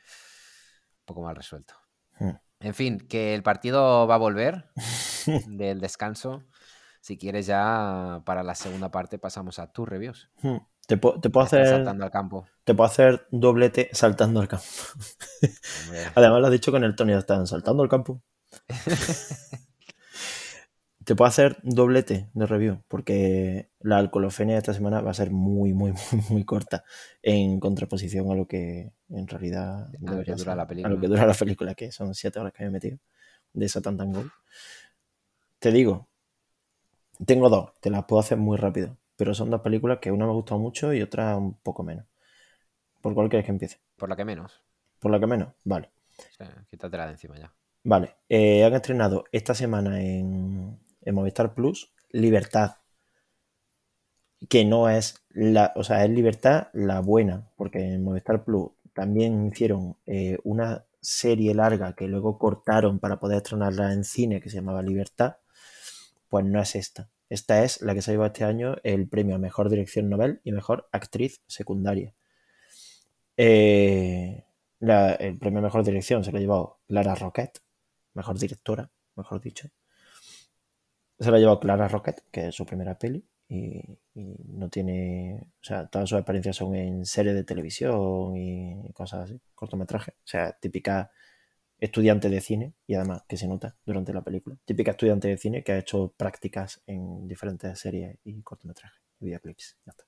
poco 1.11 1.23
mal 1.23 1.37
resuelto. 1.37 1.75
Hmm. 2.19 2.31
En 2.61 2.75
fin, 2.75 2.99
que 3.09 3.35
el 3.35 3.43
partido 3.43 4.07
va 4.07 4.15
a 4.17 4.19
volver 4.19 4.71
del 5.47 5.81
descanso. 5.81 6.45
Si 7.01 7.17
quieres 7.17 7.47
ya 7.47 8.23
para 8.27 8.43
la 8.43 8.55
segunda 8.55 8.91
parte 8.91 9.19
pasamos 9.19 9.59
a 9.59 9.73
tus 9.73 9.89
reviews. 9.89 10.31
Hmm. 10.43 10.59
Te, 10.87 10.97
puedo- 10.97 11.21
te 11.21 11.31
puedo 11.31 11.45
Está 11.47 11.59
hacer, 11.63 11.69
saltando 11.77 12.05
al 12.05 12.11
campo. 12.11 12.47
te 12.65 12.75
puedo 12.75 12.89
hacer 12.91 13.27
doblete 13.31 13.89
saltando 13.93 14.41
al 14.41 14.49
campo. 14.49 14.67
Hombre, 15.85 16.01
Además 16.15 16.41
lo 16.41 16.47
has 16.47 16.53
dicho 16.53 16.71
con 16.73 16.85
el 16.85 16.95
Tony, 16.97 17.13
están 17.15 17.47
saltando 17.47 17.83
al 17.83 17.89
campo. 17.89 18.23
Te 21.11 21.17
puedo 21.17 21.29
hacer 21.29 21.57
doblete 21.65 22.31
de 22.35 22.47
review, 22.47 22.85
porque 22.87 23.69
la 23.81 23.99
alcoholofenia 23.99 24.57
esta 24.57 24.73
semana 24.73 25.01
va 25.01 25.11
a 25.11 25.15
ser 25.15 25.33
muy, 25.33 25.75
muy, 25.75 25.91
muy, 26.13 26.23
muy 26.31 26.45
corta 26.45 26.85
en 27.21 27.59
contraposición 27.59 28.31
a 28.31 28.37
lo 28.37 28.47
que 28.47 28.93
en 29.09 29.27
realidad 29.27 29.91
que 29.91 29.99
debería 29.99 30.37
dura 30.37 30.45
ser, 30.45 30.57
la 30.57 30.63
a 30.63 30.65
lo 30.65 30.69
película. 30.69 31.01
que 31.01 31.07
dura 31.09 31.27
la 31.27 31.35
película, 31.35 31.75
que 31.75 31.91
son 31.91 32.15
siete 32.15 32.39
horas 32.39 32.53
que 32.53 32.63
me 32.63 32.69
he 32.69 32.71
metido 32.71 32.99
de 33.53 33.69
Satan 33.69 33.97
Tango. 33.97 34.23
Te 35.59 35.73
digo, 35.73 36.09
tengo 37.27 37.49
dos, 37.49 37.73
te 37.81 37.91
las 37.91 38.05
puedo 38.05 38.21
hacer 38.21 38.39
muy 38.39 38.57
rápido, 38.57 38.97
pero 39.17 39.35
son 39.35 39.51
dos 39.51 39.63
películas 39.63 39.99
que 40.01 40.13
una 40.13 40.27
me 40.27 40.31
ha 40.31 40.35
gustado 40.35 40.61
mucho 40.61 40.95
y 40.95 41.03
otra 41.03 41.37
un 41.37 41.55
poco 41.55 41.83
menos. 41.83 42.07
¿Por 43.01 43.15
cuál 43.15 43.29
quieres 43.29 43.47
que 43.47 43.51
empiece? 43.51 43.81
Por 43.97 44.09
la 44.09 44.15
que 44.15 44.25
menos. 44.25 44.63
¿Por 45.01 45.11
la 45.11 45.19
que 45.19 45.27
menos? 45.27 45.49
Vale. 45.65 45.91
O 46.19 46.33
sea, 46.37 46.65
quítatela 46.71 47.07
de 47.07 47.13
encima 47.15 47.37
ya. 47.37 47.53
Vale, 47.83 48.15
eh, 48.29 48.63
han 48.63 48.75
estrenado 48.75 49.25
esta 49.33 49.55
semana 49.55 50.03
en, 50.03 50.79
en 51.03 51.15
Movistar 51.15 51.55
Plus 51.55 51.93
Libertad, 52.11 52.77
que 54.49 54.65
no 54.65 54.89
es 54.89 55.23
la, 55.31 55.73
o 55.77 55.85
sea, 55.85 56.05
es 56.05 56.11
Libertad 56.11 56.69
la 56.73 57.01
buena, 57.01 57.49
porque 57.57 57.79
en 57.81 58.03
Movistar 58.03 58.45
Plus 58.45 58.71
también 58.95 59.47
hicieron 59.47 59.97
eh, 60.07 60.39
una 60.45 60.85
serie 61.01 61.55
larga 61.55 61.95
que 61.95 62.09
luego 62.09 62.39
cortaron 62.39 62.99
para 62.99 63.19
poder 63.21 63.39
estrenarla 63.39 63.93
en 63.93 64.05
cine 64.05 64.41
que 64.41 64.51
se 64.51 64.57
llamaba 64.57 64.83
Libertad, 64.83 65.37
pues 66.29 66.45
no 66.45 66.61
es 66.61 66.75
esta. 66.75 67.09
Esta 67.29 67.63
es 67.65 67.81
la 67.81 67.95
que 67.95 68.03
se 68.03 68.11
ha 68.11 68.15
llevado 68.15 68.33
este 68.33 68.45
año 68.45 68.77
el 68.83 69.09
premio 69.09 69.37
a 69.37 69.39
Mejor 69.39 69.71
Dirección 69.71 70.11
Novel 70.11 70.41
y 70.43 70.53
Mejor 70.53 70.89
Actriz 70.93 71.41
Secundaria. 71.47 72.15
Eh, 73.37 74.45
el 74.81 75.39
premio 75.39 75.61
a 75.61 75.63
Mejor 75.63 75.85
Dirección 75.85 76.25
se 76.25 76.33
lo 76.33 76.39
ha 76.39 76.41
llevado 76.41 76.81
Clara 76.89 77.15
Roquette, 77.15 77.61
mejor 78.15 78.39
directora, 78.39 78.91
mejor 79.17 79.41
dicho. 79.41 79.69
Se 81.21 81.31
lo 81.31 81.37
ha 81.37 81.39
llevado 81.39 81.61
Clara 81.61 81.87
Roquette, 81.87 82.25
que 82.31 82.49
es 82.49 82.55
su 82.55 82.65
primera 82.67 82.99
peli, 82.99 83.25
y, 83.49 83.83
no 84.15 84.69
tiene, 84.71 85.41
o 85.61 85.65
sea, 85.65 85.87
todas 85.87 86.09
sus 86.09 86.19
experiencias 86.19 86.57
son 86.57 86.75
en 86.75 87.05
series 87.05 87.35
de 87.35 87.45
televisión 87.45 88.37
y 88.37 88.93
cosas 88.93 89.25
así, 89.25 89.41
cortometrajes, 89.55 90.15
o 90.15 90.27
sea, 90.27 90.53
típica 90.53 91.11
estudiante 91.79 92.29
de 92.29 92.41
cine, 92.41 92.75
y 92.87 92.95
además 92.95 93.25
que 93.29 93.37
se 93.37 93.49
nota 93.49 93.77
durante 93.85 94.13
la 94.13 94.23
película, 94.23 94.57
típica 94.65 94.93
estudiante 94.93 95.29
de 95.29 95.37
cine 95.37 95.63
que 95.63 95.73
ha 95.73 95.79
hecho 95.79 96.13
prácticas 96.17 96.83
en 96.87 97.27
diferentes 97.29 97.79
series 97.79 98.19
y 98.25 98.43
cortometrajes, 98.43 99.01
y 99.21 99.27
videoclips, 99.27 99.79
ya 99.85 99.91
está. 99.93 100.05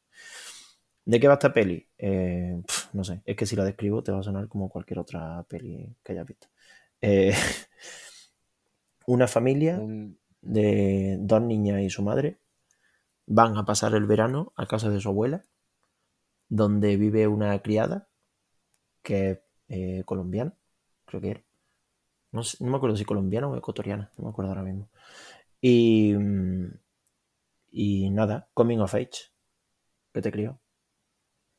¿De 1.05 1.19
qué 1.19 1.27
va 1.27 1.35
esta 1.35 1.53
peli? 1.53 1.89
Eh, 1.99 2.63
no 2.93 3.05
sé, 3.05 3.23
es 3.25 3.37
que 3.37 3.47
si 3.47 3.57
la 3.57 3.65
describo 3.65 4.03
te 4.03 4.13
va 4.13 4.21
a 4.21 4.23
sonar 4.23 4.49
como 4.49 4.69
cualquier 4.69 5.01
otra 5.01 5.43
peli 5.49 5.97
que 6.03 6.13
hayas 6.13 6.27
visto. 6.27 6.49
Eh, 7.01 7.35
una 9.07 9.27
familia 9.27 9.81
de 10.43 11.17
dos 11.21 11.43
niñas 11.43 11.81
y 11.83 11.91
su 11.91 12.03
madre 12.03 12.39
van 13.27 13.57
a 13.57 13.65
pasar 13.65 13.95
el 13.95 14.07
verano 14.07 14.53
a 14.57 14.67
casa 14.67 14.91
de 14.91 15.01
su 15.01 15.09
abuela, 15.09 15.45
donde 16.49 16.97
vive 16.97 17.27
una 17.29 17.59
criada 17.63 18.09
que 19.03 19.31
es 19.31 19.39
eh, 19.69 20.03
colombiana, 20.05 20.55
creo 21.07 21.21
que 21.21 21.31
era. 21.31 21.43
No, 22.33 22.43
me 22.61 22.77
acuerdo 22.77 22.97
si 22.97 23.05
colombiana 23.05 23.49
o 23.49 23.57
ecuatoriana, 23.57 24.11
no 24.19 24.25
me 24.25 24.31
acuerdo 24.31 24.51
ahora 24.51 24.63
mismo. 24.63 24.89
Y, 25.61 26.15
mm, 26.15 26.67
y 27.73 28.11
nada, 28.11 28.49
coming 28.55 28.79
of 28.79 28.95
age, 28.95 29.33
que 30.13 30.23
te 30.23 30.33
crió. 30.33 30.61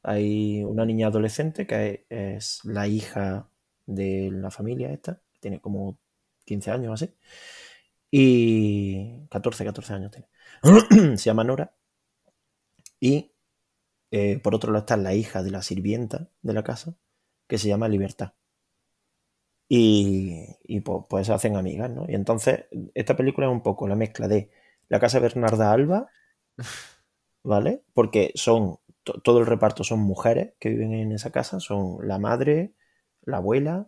Hay 0.03 0.63
una 0.63 0.86
niña 0.86 1.07
adolescente 1.07 1.65
que 1.65 2.05
es 2.09 2.59
la 2.65 2.88
hija 2.88 3.49
de 3.86 4.29
la 4.31 4.51
familia 4.51 4.91
esta, 4.91 5.21
que 5.34 5.39
tiene 5.39 5.61
como 5.61 5.97
15 6.45 6.71
años 6.71 6.91
o 6.91 6.93
así. 6.93 7.15
Y 8.16 9.28
14, 9.30 9.66
14 9.66 9.93
años 9.93 10.11
tiene. 10.11 10.28
Se 11.18 11.26
llama 11.26 11.43
Nora. 11.43 11.74
Y 12.99 13.34
eh, 14.11 14.39
por 14.43 14.55
otro 14.55 14.72
lado 14.74 14.82
está 14.86 14.97
la 14.97 15.16
hija 15.16 15.43
de 15.43 15.51
la 15.51 15.64
sirvienta 15.64 16.30
de 16.41 16.53
la 16.53 16.64
casa, 16.64 16.95
que 17.47 17.57
se 17.57 17.68
llama 17.70 17.89
Libertad. 17.89 18.34
Y, 19.70 20.45
y 20.64 20.82
pues, 20.82 21.05
pues 21.09 21.28
se 21.28 21.34
hacen 21.34 21.55
amigas, 21.55 21.89
¿no? 21.89 22.05
Y 22.07 22.16
entonces 22.16 22.66
esta 22.93 23.16
película 23.18 23.47
es 23.47 23.53
un 23.53 23.64
poco 23.64 23.88
la 23.88 23.95
mezcla 23.95 24.28
de 24.28 24.51
la 24.89 24.99
casa 24.99 25.20
Bernarda 25.20 25.72
Alba, 25.72 26.09
¿vale? 27.43 27.84
Porque 27.93 28.32
son, 28.36 28.78
to- 29.03 29.22
todo 29.22 29.39
el 29.39 29.45
reparto 29.45 29.84
son 29.84 29.99
mujeres 29.99 30.53
que 30.59 30.70
viven 30.70 30.93
en 30.93 31.11
esa 31.11 31.32
casa, 31.32 31.59
son 31.59 32.07
la 32.07 32.20
madre, 32.20 32.74
la 33.24 33.38
abuela, 33.38 33.88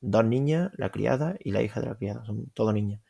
dos 0.00 0.24
niñas, 0.24 0.72
la 0.76 0.90
criada 0.90 1.36
y 1.40 1.52
la 1.52 1.62
hija 1.62 1.80
de 1.80 1.86
la 1.88 1.96
criada, 1.96 2.24
son 2.24 2.50
todo 2.54 2.72
niñas. 2.72 3.00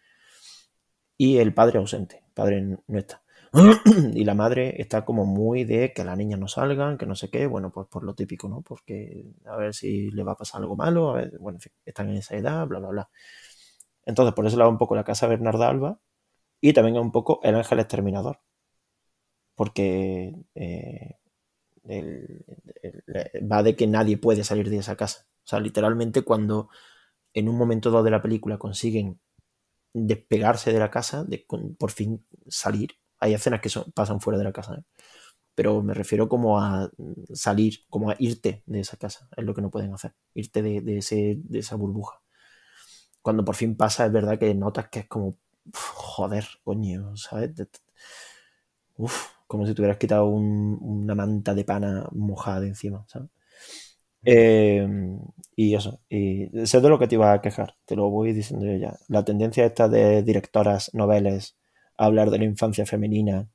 Y 1.19 1.39
el 1.39 1.53
padre 1.53 1.79
ausente, 1.79 2.25
padre 2.33 2.63
no 2.63 2.99
está. 2.99 3.23
y 4.15 4.25
la 4.25 4.35
madre 4.35 4.81
está 4.81 5.05
como 5.05 5.25
muy 5.25 5.65
de 5.65 5.93
que 5.93 6.05
las 6.05 6.17
niñas 6.17 6.39
no 6.39 6.49
salgan, 6.49 6.99
que 6.99 7.07
no 7.07 7.15
sé 7.15 7.31
qué, 7.31 7.47
bueno, 7.47 7.71
pues 7.73 7.89
por 7.89 8.05
lo 8.05 8.15
típico, 8.15 8.49
¿no? 8.49 8.63
Porque 8.63 9.27
a 9.47 9.57
ver 9.57 9.75
si 9.75 10.11
le 10.11 10.23
va 10.23 10.33
a 10.33 10.37
pasar 10.37 10.61
algo 10.61 10.77
malo, 10.77 11.11
a 11.11 11.15
ver, 11.15 11.39
bueno, 11.39 11.59
en 11.65 11.73
están 11.85 12.11
en 12.11 12.17
esa 12.17 12.37
edad, 12.37 12.67
bla, 12.67 12.79
bla, 12.79 12.89
bla. 12.89 13.11
Entonces, 14.07 14.35
por 14.35 14.47
eso 14.47 14.59
va 14.59 14.69
un 14.69 14.79
poco 14.79 14.97
la 14.97 15.05
casa 15.05 15.27
Bernarda 15.27 15.69
Alba 15.69 16.01
y 16.61 16.73
también 16.73 16.99
un 16.99 17.13
poco 17.13 17.41
el 17.43 17.55
ángel 17.57 17.81
exterminador. 17.81 18.41
Porque 19.55 20.35
eh, 20.55 21.17
va 23.51 23.63
de 23.63 23.77
que 23.77 23.87
nadie 23.87 24.19
puede 24.19 24.45
salir 24.45 24.71
de 24.71 24.79
esa 24.79 24.97
casa. 24.97 25.27
O 25.45 25.49
sea, 25.49 25.61
literalmente 25.61 26.23
cuando 26.23 26.69
en 27.35 27.49
un 27.49 27.57
momento 27.57 27.91
dado 27.91 28.05
de 28.05 28.11
la 28.11 28.23
película 28.23 28.59
consiguen 28.59 29.21
despegarse 30.07 30.73
de 30.73 30.79
la 30.79 30.91
casa, 30.91 31.25
de 31.25 31.45
por 31.79 31.91
fin 31.91 32.25
salir. 32.49 32.91
Hay 33.21 33.35
escenas 33.35 33.61
que 33.61 33.69
son- 33.69 33.91
pasan 33.93 34.21
fuera 34.21 34.39
de 34.39 34.45
la 34.45 34.53
casa, 34.53 34.75
¿eh? 34.77 34.85
pero 35.55 35.83
me 35.83 35.95
refiero 35.95 36.29
como 36.29 36.61
a 36.61 36.91
mm, 36.99 37.35
salir, 37.35 37.81
como 37.91 38.11
a 38.11 38.17
irte 38.19 38.63
de 38.67 38.81
esa 38.81 38.97
casa, 38.99 39.29
es 39.37 39.45
lo 39.45 39.55
que 39.55 39.63
no 39.63 39.71
pueden 39.71 39.93
hacer, 39.95 40.15
irte 40.35 40.63
de, 40.63 40.99
ese, 40.99 41.39
de 41.45 41.59
esa 41.61 41.77
burbuja. 41.77 42.23
Cuando 43.23 43.45
por 43.45 43.55
fin 43.57 43.77
pasa, 43.77 44.07
es 44.07 44.13
verdad 44.13 44.39
que 44.39 44.55
notas 44.55 44.89
que 44.89 45.01
es 45.01 45.07
como, 45.09 45.37
joder, 45.75 46.47
coño, 46.65 47.17
¿sabes? 47.17 47.53
Uf, 48.99 49.29
como 49.47 49.67
si 49.67 49.75
te 49.75 49.81
hubieras 49.81 49.97
quitado 49.99 50.27
un- 50.27 50.77
una 50.81 51.15
manta 51.15 51.55
de 51.55 51.65
pana 51.65 52.07
mojada 52.13 52.67
encima, 52.67 53.05
¿sabes? 53.09 53.31
Eh, 54.25 54.87
y 55.57 55.75
eso, 55.75 56.01
y 56.09 56.49
sé 56.67 56.81
de 56.81 56.89
lo 56.89 56.99
que 56.99 57.09
te 57.09 57.17
iba 57.17 57.33
a 57.33 57.41
quejar, 57.41 57.77
te 57.85 57.97
lo 57.97 58.11
voy 58.11 58.33
diciendo 58.33 58.67
yo 58.67 58.77
ya. 58.77 58.97
La 59.09 59.25
tendencia 59.25 59.65
esta 59.67 59.89
de 59.89 60.23
directoras 60.23 60.93
noveles 60.95 61.57
a 61.97 62.07
hablar 62.07 62.31
de 62.31 62.39
la 62.39 62.45
infancia 62.45 62.87
femenina, 62.87 63.49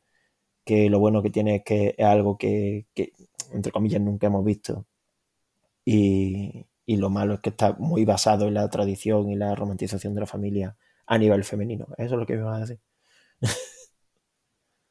que 0.66 0.90
lo 0.90 1.00
bueno 1.00 1.24
que 1.24 1.30
tiene 1.32 1.58
es 1.58 1.64
que 1.64 1.96
es 1.98 2.06
algo 2.06 2.38
que, 2.38 2.88
que, 2.96 3.14
entre 3.54 3.72
comillas, 3.72 4.02
nunca 4.02 4.28
hemos 4.28 4.46
visto. 4.46 4.86
Y, 5.86 6.66
y 6.86 6.98
lo 6.98 7.10
malo 7.10 7.36
es 7.36 7.40
que 7.42 7.50
está 7.50 7.74
muy 7.80 8.06
basado 8.06 8.48
en 8.48 8.56
la 8.56 8.70
tradición 8.70 9.30
y 9.30 9.36
la 9.36 9.56
romantización 9.56 10.14
de 10.14 10.22
la 10.22 10.28
familia 10.28 10.78
a 11.08 11.18
nivel 11.18 11.44
femenino. 11.44 11.88
Eso 11.98 12.16
es 12.16 12.20
lo 12.20 12.26
que 12.26 12.36
me 12.38 12.44
vas 12.44 12.58
a 12.58 12.62
decir. 12.62 12.80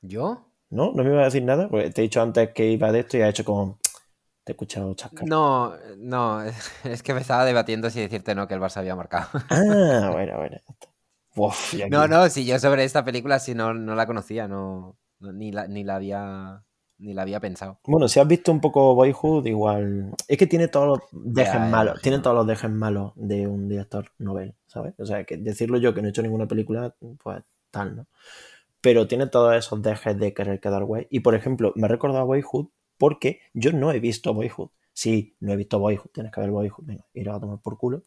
¿Yo? 0.03 0.49
¿No? 0.71 0.93
¿No 0.93 1.03
me 1.05 1.11
iba 1.11 1.23
a 1.23 1.25
decir 1.25 1.43
nada? 1.45 1.69
Porque 1.69 1.91
te 1.91 2.03
he 2.03 2.05
dicho 2.05 2.21
antes 2.23 2.51
que 2.51 2.71
iba 2.71 2.93
de 2.93 3.01
esto 3.01 3.17
y 3.17 3.23
has 3.23 3.31
hecho 3.31 3.45
como... 3.45 3.79
Te 4.45 4.53
he 4.53 4.55
escuchado 4.55 4.93
chascar. 4.95 5.27
No, 5.29 5.75
no, 5.99 6.43
es 6.85 7.03
que 7.03 7.15
me 7.15 7.21
estaba 7.21 7.45
debatiendo 7.45 7.91
si 7.91 8.01
decirte 8.01 8.35
no 8.35 8.49
que 8.49 8.55
el 8.55 8.61
Barça 8.61 8.79
había 8.79 8.97
marcado. 8.97 9.29
Ah, 9.51 10.11
bueno, 10.13 10.37
bueno. 10.39 10.57
Uf, 11.37 11.75
aquí- 11.75 11.89
No, 11.91 12.09
no, 12.09 12.29
si 12.29 12.45
yo 12.45 12.59
sobre 12.59 12.85
esta 12.85 13.05
película 13.05 13.39
sí 13.39 13.55
no, 13.55 13.73
no 13.73 13.95
la 13.95 14.07
conocía, 14.07 14.49
no, 14.49 14.97
no- 15.21 15.33
ni, 15.33 15.53
la, 15.53 15.67
ni 15.69 15.85
la 15.85 15.97
había 15.97 16.63
ni 16.99 17.15
la 17.15 17.23
había 17.23 17.41
pensado. 17.41 17.81
Bueno, 17.85 18.07
si 18.07 18.21
has 18.21 18.29
visto 18.29 18.53
un 18.53 18.61
poco 18.61 18.95
Boyhood, 18.95 19.47
igual. 19.47 20.13
Es 20.29 20.39
que 20.39 20.47
tiene 20.47 20.69
todos 20.69 20.87
los 20.87 21.01
dejes 21.11 21.61
malos. 21.61 22.01
Tiene 22.01 22.21
todos 22.21 22.37
los 22.37 22.47
dejes 22.47 22.71
malos 22.71 23.13
de 23.17 23.49
un 23.49 23.69
director 23.69 24.07
novel, 24.19 24.55
¿sabes? 24.67 24.95
O 24.99 25.07
sea, 25.07 25.25
que 25.25 25.37
decirlo 25.37 25.79
yo 25.79 25.93
que 25.93 26.01
no 26.01 26.07
he 26.07 26.11
hecho 26.11 26.23
ninguna 26.23 26.47
película, 26.47 26.95
pues 27.21 27.43
tal, 27.73 27.97
¿no? 27.97 28.07
Pero 28.81 29.09
tiene 29.09 29.27
todos 29.27 29.57
esos 29.57 29.83
dejes 29.83 30.17
de 30.17 30.33
querer 30.33 30.61
quedar 30.61 30.85
guay. 30.85 31.09
Y 31.11 31.21
por 31.21 31.35
ejemplo, 31.35 31.73
me 31.75 31.87
he 31.87 31.91
recordado 31.91 32.23
a 32.23 32.27
Boyhood 32.27 32.67
porque 33.03 33.41
yo 33.53 33.73
no 33.73 33.91
he 33.91 33.99
visto 33.99 34.33
Boyhood. 34.33 34.71
Sí, 34.93 35.37
no 35.41 35.53
he 35.53 35.57
visto 35.57 35.81
Boyhood, 35.81 36.11
tienes 36.13 36.31
que 36.31 36.41
ver 36.41 36.51
Boyhood. 36.53 36.85
Venga, 36.87 37.05
ir 37.15 37.29
a 37.31 37.41
tomar 37.41 37.59
por 37.61 37.77
culo. 37.77 38.05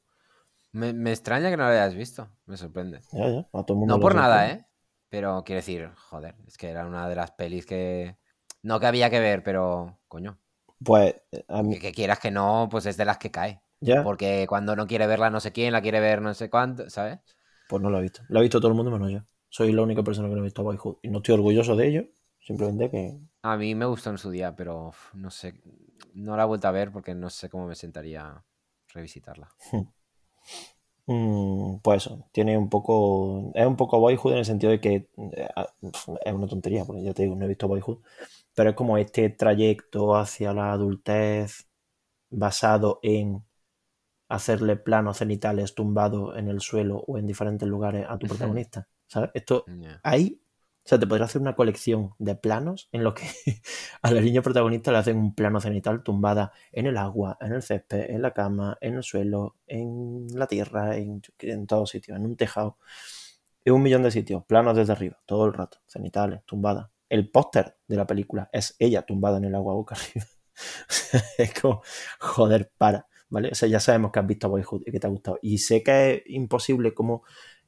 Me, 0.71 0.93
me 0.93 1.11
extraña 1.11 1.49
que 1.49 1.57
no 1.57 1.63
lo 1.63 1.69
hayas 1.69 1.95
visto, 1.95 2.29
me 2.45 2.55
sorprende. 2.55 3.01
Ya, 3.11 3.27
ya, 3.29 3.39
a 3.51 3.63
todo 3.65 3.77
mundo 3.77 3.95
No 3.95 3.99
por 3.99 4.15
nada. 4.15 4.49
¿eh? 4.49 4.65
Pero 5.09 5.43
quiero 5.45 5.59
decir, 5.59 5.89
joder, 6.09 6.35
es 6.47 6.57
que 6.57 6.69
era 6.69 6.85
una 6.85 7.09
de 7.09 7.15
las 7.15 7.31
pelis 7.31 7.65
que... 7.65 8.17
No 8.61 8.79
que 8.79 8.87
había 8.87 9.09
que 9.09 9.19
ver, 9.19 9.43
pero, 9.43 9.99
coño, 10.07 10.39
Pues 10.83 11.15
a 11.49 11.63
mí, 11.63 11.75
que, 11.75 11.79
que 11.79 11.91
quieras 11.93 12.19
que 12.19 12.31
no, 12.31 12.67
pues 12.71 12.85
es 12.85 12.97
de 12.97 13.05
las 13.05 13.17
que 13.17 13.31
cae. 13.31 13.61
ya, 13.81 14.03
Porque 14.03 14.45
cuando 14.47 14.75
no 14.75 14.87
quiere 14.87 15.07
verla 15.07 15.29
no 15.29 15.39
sé 15.39 15.51
quién, 15.51 15.73
la 15.73 15.81
quiere 15.81 15.99
ver 15.99 16.21
no 16.21 16.33
sé 16.33 16.49
cuánto, 16.49 16.89
¿sabes? 16.89 17.19
pues 17.67 17.81
no 17.81 17.89
lo 17.89 17.99
he 17.99 18.03
visto. 18.03 18.21
Lo 18.29 18.39
ha 18.39 18.41
visto 18.41 18.59
todo 18.59 18.69
el 18.69 18.75
mundo 18.77 18.91
menos 18.91 19.11
yo. 19.11 19.19
Soy 19.49 19.71
la 19.71 19.81
única 19.83 20.03
persona 20.03 20.27
que 20.27 20.35
no 20.35 20.41
ha 20.41 20.43
visto 20.43 20.63
Boyhood. 20.63 20.97
Y 21.01 21.09
no 21.09 21.17
estoy 21.19 21.35
orgulloso 21.35 21.75
de 21.75 21.87
ello. 21.87 22.05
Simplemente 22.45 22.91
que. 22.91 23.19
A 23.41 23.57
mí 23.57 23.73
me 23.73 23.85
gustó 23.85 24.11
en 24.11 24.17
su 24.17 24.29
día, 24.29 24.55
pero 24.55 24.93
no 25.13 25.31
sé. 25.31 25.61
No 26.13 26.37
la 26.37 26.43
he 26.43 26.47
vuelto 26.47 26.67
a 26.67 26.71
ver 26.71 26.91
porque 26.91 27.15
no 27.15 27.29
sé 27.29 27.49
cómo 27.49 27.67
me 27.67 27.75
sentaría 27.75 28.43
revisitarla. 28.93 29.49
Mm, 31.07 31.81
pues 31.83 32.03
eso, 32.03 32.27
tiene 32.31 32.57
un 32.57 32.67
poco. 32.67 33.51
Es 33.53 33.67
un 33.67 33.75
poco 33.75 33.99
Boyhood 33.99 34.31
en 34.31 34.37
el 34.39 34.45
sentido 34.45 34.71
de 34.71 34.79
que 34.79 35.07
eh, 35.35 35.49
es 36.25 36.33
una 36.33 36.47
tontería, 36.47 36.83
porque 36.83 37.03
ya 37.03 37.13
te 37.13 37.21
digo, 37.21 37.35
no 37.35 37.45
he 37.45 37.47
visto 37.47 37.67
Boyhood. 37.67 37.99
Pero 38.55 38.71
es 38.71 38.75
como 38.75 38.97
este 38.97 39.29
trayecto 39.29 40.15
hacia 40.15 40.51
la 40.51 40.71
adultez 40.71 41.69
basado 42.31 42.99
en 43.03 43.45
hacerle 44.29 44.77
planos 44.77 45.19
cenitales 45.19 45.75
tumbados 45.75 46.35
en 46.37 46.47
el 46.47 46.59
suelo 46.61 47.03
o 47.05 47.19
en 47.19 47.27
diferentes 47.27 47.67
lugares 47.67 48.05
a 48.09 48.17
tu 48.17 48.25
protagonista. 48.25 48.87
¿Sabes? 49.05 49.29
Esto 49.35 49.65
ahí, 50.01 50.41
o 50.85 50.87
sea, 50.87 50.99
te 50.99 51.07
podría 51.07 51.25
hacer 51.25 51.41
una 51.41 51.55
colección 51.55 52.13
de 52.19 52.35
planos 52.35 52.89
en 52.91 53.03
los 53.03 53.15
que 53.15 53.25
a 54.03 54.11
la 54.11 54.21
niña 54.21 54.43
protagonista 54.43 54.91
le 54.91 54.99
hacen 54.99 55.17
un 55.17 55.33
plano 55.33 55.59
cenital 55.59 56.03
tumbada 56.03 56.51
en 56.71 56.85
el 56.85 56.97
agua, 56.97 57.39
en 57.41 57.53
el 57.53 57.63
césped, 57.63 58.11
en 58.11 58.21
la 58.21 58.35
cama, 58.35 58.77
en 58.81 58.93
el 58.93 59.01
suelo, 59.01 59.55
en 59.65 60.27
la 60.35 60.45
tierra, 60.45 60.95
en, 60.95 61.23
en 61.39 61.65
todos 61.65 61.89
sitios, 61.89 62.15
en 62.15 62.25
un 62.25 62.37
tejado. 62.37 62.77
En 63.63 63.73
un 63.73 63.81
millón 63.81 64.03
de 64.03 64.11
sitios, 64.11 64.45
planos 64.45 64.75
desde 64.75 64.93
arriba, 64.93 65.17
todo 65.25 65.47
el 65.47 65.53
rato, 65.53 65.79
cenitales, 65.87 66.43
tumbadas. 66.45 66.91
El 67.09 67.31
póster 67.31 67.77
de 67.87 67.95
la 67.95 68.05
película 68.05 68.47
es 68.53 68.75
ella 68.77 69.01
tumbada 69.01 69.39
en 69.39 69.45
el 69.45 69.55
agua 69.55 69.73
boca 69.73 69.95
arriba. 69.99 70.27
es 71.39 71.53
como, 71.59 71.81
joder, 72.19 72.71
para. 72.77 73.07
¿vale? 73.29 73.49
O 73.51 73.55
sea, 73.55 73.67
ya 73.67 73.79
sabemos 73.79 74.11
que 74.11 74.19
has 74.19 74.27
visto 74.27 74.49
Boyhood 74.49 74.83
y 74.85 74.91
que 74.91 74.99
te 74.99 75.07
ha 75.07 75.09
gustado. 75.09 75.39
Y 75.41 75.57
sé 75.57 75.81
que 75.81 76.13
es 76.13 76.23
imposible 76.27 76.93
como 76.93 77.23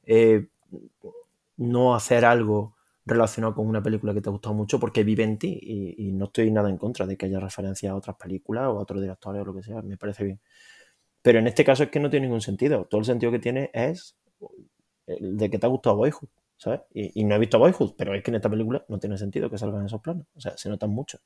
eh, 0.06 0.46
no 1.56 1.96
hacer 1.96 2.24
algo 2.24 2.77
relacionado 3.08 3.54
con 3.54 3.66
una 3.66 3.82
película 3.82 4.14
que 4.14 4.20
te 4.20 4.28
ha 4.28 4.32
gustado 4.32 4.54
mucho 4.54 4.78
porque 4.78 5.04
vive 5.04 5.24
en 5.24 5.38
ti 5.38 5.58
y, 5.62 6.12
no 6.12 6.26
estoy 6.26 6.50
nada 6.50 6.68
en 6.70 6.76
contra 6.76 7.06
de 7.06 7.16
que 7.16 7.26
haya 7.26 7.40
referencia 7.40 7.90
a 7.90 7.96
otras 7.96 8.16
películas 8.16 8.64
o 8.66 8.78
a 8.78 8.82
otros 8.82 9.00
directores 9.00 9.42
o 9.42 9.44
lo 9.44 9.54
que 9.54 9.62
sea, 9.62 9.82
me 9.82 9.96
parece 9.96 10.24
bien. 10.24 10.40
Pero 11.22 11.38
en 11.38 11.46
este 11.46 11.64
caso 11.64 11.84
es 11.84 11.90
que 11.90 12.00
no 12.00 12.10
tiene 12.10 12.26
ningún 12.26 12.40
sentido. 12.40 12.86
Todo 12.86 13.00
el 13.00 13.04
sentido 13.04 13.32
que 13.32 13.38
tiene 13.38 13.70
es 13.72 14.16
el 15.06 15.36
de 15.36 15.50
que 15.50 15.58
te 15.58 15.66
ha 15.66 15.68
gustado 15.68 15.96
Boyhood, 15.96 16.28
¿sabes? 16.56 16.80
Y, 16.92 17.20
y 17.20 17.24
no 17.24 17.34
he 17.34 17.38
visto 17.38 17.58
Boyhood, 17.58 17.94
pero 17.96 18.14
es 18.14 18.22
que 18.22 18.30
en 18.30 18.36
esta 18.36 18.50
película 18.50 18.84
no 18.88 18.98
tiene 18.98 19.18
sentido 19.18 19.50
que 19.50 19.58
salgan 19.58 19.86
esos 19.86 20.00
planos. 20.00 20.26
O 20.34 20.40
sea, 20.40 20.56
se 20.56 20.68
notan 20.68 20.90
mucho. 20.90 21.18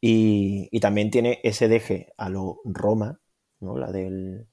Y, 0.00 0.78
también 0.80 1.10
tiene 1.10 1.40
ese 1.42 1.68
deje 1.68 2.12
a 2.16 2.28
lo 2.28 2.60
Roma, 2.64 3.20
¿no? 3.60 3.76
La 3.76 3.90
del 3.90 4.46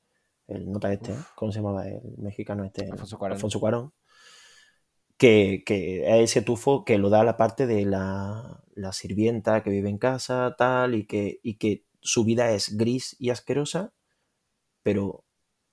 el 0.47 0.71
nota 0.71 0.93
este, 0.93 1.11
¿eh? 1.11 1.17
¿cómo 1.35 1.51
se 1.51 1.59
llamaba? 1.59 1.87
El 1.87 2.17
mexicano 2.17 2.63
este, 2.63 2.89
Alfonso 2.91 3.59
Cuarón. 3.59 3.93
Que, 5.17 5.63
es 6.05 6.31
ese 6.31 6.41
tufo 6.41 6.85
que 6.85 6.97
lo 6.97 7.09
da 7.09 7.23
la 7.23 7.37
parte 7.37 7.67
de 7.67 7.85
la, 7.85 8.63
la, 8.73 8.91
sirvienta 8.91 9.63
que 9.63 9.69
vive 9.69 9.89
en 9.89 9.97
casa, 9.97 10.55
tal, 10.57 10.95
y 10.95 11.05
que, 11.05 11.39
y 11.43 11.55
que 11.57 11.85
su 12.01 12.25
vida 12.25 12.51
es 12.51 12.77
gris 12.77 13.15
y 13.19 13.29
asquerosa, 13.29 13.93
pero, 14.83 15.25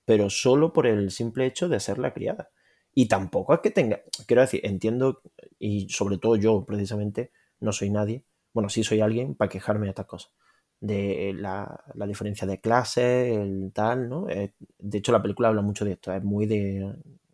pero 0.05 0.29
solo 0.29 0.73
por 0.73 0.87
el 0.87 1.11
simple 1.11 1.45
hecho 1.45 1.69
de 1.69 1.79
ser 1.79 1.99
la 1.99 2.13
criada. 2.13 2.49
Y 2.93 3.07
tampoco 3.07 3.53
es 3.53 3.59
que 3.61 3.71
tenga, 3.71 4.01
quiero 4.27 4.41
decir, 4.41 4.61
entiendo, 4.63 5.21
y 5.59 5.89
sobre 5.89 6.17
todo 6.17 6.35
yo 6.35 6.65
precisamente, 6.65 7.31
no 7.59 7.71
soy 7.71 7.89
nadie, 7.89 8.25
bueno, 8.53 8.69
sí 8.69 8.83
soy 8.83 9.01
alguien 9.01 9.35
para 9.35 9.49
quejarme 9.49 9.85
de 9.87 9.89
estas 9.91 10.05
cosas. 10.05 10.31
De 10.79 11.33
la, 11.35 11.81
diferencia 12.07 12.45
de 12.45 12.59
clase, 12.59 13.35
el 13.35 13.71
tal, 13.73 14.09
¿no? 14.09 14.29
Eh, 14.29 14.53
de 14.79 14.97
hecho, 14.97 15.11
la 15.13 15.21
película 15.21 15.47
habla 15.47 15.61
mucho 15.61 15.85
de 15.85 15.93
esto, 15.93 16.13
es 16.13 16.23
muy 16.23 16.45
de... 16.45 16.93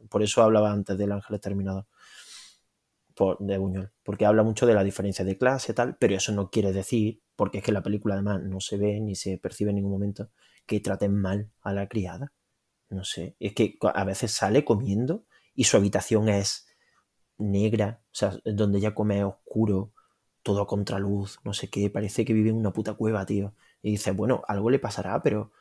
Por 0.09 0.23
eso 0.23 0.41
hablaba 0.43 0.71
antes 0.71 0.97
del 0.97 1.11
ángel 1.11 1.35
exterminador 1.35 1.85
de 3.39 3.57
Buñuel, 3.57 3.91
porque 4.03 4.25
habla 4.25 4.43
mucho 4.43 4.65
de 4.65 4.73
la 4.73 4.83
diferencia 4.83 5.25
de 5.25 5.37
clase, 5.37 5.73
tal, 5.73 5.97
pero 5.97 6.15
eso 6.15 6.31
no 6.31 6.49
quiere 6.49 6.71
decir, 6.71 7.21
porque 7.35 7.59
es 7.59 7.63
que 7.63 7.71
la 7.71 7.83
película 7.83 8.15
además 8.15 8.41
no 8.43 8.59
se 8.59 8.77
ve 8.77 8.99
ni 8.99 9.15
se 9.15 9.37
percibe 9.37 9.71
en 9.71 9.77
ningún 9.77 9.91
momento, 9.91 10.29
que 10.65 10.79
traten 10.79 11.15
mal 11.15 11.51
a 11.61 11.73
la 11.73 11.87
criada. 11.87 12.33
No 12.89 13.03
sé, 13.03 13.35
es 13.39 13.53
que 13.53 13.77
a 13.81 14.03
veces 14.03 14.31
sale 14.31 14.65
comiendo 14.65 15.25
y 15.53 15.65
su 15.65 15.77
habitación 15.77 16.29
es 16.29 16.67
negra, 17.37 18.01
o 18.05 18.15
sea, 18.15 18.39
donde 18.45 18.79
ella 18.79 18.95
come 18.95 19.23
oscuro, 19.23 19.91
todo 20.43 20.61
a 20.61 20.67
contraluz, 20.67 21.39
no 21.43 21.53
sé 21.53 21.69
qué, 21.69 21.89
parece 21.89 22.25
que 22.25 22.33
vive 22.33 22.49
en 22.49 22.57
una 22.57 22.73
puta 22.73 22.93
cueva, 22.93 23.25
tío. 23.25 23.53
Y 23.81 23.91
dices, 23.91 24.15
bueno, 24.15 24.41
algo 24.47 24.69
le 24.69 24.79
pasará, 24.79 25.21
pero 25.21 25.51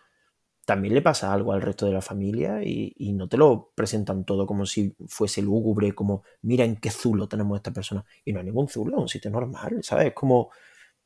también 0.68 0.92
le 0.92 1.00
pasa 1.00 1.32
algo 1.32 1.54
al 1.54 1.62
resto 1.62 1.86
de 1.86 1.92
la 1.92 2.02
familia 2.02 2.62
y, 2.62 3.14
no 3.14 3.26
te 3.26 3.38
lo 3.38 3.72
presentan 3.74 4.26
todo 4.26 4.46
como 4.46 4.66
si 4.66 4.94
fuese 5.06 5.40
lúgubre, 5.40 5.94
como 5.94 6.24
mira 6.42 6.62
en 6.66 6.76
qué 6.76 6.90
zulo 6.90 7.26
tenemos 7.26 7.56
esta 7.56 7.72
persona. 7.72 8.04
Y 8.22 8.34
no 8.34 8.40
hay 8.40 8.44
ningún 8.44 8.68
zulo, 8.68 8.96
es 8.96 9.00
un 9.00 9.08
sitio 9.08 9.30
normal, 9.30 9.78
¿sabes? 9.82 10.08
Es 10.08 10.12
como, 10.12 10.50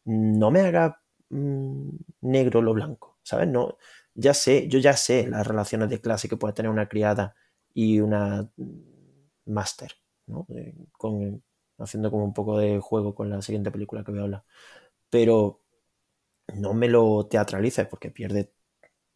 no 0.04 0.50
me 0.50 0.62
haga 0.62 1.00
mm, 1.30 1.90
negro 2.22 2.60
lo 2.60 2.74
blanco, 2.74 3.18
¿sabes? 3.22 3.46
No, 3.46 3.78
ya 4.14 4.34
sé, 4.34 4.66
yo 4.66 4.80
ya 4.80 4.96
sé 4.96 5.28
las 5.28 5.46
relaciones 5.46 5.88
de 5.90 6.00
clase 6.00 6.28
que 6.28 6.36
puede 6.36 6.54
tener 6.54 6.70
una 6.72 6.88
criada 6.88 7.36
y 7.72 8.00
una 8.00 8.50
máster, 9.46 9.92
¿no? 10.26 10.44
Eh, 10.48 10.74
haciendo 11.78 12.10
como 12.10 12.24
un 12.24 12.34
poco 12.34 12.58
de 12.58 12.80
juego 12.80 13.14
con 13.14 13.30
la 13.30 13.40
siguiente 13.42 13.70
película 13.70 14.02
que 14.02 14.10
voy 14.10 14.20
a 14.20 14.24
hablar. 14.24 14.44
Pero 15.10 15.60
no 16.54 16.74
me 16.74 16.88
lo 16.88 17.26
teatralices 17.26 17.86
porque 17.86 18.10
pierde 18.10 18.52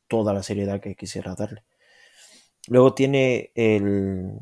toda 0.09 0.35
la 0.35 0.43
seriedad 0.43 0.81
que 0.81 0.95
quisiera 0.97 1.35
darle. 1.35 1.65
Luego 2.69 2.95
tiene 2.95 3.53
el, 3.55 4.39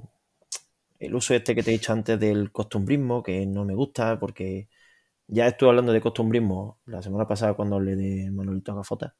el 0.98 1.14
uso 1.14 1.34
este 1.34 1.54
que 1.54 1.62
te 1.62 1.70
he 1.70 1.74
dicho 1.74 1.92
antes 1.92 2.18
del 2.18 2.50
costumbrismo, 2.52 3.22
que 3.22 3.46
no 3.46 3.64
me 3.64 3.74
gusta 3.74 4.18
porque 4.18 4.68
ya 5.26 5.46
estuve 5.46 5.70
hablando 5.70 5.92
de 5.92 6.00
costumbrismo 6.00 6.80
la 6.86 7.02
semana 7.02 7.28
pasada 7.28 7.54
cuando 7.54 7.76
hablé 7.76 7.96
de 7.96 8.30
Manolito 8.30 8.74
Gafota. 8.74 9.14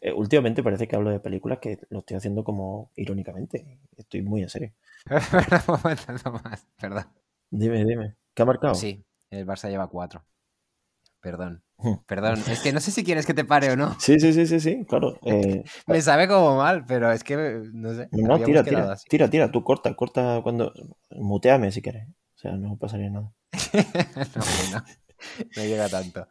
Eh, 0.00 0.12
últimamente 0.12 0.62
parece 0.62 0.86
que 0.86 0.96
hablo 0.96 1.10
de 1.10 1.20
películas 1.20 1.58
que 1.60 1.78
lo 1.88 2.00
estoy 2.00 2.16
haciendo 2.18 2.44
como 2.44 2.90
irónicamente. 2.94 3.80
Estoy 3.96 4.22
muy 4.22 4.42
en 4.42 4.48
serio. 4.50 4.72
Perdón. 6.80 7.04
Dime, 7.50 7.84
dime. 7.84 8.16
¿Qué 8.34 8.42
ha 8.42 8.46
marcado? 8.46 8.74
Sí, 8.74 9.04
el 9.30 9.46
Barça 9.46 9.70
lleva 9.70 9.88
cuatro. 9.88 10.24
Perdón. 11.20 11.63
Perdón, 12.06 12.40
es 12.48 12.60
que 12.60 12.72
no 12.72 12.80
sé 12.80 12.90
si 12.90 13.04
quieres 13.04 13.26
que 13.26 13.34
te 13.34 13.44
pare 13.44 13.70
o 13.70 13.76
no. 13.76 13.96
Sí, 13.98 14.18
sí, 14.20 14.32
sí, 14.32 14.46
sí, 14.46 14.60
sí, 14.60 14.84
claro. 14.86 15.18
Eh, 15.24 15.64
Me 15.86 16.00
sabe 16.00 16.28
como 16.28 16.56
mal, 16.56 16.84
pero 16.86 17.10
es 17.12 17.24
que 17.24 17.36
no 17.72 17.94
sé. 17.94 18.08
No, 18.12 18.38
tira, 18.42 18.62
tira, 18.62 18.96
tira, 19.08 19.30
tira, 19.30 19.50
tú 19.50 19.62
corta, 19.62 19.94
corta 19.94 20.40
cuando. 20.42 20.72
Muteame 21.10 21.72
si 21.72 21.82
quieres. 21.82 22.08
O 22.08 22.38
sea, 22.38 22.52
no 22.52 22.76
pasaría 22.76 23.10
nada. 23.10 23.32
no, 24.72 24.84
no, 25.56 25.62
llega 25.62 25.88
tanto. 25.88 26.26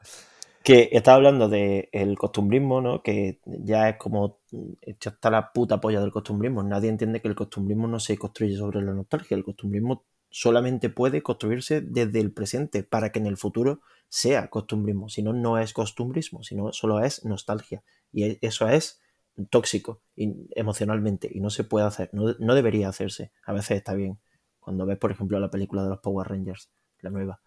Que 0.64 0.90
estaba 0.94 1.18
hablando 1.18 1.50
del 1.50 2.18
costumbrismo, 2.18 2.80
¿no? 2.80 3.02
Que 3.02 3.40
ya 3.46 3.90
es 3.90 3.98
como. 3.98 4.40
Esto 4.82 5.10
está 5.10 5.30
la 5.30 5.52
puta 5.52 5.82
polla 5.82 6.00
del 6.00 6.12
costumbrismo. 6.12 6.64
Nadie 6.64 6.90
entiende 6.90 7.22
que 7.22 7.28
el 7.28 7.36
costumbrismo 7.36 7.88
no 7.88 8.00
se 8.00 8.18
construye 8.18 8.56
sobre 8.56 8.82
la 8.82 8.94
nostalgia. 8.94 9.36
El 9.36 9.44
costumbrismo 9.44 10.06
solamente 10.30 10.90
puede 10.90 11.22
construirse 11.22 11.82
desde 11.82 12.20
el 12.20 12.32
presente 12.32 12.84
para 12.84 13.12
que 13.12 13.20
en 13.20 13.28
el 13.28 13.38
futuro 13.38 13.82
sea 14.14 14.48
costumbrismo. 14.48 15.10
Si 15.10 15.24
no, 15.24 15.34
no 15.34 15.58
es 15.58 15.74
costumbrismo, 15.74 16.44
sino 16.44 16.72
solo 16.72 17.00
es 17.00 17.26
nostalgia. 17.26 17.84
Y 18.12 18.26
e, 18.26 18.40
eso 18.44 18.70
es 18.70 19.02
tóxico 19.50 20.04
emocionalmente 20.16 21.28
y 21.34 21.40
no 21.40 21.50
se 21.50 21.64
puede 21.64 21.88
hacer, 21.88 22.12
no, 22.14 22.36
no, 22.38 22.54
debería 22.54 22.90
hacerse. 22.90 23.32
A 23.44 23.54
veces 23.54 23.78
está 23.78 23.96
bien. 23.96 24.20
Cuando 24.60 24.86
ves, 24.86 25.00
por 25.00 25.12
ejemplo, 25.12 25.40
la 25.40 25.50
película 25.50 25.82
de 25.84 25.90
los 25.90 26.00
Power 26.00 26.28
Rangers, 26.28 26.70
la 27.00 27.10
nueva. 27.10 27.42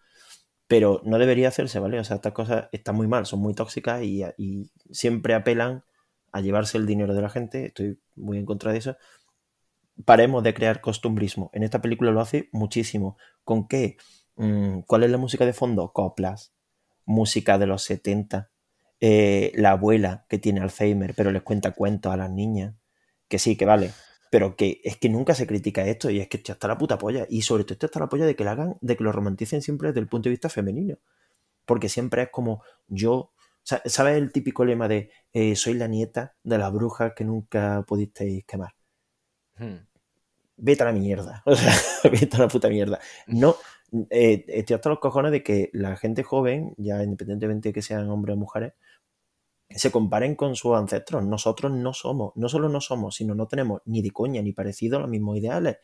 Pero 0.67 1.01
no 1.05 1.17
debería 1.17 1.47
hacerse, 1.47 1.79
¿vale? 1.79 2.01
O 2.01 2.03
sea, 2.03 2.17
estas 2.17 2.33
cosas 2.33 2.67
están 2.73 2.95
muy 2.97 3.07
mal, 3.07 3.25
son 3.25 3.39
muy 3.39 3.53
tóxicas 3.53 4.03
y, 4.03 4.25
siempre 4.91 5.35
apelan 5.35 5.85
a 6.33 6.41
llevarse 6.41 6.77
el 6.77 6.85
dinero 6.85 7.13
de 7.13 7.21
la 7.21 7.29
gente. 7.29 7.67
Estoy 7.67 7.97
muy 8.17 8.39
en 8.39 8.45
contra 8.45 8.73
de 8.73 8.79
eso 8.79 8.97
paremos 10.05 10.43
de 10.43 10.53
crear 10.53 10.79
costumbrismo. 10.79 11.49
En 11.53 11.63
esta 11.63 11.81
película 11.81 12.11
lo 12.11 12.21
hace 12.21 12.49
muchísimo. 12.51 13.17
¿Con 13.43 13.67
qué? 13.67 13.97
Mm, 14.35 14.81
¿Cuál 14.81 15.03
es 15.03 15.09
la 15.09 15.17
música 15.17 15.45
de 15.45 15.53
fondo? 15.53 15.91
Coplas, 15.91 16.53
música 17.07 17.57
de 17.57 17.65
los 17.65 17.81
70. 17.83 18.51
Eh, 18.99 19.51
la 19.55 19.71
abuela 19.71 20.27
que 20.29 20.37
tiene 20.37 20.61
Alzheimer, 20.61 21.15
pero 21.15 21.31
les 21.31 21.41
cuenta 21.41 21.71
cuentos 21.71 22.13
a 22.13 22.17
las 22.17 22.29
niñas. 22.29 22.75
Que 23.27 23.39
sí, 23.39 23.57
que 23.57 23.65
vale. 23.65 23.91
Pero 24.29 24.55
que 24.55 24.81
es 24.83 24.97
que 24.97 25.09
nunca 25.09 25.33
se 25.33 25.47
critica 25.47 25.87
esto 25.87 26.11
y 26.11 26.19
es 26.19 26.27
que 26.27 26.37
está 26.37 26.67
la 26.67 26.77
puta 26.77 26.99
polla. 26.99 27.25
Y 27.27 27.41
sobre 27.41 27.63
todo 27.63 27.73
esto 27.73 27.85
está 27.87 27.99
la 27.99 28.09
polla 28.09 28.27
de 28.27 28.35
que 28.35 28.43
lo 28.43 28.51
hagan, 28.51 28.77
de 28.81 28.95
que 28.95 29.03
lo 29.03 29.11
romanticen 29.11 29.63
siempre 29.63 29.87
desde 29.87 30.01
el 30.01 30.07
punto 30.07 30.29
de 30.29 30.31
vista 30.31 30.49
femenino. 30.49 30.97
Porque 31.65 31.89
siempre 31.89 32.21
es 32.23 32.29
como 32.29 32.61
yo 32.87 33.31
¿Sabes 33.67 34.15
el 34.15 34.31
típico 34.31 34.63
lema 34.63 34.87
de 34.87 35.11
eh, 35.33 35.57
soy 35.57 35.73
la 35.73 35.89
nieta 35.89 36.37
de 36.41 36.57
la 36.57 36.69
bruja 36.69 37.13
que 37.13 37.25
nunca 37.25 37.83
pudisteis 37.85 38.45
quemar? 38.45 38.73
Hmm. 39.57 39.85
Vete 40.55 40.83
a 40.83 40.85
la 40.85 40.93
mierda. 40.93 41.43
O 41.45 41.53
sea, 41.53 41.73
vete 42.09 42.37
a 42.37 42.39
la 42.39 42.47
puta 42.47 42.69
mierda. 42.69 42.97
No, 43.27 43.57
eh, 44.09 44.45
estoy 44.47 44.75
hasta 44.75 44.89
los 44.89 44.99
cojones 44.99 45.31
de 45.31 45.43
que 45.43 45.69
la 45.73 45.95
gente 45.95 46.23
joven, 46.23 46.73
ya 46.77 47.03
independientemente 47.03 47.69
de 47.69 47.73
que 47.73 47.81
sean 47.81 48.09
hombres 48.09 48.35
o 48.35 48.39
mujeres, 48.39 48.73
se 49.69 49.91
comparen 49.91 50.35
con 50.35 50.55
sus 50.55 50.75
ancestros. 50.75 51.25
Nosotros 51.25 51.71
no 51.71 51.93
somos, 51.93 52.33
no 52.35 52.49
solo 52.49 52.69
no 52.69 52.81
somos, 52.81 53.15
sino 53.15 53.35
no 53.35 53.47
tenemos 53.47 53.81
ni 53.85 54.01
de 54.01 54.11
coña 54.11 54.41
ni 54.41 54.53
parecido 54.53 54.97
a 54.97 55.01
los 55.01 55.09
mismos 55.09 55.37
ideales. 55.37 55.77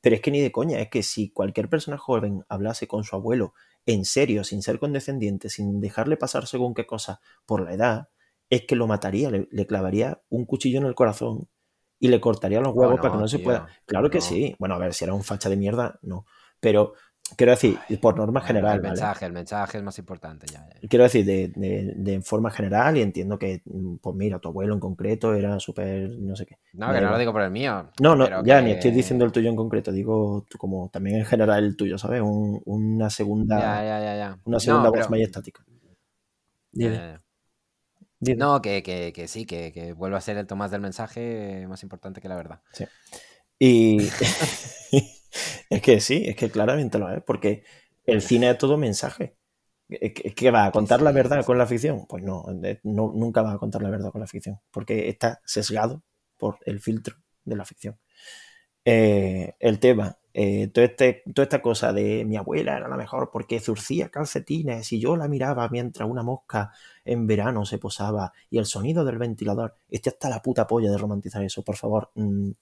Pero 0.00 0.16
es 0.16 0.22
que 0.22 0.30
ni 0.30 0.40
de 0.40 0.52
coña, 0.52 0.80
es 0.80 0.90
que 0.90 1.02
si 1.02 1.30
cualquier 1.30 1.68
persona 1.68 1.96
joven 1.96 2.44
hablase 2.48 2.86
con 2.88 3.04
su 3.04 3.14
abuelo 3.14 3.54
en 3.86 4.04
serio, 4.04 4.44
sin 4.44 4.62
ser 4.62 4.78
condescendiente, 4.78 5.48
sin 5.48 5.80
dejarle 5.80 6.16
pasar 6.16 6.46
según 6.46 6.74
qué 6.74 6.86
cosa 6.86 7.20
por 7.46 7.62
la 7.62 7.74
edad, 7.74 8.08
es 8.50 8.66
que 8.66 8.76
lo 8.76 8.86
mataría, 8.86 9.30
le, 9.30 9.48
le 9.50 9.66
clavaría 9.66 10.20
un 10.28 10.44
cuchillo 10.44 10.78
en 10.78 10.86
el 10.86 10.94
corazón 10.94 11.48
y 12.02 12.08
le 12.08 12.20
cortaría 12.20 12.60
los 12.60 12.74
huevos 12.74 12.98
para 13.00 13.12
que 13.12 13.18
no 13.18 13.28
se 13.28 13.38
pueda. 13.38 13.68
Claro 13.86 14.10
que 14.10 14.20
sí. 14.20 14.56
Bueno, 14.58 14.74
a 14.74 14.78
ver, 14.78 14.92
si 14.92 15.04
era 15.04 15.14
un 15.14 15.22
facha 15.22 15.48
de 15.48 15.56
mierda, 15.56 16.00
no. 16.02 16.26
Pero 16.58 16.94
quiero 17.36 17.52
decir, 17.52 17.78
por 18.00 18.16
norma 18.16 18.40
general. 18.40 18.76
El 18.76 18.82
mensaje, 18.82 19.26
el 19.26 19.32
mensaje 19.32 19.78
es 19.78 19.84
más 19.84 19.98
importante 19.98 20.46
ya. 20.50 20.66
Quiero 20.88 21.04
decir, 21.04 21.24
de, 21.24 22.22
forma 22.24 22.50
general, 22.50 22.96
y 22.96 23.02
entiendo 23.02 23.38
que, 23.38 23.62
pues 24.00 24.16
mira, 24.16 24.38
tu 24.38 24.48
abuelo 24.48 24.74
en 24.74 24.80
concreto 24.80 25.34
era 25.34 25.58
súper, 25.60 26.10
no 26.18 26.36
sé 26.36 26.46
qué. 26.46 26.58
No, 26.74 26.92
que 26.92 27.00
no 27.00 27.10
lo 27.10 27.18
digo 27.18 27.32
por 27.32 27.42
el 27.42 27.50
mío. 27.50 27.90
No, 28.00 28.14
no, 28.14 28.44
ya 28.44 28.60
ni 28.60 28.72
estoy 28.72 28.90
diciendo 28.90 29.24
el 29.24 29.32
tuyo 29.32 29.50
en 29.50 29.56
concreto, 29.56 29.92
digo 29.92 30.46
como 30.58 30.88
también 30.90 31.18
en 31.18 31.24
general 31.24 31.64
el 31.64 31.76
tuyo, 31.76 31.98
¿sabes? 31.98 32.22
una 32.22 33.10
segunda. 33.10 33.58
Ya, 33.58 34.00
ya, 34.00 34.16
ya, 34.16 34.38
Una 34.44 34.60
segunda 34.60 34.90
voz 34.90 35.10
más 35.10 35.20
estática. 35.20 35.64
No, 38.36 38.62
que, 38.62 39.24
sí, 39.26 39.46
que, 39.46 39.72
que 39.72 39.92
vuelva 39.92 40.18
a 40.18 40.20
ser 40.20 40.36
el 40.36 40.46
Tomás 40.46 40.70
del 40.70 40.80
mensaje 40.80 41.66
más 41.68 41.82
importante 41.82 42.20
que 42.20 42.28
la 42.28 42.36
verdad. 42.36 42.60
Sí. 42.72 42.84
Y 43.58 43.98
es 45.70 45.82
que 45.82 46.00
sí, 46.00 46.24
es 46.26 46.36
que 46.36 46.50
claramente 46.50 46.98
lo 46.98 47.10
es, 47.10 47.22
porque 47.22 47.64
el 48.04 48.22
cine 48.22 48.50
es 48.50 48.58
todo 48.58 48.76
mensaje. 48.76 49.36
¿Qué 49.88 50.50
va 50.50 50.66
a 50.66 50.72
contar 50.72 51.02
la 51.02 51.12
verdad 51.12 51.44
con 51.44 51.58
la 51.58 51.66
ficción? 51.66 52.06
Pues 52.06 52.22
no, 52.22 52.46
nunca 52.82 53.42
va 53.42 53.52
a 53.52 53.58
contar 53.58 53.82
la 53.82 53.90
verdad 53.90 54.10
con 54.10 54.20
la 54.20 54.26
ficción, 54.26 54.58
porque 54.70 55.08
está 55.08 55.40
sesgado 55.44 56.02
por 56.38 56.58
el 56.64 56.80
filtro 56.80 57.16
de 57.44 57.56
la 57.56 57.64
ficción. 57.64 57.98
Eh, 58.84 59.54
el 59.60 59.78
tema 59.78 60.18
eh, 60.34 60.70
este, 60.74 61.22
toda 61.34 61.44
esta 61.44 61.60
cosa 61.60 61.92
de 61.92 62.24
mi 62.24 62.36
abuela 62.36 62.76
era 62.76 62.88
la 62.88 62.96
mejor 62.96 63.30
porque 63.30 63.60
zurcía 63.60 64.08
calcetines 64.08 64.90
y 64.92 65.00
yo 65.00 65.16
la 65.16 65.28
miraba 65.28 65.68
mientras 65.68 66.08
una 66.08 66.22
mosca 66.22 66.72
en 67.04 67.26
verano 67.26 67.66
se 67.66 67.78
posaba 67.78 68.32
y 68.48 68.58
el 68.58 68.66
sonido 68.66 69.04
del 69.04 69.18
ventilador. 69.18 69.74
Este 69.88 70.10
hasta 70.10 70.30
la 70.30 70.40
puta 70.40 70.66
polla 70.66 70.90
de 70.90 70.98
romantizar 70.98 71.42
eso, 71.42 71.62
por 71.62 71.76
favor. 71.76 72.10
Mm, 72.14 72.52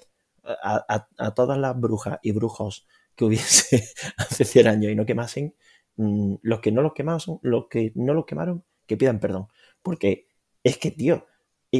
a, 0.44 1.34
todas 1.34 1.58
las 1.58 1.78
brujas 1.78 2.18
y 2.22 2.32
brujos 2.32 2.86
que 3.14 3.24
hubiese 3.24 3.84
hace 4.16 4.44
100 4.44 4.66
años 4.66 4.92
y 4.92 4.94
no 4.94 5.06
quemasen, 5.06 5.54
mm, 5.96 6.36
los 6.42 6.60
que 6.60 6.72
no 6.72 6.82
los 6.82 6.92
quemaron, 6.94 7.38
los 7.42 7.66
que 7.68 7.92
no 7.94 8.14
los 8.14 8.26
quemaron, 8.26 8.64
que 8.86 8.96
pidan 8.96 9.20
perdón. 9.20 9.48
Porque 9.82 10.26
es 10.64 10.78
que, 10.78 10.90
tío, 10.90 11.26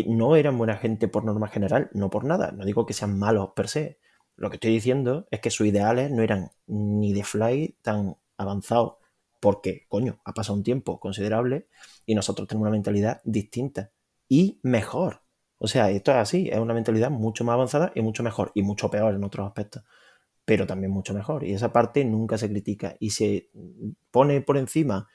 no 0.07 0.37
eran 0.37 0.57
buena 0.59 0.77
gente 0.77 1.09
por 1.09 1.25
norma 1.25 1.49
general, 1.49 1.91
no 1.93 2.11
por 2.11 2.25
nada. 2.25 2.53
No 2.53 2.65
digo 2.65 2.87
que 2.87 2.95
sean 2.95 3.19
malos 3.19 3.51
per 3.55 3.69
se, 3.69 3.99
lo 4.37 4.49
que 4.49 4.57
estoy 4.57 4.73
diciendo 4.73 5.27
es 5.31 5.41
que 5.41 5.51
sus 5.51 5.67
ideales 5.67 6.11
no 6.11 6.23
eran 6.23 6.51
ni 6.67 7.13
de 7.13 7.25
Fly 7.25 7.77
tan 7.83 8.17
avanzados, 8.39 8.95
porque, 9.39 9.87
coño, 9.89 10.21
ha 10.25 10.33
pasado 10.33 10.57
un 10.57 10.65
tiempo 10.65 10.99
considerable 10.99 11.69
y 12.07 12.15
nosotros 12.15 12.49
tenemos 12.49 12.67
una 12.67 12.73
mentalidad 12.73 13.21
distinta 13.25 13.91
y 14.29 14.59
mejor. 14.63 15.23
O 15.63 15.69
sea, 15.69 15.91
esto 15.91 16.11
es 16.11 16.17
así, 16.17 16.49
es 16.51 16.59
una 16.59 16.73
mentalidad 16.73 17.11
mucho 17.11 17.45
más 17.45 17.53
avanzada 17.53 17.93
y 17.95 18.01
mucho 18.01 18.23
mejor, 18.23 18.51
y 18.55 18.63
mucho 18.63 18.91
peor 18.91 19.15
en 19.15 19.23
otros 19.23 19.47
aspectos, 19.47 19.85
pero 20.47 20.67
también 20.67 20.91
mucho 20.91 21.13
mejor. 21.13 21.45
Y 21.45 21.53
esa 21.53 21.71
parte 21.71 22.03
nunca 22.03 22.39
se 22.39 22.49
critica 22.49 22.97
y 22.99 23.11
se 23.11 23.51
pone 24.11 24.41
por 24.41 24.57
encima 24.57 25.07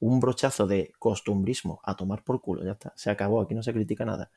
un 0.00 0.20
brochazo 0.20 0.66
de 0.66 0.92
costumbrismo 0.98 1.80
a 1.84 1.96
tomar 1.96 2.22
por 2.22 2.42
culo, 2.42 2.62
ya 2.64 2.72
está, 2.72 2.92
se 2.96 3.10
acabó, 3.10 3.40
aquí 3.40 3.54
no 3.54 3.62
se 3.62 3.72
critica 3.72 4.04
nada. 4.04 4.30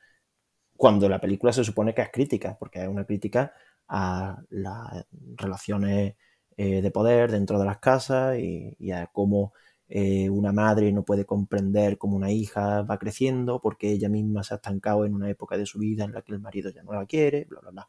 Cuando 0.74 1.06
la 1.06 1.20
película 1.20 1.52
se 1.52 1.64
supone 1.64 1.94
que 1.94 2.00
es 2.00 2.10
crítica, 2.10 2.56
porque 2.58 2.80
es 2.82 2.88
una 2.88 3.04
crítica 3.04 3.52
a 3.88 4.40
las 4.48 5.06
relaciones 5.36 6.14
eh, 6.56 6.80
de 6.80 6.90
poder 6.90 7.30
dentro 7.30 7.58
de 7.58 7.66
las 7.66 7.78
casas 7.78 8.38
y, 8.38 8.90
a 8.90 9.08
cómo 9.08 9.52
eh, 9.88 10.28
una 10.28 10.52
madre 10.52 10.92
no 10.92 11.02
puede 11.04 11.24
comprender 11.24 11.96
cómo 11.96 12.16
una 12.16 12.30
hija 12.30 12.82
va 12.82 12.98
creciendo 12.98 13.60
porque 13.60 13.90
ella 13.90 14.10
misma 14.10 14.42
se 14.42 14.54
ha 14.54 14.56
estancado 14.56 15.06
en 15.06 15.14
una 15.14 15.30
época 15.30 15.56
de 15.56 15.64
su 15.64 15.78
vida 15.78 16.04
en 16.04 16.12
la 16.12 16.22
que 16.22 16.32
el 16.32 16.40
marido 16.40 16.70
ya 16.70 16.82
no 16.82 16.92
la 16.92 17.06
quiere, 17.06 17.46
bla, 17.46 17.60
bla, 17.60 17.70
bla. 17.70 17.88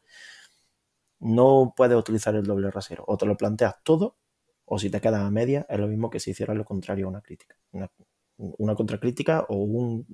No 1.20 1.74
puedes 1.76 1.96
utilizar 1.98 2.34
el 2.34 2.44
doble 2.44 2.70
rasero. 2.70 3.04
O 3.06 3.16
te 3.18 3.26
lo 3.26 3.36
planteas 3.36 3.76
todo, 3.84 4.16
o 4.64 4.78
si 4.78 4.90
te 4.90 5.00
quedas 5.00 5.22
a 5.22 5.30
media, 5.30 5.66
es 5.68 5.78
lo 5.78 5.88
mismo 5.88 6.10
que 6.10 6.20
si 6.20 6.30
hicieras 6.30 6.56
lo 6.56 6.64
contrario 6.64 7.06
a 7.06 7.10
una 7.10 7.20
crítica. 7.22 7.56
Una, 7.72 8.74
contracrítica 8.74 9.44
o 9.48 9.56
un 9.56 10.06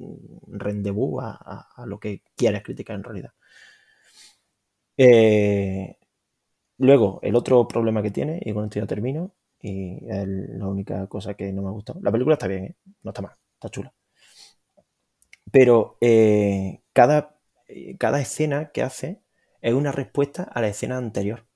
rendezvous 0.49 1.23
a, 1.23 1.85
lo 1.87 2.01
que 2.01 2.23
quieres 2.37 2.63
criticar 2.65 2.97
en 2.97 3.05
realidad. 3.05 3.33
Eh, 4.97 5.97
luego, 6.79 7.21
el 7.23 7.37
otro 7.37 7.69
problema 7.69 8.03
que 8.03 8.11
tiene, 8.11 8.41
y 8.45 8.53
con 8.53 8.65
esto 8.65 8.81
ya 8.81 8.87
termino, 8.87 9.33
y 9.61 9.99
es 10.09 10.27
la 10.27 10.67
única 10.69 11.07
cosa 11.09 11.35
que 11.35 11.53
no 11.53 11.63
me 11.63 11.69
ha 11.69 11.73
gustado. 11.73 12.01
La 12.03 12.13
película 12.13 12.35
está 12.35 12.47
bien, 12.49 12.65
¿eh? 12.65 12.77
no 13.03 13.11
está 13.11 13.23
mal, 13.23 13.35
está 13.55 13.69
chula. 13.71 13.95
Pero 15.51 15.97
eh, 16.01 16.83
cada, 16.93 17.39
cada 17.99 18.21
escena 18.21 18.71
que 18.73 18.83
hace 18.83 19.23
es 19.61 19.75
una 19.75 19.93
respuesta 19.93 20.43
a 20.45 20.61
la 20.61 20.69
escena 20.69 20.99
anterior. 20.99 21.47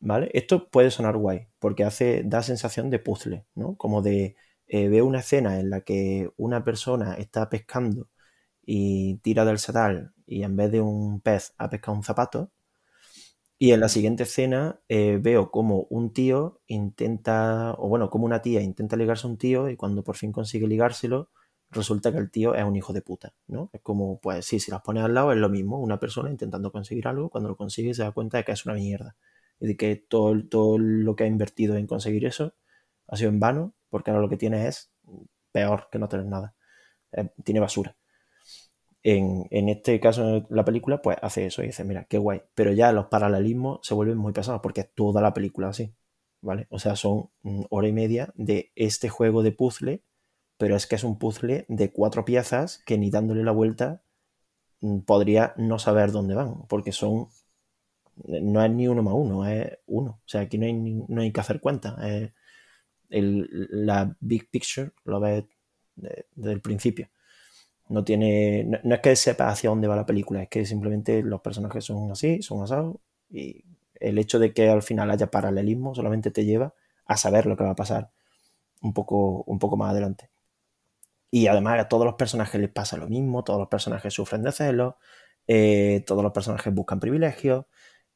¿Vale? 0.00 0.30
Esto 0.34 0.68
puede 0.68 0.90
sonar 0.90 1.16
guay, 1.16 1.48
porque 1.58 1.84
hace, 1.84 2.22
da 2.24 2.42
sensación 2.42 2.90
de 2.90 2.98
puzzle, 2.98 3.46
¿no? 3.54 3.76
Como 3.76 4.02
de 4.02 4.36
veo 4.68 5.06
una 5.06 5.20
escena 5.20 5.60
en 5.60 5.70
la 5.70 5.82
que 5.82 6.30
una 6.36 6.64
persona 6.64 7.14
está 7.14 7.48
pescando 7.48 8.08
y 8.66 9.18
tira 9.18 9.44
del 9.44 9.58
sedal 9.58 10.12
y 10.26 10.42
en 10.42 10.56
vez 10.56 10.72
de 10.72 10.80
un 10.80 11.20
pez 11.20 11.54
ha 11.58 11.70
pescado 11.70 11.96
un 11.96 12.04
zapato. 12.04 12.50
Y 13.58 13.72
en 13.72 13.80
la 13.80 13.88
siguiente 13.88 14.24
escena 14.24 14.80
eh, 14.88 15.18
veo 15.22 15.50
como 15.50 15.86
un 15.90 16.12
tío 16.12 16.60
intenta, 16.66 17.74
o 17.78 17.88
bueno, 17.88 18.10
como 18.10 18.26
una 18.26 18.42
tía 18.42 18.60
intenta 18.62 18.96
ligarse 18.96 19.26
a 19.26 19.30
un 19.30 19.38
tío 19.38 19.68
y 19.70 19.76
cuando 19.76 20.02
por 20.02 20.16
fin 20.16 20.32
consigue 20.32 20.66
ligárselo, 20.66 21.30
resulta 21.70 22.12
que 22.12 22.18
el 22.18 22.30
tío 22.30 22.54
es 22.54 22.64
un 22.64 22.76
hijo 22.76 22.92
de 22.92 23.02
puta, 23.02 23.34
¿no? 23.46 23.70
Es 23.72 23.80
como, 23.80 24.18
pues 24.20 24.44
sí, 24.46 24.58
si 24.60 24.70
las 24.70 24.82
pones 24.82 25.04
al 25.04 25.14
lado 25.14 25.32
es 25.32 25.38
lo 25.38 25.48
mismo, 25.48 25.80
una 25.80 26.00
persona 26.00 26.30
intentando 26.30 26.72
conseguir 26.72 27.06
algo, 27.08 27.30
cuando 27.30 27.48
lo 27.48 27.56
consigue 27.56 27.94
se 27.94 28.02
da 28.02 28.12
cuenta 28.12 28.38
de 28.38 28.44
que 28.44 28.52
es 28.52 28.66
una 28.66 28.74
mierda 28.74 29.16
y 29.60 29.68
de 29.68 29.76
que 29.76 29.96
todo, 29.96 30.34
todo 30.48 30.78
lo 30.78 31.14
que 31.16 31.24
ha 31.24 31.26
invertido 31.26 31.76
en 31.76 31.86
conseguir 31.86 32.26
eso 32.26 32.54
ha 33.08 33.16
sido 33.16 33.30
en 33.30 33.40
vano, 33.40 33.74
porque 33.90 34.10
ahora 34.10 34.22
lo 34.22 34.28
que 34.28 34.36
tiene 34.36 34.66
es 34.68 34.92
peor 35.52 35.88
que 35.92 35.98
no 35.98 36.08
tener 36.08 36.26
nada, 36.26 36.54
eh, 37.12 37.30
tiene 37.44 37.60
basura. 37.60 37.96
En, 39.06 39.68
este 39.68 40.00
caso, 40.00 40.46
la 40.48 40.64
película, 40.64 41.02
pues 41.02 41.18
hace 41.20 41.46
eso 41.46 41.62
y 41.62 41.66
dice, 41.66 41.84
mira, 41.84 42.04
qué 42.04 42.16
guay. 42.16 42.42
Pero 42.54 42.72
ya 42.72 42.90
los 42.90 43.06
paralelismos 43.06 43.80
se 43.82 43.92
vuelven 43.92 44.16
muy 44.16 44.32
pesados 44.32 44.62
porque 44.62 44.80
es 44.80 44.94
toda 44.94 45.20
la 45.20 45.34
película 45.34 45.68
así, 45.68 45.92
¿vale? 46.40 46.66
O 46.70 46.78
sea, 46.78 46.96
son 46.96 47.28
hora 47.68 47.86
y 47.86 47.92
media 47.92 48.32
de 48.34 48.72
este 48.76 49.10
juego 49.10 49.42
de 49.42 49.52
puzzle, 49.52 50.02
pero 50.56 50.74
es 50.74 50.86
que 50.86 50.94
es 50.96 51.04
un 51.04 51.18
puzzle 51.18 51.66
de 51.68 51.92
cuatro 51.92 52.24
piezas 52.24 52.78
que 52.86 52.96
ni 52.96 53.10
dándole 53.10 53.44
la 53.44 53.52
vuelta 53.52 54.02
mm, 54.80 55.00
podría 55.00 55.54
no 55.58 55.78
saber 55.78 56.10
dónde 56.10 56.34
van, 56.34 56.66
porque 56.68 56.92
son, 56.92 57.28
no 58.26 58.64
es 58.64 58.70
ni 58.70 58.88
uno 58.88 59.02
más 59.02 59.14
uno, 59.14 59.46
es 59.46 59.78
uno. 59.86 60.12
O 60.12 60.28
sea, 60.28 60.42
aquí 60.42 60.58
no 60.58 60.66
hay, 60.66 60.72
no 60.72 61.20
hay 61.22 61.32
que 61.32 61.40
hacer 61.40 61.60
cuenta. 61.60 61.96
la 63.10 64.16
big 64.20 64.50
picture 64.50 64.92
lo 65.04 65.20
ves 65.20 65.44
desde 65.96 66.52
el 66.52 66.60
principio. 66.62 67.08
No 67.88 68.04
tiene. 68.04 68.64
No, 68.64 68.94
es 68.94 69.00
que 69.00 69.16
sepa 69.16 69.48
hacia 69.48 69.70
dónde 69.70 69.88
va 69.88 69.96
la 69.96 70.06
película, 70.06 70.42
es 70.42 70.48
que 70.48 70.64
simplemente 70.64 71.22
los 71.22 71.40
personajes 71.40 71.84
son 71.84 72.10
así, 72.10 72.42
son 72.42 72.62
asados. 72.62 72.96
Y 73.30 73.64
el 74.00 74.18
hecho 74.18 74.38
de 74.38 74.52
que 74.52 74.68
al 74.68 74.82
final 74.82 75.10
haya 75.10 75.30
paralelismo 75.30 75.94
solamente 75.94 76.30
te 76.30 76.44
lleva 76.44 76.74
a 77.06 77.16
saber 77.16 77.46
lo 77.46 77.56
que 77.56 77.64
va 77.64 77.70
a 77.70 77.76
pasar 77.76 78.10
un 78.82 78.92
poco, 78.92 79.42
un 79.44 79.58
poco 79.58 79.76
más 79.76 79.90
adelante. 79.90 80.30
Y 81.30 81.48
además 81.48 81.80
a 81.80 81.88
todos 81.88 82.06
los 82.06 82.14
personajes 82.14 82.60
les 82.60 82.70
pasa 82.70 82.96
lo 82.96 83.08
mismo, 83.08 83.44
todos 83.44 83.58
los 83.58 83.68
personajes 83.68 84.14
sufren 84.14 84.42
de 84.42 84.52
celos, 84.52 84.94
eh, 85.46 86.04
todos 86.06 86.22
los 86.22 86.32
personajes 86.32 86.72
buscan 86.72 87.00
privilegios, 87.00 87.66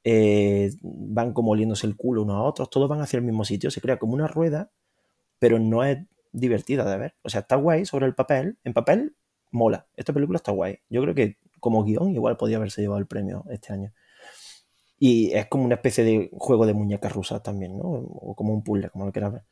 eh, 0.04 0.70
van 0.82 1.32
como 1.32 1.52
oliéndose 1.52 1.86
el 1.86 1.96
culo 1.96 2.22
unos 2.22 2.36
a 2.36 2.42
otros, 2.42 2.70
todos 2.70 2.88
van 2.88 3.00
hacia 3.00 3.18
el 3.18 3.24
mismo 3.24 3.44
sitio, 3.44 3.70
se 3.70 3.80
crea 3.80 3.98
como 3.98 4.14
una 4.14 4.28
rueda, 4.28 4.70
pero 5.38 5.58
no 5.58 5.84
es 5.84 5.98
divertida 6.32 6.88
de 6.88 6.98
ver. 6.98 7.14
O 7.22 7.28
sea, 7.28 7.40
está 7.40 7.56
guay 7.56 7.84
sobre 7.86 8.06
el 8.06 8.14
papel, 8.14 8.58
en 8.64 8.72
papel 8.72 9.16
mola. 9.50 9.86
Esta 9.96 10.12
película 10.12 10.36
está 10.36 10.52
guay. 10.52 10.78
Yo 10.88 11.02
creo 11.02 11.14
que 11.14 11.38
como 11.60 11.84
guion 11.84 12.14
igual 12.14 12.36
podía 12.36 12.56
haberse 12.56 12.80
llevado 12.80 13.00
el 13.00 13.06
premio 13.06 13.44
este 13.50 13.72
año. 13.72 13.92
Y 14.98 15.32
es 15.32 15.46
como 15.46 15.64
una 15.64 15.76
especie 15.76 16.04
de 16.04 16.30
juego 16.32 16.66
de 16.66 16.74
muñecas 16.74 17.12
rusas 17.12 17.42
también, 17.42 17.76
¿no? 17.78 17.84
O 17.84 18.34
como 18.34 18.52
un 18.52 18.64
puzzle, 18.64 18.90
como 18.90 19.06
lo 19.06 19.12
quieras 19.12 19.32
ver. 19.32 19.44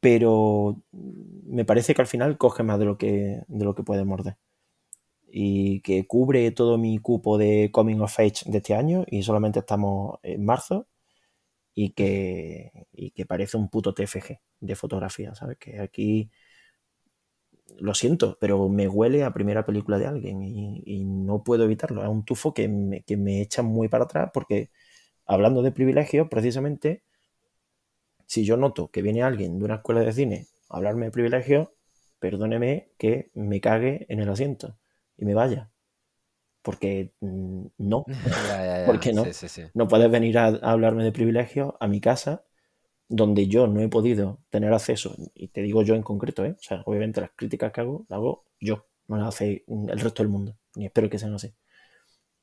Pero 0.00 0.82
me 0.92 1.64
parece 1.64 1.94
que 1.94 2.02
al 2.02 2.08
final 2.08 2.38
coge 2.38 2.62
más 2.62 2.78
de 2.78 2.86
lo 2.86 2.98
que, 2.98 3.42
de 3.48 3.64
lo 3.64 3.74
que 3.74 3.82
puede 3.82 4.04
morder. 4.04 4.38
Y 5.28 5.80
que 5.82 6.06
cubre 6.06 6.50
todo 6.52 6.78
mi 6.78 6.98
cupo 6.98 7.38
de 7.38 7.70
Coming 7.72 8.00
of 8.00 8.18
Age 8.18 8.50
de 8.50 8.58
este 8.58 8.74
año 8.74 9.04
y 9.06 9.22
solamente 9.22 9.60
estamos 9.60 10.18
en 10.22 10.44
marzo. 10.44 10.88
Y 11.74 11.90
que, 11.90 12.72
y 12.92 13.12
que 13.12 13.26
parece 13.26 13.56
un 13.56 13.68
puto 13.70 13.94
TFG 13.94 14.40
de 14.60 14.76
fotografía, 14.76 15.34
¿sabes? 15.34 15.58
Que 15.58 15.80
aquí 15.80 16.30
lo 17.78 17.94
siento, 17.94 18.36
pero 18.40 18.68
me 18.68 18.88
huele 18.88 19.24
a 19.24 19.32
primera 19.32 19.64
película 19.64 19.98
de 19.98 20.06
alguien 20.06 20.42
y, 20.42 21.04
no 21.04 21.42
puedo 21.42 21.64
evitarlo. 21.64 22.02
Es 22.02 22.08
un 22.08 22.24
tufo 22.24 22.52
que 22.54 22.68
me, 22.68 23.02
que 23.02 23.16
me, 23.16 23.40
echa 23.40 23.62
muy 23.62 23.88
para 23.88 24.04
atrás 24.04 24.30
porque, 24.32 24.70
hablando 25.26 25.62
de 25.62 25.72
privilegios, 25.72 26.28
precisamente, 26.28 27.02
si 28.26 28.44
yo 28.44 28.56
noto 28.56 28.90
que 28.90 29.02
viene 29.02 29.22
alguien 29.22 29.58
de 29.58 29.64
una 29.64 29.76
escuela 29.76 30.00
de 30.00 30.12
cine 30.12 30.46
hablarme 30.68 31.06
de 31.06 31.10
privilegios, 31.10 31.68
perdóneme 32.18 32.92
que 32.96 33.30
me 33.34 33.60
cague 33.60 34.06
en 34.08 34.20
el 34.20 34.28
asiento 34.28 34.76
y 35.16 35.24
me 35.24 35.34
vaya. 35.34 35.70
Porque 36.62 37.12
mm, 37.20 37.66
no. 37.78 38.04
Ya, 38.48 38.64
ya, 38.64 38.78
ya. 38.80 38.86
¿Por 38.86 39.00
qué 39.00 39.12
no? 39.12 39.24
Sí, 39.24 39.32
sí, 39.32 39.48
sí. 39.48 39.62
No 39.74 39.88
puedes 39.88 40.10
venir 40.10 40.38
a, 40.38 40.46
a 40.46 40.70
hablarme 40.72 41.04
de 41.04 41.12
privilegios 41.12 41.74
a 41.80 41.88
mi 41.88 42.00
casa 42.00 42.44
donde 43.10 43.48
yo 43.48 43.66
no 43.66 43.80
he 43.80 43.88
podido 43.88 44.38
tener 44.50 44.72
acceso, 44.72 45.16
y 45.34 45.48
te 45.48 45.62
digo 45.62 45.82
yo 45.82 45.96
en 45.96 46.02
concreto, 46.02 46.44
¿eh? 46.44 46.54
o 46.56 46.62
sea, 46.62 46.82
obviamente 46.86 47.20
las 47.20 47.32
críticas 47.34 47.72
que 47.72 47.80
hago, 47.80 48.06
las 48.08 48.16
hago 48.18 48.44
yo, 48.60 48.86
no 49.08 49.16
las 49.16 49.26
hace 49.26 49.64
el 49.66 49.98
resto 49.98 50.22
del 50.22 50.30
mundo, 50.30 50.56
ni 50.76 50.86
espero 50.86 51.10
que 51.10 51.18
sean 51.18 51.34
así. 51.34 51.52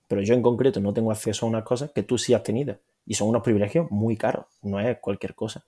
Pero 0.10 0.22
yo 0.22 0.34
en 0.34 0.42
concreto 0.42 0.82
no 0.82 0.94
tengo 0.94 1.10
acceso 1.12 1.46
a 1.46 1.50
unas 1.50 1.64
cosas 1.64 1.92
que 1.96 2.04
tú 2.04 2.18
sí 2.18 2.34
has 2.34 2.44
tenido, 2.44 2.82
y 3.06 3.14
son 3.14 3.30
unos 3.30 3.44
privilegios 3.44 3.90
muy 3.92 4.18
caros, 4.18 4.46
no 4.62 4.78
es 4.82 5.00
cualquier 5.00 5.36
cosa. 5.36 5.66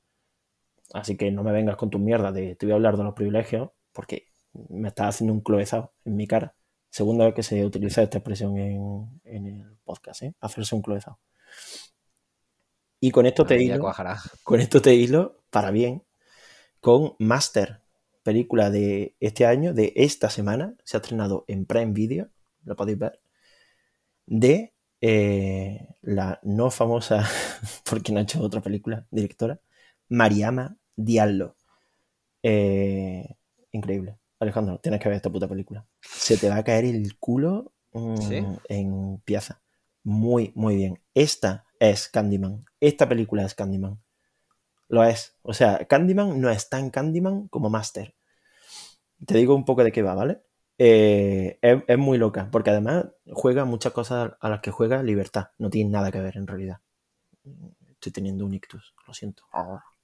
Así 0.93 1.15
que 1.15 1.31
no 1.31 1.43
me 1.43 1.53
vengas 1.53 1.77
con 1.77 1.89
tus 1.89 2.01
mierdas 2.01 2.33
de 2.33 2.55
te 2.55 2.65
voy 2.65 2.73
a 2.73 2.75
hablar 2.75 2.97
de 2.97 3.03
los 3.05 3.13
privilegios, 3.13 3.69
porque 3.93 4.27
me 4.67 4.89
estás 4.89 5.15
haciendo 5.15 5.33
un 5.33 5.39
cloezado 5.39 5.93
en 6.03 6.17
mi 6.17 6.27
cara. 6.27 6.55
Segunda 6.89 7.23
vez 7.23 7.35
que 7.35 7.43
se 7.43 7.65
utiliza 7.65 8.03
esta 8.03 8.17
expresión 8.17 8.57
en, 8.57 9.21
en 9.23 9.47
el 9.47 9.77
podcast, 9.85 10.23
¿eh? 10.23 10.33
hacerse 10.41 10.75
un 10.75 10.81
cloezado. 10.81 11.19
Y 12.99 13.11
con 13.11 13.25
esto 13.25 13.45
te 13.45 13.55
ya 13.65 13.75
hilo, 13.75 13.93
con 14.43 14.59
esto 14.59 14.81
te 14.81 14.93
hilo 14.93 15.41
para 15.49 15.71
bien 15.71 16.03
con 16.79 17.15
Master, 17.19 17.81
película 18.23 18.69
de 18.69 19.15
este 19.19 19.45
año, 19.45 19.73
de 19.73 19.93
esta 19.95 20.29
semana, 20.29 20.75
se 20.83 20.97
ha 20.97 20.99
estrenado 20.99 21.45
en 21.47 21.65
Prime 21.65 21.93
Video, 21.93 22.29
lo 22.63 22.75
podéis 22.75 22.99
ver, 22.99 23.19
de 24.25 24.73
eh, 25.01 25.95
la 26.01 26.39
no 26.43 26.71
famosa, 26.71 27.27
porque 27.89 28.11
no 28.11 28.19
ha 28.19 28.23
hecho 28.23 28.41
otra 28.41 28.61
película, 28.61 29.05
directora, 29.11 29.59
Mariama 30.07 30.77
Diallo. 30.95 31.55
Eh, 32.43 33.35
increíble. 33.71 34.17
Alejandro, 34.39 34.79
tienes 34.79 35.01
que 35.01 35.09
ver 35.09 35.17
esta 35.17 35.29
puta 35.29 35.49
película. 35.49 35.85
Se 36.01 36.37
te 36.37 36.49
va 36.49 36.57
a 36.57 36.63
caer 36.63 36.85
el 36.85 37.17
culo 37.17 37.73
mm, 37.91 38.17
¿Sí? 38.17 38.45
en 38.69 39.17
pieza. 39.25 39.61
Muy, 40.03 40.53
muy 40.55 40.77
bien. 40.77 41.01
Esta 41.13 41.65
es 41.79 42.09
Candyman. 42.09 42.65
Esta 42.79 43.09
película 43.09 43.43
es 43.45 43.55
Candyman. 43.55 43.99
Lo 44.89 45.03
es. 45.05 45.37
O 45.43 45.53
sea, 45.53 45.85
Candyman 45.87 46.41
no 46.41 46.49
es 46.51 46.69
tan 46.69 46.91
Candyman 46.91 47.47
como 47.49 47.69
Master. 47.69 48.15
Te 49.25 49.37
digo 49.37 49.55
un 49.55 49.65
poco 49.65 49.83
de 49.83 49.91
qué 49.91 50.01
va, 50.01 50.13
¿vale? 50.15 50.41
Eh, 50.77 51.57
es, 51.61 51.83
es 51.87 51.97
muy 51.97 52.17
loca, 52.17 52.49
porque 52.51 52.69
además 52.69 53.05
juega 53.31 53.65
muchas 53.65 53.93
cosas 53.93 54.33
a 54.39 54.49
las 54.49 54.61
que 54.61 54.71
juega 54.71 55.03
Libertad. 55.03 55.47
No 55.57 55.69
tiene 55.69 55.91
nada 55.91 56.11
que 56.11 56.21
ver 56.21 56.37
en 56.37 56.47
realidad. 56.47 56.79
Estoy 57.91 58.11
teniendo 58.11 58.45
un 58.45 58.53
ictus, 58.53 58.93
lo 59.07 59.13
siento. 59.13 59.43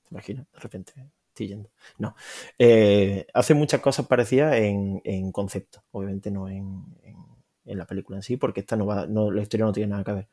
¿Te 0.03 0.09
imaginas? 0.11 0.47
De 0.53 0.59
repente 0.59 0.93
estoy 1.29 1.47
yendo. 1.47 1.71
No. 1.97 2.15
Eh, 2.59 3.27
hace 3.33 3.53
muchas 3.53 3.81
cosas 3.81 4.07
parecidas 4.07 4.55
en, 4.55 5.01
en 5.03 5.31
concepto, 5.31 5.83
obviamente 5.91 6.31
no 6.31 6.49
en, 6.49 6.83
en- 7.03 7.25
en 7.65 7.77
la 7.79 7.85
película 7.87 8.17
en 8.19 8.23
sí, 8.23 8.37
porque 8.37 8.59
esta 8.59 8.75
no 8.75 8.85
va, 8.85 9.07
no, 9.07 9.31
la 9.31 9.41
historia 9.41 9.65
no 9.65 9.73
tiene 9.73 9.89
nada 9.89 10.03
que 10.03 10.11
ver. 10.11 10.29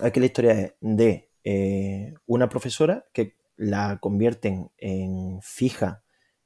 Aquí 0.00 0.20
la 0.20 0.26
historia 0.26 0.52
es 0.52 0.74
de 0.80 1.30
eh, 1.44 2.14
una 2.26 2.48
profesora 2.48 3.04
que 3.12 3.36
la 3.56 3.98
convierten 4.00 4.70
en 4.78 5.40
fija 5.42 6.02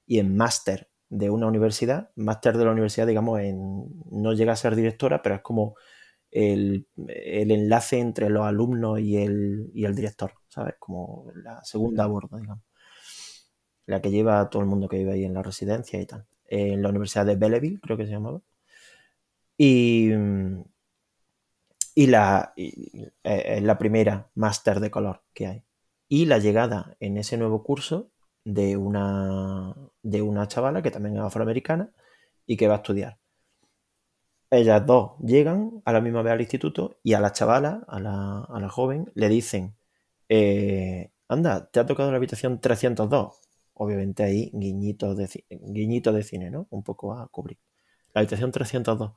y 0.06 0.18
en 0.18 0.36
máster 0.36 0.90
de 1.09 1.31
una 1.31 1.47
universidad. 1.47 2.10
Máster 2.16 2.56
de 2.56 2.64
la 2.64 2.73
universidad, 2.73 3.06
digamos, 3.06 3.40
en, 3.40 3.86
no 4.10 4.32
llega 4.32 4.52
a 4.52 4.56
ser 4.56 4.74
directora, 4.74 5.23
pero 5.23 5.36
es 5.36 5.43
como 5.43 5.77
el, 6.31 6.89
el 7.09 7.51
enlace 7.51 7.98
entre 8.01 8.31
los 8.31 8.44
alumnos 8.44 9.01
y 9.01 9.16
el, 9.16 9.70
y 9.74 9.85
el 9.85 9.94
director, 9.94 10.32
¿sabes? 10.48 10.74
Como 10.78 11.31
la 11.35 11.62
segunda 11.64 12.05
a 12.05 12.06
bordo, 12.09 12.39
digamos. 12.39 12.64
La 13.86 14.01
que 14.02 14.10
lleva 14.10 14.40
a 14.40 14.51
todo 14.51 14.62
el 14.62 14.68
mundo 14.68 14.89
que 14.89 14.98
vive 14.98 15.12
ahí 15.12 15.24
en 15.24 15.35
la 15.35 15.43
residencia 15.43 16.01
y 16.01 16.06
tal. 16.06 16.27
En 16.44 16.82
la 16.82 16.89
Universidad 16.90 17.27
de 17.27 17.36
Belleville, 17.36 17.81
creo 17.81 17.97
que 17.97 18.06
se 18.06 18.12
llamaba. 18.12 18.40
Y, 19.59 20.10
mm, 20.14 20.64
y 21.97 22.09
la, 22.09 22.55
y- 22.56 23.05
eh, 23.24 23.44
es 23.59 23.64
la 23.64 23.78
primera 23.78 24.31
máster 24.36 24.81
de 24.81 24.93
color 24.93 25.24
que 25.35 25.48
hay. 25.48 25.64
Y 26.09 26.27
la 26.27 26.39
llegada 26.40 26.97
en 27.01 27.18
ese 27.18 27.39
nuevo 27.39 27.64
curso 27.64 28.12
de 28.44 28.78
una, 28.78 29.74
de 30.05 30.23
una 30.23 30.48
chavala 30.48 30.82
que 30.82 30.93
también 30.93 31.16
es 31.18 31.23
afroamericana 31.24 31.93
y 32.47 32.56
que 32.59 32.68
va 32.68 32.74
a 32.77 32.78
estudiar. 32.78 33.18
Ellas 34.51 34.86
dos 34.86 35.12
llegan 35.20 35.82
a 35.85 35.93
la 35.93 36.01
misma 36.01 36.23
vez 36.23 36.32
al 36.32 36.40
instituto 36.40 36.98
y 37.02 37.14
a 37.14 37.20
la 37.20 37.32
chavala, 37.32 37.85
a 37.89 37.98
la, 38.01 38.43
a 38.44 38.60
la 38.60 38.68
joven, 38.68 39.10
le 39.14 39.28
dicen, 39.28 39.77
eh, 40.28 41.10
anda, 41.28 41.68
te 41.70 41.81
ha 41.81 41.86
tocado 41.86 42.10
la 42.12 42.16
habitación 42.18 42.60
302. 42.60 43.40
Obviamente 43.74 44.23
ahí 44.24 44.51
guiñitos 44.55 45.16
de, 45.16 45.28
guiñito 45.51 46.12
de 46.12 46.23
cine, 46.23 46.51
¿no? 46.51 46.66
Un 46.70 46.82
poco 46.85 47.14
a 47.14 47.28
cubrir. 47.28 47.59
La 48.14 48.20
habitación 48.23 48.52
302. 48.52 49.12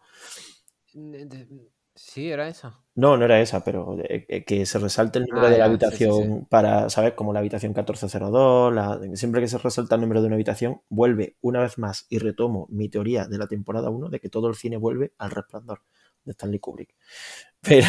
Sí, 2.04 2.32
era 2.32 2.48
esa. 2.48 2.84
No, 2.96 3.16
no 3.16 3.24
era 3.26 3.40
esa, 3.40 3.64
pero 3.64 3.98
eh, 4.02 4.26
eh, 4.28 4.44
que 4.44 4.66
se 4.66 4.78
resalte 4.78 5.20
el 5.20 5.26
número 5.26 5.48
Ah, 5.48 5.50
de 5.50 5.58
la 5.58 5.64
ya, 5.64 5.80
sí, 5.80 5.98
sí, 5.98 6.12
sí. 6.12 6.24
habitación 6.28 6.46
para, 6.50 6.90
¿sabes? 6.90 7.14
Como 7.14 7.32
la 7.32 7.40
habitación 7.40 7.72
1402, 7.72 8.74
la- 8.74 9.00
siempre 9.16 9.40
que 9.42 9.48
se 9.48 9.58
resalta 9.58 9.96
el 9.96 10.02
número 10.02 10.20
de 10.22 10.28
una 10.28 10.36
habitación, 10.36 10.82
vuelve 10.90 11.38
una 11.42 11.62
vez 11.62 11.78
más 11.78 12.06
y 12.10 12.18
retomo 12.20 12.68
mi 12.70 12.90
teoría 12.90 13.26
de 13.28 13.38
la 13.38 13.48
temporada 13.48 13.90
1 13.90 14.10
de 14.10 14.20
que 14.20 14.28
todo 14.30 14.50
el 14.50 14.56
cine 14.56 14.76
vuelve 14.78 15.14
al 15.18 15.32
resplandor 15.32 15.82
de 16.26 16.32
Stanley 16.34 16.60
Kubrick. 16.60 16.94
Pero, 17.62 17.88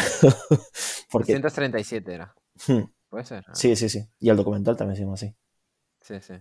porque, 1.09 1.33
237 1.33 2.13
era. 2.13 2.33
hmm, 2.67 2.83
¿Puede 3.09 3.25
ser? 3.25 3.45
Ah, 3.49 3.61
sí, 3.61 3.75
sí, 3.77 3.89
sí, 3.89 4.07
y 4.19 4.29
el 4.29 4.37
documental 4.37 4.77
también 4.77 4.95
se 4.97 5.03
llama 5.03 5.15
así. 5.15 5.35
Sí, 6.01 6.19
sí. 6.21 6.33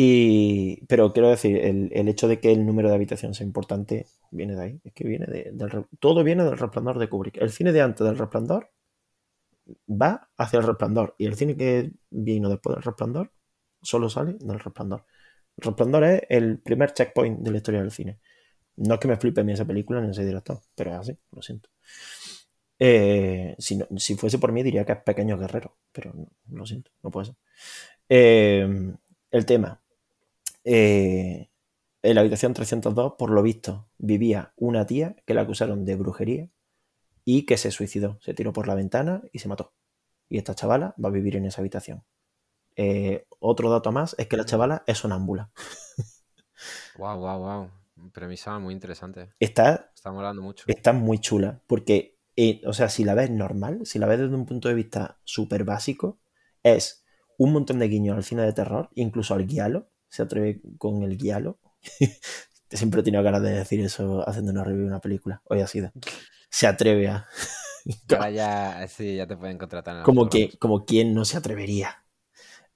Y, 0.00 0.84
pero 0.86 1.12
quiero 1.12 1.30
decir, 1.30 1.56
el, 1.58 1.90
el 1.92 2.08
hecho 2.08 2.28
de 2.28 2.38
que 2.40 2.52
el 2.52 2.64
número 2.66 2.88
de 2.88 2.94
habitación 2.94 3.34
sea 3.34 3.46
importante 3.46 4.06
viene 4.30 4.54
de 4.54 4.62
ahí. 4.62 4.80
Es 4.84 4.92
que 4.92 5.04
viene 5.04 5.26
de- 5.26 5.50
del, 5.52 5.86
todo 6.00 6.22
viene 6.24 6.44
del 6.44 6.58
resplandor 6.58 6.98
de 6.98 7.08
Kubrick. 7.08 7.38
El 7.38 7.50
cine 7.50 7.72
de 7.72 7.82
antes 7.82 8.06
del 8.06 8.18
resplandor 8.18 8.70
va 9.90 10.28
hacia 10.36 10.58
el 10.60 10.66
resplandor. 10.66 11.14
Y 11.18 11.26
el 11.26 11.34
cine 11.36 11.56
que 11.56 11.92
vino 12.10 12.48
después 12.48 12.76
del 12.76 12.82
resplandor 12.84 13.32
solo 13.82 14.08
sale 14.08 14.34
del 14.40 14.58
resplandor. 14.60 15.04
El 15.56 15.64
resplandor 15.66 16.04
es 16.04 16.22
el 16.28 16.58
primer 16.60 16.92
checkpoint 16.92 17.40
de 17.40 17.50
la 17.50 17.56
historia 17.58 17.80
del 17.80 17.90
cine. 17.90 18.18
No 18.76 18.94
es 18.94 19.00
que 19.00 19.08
me 19.08 19.16
flipe 19.16 19.40
a 19.42 19.44
mí 19.44 19.52
esa 19.52 19.66
película 19.66 20.00
ni 20.00 20.10
ese 20.10 20.24
director, 20.26 20.60
pero 20.74 20.92
es 20.92 20.98
así, 20.98 21.18
lo 21.32 21.42
siento. 21.42 21.70
Eh, 22.80 23.56
si, 23.58 23.76
no- 23.76 23.86
si 23.96 24.14
fuese 24.16 24.38
por 24.38 24.52
mí 24.52 24.62
diría 24.62 24.84
que 24.84 24.92
es 24.92 25.02
Pequeño 25.02 25.36
Guerrero, 25.38 25.76
pero 25.92 26.12
lo 26.50 26.64
siento, 26.66 26.90
no 27.02 27.10
puede 27.10 27.26
ser. 27.26 27.36
Eh, 28.08 28.94
el 29.30 29.46
tema. 29.46 29.80
Eh, 30.70 31.50
en 32.02 32.14
la 32.14 32.20
habitación 32.20 32.52
302, 32.52 33.14
por 33.18 33.30
lo 33.30 33.42
visto, 33.42 33.88
vivía 33.96 34.52
una 34.56 34.86
tía 34.86 35.16
que 35.24 35.32
la 35.32 35.40
acusaron 35.40 35.86
de 35.86 35.96
brujería 35.96 36.50
y 37.24 37.46
que 37.46 37.56
se 37.56 37.70
suicidó. 37.70 38.18
Se 38.20 38.34
tiró 38.34 38.52
por 38.52 38.68
la 38.68 38.74
ventana 38.74 39.22
y 39.32 39.38
se 39.38 39.48
mató. 39.48 39.72
Y 40.28 40.36
esta 40.36 40.54
chavala 40.54 40.94
va 41.02 41.08
a 41.08 41.12
vivir 41.12 41.36
en 41.36 41.46
esa 41.46 41.62
habitación. 41.62 42.04
Eh, 42.76 43.26
otro 43.40 43.70
dato 43.70 43.92
más 43.92 44.14
es 44.18 44.26
que 44.26 44.36
la 44.36 44.44
chavala 44.44 44.84
es 44.86 44.98
sonámbula. 44.98 45.50
Wow, 46.98 47.18
wow, 47.18 47.38
wow. 47.38 47.70
Premisa 48.12 48.58
muy 48.58 48.74
interesante. 48.74 49.30
Está, 49.40 49.90
Está 49.94 50.12
molando 50.12 50.42
mucho. 50.42 50.64
está 50.66 50.92
muy 50.92 51.18
chula 51.18 51.62
porque, 51.66 52.18
eh, 52.36 52.60
o 52.66 52.72
sea, 52.74 52.88
si 52.88 53.04
la 53.04 53.14
ves 53.14 53.30
normal, 53.30 53.80
si 53.84 53.98
la 53.98 54.06
ves 54.06 54.18
desde 54.18 54.34
un 54.34 54.44
punto 54.44 54.68
de 54.68 54.74
vista 54.74 55.18
súper 55.24 55.64
básico, 55.64 56.18
es 56.62 57.04
un 57.38 57.52
montón 57.52 57.78
de 57.78 57.88
guiños 57.88 58.16
al 58.16 58.24
cine 58.24 58.42
de 58.42 58.52
terror, 58.52 58.90
incluso 58.94 59.34
al 59.34 59.46
guialo. 59.46 59.88
Se 60.08 60.22
atreve 60.22 60.60
con 60.78 61.02
el 61.02 61.16
guialo. 61.16 61.58
Siempre 62.70 63.00
he 63.00 63.04
tenido 63.04 63.22
ganas 63.22 63.42
de 63.42 63.52
decir 63.52 63.80
eso 63.80 64.28
haciendo 64.28 64.52
una 64.52 64.64
review 64.64 64.82
de 64.82 64.88
una 64.88 65.00
película. 65.00 65.42
Hoy 65.44 65.60
ha 65.60 65.66
sido. 65.66 65.90
Se 66.50 66.66
atreve 66.66 67.08
a. 67.08 67.26
Ahora 68.10 68.30
ya, 68.30 68.88
sí, 68.88 69.16
ya 69.16 69.26
te 69.26 69.36
pueden 69.36 69.56
contratar 69.56 69.96
en 69.96 70.02
como 70.02 70.28
que 70.28 70.58
como 70.58 70.84
quien 70.84 71.14
no 71.14 71.24
se 71.24 71.38
atrevería. 71.38 72.04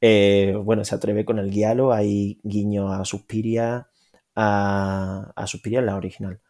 Eh, 0.01 0.55
bueno, 0.65 0.85
se 0.85 0.95
atreve 0.95 1.25
con 1.25 1.39
el 1.39 1.51
guialo, 1.51 1.93
hay 1.93 2.41
guiño 2.43 2.93
a 2.93 3.05
Suspiria, 3.05 3.89
a, 4.35 5.33
a 5.37 5.47
Suspiria 5.47 5.81
en 5.81 5.87
la 5.87 5.97
original. 5.97 6.41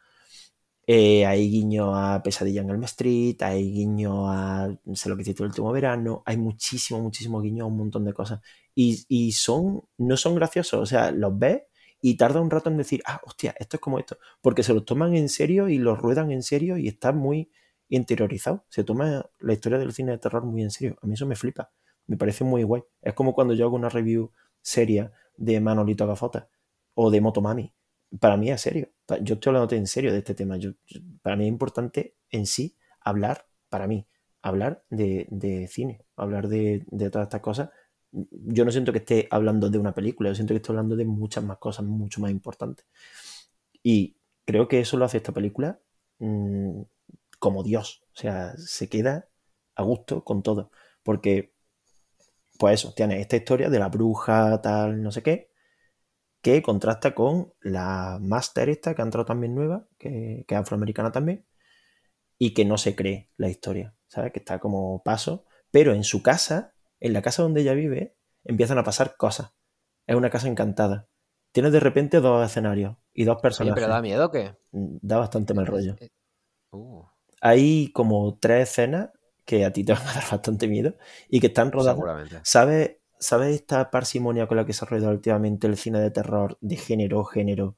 Eh, 0.87 1.25
hay 1.27 1.49
guiño 1.49 1.95
a 1.95 2.23
Pesadilla 2.23 2.63
en 2.63 2.71
Elm 2.71 2.85
Street, 2.85 3.41
hay 3.43 3.71
guiño 3.73 4.29
a 4.29 4.69
Sé 4.95 5.09
lo 5.09 5.17
que 5.17 5.23
hiciste 5.23 5.43
el 5.43 5.49
último 5.49 5.71
verano, 5.73 6.23
hay 6.27 6.37
muchísimo, 6.37 7.01
muchísimo 7.01 7.41
guiño 7.41 7.65
a 7.65 7.67
un 7.69 7.77
montón 7.77 8.05
de 8.05 8.13
cosas. 8.13 8.41
Y, 8.75 9.05
y 9.09 9.33
son, 9.33 9.83
no 9.99 10.17
son 10.17 10.35
graciosos, 10.35 10.81
o 10.81 10.87
sea, 10.87 11.11
los 11.11 11.39
ves 11.39 11.63
y 12.01 12.17
tarda 12.17 12.41
un 12.41 12.51
rato 12.51 12.69
en 12.69 12.77
decir, 12.77 13.03
ah, 13.07 13.21
hostia, 13.25 13.55
esto 13.59 13.77
es 13.77 13.81
como 13.81 13.99
esto, 13.99 14.19
porque 14.41 14.63
se 14.65 14.75
los 14.75 14.85
toman 14.85 15.15
en 15.15 15.29
serio 15.29 15.69
y 15.69 15.79
los 15.79 15.99
ruedan 15.99 16.33
en 16.33 16.43
serio 16.43 16.77
y 16.77 16.89
están 16.89 17.17
muy 17.17 17.51
interiorizado. 17.89 18.65
Se 18.69 18.85
toma 18.85 19.25
la 19.39 19.53
historia 19.53 19.79
del 19.79 19.93
cine 19.93 20.13
de 20.13 20.19
terror 20.19 20.45
muy 20.45 20.63
en 20.63 20.71
serio. 20.71 20.97
A 21.01 21.07
mí 21.07 21.15
eso 21.15 21.27
me 21.27 21.37
flipa. 21.37 21.71
Me 22.07 22.17
parece 22.17 22.43
muy 22.43 22.65
guay. 22.65 22.83
Es 23.01 23.15
como 23.15 23.35
cuando 23.35 23.55
yo 23.55 23.67
hago 23.67 23.77
una 23.77 23.89
review 23.89 24.33
seria 24.61 25.13
de 25.37 25.61
Manolito 25.61 26.07
Gafota 26.07 26.49
o 26.95 27.11
de 27.11 27.21
Motomami. 27.21 27.73
Para 28.19 28.37
mí 28.37 28.51
es 28.51 28.61
serio. 28.61 28.89
Yo 29.21 29.35
estoy 29.35 29.51
hablando 29.51 29.75
en 29.77 29.87
serio 29.87 30.11
de 30.11 30.19
este 30.19 30.35
tema. 30.35 30.59
Para 31.23 31.37
mí 31.37 31.45
es 31.45 31.49
importante 31.49 32.17
en 32.31 32.47
sí 32.47 32.77
hablar, 33.01 33.47
para 33.69 33.87
mí, 33.87 34.09
hablar 34.41 34.85
de, 34.91 35.27
de 35.31 35.69
cine, 35.69 36.05
hablar 36.17 36.49
de, 36.49 36.85
de 36.89 37.11
todas 37.11 37.27
estas 37.27 37.41
cosas 37.41 37.71
yo 38.13 38.65
no 38.65 38.71
siento 38.71 38.93
que 38.93 38.99
esté 38.99 39.29
hablando 39.31 39.71
de 39.71 39.79
una 39.79 39.95
película, 39.95 40.31
yo 40.31 40.35
siento 40.35 40.55
que 40.55 40.59
estoy 40.59 40.75
hablando 40.75 40.97
de 40.97 41.05
muchas 41.05 41.43
más 41.45 41.59
cosas, 41.59 41.85
mucho 41.85 42.21
más 42.21 42.31
importantes. 42.31 42.87
Y 43.83 44.17
creo 44.45 44.69
que 44.69 44.81
eso 44.81 44.97
lo 44.97 45.05
hace 45.05 45.19
esta 45.19 45.33
película 45.33 45.81
mm, 46.19 46.83
como 47.39 47.63
Dios. 47.63 48.05
O 48.15 48.21
sea, 48.21 48.55
se 48.57 48.89
queda 48.89 49.29
a 49.75 49.83
gusto 49.83 50.25
con 50.25 50.43
todo. 50.43 50.71
Porque, 51.03 51.55
pues 52.59 52.81
eso, 52.81 52.93
tiene 52.95 53.21
esta 53.21 53.37
historia 53.37 53.71
de 53.71 53.79
la 53.79 53.89
bruja, 53.89 54.61
tal, 54.63 55.03
no 55.03 55.11
sé 55.11 55.23
qué, 55.23 55.51
que 56.43 56.63
contrasta 56.63 57.15
con 57.15 57.55
la 57.61 58.19
Master 58.21 58.69
esta, 58.69 58.95
que 58.95 59.03
ha 59.03 59.05
entrado 59.05 59.25
también 59.27 59.55
nueva, 59.55 59.87
que, 59.99 60.45
que 60.47 60.55
es 60.55 60.61
afroamericana 60.61 61.13
también, 61.13 61.47
y 62.39 62.55
que 62.55 62.65
no 62.65 62.79
se 62.79 62.95
cree 62.97 63.31
la 63.37 63.49
historia, 63.49 63.95
¿sabes? 64.09 64.33
Que 64.33 64.41
está 64.41 64.59
como 64.59 65.03
paso. 65.03 65.45
Pero 65.71 65.95
en 65.95 66.05
su 66.05 66.23
casa, 66.23 66.72
en 67.03 67.13
la 67.13 67.21
casa 67.21 67.43
donde 67.43 67.63
ella 67.63 67.75
vive, 67.75 68.17
empiezan 68.45 68.79
a 68.79 68.85
pasar 68.85 69.17
cosas. 69.17 69.53
Es 70.07 70.17
una 70.17 70.31
casa 70.31 70.49
encantada. 70.49 71.09
Tienes 71.51 71.73
de 71.73 71.81
repente 71.81 72.21
dos 72.21 72.47
escenarios 72.47 72.97
y 73.13 73.25
dos 73.25 73.41
personajes. 73.43 73.75
¿Pero 73.75 73.93
da 73.93 74.01
miedo 74.01 74.27
o 74.27 74.31
qué? 74.31 74.57
Da 74.71 75.19
bastante 75.19 75.53
mal 75.53 75.67
rollo. 75.67 75.97
Eh, 76.01 76.11
uh. 76.71 77.03
Hay 77.41 77.91
como 77.93 78.39
tres 78.39 78.71
escenas 78.71 79.11
que 79.45 79.65
a 79.65 79.73
ti 79.73 79.85
te 79.85 79.93
van 79.95 80.07
a 80.07 80.15
dar 80.15 80.25
bastante 80.31 80.69
miedo 80.69 80.95
y 81.29 81.41
que 81.41 81.49
están 81.49 81.73
rodadas. 81.73 81.97
Seguramente. 81.97 82.41
¿Sabes 82.45 82.97
¿sabe 83.19 83.55
esta 83.55 83.91
parsimonia 83.91 84.47
con 84.47 84.57
la 84.57 84.67
que 84.67 84.73
se 84.73 84.85
ha 84.85 84.89
rodeado 84.89 85.13
últimamente 85.13 85.67
el 85.67 85.77
cine 85.77 86.01
de 86.01 86.11
terror 86.11 86.59
de 86.61 86.77
género 86.77 87.25
género, 87.25 87.77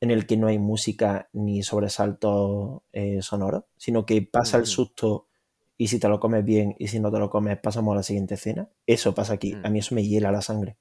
en 0.00 0.10
el 0.10 0.26
que 0.26 0.36
no 0.36 0.48
hay 0.48 0.58
música 0.58 1.28
ni 1.32 1.62
sobresaltos 1.62 2.82
eh, 2.92 3.22
sonoros, 3.22 3.64
sino 3.76 4.04
que 4.04 4.22
pasa 4.22 4.56
el 4.56 4.64
Mm. 4.64 4.66
susto 4.66 5.28
y 5.76 5.88
si 5.88 5.98
te 5.98 6.08
lo 6.08 6.20
comes 6.20 6.44
bien 6.44 6.74
y 6.78 6.88
si 6.88 7.00
no 7.00 7.10
te 7.12 7.18
lo 7.18 7.30
comes 7.30 7.58
pasamos 7.58 7.92
a 7.92 7.96
la 7.96 8.02
siguiente 8.02 8.34
escena? 8.34 8.68
Eso 8.86 9.14
pasa 9.14 9.34
aquí. 9.34 9.54
Mm. 9.54 9.64
A 9.64 9.70
mí 9.70 9.78
eso 9.80 9.94
me 9.94 10.04
hiela 10.06 10.32
la 10.32 10.42
sangre. 10.42 10.76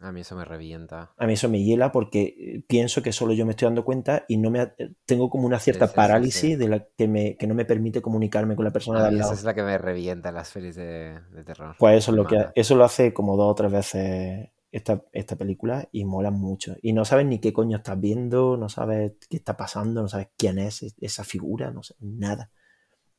A 0.00 0.10
mí 0.10 0.22
eso 0.22 0.34
me 0.34 0.44
revienta. 0.44 1.14
A 1.18 1.26
mí 1.26 1.34
eso 1.34 1.48
me 1.48 1.62
hiela 1.62 1.92
porque 1.92 2.34
eh, 2.38 2.64
pienso 2.66 3.00
que 3.02 3.12
solo 3.12 3.32
yo 3.32 3.44
me 3.46 3.52
estoy 3.52 3.66
dando 3.66 3.84
cuenta 3.84 4.24
y 4.26 4.38
no 4.38 4.50
me 4.50 4.58
ha- 4.60 4.74
tengo 5.06 5.30
como 5.30 5.46
una 5.46 5.60
cierta 5.60 5.92
sí, 5.92 6.02
sí, 6.02 6.28
parálisis 6.28 6.58
sí. 6.58 6.58
de 6.58 6.68
la 6.68 6.84
que, 6.96 7.06
me, 7.08 7.36
que 7.36 7.46
no 7.46 7.54
me 7.54 7.64
permite 7.66 8.02
comunicarme 8.02 8.56
con 8.56 8.64
la 8.64 8.72
persona 8.72 9.02
de 9.02 9.08
al 9.08 9.12
mí 9.12 9.18
esa 9.18 9.34
lado. 9.34 9.34
es 9.34 9.42
la 9.44 9.54
que 9.54 9.62
me 9.62 9.78
revienta 9.78 10.28
en 10.30 10.34
las 10.36 10.52
pelis 10.52 10.76
de, 10.76 11.20
de 11.32 11.44
terror. 11.44 11.76
Pues 11.76 11.98
eso 11.98 12.10
es 12.12 12.16
lo 12.16 12.26
que 12.26 12.36
eso 12.54 12.74
lo 12.76 12.84
hace 12.84 13.12
como 13.14 13.36
dos 13.36 13.52
o 13.52 13.54
tres 13.54 13.72
veces 13.72 14.50
esta, 14.70 15.02
esta 15.12 15.36
película 15.36 15.88
y 15.92 16.04
mola 16.04 16.30
mucho. 16.30 16.76
Y 16.82 16.92
no 16.92 17.04
sabes 17.04 17.26
ni 17.26 17.38
qué 17.40 17.52
coño 17.52 17.78
estás 17.78 17.98
viendo, 18.00 18.56
no 18.56 18.68
sabes 18.68 19.12
qué 19.28 19.36
está 19.38 19.56
pasando, 19.56 20.02
no 20.02 20.08
sabes 20.08 20.28
quién 20.36 20.58
es 20.58 20.94
esa 21.00 21.24
figura, 21.24 21.70
no 21.70 21.82
sé, 21.82 21.94
nada. 22.00 22.50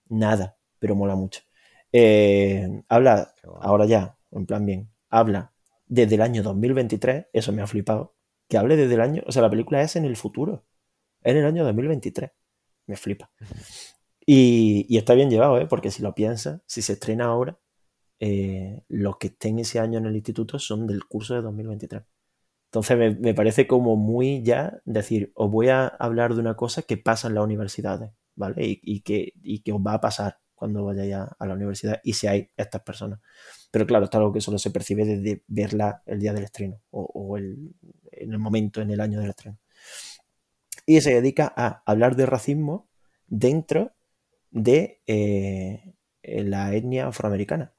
Nada, 0.10 0.58
pero 0.82 0.96
mola 0.96 1.16
mucho. 1.16 1.42
Eh, 1.94 2.68
habla, 2.90 3.36
ahora 3.62 3.86
ya, 3.86 4.18
en 4.32 4.48
plan 4.48 4.66
bien, 4.66 4.90
habla 5.10 5.54
desde 5.86 6.16
el 6.16 6.22
año 6.22 6.42
2023, 6.42 7.28
eso 7.32 7.52
me 7.52 7.62
ha 7.62 7.68
flipado, 7.68 8.16
que 8.50 8.58
hable 8.58 8.76
desde 8.78 8.96
el 8.96 9.02
año, 9.02 9.24
o 9.28 9.32
sea, 9.32 9.44
la 9.44 9.50
película 9.50 9.82
es 9.84 9.96
en 9.96 10.06
el 10.06 10.16
futuro, 10.18 10.66
en 11.22 11.38
el 11.38 11.46
año 11.46 11.64
2023, 11.64 12.32
me 12.88 12.96
flipa. 12.96 13.32
Y, 14.26 14.88
y 14.90 14.98
está 14.98 15.14
bien 15.14 15.30
llevado, 15.30 15.60
¿eh? 15.60 15.68
porque 15.68 15.92
si 15.92 16.02
lo 16.02 16.16
piensas, 16.16 16.62
si 16.66 16.82
se 16.82 16.94
estrena 16.94 17.26
ahora, 17.26 17.60
eh, 18.20 18.82
los 18.88 19.18
que 19.18 19.28
estén 19.28 19.60
ese 19.60 19.80
año 19.80 20.00
en 20.00 20.08
el 20.08 20.16
instituto 20.16 20.58
son 20.58 20.88
del 20.88 21.06
curso 21.06 21.36
de 21.36 21.42
2023. 21.42 22.04
Entonces 22.70 22.98
me, 22.98 23.12
me 23.16 23.34
parece 23.36 23.68
como 23.68 23.98
muy 23.98 24.42
ya 24.44 24.82
decir, 24.86 25.32
os 25.36 25.52
voy 25.52 25.70
a 25.70 25.88
hablar 25.88 26.34
de 26.34 26.40
una 26.40 26.56
cosa 26.56 26.82
que 26.82 26.98
pasa 26.98 27.28
en 27.28 27.36
las 27.36 27.44
universidades, 27.44 28.12
¿vale? 28.36 28.66
Y, 28.66 28.80
y 28.82 29.02
que, 29.02 29.34
y 29.44 29.62
que 29.62 29.74
os 29.74 29.82
va 29.82 29.94
a 29.96 30.02
pasar 30.02 30.41
cuando 30.62 30.86
vayáis 30.86 31.16
a, 31.16 31.36
a 31.40 31.46
la 31.48 31.56
universidad 31.56 32.00
y 32.04 32.14
seáis 32.14 32.50
estas 32.56 32.84
personas. 32.84 33.20
Pero 33.72 33.88
claro, 33.88 34.06
esto 34.06 34.18
es 34.18 34.20
algo 34.20 34.32
que 34.32 34.42
solo 34.42 34.60
se 34.60 34.70
percibe 34.70 35.06
desde 35.06 35.42
verla 35.48 36.04
el 36.06 36.20
día 36.20 36.34
del 36.34 36.44
estreno 36.44 36.80
o, 36.92 37.02
o 37.02 37.36
el, 37.36 37.74
en 38.12 38.32
el 38.32 38.38
momento, 38.38 38.80
en 38.80 38.92
el 38.92 39.02
año 39.02 39.20
del 39.20 39.32
estreno. 39.32 39.58
Y 40.86 41.02
se 41.02 41.16
dedica 41.16 41.52
a 41.58 41.82
hablar 41.84 42.16
de 42.16 42.28
racismo 42.28 42.88
dentro 43.26 43.94
de 44.52 45.02
eh, 45.08 45.96
la 46.22 46.76
etnia 46.76 47.08
afroamericana, 47.08 47.74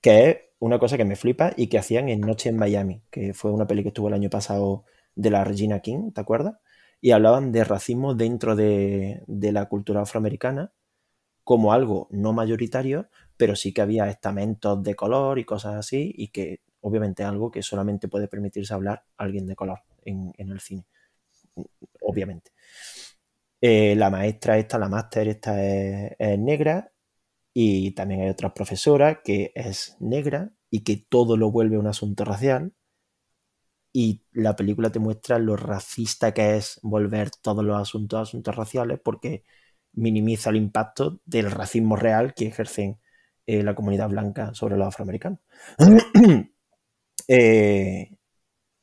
que 0.00 0.30
es 0.30 0.38
una 0.58 0.78
cosa 0.78 0.96
que 0.96 1.04
me 1.04 1.16
flipa 1.16 1.52
y 1.54 1.66
que 1.66 1.76
hacían 1.76 2.08
en 2.08 2.22
Noche 2.22 2.48
en 2.48 2.56
Miami, 2.56 3.02
que 3.10 3.34
fue 3.34 3.52
una 3.52 3.66
peli 3.66 3.82
que 3.82 3.88
estuvo 3.88 4.08
el 4.08 4.14
año 4.14 4.30
pasado 4.30 4.84
de 5.14 5.28
la 5.28 5.44
Regina 5.44 5.80
King, 5.80 6.12
¿te 6.12 6.20
acuerdas? 6.22 6.54
Y 7.02 7.10
hablaban 7.10 7.52
de 7.52 7.64
racismo 7.64 8.14
dentro 8.14 8.56
de, 8.56 9.22
de 9.26 9.52
la 9.52 9.68
cultura 9.68 10.00
afroamericana 10.00 10.72
como 11.44 11.72
algo 11.72 12.08
no 12.10 12.32
mayoritario, 12.32 13.08
pero 13.36 13.56
sí 13.56 13.72
que 13.72 13.82
había 13.82 14.08
estamentos 14.08 14.82
de 14.82 14.94
color 14.94 15.38
y 15.38 15.44
cosas 15.44 15.74
así, 15.76 16.12
y 16.16 16.28
que 16.28 16.60
obviamente 16.80 17.24
algo 17.24 17.50
que 17.50 17.62
solamente 17.62 18.08
puede 18.08 18.28
permitirse 18.28 18.74
hablar 18.74 19.04
alguien 19.16 19.46
de 19.46 19.56
color 19.56 19.80
en, 20.04 20.32
el 20.36 20.60
cine, 20.60 20.86
obviamente. 22.02 22.52
Eh, 23.60 23.94
la 23.96 24.10
maestra 24.10 24.58
esta, 24.58 24.78
la 24.78 24.88
máster 24.88 25.28
esta 25.28 25.64
es, 25.64 26.12
es 26.18 26.38
negra, 26.38 26.92
y 27.54 27.92
también 27.92 28.22
hay 28.22 28.28
otra 28.30 28.54
profesora 28.54 29.22
que 29.22 29.52
es 29.54 29.96
negra 30.00 30.52
y 30.70 30.80
que 30.84 30.96
todo 30.96 31.36
lo 31.36 31.50
vuelve 31.50 31.78
un 31.78 31.86
asunto 31.86 32.24
racial. 32.24 32.72
Y 33.92 34.22
la 34.32 34.56
película 34.56 34.90
te 34.90 34.98
muestra 34.98 35.38
lo 35.38 35.56
racista 35.56 36.32
que 36.32 36.56
es 36.56 36.80
volver 36.82 37.30
todos 37.30 37.62
los 37.62 37.78
asuntos 37.80 38.20
asuntos 38.20 38.56
raciales 38.56 38.98
porque 39.04 39.44
minimiza 39.94 40.50
el 40.50 40.56
impacto 40.56 41.20
del 41.24 41.50
racismo 41.50 41.96
real 41.96 42.34
que 42.34 42.46
ejercen 42.46 42.98
eh, 43.46 43.62
la 43.62 43.74
comunidad 43.74 44.08
blanca 44.08 44.54
sobre 44.54 44.76
los 44.76 44.88
afroamericanos. 44.88 45.40
Eh, 47.28 48.10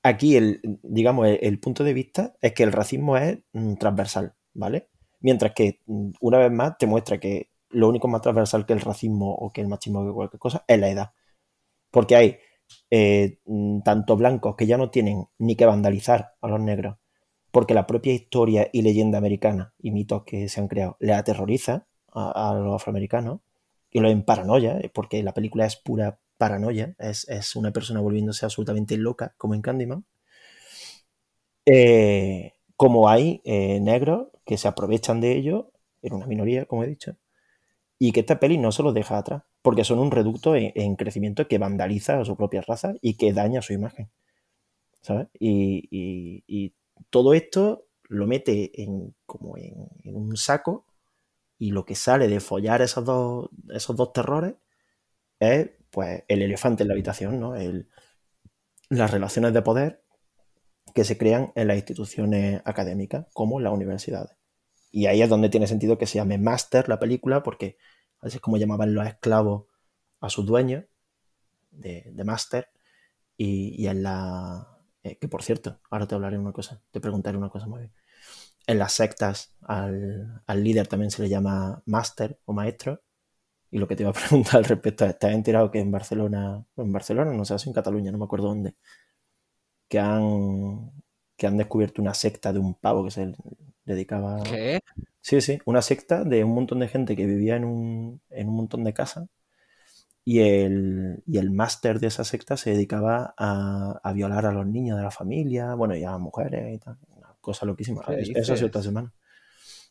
aquí, 0.02 0.38
el, 0.38 0.62
digamos, 0.82 1.28
el, 1.28 1.60
punto 1.60 1.84
de 1.84 1.94
vista 1.94 2.36
es 2.42 2.54
que 2.54 2.64
el 2.64 2.72
racismo 2.72 3.18
es 3.18 3.40
mm, 3.52 3.76
transversal, 3.76 4.34
¿vale? 4.54 4.90
Mientras 5.20 5.52
que, 5.54 5.82
mm, 5.86 6.12
una 6.22 6.38
vez 6.40 6.52
más, 6.52 6.78
te 6.78 6.88
muestra 6.88 7.20
que 7.20 7.50
lo 7.70 7.90
único 7.90 8.08
más 8.08 8.22
transversal 8.22 8.66
que 8.66 8.74
el 8.74 8.82
racismo 8.82 9.36
o 9.36 9.52
que 9.52 9.62
el 9.62 9.68
machismo 9.68 10.02
o 10.02 10.08
que 10.08 10.14
cualquier 10.14 10.40
cosa 10.40 10.64
es 10.68 10.80
la 10.80 10.90
edad. 10.90 11.12
Porque 11.92 12.16
hay 12.16 12.38
eh, 12.90 13.40
mm, 13.46 13.82
tanto 13.82 14.16
blancos 14.18 14.56
que 14.56 14.68
ya 14.68 14.78
no 14.78 14.90
tienen 14.90 15.26
ni 15.40 15.56
que 15.56 15.66
vandalizar 15.66 16.36
a 16.42 16.48
los 16.48 16.60
negros, 16.60 16.98
porque 17.52 17.74
la 17.74 17.88
propia 17.88 18.14
historia 18.14 18.70
y 18.72 18.82
leyenda 18.82 19.18
americana 19.18 19.74
y 19.80 19.92
mitos 19.92 20.24
que 20.24 20.50
se 20.50 20.60
han 20.60 20.68
creado 20.68 20.98
le 21.00 21.14
aterroriza 21.14 21.88
a, 22.12 22.54
los 22.56 22.76
afroamericanos 22.76 23.40
y 23.92 24.00
lo 24.00 24.10
en 24.10 24.24
paranoia, 24.24 24.80
eh, 24.80 24.90
porque 24.94 25.24
la 25.24 25.34
película 25.34 25.66
es 25.66 25.76
pura 25.76 26.20
paranoia, 26.38 26.96
es, 27.00 27.28
es 27.30 27.56
una 27.56 27.72
persona 27.72 28.02
volviéndose 28.02 28.46
absolutamente 28.46 28.98
loca, 28.98 29.34
como 29.38 29.56
en 29.56 29.62
Candyman. 29.62 30.06
Eh, 31.66 32.54
como 32.76 33.10
hay 33.10 33.42
eh, 33.46 33.80
negros 33.80 34.28
que 34.46 34.58
se 34.58 34.68
aprovechan 34.68 35.22
de 35.22 35.34
ello, 35.34 35.72
en 36.02 36.14
una 36.14 36.28
minoría, 36.28 36.66
como 36.66 36.84
he 36.84 36.88
dicho, 36.88 37.16
y 38.00 38.12
que 38.12 38.22
esta 38.22 38.40
peli 38.40 38.58
no 38.58 38.72
se 38.72 38.84
los 38.84 38.94
deja 38.94 39.18
atrás, 39.18 39.44
porque 39.62 39.84
son 39.84 40.00
un 40.00 40.12
reducto 40.12 40.56
en, 40.56 40.72
en 40.76 40.96
crecimiento 40.96 41.48
que 41.48 41.58
vandaliza 41.58 42.20
a 42.20 42.26
su 42.26 42.38
propia 42.38 42.62
raza 42.62 42.94
y 43.02 43.16
que 43.16 43.34
daña 43.34 43.62
su 43.62 43.74
imagen. 43.74 44.10
¿Sabes? 45.02 45.28
Y 45.40 46.74
todo 47.10 47.34
esto 47.34 47.86
lo 48.06 48.28
mete 48.28 48.82
en, 48.82 49.16
como 49.26 49.58
en, 49.58 49.90
un 50.06 50.38
saco 50.38 50.86
y 51.60 51.72
lo 51.72 51.86
que 51.86 51.96
sale 51.96 52.28
de 52.28 52.40
follar 52.40 52.82
esos 52.82 53.06
dos, 53.06 53.50
esos 53.74 53.96
dos 53.96 54.14
terrores 54.14 54.56
es 55.40 55.72
pues 55.92 56.24
el 56.28 56.42
elefante 56.44 56.84
en 56.84 56.90
la 56.90 56.96
habitación, 56.96 57.40
¿no? 57.40 57.56
El- 57.56 57.90
las 58.90 59.12
relaciones 59.12 59.54
de 59.54 59.62
poder 59.62 60.04
que 60.96 61.04
se 61.04 61.18
crean 61.18 61.52
en 61.56 61.68
las 61.68 61.78
instituciones 61.78 62.62
académicas, 62.66 63.28
como 63.34 63.60
las 63.60 63.74
universidades. 63.74 64.38
Y 64.92 65.08
ahí 65.08 65.22
es 65.22 65.30
donde 65.30 65.50
tiene 65.50 65.68
sentido 65.68 65.98
que 65.98 66.08
se 66.08 66.18
llame 66.18 66.38
Master 66.38 66.90
la 66.90 67.00
película, 67.00 67.44
porque 67.44 67.78
así 68.22 68.38
es 68.38 68.42
como 68.42 68.58
llamaban 68.58 68.94
los 68.96 69.08
esclavos 69.08 69.66
a 70.22 70.30
sus 70.30 70.46
dueños 70.46 70.86
de, 71.72 72.06
de 72.14 72.26
Master. 72.26 72.70
Y, 73.38 73.76
y 73.84 73.88
en 73.88 74.04
la. 74.04 74.79
Eh, 75.04 75.18
que 75.18 75.28
por 75.28 75.44
cierto, 75.44 75.80
ahora 75.90 76.08
te 76.08 76.16
hablaré 76.16 76.38
una 76.38 76.52
cosa, 76.54 76.82
te 76.92 77.00
preguntaré 77.02 77.38
una 77.38 77.50
cosa 77.50 77.68
muy 77.68 77.82
bien. 77.82 77.94
En 78.68 78.80
las 78.80 78.94
sectas 78.94 79.56
al, 79.62 80.44
al 80.46 80.64
líder 80.64 80.88
también 80.88 81.12
se 81.12 81.24
le 81.24 81.30
llama 81.30 81.82
Master 81.86 82.40
o 82.46 82.54
Maestro. 82.54 83.02
Y 83.72 83.80
lo 83.80 83.88
que 83.88 83.96
te 83.96 84.04
iba 84.04 84.12
a 84.12 84.14
preguntar 84.30 84.58
al 84.58 84.66
respecto 84.66 85.06
es: 85.06 85.12
¿estás 85.12 85.34
enterado 85.34 85.72
que 85.72 85.80
en 85.80 85.92
Barcelona, 85.92 86.66
en 86.78 86.94
Barcelona, 86.94 87.34
no 87.34 87.46
sé, 87.46 87.56
en 87.66 87.74
Cataluña, 87.74 88.12
no 88.12 88.20
me 88.20 88.26
acuerdo 88.26 88.48
dónde, 88.50 88.76
que 89.88 90.00
han, 90.00 90.92
que 91.38 91.48
han 91.48 91.58
descubierto 91.58 92.02
una 92.02 92.14
secta 92.14 92.54
de 92.54 92.60
un 92.60 92.76
pavo 92.76 93.04
que 93.06 93.12
se 93.12 93.34
dedicaba. 93.86 94.44
¿Qué? 94.44 94.80
Sí, 95.22 95.42
sí, 95.42 95.60
una 95.66 95.82
secta 95.82 96.24
de 96.24 96.44
un 96.44 96.54
montón 96.54 96.80
de 96.80 96.88
gente 96.88 97.16
que 97.16 97.26
vivía 97.26 97.56
en 97.56 97.66
un, 97.66 98.22
en 98.30 98.50
un 98.50 98.56
montón 98.56 98.84
de 98.84 98.94
casas 98.94 99.28
y 100.24 100.40
el, 100.40 101.24
y 101.26 101.38
el 101.38 101.52
máster 101.52 102.00
de 102.00 102.08
esa 102.08 102.24
secta 102.24 102.58
se 102.58 102.72
dedicaba 102.72 103.34
a, 103.38 104.00
a 104.04 104.14
violar 104.14 104.46
a 104.46 104.52
los 104.52 104.66
niños 104.68 104.98
de 104.98 105.04
la 105.04 105.12
familia, 105.12 105.74
bueno, 105.76 105.96
y 105.96 106.04
a 106.04 106.12
las 106.12 106.20
mujeres 106.20 106.76
y 106.76 106.80
tal. 106.80 106.98
Una 107.16 107.36
cosa 107.42 107.66
loquísima. 107.66 108.02
¿Qué 108.06 108.22
Eso, 108.36 108.54
ha 108.54 108.56
sido 108.56 108.68
esta 108.68 108.84
semana. 108.84 109.14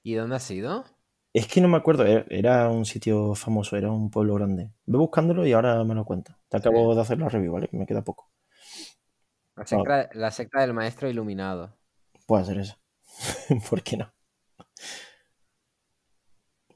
¿Y 0.02 0.14
dónde 0.14 0.36
ha 0.36 0.40
sido? 0.40 0.84
Es 1.32 1.46
que 1.46 1.60
no 1.60 1.68
me 1.68 1.76
acuerdo, 1.76 2.04
era, 2.04 2.24
era 2.30 2.68
un 2.68 2.84
sitio 2.84 3.34
famoso, 3.34 3.76
era 3.76 3.90
un 3.90 4.10
pueblo 4.10 4.34
grande. 4.34 4.70
Ve 4.86 4.98
buscándolo 4.98 5.46
y 5.46 5.52
ahora 5.52 5.82
me 5.84 5.94
lo 5.94 6.04
cuento. 6.04 6.34
Te 6.48 6.56
acabo 6.56 6.94
de 6.94 7.00
hacer 7.00 7.18
la 7.18 7.28
review, 7.28 7.52
¿vale? 7.52 7.68
Me 7.72 7.86
queda 7.86 8.02
poco. 8.02 8.30
La 9.56 9.66
secta, 9.66 10.08
la 10.12 10.30
secta 10.30 10.60
del 10.60 10.72
maestro 10.72 11.08
iluminado. 11.08 11.76
Puede 12.26 12.44
ser 12.44 12.58
eso. 12.58 12.76
¿Por 13.68 13.82
qué 13.82 13.96
no? 13.96 14.12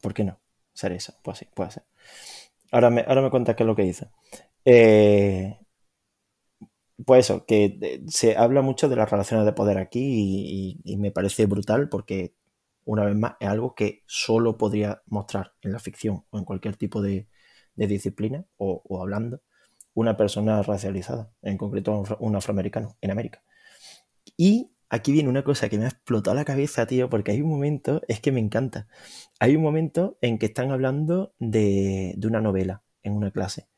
¿Por 0.00 0.12
qué 0.12 0.24
no? 0.24 0.40
Ser 0.74 0.92
eso, 0.92 1.14
pues 1.22 1.38
sí, 1.38 1.46
puede 1.54 1.70
ser. 1.70 1.84
Ahora 2.72 2.90
me, 2.90 3.02
ahora 3.02 3.22
me 3.22 3.30
cuentas 3.30 3.54
qué 3.54 3.62
es 3.62 3.66
lo 3.66 3.76
que 3.76 3.82
dice. 3.82 4.10
Eh, 4.64 5.58
pues 7.04 7.26
eso, 7.26 7.44
que 7.46 7.78
eh, 7.80 8.02
se 8.08 8.36
habla 8.36 8.62
mucho 8.62 8.88
de 8.88 8.96
las 8.96 9.10
relaciones 9.10 9.46
de 9.46 9.52
poder 9.52 9.78
aquí 9.78 10.80
y, 10.84 10.96
me 10.96 11.10
parece 11.10 11.46
brutal 11.46 11.88
porque, 11.88 12.34
una 12.84 13.04
vez 13.04 13.14
más, 13.16 13.34
es 13.40 13.48
algo 13.48 13.74
que 13.74 14.02
solo 14.06 14.56
podría 14.58 15.02
mostrar 15.06 15.54
en 15.62 15.72
la 15.72 15.78
ficción 15.80 16.24
o 16.30 16.38
en 16.38 16.44
cualquier 16.44 16.76
tipo 16.76 17.02
de, 17.02 17.28
disciplina 17.76 18.44
o, 18.56 18.82
hablando 19.00 19.42
una 19.94 20.16
persona 20.16 20.62
racializada, 20.62 21.30
en 21.42 21.58
concreto 21.58 22.02
un 22.20 22.36
afroamericano 22.36 22.96
en 23.02 23.10
América. 23.10 23.42
Y 24.36 24.71
aquí 24.92 25.10
viene 25.10 25.30
una 25.30 25.42
cosa 25.42 25.70
que 25.70 25.78
me 25.78 25.86
ha 25.86 25.88
explotado 25.88 26.36
la 26.36 26.44
cabeza, 26.44 26.86
tío, 26.86 27.08
porque 27.08 27.30
hay 27.30 27.40
un 27.40 27.48
momento, 27.48 28.02
es 28.08 28.20
que 28.20 28.30
me 28.30 28.40
encanta. 28.40 28.88
Hay 29.40 29.56
un 29.56 29.62
momento 29.62 30.18
en 30.20 30.38
que 30.38 30.46
están 30.46 30.70
hablando 30.70 31.34
de, 31.38 32.14
una 32.22 32.42
novela 32.42 32.82
en 33.02 33.14
una 33.14 33.30
clase. 33.30 33.68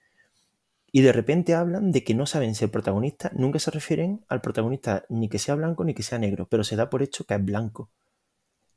Y 0.90 1.02
de 1.02 1.12
repente 1.12 1.54
hablan 1.54 1.92
de 1.92 2.02
que 2.02 2.14
no 2.14 2.26
saben 2.26 2.56
si 2.56 2.64
el 2.64 2.70
protagonista, 2.72 3.30
nunca 3.32 3.60
se 3.60 3.70
refieren 3.70 4.24
al 4.28 4.40
protagonista 4.40 5.04
ni 5.08 5.28
que 5.28 5.38
sea 5.38 5.54
blanco 5.54 5.84
ni 5.84 5.94
que 5.94 6.02
sea 6.02 6.18
negro, 6.18 6.48
pero 6.48 6.64
se 6.64 6.74
da 6.74 6.90
por 6.90 7.00
hecho 7.00 7.24
que 7.24 7.34
es 7.34 7.44
blanco. 7.44 7.90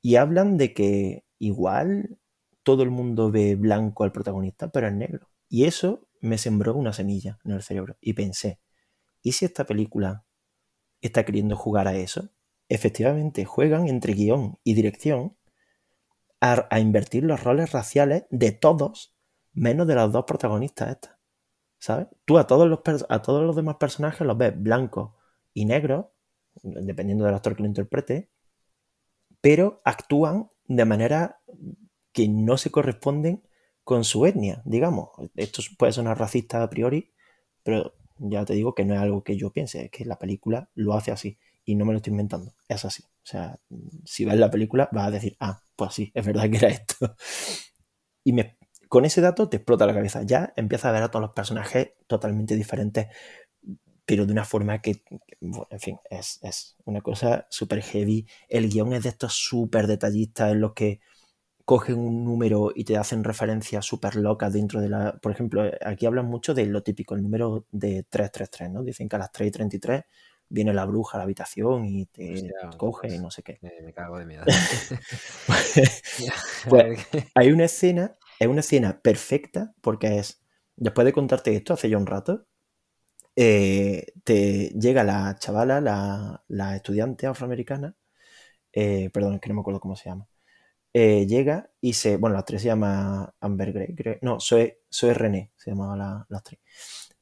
Y 0.04 0.18
hablan 0.18 0.58
de 0.58 0.76
que 0.76 1.26
igual 1.40 2.20
todo 2.62 2.84
el 2.84 2.92
mundo 2.92 3.32
ve 3.32 3.56
blanco 3.56 4.04
al 4.04 4.12
protagonista, 4.12 4.70
pero 4.70 4.88
es 4.88 4.94
negro. 4.94 5.28
Y 5.50 5.66
eso 5.66 6.08
me 6.22 6.38
sembró 6.38 6.76
una 6.76 6.94
semilla 6.94 7.40
en 7.44 7.54
el 7.54 7.64
cerebro. 7.64 7.98
Y 8.00 8.14
pensé, 8.14 8.60
¿y 9.24 9.32
si 9.32 9.46
esta 9.46 9.66
película 9.66 10.27
está 11.02 11.26
queriendo 11.26 11.56
jugar 11.56 11.88
a 11.88 11.96
eso. 11.96 12.30
Efectivamente, 12.70 13.46
juegan 13.46 13.88
entre 13.88 14.14
guion 14.14 14.60
y 14.64 14.74
dirección 14.74 15.38
a, 16.42 16.80
invertir 16.80 17.24
los 17.24 17.44
roles 17.44 17.72
raciales 17.72 18.26
de 18.30 18.52
todos, 18.52 19.16
menos 19.54 19.88
de 19.88 19.96
los 19.96 20.12
dos 20.12 20.26
protagonistas 20.26 20.90
estas. 20.90 21.18
¿Sabes? 21.80 22.08
Tú 22.26 22.38
a 22.38 22.48
todos 22.48 22.68
los, 22.68 22.80
a 23.10 23.22
todos 23.22 23.44
los 23.44 23.56
demás 23.56 23.76
personajes 23.76 24.26
los 24.26 24.38
ves 24.38 24.54
blancos 24.60 25.12
y 25.54 25.66
negros, 25.66 26.08
dependiendo 26.64 27.26
del 27.26 27.36
actor 27.36 27.56
que 27.56 27.64
lo 27.64 27.70
interprete, 27.70 28.32
pero 29.42 29.82
actúan 29.86 30.50
de 30.66 30.86
manera 30.86 31.42
que 32.12 32.28
no 32.28 32.58
se 32.58 32.72
corresponden 32.72 33.44
con 33.84 34.04
su 34.04 34.26
etnia, 34.26 34.62
digamos. 34.66 35.10
Esto 35.36 35.62
puede 35.78 35.94
sonar 35.94 36.20
racista 36.20 36.64
a 36.64 36.70
priori, 36.70 37.14
pero 37.64 37.94
ya 38.20 38.46
te 38.46 38.54
digo 38.54 38.74
que 38.76 38.86
no 38.86 38.94
es 38.96 39.00
algo 39.02 39.24
que 39.24 39.38
yo 39.38 39.52
piense, 39.52 39.86
es 39.86 39.92
que 39.92 40.06
la 40.06 40.20
película 40.20 40.70
lo 40.76 40.94
hace 40.94 41.12
así 41.12 41.38
y 41.66 41.76
no 41.76 41.86
me 41.86 41.92
lo 41.92 41.98
estoy 41.98 42.12
inventando, 42.12 42.54
es 42.68 42.86
así. 42.86 43.04
O 43.04 43.30
sea, 43.30 43.60
si 44.06 44.26
ves 44.26 44.38
la 44.38 44.50
película 44.50 44.90
vas 44.92 45.08
a 45.08 45.12
decir, 45.12 45.36
ah, 45.40 45.62
pues 45.76 45.94
sí, 45.94 46.12
es 46.14 46.26
verdad 46.26 46.50
que 46.50 46.58
era 46.58 46.70
esto. 46.70 47.16
Y 48.24 48.34
me, 48.34 48.58
con 48.90 49.06
ese 49.06 49.22
dato 49.22 49.48
te 49.48 49.56
explota 49.58 49.86
la 49.86 49.94
cabeza. 49.94 50.22
Ya 50.24 50.52
empiezas 50.58 50.88
a 50.88 50.92
ver 50.92 51.04
a 51.04 51.10
todos 51.10 51.22
los 51.22 51.32
personajes 51.32 51.94
totalmente 52.08 52.58
diferentes, 52.58 53.08
pero 54.06 54.26
de 54.26 54.34
una 54.34 54.46
forma 54.46 54.82
que, 54.82 55.04
en 55.42 55.80
fin, 55.80 55.98
es, 56.10 56.40
es 56.42 56.76
una 56.86 57.02
cosa 57.02 57.48
súper 57.50 57.82
heavy. 57.82 58.26
El 58.50 58.70
guion 58.70 58.94
es 58.94 59.04
de 59.04 59.10
estos 59.10 59.34
súper 59.34 59.88
detallistas 59.88 60.52
en 60.52 60.62
los 60.62 60.74
que 60.74 61.00
cogen 61.68 62.00
un 62.00 62.24
número 62.24 62.72
y 62.74 62.86
te 62.86 62.96
hacen 62.96 63.26
referencias 63.26 63.86
súper 63.86 64.16
locas 64.16 64.54
dentro 64.54 64.80
de 64.80 64.88
la... 64.88 65.18
Por 65.18 65.34
ejemplo, 65.34 65.70
aquí 65.86 66.06
hablan 66.06 66.26
mucho 66.26 66.54
de 66.54 66.66
lo 66.66 66.82
típico, 66.82 67.14
el 67.14 67.22
número 67.22 67.66
de 67.72 68.06
333, 68.10 68.72
¿no? 68.72 68.84
Dicen 68.84 69.10
que 69.10 69.18
a 69.18 69.20
las 69.20 69.34
3 69.34 69.50
y 69.50 69.52
33 69.52 70.04
viene 70.48 70.74
la 70.74 70.86
bruja 70.86 71.18
a 71.18 71.20
la 71.20 71.26
habitación 71.26 71.86
y 71.86 72.06
te 72.06 72.54
coge 72.78 73.14
y 73.14 73.20
no 73.20 73.30
sé 73.30 73.44
qué. 73.44 73.60
Me, 73.62 73.92
cago 73.92 74.18
de 74.18 74.26
miedo. 74.26 74.46
pues, 76.70 77.06
hay 77.36 77.52
una 77.52 77.66
escena, 77.66 78.16
es 78.40 78.48
una 78.48 78.62
escena 78.62 79.02
perfecta 79.02 79.74
porque 79.82 80.20
es, 80.20 80.42
después 80.78 81.04
de 81.04 81.12
contarte 81.12 81.54
esto 81.54 81.74
hace 81.74 81.90
ya 81.90 81.98
un 81.98 82.08
rato, 82.08 82.46
eh, 83.36 84.06
te 84.24 84.70
llega 84.70 85.04
la 85.04 85.36
chavala, 85.38 85.82
la, 86.48 86.76
estudiante 86.78 87.28
afroamericana, 87.28 87.94
eh, 88.72 89.10
perdón, 89.12 89.34
es 89.34 89.42
que 89.42 89.50
no 89.50 89.56
me 89.56 89.60
acuerdo 89.60 89.82
cómo 89.82 89.98
se 89.98 90.06
llama, 90.06 90.30
eh, 91.00 91.28
llega 91.28 91.70
y 91.80 91.94
se. 91.94 92.18
Bueno, 92.18 92.34
la 92.34 92.40
actriz 92.40 92.62
se 92.62 92.70
llama 92.70 93.36
Amber 93.40 93.72
Gray. 93.72 94.18
no, 94.24 94.40
soy, 94.40 94.74
soy 94.90 95.14
René, 95.14 95.52
se 95.56 95.70
llamaba 95.70 95.96
la, 95.96 96.26
la 96.28 96.38
actriz. 96.40 96.60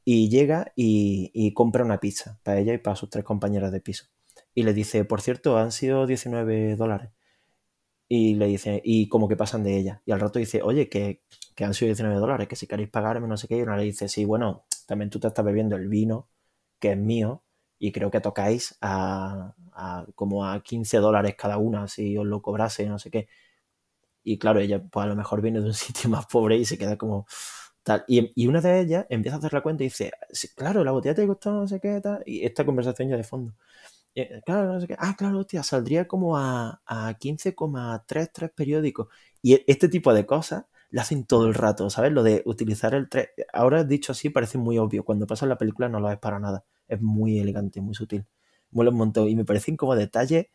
Y 0.05 0.29
llega 0.29 0.71
y, 0.77 1.53
compra 1.53 1.83
una 1.83 1.99
pizza 1.99 2.39
para 2.43 2.59
ella 2.59 2.73
y 2.73 2.77
para 2.77 2.95
sus 2.95 3.09
tres 3.09 3.25
compañeras 3.25 3.73
de 3.73 3.81
piso. 3.81 4.05
Y 4.53 4.63
le 4.63 4.73
dice, 4.73 5.03
por 5.03 5.19
cierto, 5.21 5.57
han 5.57 5.73
sido 5.73 6.07
19 6.07 6.77
dólares. 6.77 7.11
Y 8.07 8.35
le 8.35 8.47
dice, 8.47 8.81
y 8.85 9.09
como 9.09 9.27
que 9.27 9.35
pasan 9.35 9.63
de 9.63 9.77
ella. 9.77 10.01
Y 10.05 10.11
al 10.13 10.21
rato 10.21 10.39
dice, 10.39 10.61
oye, 10.61 10.87
que, 10.89 11.23
han 11.59 11.73
sido 11.73 11.87
19 11.89 12.15
dólares, 12.17 12.47
que 12.47 12.55
si 12.55 12.67
queréis 12.67 12.89
pagarme, 12.89 13.27
no 13.27 13.35
sé 13.35 13.49
qué. 13.49 13.57
Y 13.57 13.61
una 13.61 13.75
le 13.75 13.83
dice, 13.83 14.07
sí, 14.07 14.23
bueno, 14.23 14.65
también 14.87 15.09
tú 15.09 15.19
te 15.19 15.27
estás 15.27 15.43
bebiendo 15.43 15.75
el 15.75 15.89
vino, 15.89 16.29
que 16.79 16.91
es 16.93 16.97
mío, 16.97 17.43
y 17.77 17.91
creo 17.91 18.09
que 18.11 18.21
tocáis 18.21 18.77
a, 18.81 19.53
a 19.73 20.05
como 20.15 20.45
a 20.45 20.63
15 20.63 20.97
dólares 20.99 21.35
cada 21.37 21.57
una 21.57 21.87
si 21.89 22.17
os 22.17 22.25
lo 22.25 22.41
cobrase, 22.41 22.85
no 22.87 22.99
sé 22.99 23.11
qué. 23.11 23.27
Y 24.25 24.39
claro, 24.39 24.59
ella 24.59 24.83
pues 24.83 25.05
a 25.05 25.07
lo 25.07 25.15
mejor 25.15 25.41
viene 25.41 25.61
de 25.61 25.67
un 25.67 25.73
sitio 25.73 26.09
más 26.09 26.25
pobre 26.25 26.57
y 26.57 26.65
se 26.65 26.77
queda 26.77 26.97
como 26.97 27.25
tal. 27.83 28.03
Y, 28.07 28.47
una 28.47 28.61
de 28.61 28.81
ellas 28.81 29.05
empieza 29.09 29.37
a 29.37 29.39
hacer 29.39 29.53
la 29.53 29.61
cuenta 29.63 29.83
y 29.83 29.87
dice, 29.87 30.11
claro, 30.55 30.83
la 30.83 30.91
botella 30.91 31.15
te 31.15 31.27
costó 31.27 31.53
no 31.53 31.67
sé 31.67 31.79
qué, 31.79 32.01
tal. 32.01 32.23
Y 32.25 32.45
esta 32.45 32.65
conversación 32.65 33.09
ya 33.09 33.17
de 33.17 33.23
fondo. 33.23 33.53
Eh, 34.15 34.41
claro, 34.45 34.73
no 34.73 34.81
sé 34.81 34.87
qué. 34.87 34.95
Ah, 34.99 35.15
claro, 35.17 35.39
hostia, 35.39 35.63
saldría 35.63 36.07
como 36.07 36.37
a, 36.37 36.81
a 36.85 37.17
15,33 37.19 38.53
periódicos. 38.55 39.07
Y 39.41 39.53
e, 39.55 39.65
este 39.67 39.89
tipo 39.89 40.13
de 40.13 40.25
cosas 40.25 40.65
la 40.89 41.03
hacen 41.03 41.25
todo 41.25 41.47
el 41.47 41.53
rato, 41.53 41.89
¿sabes? 41.89 42.11
Lo 42.13 42.23
de 42.23 42.41
utilizar 42.45 42.95
el 42.95 43.09
3. 43.09 43.29
Ahora 43.53 43.83
dicho 43.83 44.11
así 44.13 44.29
parece 44.29 44.57
muy 44.57 44.77
obvio. 44.79 45.03
Cuando 45.05 45.27
pasa 45.27 45.45
en 45.45 45.49
la 45.49 45.57
película 45.57 45.89
no 45.89 45.99
lo 45.99 46.11
es 46.11 46.17
para 46.19 46.39
nada. 46.39 46.65
Es 46.87 47.01
muy 47.01 47.39
elegante, 47.39 47.81
muy 47.81 47.95
sutil. 47.95 48.25
Mola 48.71 48.91
un 48.91 48.97
montón. 48.97 49.29
Y 49.29 49.35
me 49.35 49.45
parecen 49.45 49.77
como 49.77 49.95
detalles 49.95 50.47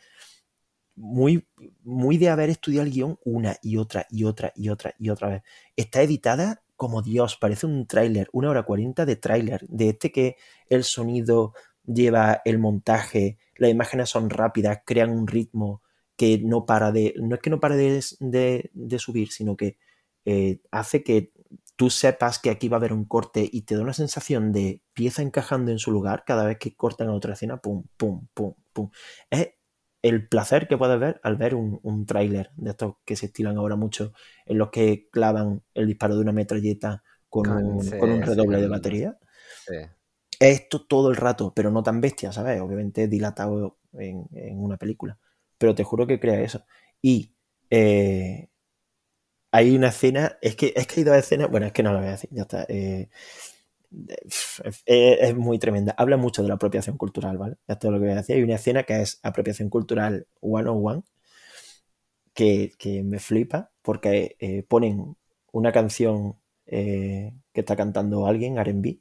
muy, 0.97 1.47
muy 1.83 2.19
de 2.19 2.29
haber 2.29 2.51
estudiado 2.51 2.87
el 2.87 2.93
guion 2.93 3.19
una 3.25 3.57
y 3.62 3.77
otra 3.77 4.07
y 4.11 4.25
otra 4.25 4.53
y 4.57 4.69
otra 4.69 4.95
y 4.99 5.11
otra 5.11 5.29
vez. 5.29 5.43
Está 5.77 6.03
editada 6.03 6.62
como 6.77 7.03
Dios, 7.03 7.37
parece 7.37 7.67
un 7.67 7.87
tráiler, 7.87 8.31
una 8.33 8.49
hora 8.49 8.62
cuarenta 8.62 9.05
de 9.05 9.17
tráiler, 9.17 9.67
de 9.69 9.91
este 9.91 10.11
que 10.11 10.37
el 10.69 10.85
sonido 10.85 11.53
lleva 11.85 12.41
el 12.45 12.59
montaje, 12.59 13.37
las 13.57 13.71
imágenes 13.71 14.09
son 14.09 14.31
rápidas, 14.31 14.81
crean 14.87 15.11
un 15.11 15.27
ritmo 15.27 15.83
que 16.17 16.39
no 16.39 16.67
para 16.67 16.91
de, 16.93 17.15
no 17.19 17.35
es 17.35 17.41
que 17.43 17.51
no 17.51 17.61
pare 17.61 17.77
de, 17.77 18.71
de, 18.73 18.99
subir, 18.99 19.31
sino 19.31 19.57
que 19.57 19.77
eh, 20.25 20.61
hace 20.71 21.03
que 21.03 21.33
tú 21.77 21.91
sepas 21.91 22.39
que 22.39 22.51
aquí 22.51 22.69
va 22.69 22.77
a 22.77 22.81
haber 22.81 22.93
un 22.93 23.05
corte 23.05 23.49
y 23.51 23.62
te 23.62 23.75
da 23.75 23.83
una 23.83 23.95
sensación 23.95 24.53
de 24.53 24.83
pieza 24.93 25.23
encajando 25.23 25.73
en 25.73 25.79
su 25.79 25.91
lugar 25.91 26.25
cada 26.27 26.45
vez 26.45 26.59
que 26.59 26.75
cortan 26.77 27.09
a 27.09 27.15
otra 27.15 27.35
escena, 27.35 27.59
pum, 27.59 27.85
pum, 27.97 28.27
pum, 28.35 28.55
pum. 28.73 28.91
Es 29.31 29.49
el 30.02 30.28
placer 30.28 30.66
que 30.66 30.78
puedes 30.78 30.98
ver 30.98 31.20
al 31.22 31.36
ver 31.36 31.55
un, 31.55 31.78
un 31.82 32.06
tráiler 32.06 32.51
de 32.56 32.70
estos 32.70 32.94
que 33.05 33.16
se 33.16 33.27
estilan 33.27 33.56
ahora 33.59 33.77
mucho, 33.77 34.12
en 34.47 34.59
los 34.59 34.70
que 34.70 35.09
clavan 35.10 35.62
el 35.74 35.86
disparo 35.86 36.16
de 36.16 36.22
una 36.22 36.32
metralleta 36.32 37.02
con, 37.31 37.48
un, 37.48 38.22
redoble 38.22 38.60
de 38.60 38.68
batería. 38.68 39.18
Esto 40.39 40.85
todo 40.86 41.10
el 41.10 41.16
rato, 41.16 41.52
pero 41.55 41.70
no 41.70 41.82
tan 41.82 42.01
bestia, 42.01 42.32
¿sabes? 42.32 42.60
Obviamente 42.60 43.09
dilatado 43.09 43.78
en, 43.93 44.27
una 44.59 44.77
película. 44.77 45.18
Pero 45.56 45.74
te 45.74 45.85
juro 45.85 46.06
que 46.06 46.18
crea 46.18 46.40
eso. 46.40 46.64
Y 47.01 47.35
eh, 47.70 48.48
hay 49.52 49.77
una 49.77 49.89
escena, 49.89 50.39
es 50.43 50.56
que, 50.56 50.72
es 50.74 50.86
que 50.86 51.01
hay 51.01 51.05
dos 51.05 51.16
escenas, 51.16 51.51
bueno, 51.51 51.66
es 51.66 51.72
que 51.72 51.82
no 51.82 51.93
lo 51.93 51.98
voy 51.98 52.09
a 52.09 52.12
decir, 52.12 52.31
ya 52.32 52.43
está. 52.43 52.66
Eh, 52.68 53.09
es, 54.87 55.35
muy 55.37 55.59
tremenda. 55.59 55.95
Habla 55.97 56.17
mucho 56.17 56.43
de 56.43 56.49
la 56.49 56.55
apropiación 56.55 56.97
cultural, 56.97 57.39
¿vale? 57.39 57.57
Esto 57.67 57.89
es 57.89 57.93
lo 57.93 57.99
que 57.99 58.05
voy 58.07 58.12
a 58.12 58.17
decir. 58.17 58.37
Hay 58.37 58.43
una 58.43 58.55
escena 58.55 58.85
que 58.85 59.01
es 59.03 59.21
apropiación 59.23 59.69
cultural 59.71 60.27
one 60.41 60.69
on 60.69 60.81
one, 60.83 61.03
que, 62.35 62.73
que 62.79 63.03
me 63.03 63.19
flipa, 63.19 63.73
porque 63.83 64.37
eh, 64.39 64.62
ponen 64.62 65.17
una 65.53 65.73
canción 65.73 66.37
eh, 66.67 67.35
que 67.53 67.61
está 67.61 67.77
cantando 67.77 68.27
alguien, 68.27 68.59
RB, 68.59 69.01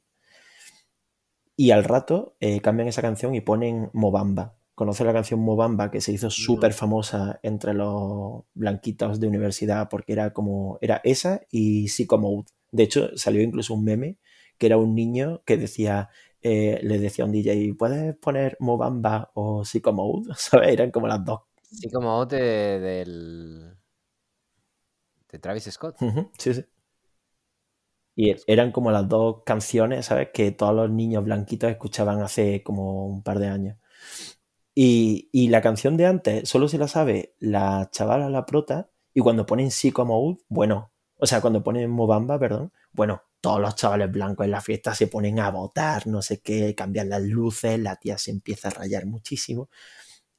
y 1.56 1.72
al 1.72 1.84
rato 1.84 2.36
eh, 2.40 2.60
cambian 2.60 2.88
esa 2.88 3.02
canción 3.02 3.34
y 3.34 3.42
ponen 3.42 3.90
Mobamba. 3.92 4.56
Conoce 4.74 5.04
la 5.04 5.12
canción 5.12 5.40
Mobamba 5.40 5.90
que 5.90 6.00
se 6.00 6.10
hizo 6.10 6.30
súper 6.30 6.72
famosa 6.72 7.38
entre 7.42 7.74
los 7.74 8.44
blanquitos 8.54 9.20
de 9.20 9.28
universidad 9.28 9.90
porque 9.90 10.14
era 10.14 10.32
como, 10.32 10.78
era 10.80 11.02
esa 11.04 11.42
y 11.50 11.88
Psycho 11.88 12.46
De 12.72 12.82
hecho, 12.82 13.10
salió 13.14 13.42
incluso 13.42 13.74
un 13.74 13.84
meme 13.84 14.16
que 14.60 14.66
era 14.66 14.76
un 14.76 14.94
niño 14.94 15.42
que 15.46 15.56
decía, 15.56 16.10
eh, 16.42 16.78
le 16.82 16.98
decía 16.98 17.24
a 17.24 17.26
un 17.26 17.32
DJ, 17.32 17.74
¿puedes 17.78 18.14
poner 18.16 18.58
Mobamba 18.60 19.30
o 19.34 19.64
Psycho 19.64 19.92
Mode? 19.92 20.30
¿Sabes? 20.36 20.68
Eran 20.68 20.90
como 20.90 21.08
las 21.08 21.24
dos. 21.24 21.40
Psycho 21.62 22.00
Mode 22.00 22.78
del... 22.78 23.74
de 25.32 25.38
Travis 25.38 25.64
Scott. 25.64 25.96
Sí, 26.38 26.54
sí. 26.54 26.64
Y 28.14 28.36
eran 28.46 28.70
como 28.70 28.90
las 28.90 29.08
dos 29.08 29.42
canciones, 29.46 30.06
¿sabes? 30.06 30.28
Que 30.34 30.52
todos 30.52 30.74
los 30.74 30.90
niños 30.90 31.24
blanquitos 31.24 31.70
escuchaban 31.70 32.20
hace 32.20 32.62
como 32.62 33.06
un 33.06 33.22
par 33.22 33.38
de 33.38 33.48
años. 33.48 33.78
Y, 34.74 35.48
la 35.48 35.62
canción 35.62 35.96
de 35.96 36.06
antes 36.06 36.48
solo 36.48 36.68
se 36.68 36.76
la 36.78 36.88
sabe 36.88 37.34
la 37.38 37.88
chavala, 37.92 38.28
la 38.28 38.44
prota, 38.44 38.90
y 39.14 39.20
cuando 39.20 39.46
ponen 39.46 39.70
Psycho 39.70 40.04
Mode, 40.04 40.38
bueno, 40.48 40.92
o 41.20 41.26
sea, 41.26 41.40
cuando 41.40 41.62
ponen 41.62 41.90
Mobamba, 41.90 42.38
perdón, 42.38 42.72
bueno, 42.92 43.22
todos 43.40 43.60
los 43.60 43.76
chavales 43.76 44.10
blancos 44.10 44.44
en 44.44 44.52
la 44.52 44.60
fiesta 44.60 44.94
se 44.94 45.06
ponen 45.06 45.40
a 45.40 45.50
votar, 45.50 46.06
no 46.06 46.22
sé 46.22 46.40
qué, 46.40 46.74
cambian 46.74 47.08
las 47.10 47.22
luces, 47.22 47.78
la 47.78 47.96
tía 47.96 48.18
se 48.18 48.30
empieza 48.30 48.68
a 48.68 48.72
rayar 48.72 49.06
muchísimo. 49.06 49.68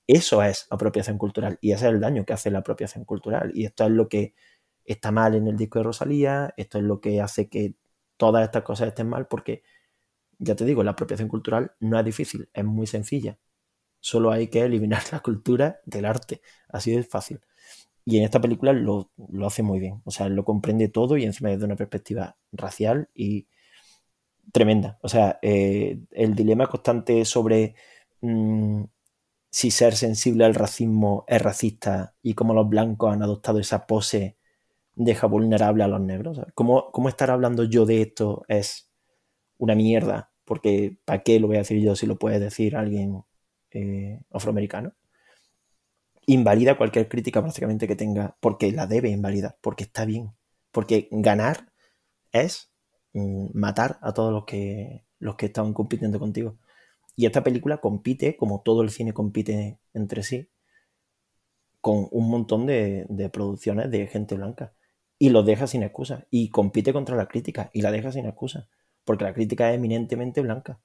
Eso 0.07 0.43
es 0.43 0.67
apropiación 0.69 1.17
cultural 1.17 1.57
y 1.61 1.71
ese 1.73 1.87
es 1.87 1.93
el 1.93 1.99
daño 2.01 2.25
que 2.25 2.33
hace 2.33 2.51
la 2.51 2.59
apropiación 2.59 3.05
cultural. 3.05 3.51
Y 3.55 3.65
esto 3.65 3.85
es 3.85 3.91
lo 3.91 4.09
que 4.09 4.35
está 4.85 5.11
mal 5.11 5.35
en 5.35 5.47
el 5.47 5.57
disco 5.57 5.79
de 5.79 5.83
Rosalía, 5.83 6.53
esto 6.57 6.77
es 6.79 6.83
lo 6.83 7.01
que 7.01 7.21
hace 7.21 7.49
que 7.49 7.75
todas 8.17 8.43
estas 8.43 8.63
cosas 8.63 8.89
estén 8.89 9.09
mal, 9.09 9.27
porque 9.27 9.63
ya 10.39 10.55
te 10.55 10.65
digo, 10.65 10.83
la 10.83 10.91
apropiación 10.91 11.29
cultural 11.29 11.73
no 11.79 11.99
es 11.99 12.05
difícil, 12.05 12.49
es 12.53 12.65
muy 12.65 12.87
sencilla. 12.87 13.39
Solo 13.99 14.31
hay 14.31 14.47
que 14.49 14.61
eliminar 14.61 15.03
la 15.11 15.21
cultura 15.21 15.81
del 15.85 16.05
arte, 16.05 16.41
así 16.69 16.91
de 16.95 17.03
fácil. 17.03 17.41
Y 18.06 18.18
en 18.18 18.23
esta 18.23 18.41
película 18.41 18.73
lo, 18.73 19.11
hace 19.45 19.64
muy 19.64 19.80
bien, 19.80 20.02
o 20.06 20.11
sea, 20.11 20.28
lo 20.30 20.44
comprende 20.44 20.90
todo 20.90 21.18
y 21.18 21.23
encima 21.23 21.49
desde 21.49 21.65
una 21.65 21.76
perspectiva 21.76 22.38
racial 22.52 23.10
y 23.14 23.48
tremenda. 24.52 24.98
O 25.02 25.10
sea, 25.10 25.40
eh, 25.41 25.99
el 26.11 26.36
dilema 26.36 26.68
constante 26.68 27.26
sobre 27.26 27.76
mm, 28.22 28.84
si 29.52 29.72
ser 29.72 29.95
sensible 29.95 30.45
al 30.45 30.56
racismo 30.56 31.26
es 31.28 31.41
racista 31.41 32.15
y 32.22 32.34
cómo 32.34 32.53
los 32.53 32.69
blancos 32.69 33.14
han 33.14 33.23
adoptado 33.23 33.60
esa 33.60 33.86
pose 33.86 34.38
deja 34.95 35.28
vulnerable 35.28 35.84
a 35.84 35.88
los 35.88 36.02
negros. 36.02 36.41
¿Cómo, 36.56 36.91
¿Cómo, 36.91 37.10
estar 37.10 37.32
hablando 37.32 37.64
yo 37.64 37.86
de 37.86 38.02
esto 38.02 38.44
es 38.48 38.91
una 39.57 39.76
mierda? 39.76 40.32
Porque 40.45 40.98
¿para 41.06 41.23
qué 41.23 41.40
lo 41.40 41.48
voy 41.48 41.57
a 41.57 41.60
decir 41.60 41.82
yo 41.82 41.95
si 41.95 42.07
lo 42.07 42.18
puede 42.18 42.40
decir 42.40 42.76
alguien 42.76 43.23
eh, 43.72 44.22
afroamericano? 44.32 44.94
Invalida 46.31 46.77
cualquier 46.77 47.09
crítica 47.09 47.41
prácticamente 47.41 47.89
que 47.89 47.97
tenga, 47.97 48.37
porque 48.39 48.71
la 48.71 48.87
debe 48.87 49.09
invalidar, 49.09 49.57
porque 49.59 49.83
está 49.83 50.05
bien. 50.05 50.31
Porque 50.71 51.09
ganar 51.11 51.73
es 52.31 52.71
mm, 53.11 53.47
matar 53.53 53.99
a 54.01 54.13
todos 54.13 54.31
los 54.31 54.45
que, 54.45 55.03
los 55.19 55.35
que 55.35 55.47
están 55.47 55.73
compitiendo 55.73 56.19
contigo. 56.19 56.57
Y 57.17 57.25
esta 57.25 57.43
película 57.43 57.79
compite, 57.81 58.37
como 58.37 58.61
todo 58.61 58.81
el 58.81 58.91
cine 58.91 59.13
compite 59.13 59.81
entre 59.93 60.23
sí, 60.23 60.49
con 61.81 62.07
un 62.11 62.29
montón 62.29 62.65
de, 62.65 63.29
producciones 63.33 63.91
de 63.91 64.07
gente 64.07 64.35
blanca. 64.35 64.73
Y 65.19 65.31
los 65.31 65.45
deja 65.45 65.67
sin 65.67 65.83
excusa. 65.83 66.27
Y 66.29 66.47
compite 66.47 66.93
contra 66.93 67.17
la 67.17 67.27
crítica 67.27 67.71
y 67.73 67.81
la 67.81 67.91
deja 67.91 68.13
sin 68.13 68.25
excusa. 68.25 68.69
Porque 69.03 69.25
la 69.25 69.33
crítica 69.33 69.69
es 69.69 69.75
eminentemente 69.75 70.39
blanca. 70.39 70.79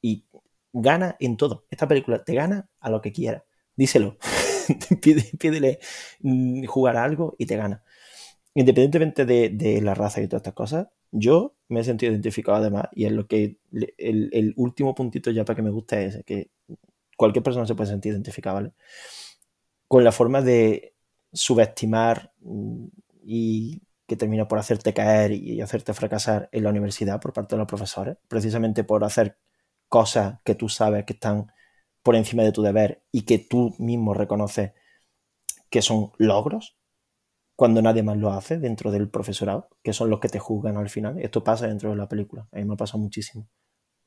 Y 0.00 0.26
gana 0.72 1.16
en 1.20 1.36
todo. 1.36 1.66
Esta 1.70 1.86
película 1.86 2.24
te 2.24 2.34
gana 2.34 2.68
a 2.80 2.90
lo 2.90 3.00
que 3.00 3.12
quiera. 3.12 3.44
Díselo. 3.76 4.18
Pídele 5.38 5.78
mm, 6.20 6.64
jugar 6.66 6.96
algo 6.96 7.34
y 7.38 7.46
te 7.46 7.56
gana. 7.56 7.82
Independientemente 8.54 9.24
de, 9.24 9.80
la 9.82 9.94
raza 9.94 10.20
y 10.20 10.28
todas 10.28 10.40
estas 10.40 10.54
cosas, 10.54 10.88
yo 11.10 11.54
me 11.68 11.80
he 11.80 11.84
sentido 11.84 12.12
identificado 12.12 12.58
además, 12.58 12.86
y 12.92 13.06
es 13.06 13.12
lo 13.12 13.26
que 13.26 13.58
el, 13.98 14.54
último 14.56 14.94
puntito 14.94 15.30
ya 15.30 15.44
para 15.44 15.56
que 15.56 15.62
me 15.62 15.70
guste 15.70 16.04
es 16.06 16.24
que 16.24 16.50
cualquier 17.16 17.42
persona 17.42 17.66
se 17.66 17.74
puede 17.74 17.90
sentir 17.90 18.12
identificada, 18.12 18.54
¿vale? 18.54 18.72
Con 19.88 20.04
la 20.04 20.12
forma 20.12 20.42
de 20.42 20.94
subestimar 21.32 22.32
mm, 22.40 22.86
y 23.24 23.82
que 24.06 24.16
termina 24.16 24.48
por 24.48 24.58
hacerte 24.58 24.92
caer 24.92 25.32
y 25.32 25.60
hacerte 25.62 25.94
fracasar 25.94 26.48
en 26.52 26.64
la 26.64 26.70
universidad 26.70 27.20
por 27.20 27.32
parte 27.32 27.54
de 27.54 27.58
los 27.60 27.68
profesores, 27.68 28.16
precisamente 28.28 28.84
por 28.84 29.04
hacer 29.04 29.38
cosas 29.88 30.40
que 30.44 30.54
tú 30.54 30.68
sabes 30.68 31.04
que 31.04 31.14
están 31.14 31.52
por 32.02 32.16
encima 32.16 32.42
de 32.42 32.52
tu 32.52 32.62
deber 32.62 33.02
y 33.12 33.22
que 33.22 33.38
tú 33.38 33.74
mismo 33.78 34.14
reconoces 34.14 34.72
que 35.70 35.82
son 35.82 36.12
logros, 36.18 36.76
cuando 37.56 37.80
nadie 37.82 38.02
más 38.02 38.16
lo 38.16 38.32
hace 38.32 38.58
dentro 38.58 38.90
del 38.90 39.08
profesorado, 39.08 39.68
que 39.82 39.92
son 39.92 40.10
los 40.10 40.20
que 40.20 40.28
te 40.28 40.38
juzgan 40.38 40.76
al 40.76 40.90
final. 40.90 41.18
Esto 41.20 41.44
pasa 41.44 41.68
dentro 41.68 41.90
de 41.90 41.96
la 41.96 42.08
película. 42.08 42.48
A 42.52 42.56
mí 42.56 42.64
me 42.64 42.74
ha 42.74 42.76
pasado 42.76 42.98
muchísimo. 42.98 43.48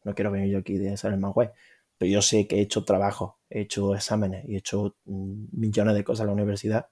No 0.03 0.13
quiero 0.13 0.31
venir 0.31 0.51
yo 0.51 0.59
aquí 0.59 0.77
de 0.77 0.97
ser 0.97 1.13
el 1.13 1.19
más 1.19 1.33
guay, 1.33 1.49
pero 1.97 2.11
yo 2.11 2.21
sé 2.21 2.47
que 2.47 2.57
he 2.57 2.61
hecho 2.61 2.83
trabajo, 2.85 3.39
he 3.49 3.61
hecho 3.61 3.95
exámenes 3.95 4.45
y 4.47 4.55
he 4.55 4.57
hecho 4.59 4.95
mm, 5.05 5.45
millones 5.53 5.95
de 5.95 6.03
cosas 6.03 6.21
en 6.21 6.27
la 6.27 6.33
universidad 6.33 6.89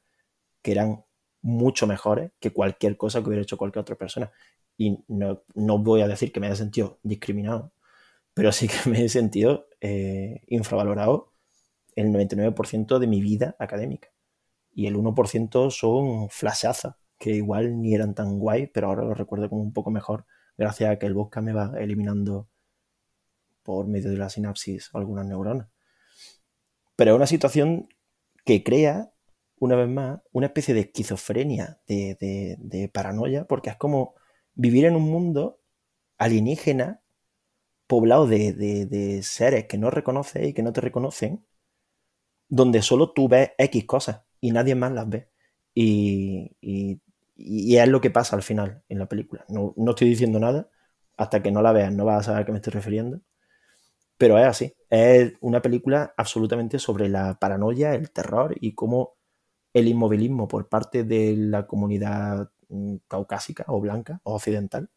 que 0.61 0.71
eran 0.71 1.03
mucho 1.41 1.87
mejores 1.87 2.31
que 2.39 2.53
cualquier 2.53 2.97
cosa 2.97 3.21
que 3.21 3.27
hubiera 3.27 3.43
hecho 3.43 3.57
cualquier 3.57 3.81
otra 3.81 3.97
persona. 3.97 4.31
Y 4.77 5.03
no, 5.07 5.43
voy 5.79 6.01
a 6.01 6.07
decir 6.07 6.31
que 6.31 6.39
me 6.39 6.47
haya 6.47 6.55
sentido 6.55 6.99
discriminado, 7.03 7.72
pero 8.33 8.51
sí 8.51 8.67
que 8.67 8.75
me 8.89 9.05
he 9.05 9.09
sentido 9.09 9.67
eh, 9.81 10.43
infravalorado 10.47 11.33
el 11.95 12.07
99% 12.07 12.99
de 12.99 13.07
mi 13.07 13.21
vida 13.21 13.55
académica 13.59 14.09
y 14.71 14.87
el 14.87 14.95
1% 14.95 15.71
son 15.71 16.29
flashazas, 16.29 16.95
que 17.19 17.31
igual 17.31 17.81
ni 17.81 17.93
eran 17.93 18.15
tan 18.15 18.39
guay, 18.39 18.67
pero 18.67 18.87
ahora 18.87 19.03
lo 19.03 19.13
recuerdo 19.13 19.49
como 19.49 19.61
un 19.61 19.73
poco 19.73 19.91
mejor, 19.91 20.25
gracias 20.57 20.89
a 20.89 20.97
que 20.97 21.05
el 21.05 21.13
bosca 21.13 21.41
me 21.41 21.53
va 21.53 21.73
eliminando 21.77 22.49
por 23.61 23.87
medio 23.87 24.09
de 24.09 24.17
la 24.17 24.29
sinapsis 24.29 24.89
algunas 24.93 25.25
neuronas. 25.25 25.67
Pero 26.95 27.11
es 27.11 27.15
una 27.17 27.27
situación 27.27 27.87
que 28.45 28.63
crea, 28.63 29.13
una 29.57 29.75
vez 29.75 29.87
más, 29.87 30.21
una 30.31 30.47
especie 30.47 30.73
de 30.73 30.81
esquizofrenia, 30.81 31.79
de, 31.87 32.91
paranoia, 32.93 33.45
porque 33.45 33.69
es 33.69 33.77
como 33.77 34.15
vivir 34.53 34.85
en 34.85 34.95
un 34.95 35.03
mundo 35.03 35.61
alienígena 36.17 37.02
poblado 37.93 38.25
de, 38.25 39.19
seres 39.21 39.67
que 39.67 39.77
no 39.77 39.91
reconoces 39.91 40.47
y 40.47 40.53
que 40.53 40.63
no 40.63 40.73
te 40.73 40.81
reconocen, 40.81 41.45
donde 42.49 42.81
solo 42.81 43.11
tú 43.13 43.27
ves 43.27 43.51
X 43.55 43.85
cosas 43.85 44.23
y 44.41 44.51
nadie 44.51 44.73
más 44.73 44.91
las 44.93 45.07
ve. 45.07 45.29
Y, 45.75 46.57
y, 46.59 47.77
es 47.77 47.87
lo 47.87 48.01
que 48.01 48.09
pasa 48.09 48.35
al 48.35 48.41
final 48.41 48.83
en 48.89 48.97
la 48.97 49.07
película. 49.07 49.45
No, 49.47 49.75
estoy 49.91 50.09
diciendo 50.09 50.39
nada, 50.39 50.69
hasta 51.17 51.43
que 51.43 51.51
no 51.51 51.61
la 51.61 51.71
veas 51.71 51.93
no 51.93 52.05
vas 52.05 52.21
a 52.21 52.23
saber 52.23 52.41
a 52.41 52.45
qué 52.45 52.51
me 52.51 52.57
estoy 52.57 52.73
refiriendo. 52.73 53.21
Pero 54.17 54.39
es 54.39 54.45
así, 54.45 54.73
es 54.89 55.33
una 55.41 55.61
película 55.61 56.15
absolutamente 56.17 56.79
sobre 56.79 57.09
la 57.09 57.37
paranoia, 57.39 57.93
el 57.93 58.09
terror 58.11 58.55
y 58.59 58.73
cómo 58.73 59.17
el 59.73 59.87
inmovilismo 59.87 60.47
por 60.47 60.67
parte 60.67 61.03
de 61.03 61.35
la 61.37 61.67
comunidad 61.67 62.49
mm, 62.69 62.95
caucásica 63.07 63.65
o 63.67 63.79
blanca 63.79 64.19
o 64.23 64.35
occidental 64.35 64.89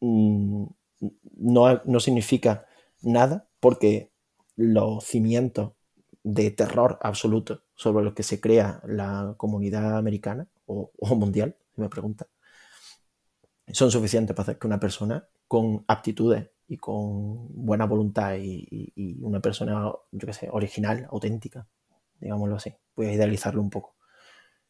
mm, 0.00 0.66
no, 1.00 1.82
no 1.84 2.00
significa 2.00 2.66
nada 3.02 3.48
porque 3.60 4.12
los 4.56 5.04
cimientos 5.04 5.72
de 6.22 6.50
terror 6.50 6.98
absoluto 7.02 7.62
sobre 7.76 8.04
lo 8.04 8.14
que 8.14 8.22
se 8.22 8.40
crea 8.40 8.80
la 8.84 9.34
comunidad 9.36 9.96
americana 9.96 10.48
o, 10.66 10.90
mundial, 11.14 11.56
si 11.74 11.80
me 11.80 11.88
pregunta, 11.88 12.26
son 13.68 13.90
suficientes 13.90 14.34
para 14.34 14.42
hacer 14.42 14.58
que 14.58 14.66
una 14.66 14.80
persona 14.80 15.28
con 15.46 15.84
aptitudes 15.86 16.50
y 16.66 16.78
con 16.78 17.46
buena 17.64 17.86
voluntad 17.86 18.34
y, 18.40 19.18
una 19.22 19.40
persona, 19.40 19.92
yo 20.10 20.26
qué 20.26 20.32
sé, 20.32 20.48
original, 20.50 21.06
auténtica, 21.12 21.68
digámoslo 22.20 22.56
así, 22.56 22.74
voy 22.96 23.06
a 23.06 23.12
idealizarlo 23.12 23.62
un 23.62 23.70
poco, 23.70 23.94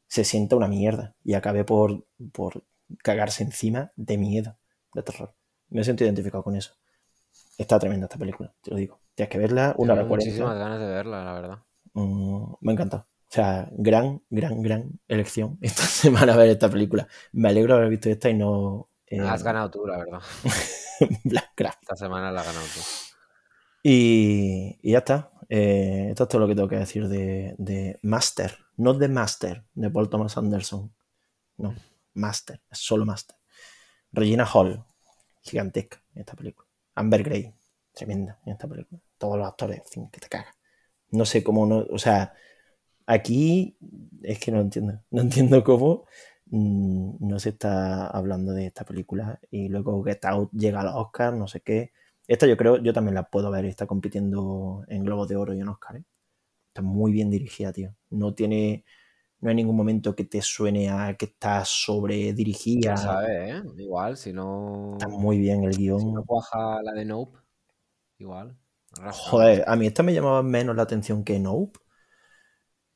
se 0.06 0.24
sienta 0.24 0.56
una 0.56 0.68
mierda 0.68 1.14
y 1.24 1.34
acabe 1.34 1.64
por, 1.64 2.06
por 2.32 2.64
cagarse 3.02 3.44
encima 3.44 3.92
de 3.96 4.18
miedo, 4.18 4.58
de 4.92 5.02
terror. 5.02 5.34
Me 5.68 5.84
siento 5.84 6.04
identificado 6.04 6.42
con 6.42 6.56
eso. 6.56 6.74
Está 7.58 7.78
tremenda 7.78 8.06
esta 8.06 8.18
película, 8.18 8.52
te 8.62 8.70
lo 8.70 8.76
digo. 8.76 9.00
Tienes 9.14 9.30
que 9.30 9.38
verla 9.38 9.74
una 9.78 9.94
hora 9.94 10.04
muchísimas 10.04 10.58
ganas 10.58 10.78
de 10.78 10.86
verla, 10.86 11.24
la 11.24 11.32
verdad. 11.32 11.58
Mm, 11.94 12.52
me 12.60 12.72
encanta. 12.72 13.06
O 13.28 13.32
sea, 13.32 13.68
gran, 13.72 14.22
gran, 14.30 14.62
gran 14.62 15.00
elección 15.08 15.58
esta 15.62 15.82
semana 15.82 16.34
a 16.34 16.36
ver 16.36 16.50
esta 16.50 16.68
película. 16.68 17.08
Me 17.32 17.48
alegro 17.48 17.74
de 17.74 17.80
haber 17.80 17.90
visto 17.90 18.08
esta 18.08 18.28
y 18.28 18.34
no. 18.34 18.90
Eh... 19.06 19.20
Has 19.20 19.42
ganado 19.42 19.70
tú, 19.70 19.86
la 19.86 19.98
verdad. 19.98 20.20
Blackcraft. 21.24 21.82
Esta 21.82 21.96
semana 21.96 22.30
la 22.30 22.40
has 22.40 22.46
ganado 22.46 22.66
tú. 22.66 22.80
Y, 23.82 24.78
y 24.82 24.92
ya 24.92 24.98
está. 24.98 25.30
Eh, 25.48 26.08
esto 26.10 26.24
es 26.24 26.28
todo 26.28 26.40
lo 26.40 26.48
que 26.48 26.54
tengo 26.54 26.68
que 26.68 26.76
decir 26.76 27.08
de, 27.08 27.54
de 27.58 27.98
Master. 28.02 28.58
No 28.76 28.94
de 28.94 29.08
Master, 29.08 29.64
de 29.74 29.90
Paul 29.90 30.10
Thomas 30.10 30.36
Anderson. 30.36 30.92
No, 31.56 31.74
Master. 32.14 32.60
Es 32.70 32.78
solo 32.78 33.06
Master. 33.06 33.36
Regina 34.12 34.44
Hall. 34.44 34.84
Gigantesca 35.46 36.02
en 36.14 36.20
esta 36.20 36.34
película. 36.34 36.68
Amber 36.94 37.22
Gray. 37.22 37.54
Tremenda 37.92 38.38
en 38.44 38.52
esta 38.52 38.68
película. 38.68 39.00
Todos 39.16 39.38
los 39.38 39.46
actores, 39.46 39.78
en 39.78 39.86
fin, 39.86 40.10
que 40.10 40.20
te 40.20 40.28
cagas. 40.28 40.54
No 41.10 41.24
sé 41.24 41.42
cómo 41.42 41.66
no, 41.66 41.86
o 41.90 41.98
sea, 41.98 42.34
aquí 43.06 43.78
es 44.22 44.38
que 44.38 44.50
no 44.50 44.60
entiendo, 44.60 45.00
no 45.10 45.22
entiendo 45.22 45.64
cómo 45.64 46.04
mm, 46.46 47.26
no 47.26 47.38
se 47.38 47.50
está 47.50 48.08
hablando 48.08 48.52
de 48.52 48.66
esta 48.66 48.84
película 48.84 49.40
y 49.50 49.68
luego 49.68 50.02
Get 50.04 50.24
Out 50.24 50.50
llega 50.52 50.80
a 50.80 50.84
los 50.84 50.94
Oscars, 50.96 51.36
no 51.36 51.48
sé 51.48 51.60
qué. 51.60 51.92
Esta 52.26 52.46
yo 52.46 52.56
creo, 52.56 52.78
yo 52.78 52.92
también 52.92 53.14
la 53.14 53.30
puedo 53.30 53.50
ver, 53.50 53.64
está 53.66 53.86
compitiendo 53.86 54.84
en 54.88 55.04
Globos 55.04 55.28
de 55.28 55.36
Oro 55.36 55.54
y 55.54 55.60
en 55.60 55.68
Oscar. 55.68 55.96
¿eh? 55.96 56.04
Está 56.68 56.82
muy 56.82 57.12
bien 57.12 57.30
dirigida, 57.30 57.72
tío. 57.72 57.94
No 58.10 58.34
tiene 58.34 58.84
No 59.40 59.50
hay 59.50 59.54
ningún 59.54 59.76
momento 59.76 60.14
que 60.14 60.24
te 60.24 60.40
suene 60.40 60.88
a 60.88 61.14
que 61.14 61.26
está 61.26 61.64
sobredirigida. 61.64 62.94
¿Quién 62.94 62.96
sabe, 62.98 63.50
eh? 63.50 63.62
Igual, 63.78 64.16
si 64.16 64.32
no... 64.32 64.92
Está 64.92 65.08
muy 65.08 65.38
bien 65.38 65.64
el 65.64 65.76
guion. 65.76 66.00
Si 66.00 66.10
no 66.10 66.24
cuaja 66.24 66.82
la 66.82 66.92
de 66.92 67.04
Nope, 67.04 67.38
igual. 68.18 68.56
Joder, 69.12 69.64
a 69.66 69.76
mí 69.76 69.86
esta 69.86 70.02
me 70.02 70.14
llamaba 70.14 70.42
menos 70.42 70.74
la 70.74 70.82
atención 70.82 71.22
que 71.22 71.38
Nope. 71.38 71.78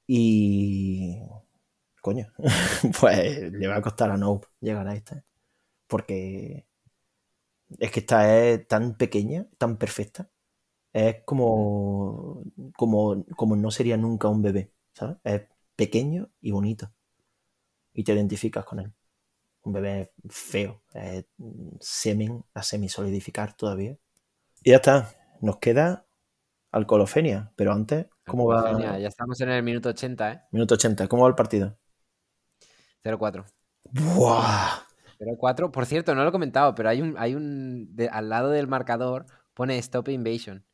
Y. 0.06 1.20
Coño, 2.00 2.26
pues 3.00 3.52
le 3.52 3.68
va 3.68 3.76
a 3.76 3.82
costar 3.82 4.10
a 4.10 4.16
Nope 4.16 4.48
llegar 4.60 4.88
a 4.88 4.94
esta. 4.94 5.22
Porque 5.86 6.66
es 7.78 7.90
que 7.90 8.00
esta 8.00 8.38
es 8.38 8.66
tan 8.66 8.96
pequeña, 8.96 9.46
tan 9.58 9.76
perfecta. 9.76 10.30
Es 10.92 11.22
como, 11.24 12.42
como, 12.76 13.24
como 13.36 13.56
no 13.56 13.70
sería 13.70 13.96
nunca 13.96 14.28
un 14.28 14.42
bebé, 14.42 14.72
¿sabes? 14.94 15.18
Es 15.24 15.42
pequeño 15.80 16.28
y 16.42 16.50
bonito. 16.50 16.92
Y 17.94 18.04
te 18.04 18.12
identificas 18.12 18.66
con 18.66 18.80
él. 18.80 18.92
Un 19.62 19.72
bebé 19.72 20.12
feo, 20.28 20.82
semen 21.80 22.44
a 22.52 22.62
semisolidificar 22.62 23.54
todavía. 23.56 23.96
Y 24.62 24.70
ya 24.70 24.76
está. 24.76 25.08
Nos 25.40 25.56
queda 25.56 26.06
Alcolofenia, 26.70 27.50
pero 27.56 27.72
antes, 27.72 28.08
¿cómo 28.26 28.46
va? 28.46 28.74
Genial, 28.74 29.00
ya 29.00 29.08
estamos 29.08 29.40
en 29.40 29.48
el 29.48 29.62
minuto 29.62 29.88
80, 29.88 30.32
¿eh? 30.32 30.42
Minuto 30.52 30.74
80, 30.74 31.08
¿cómo 31.08 31.22
va 31.22 31.30
el 31.30 31.34
partido? 31.34 31.78
0-4. 33.02 33.46
¡Buah! 33.84 34.82
0-4. 35.18 35.70
Por 35.70 35.86
cierto, 35.86 36.14
no 36.14 36.22
lo 36.24 36.28
he 36.28 36.32
comentado, 36.32 36.74
pero 36.74 36.90
hay 36.90 37.00
un, 37.00 37.14
hay 37.16 37.34
un 37.34 37.96
de- 37.96 38.10
al 38.10 38.28
lado 38.28 38.50
del 38.50 38.68
marcador 38.68 39.24
pone 39.54 39.78
Stop 39.78 40.08
Invasion. 40.08 40.66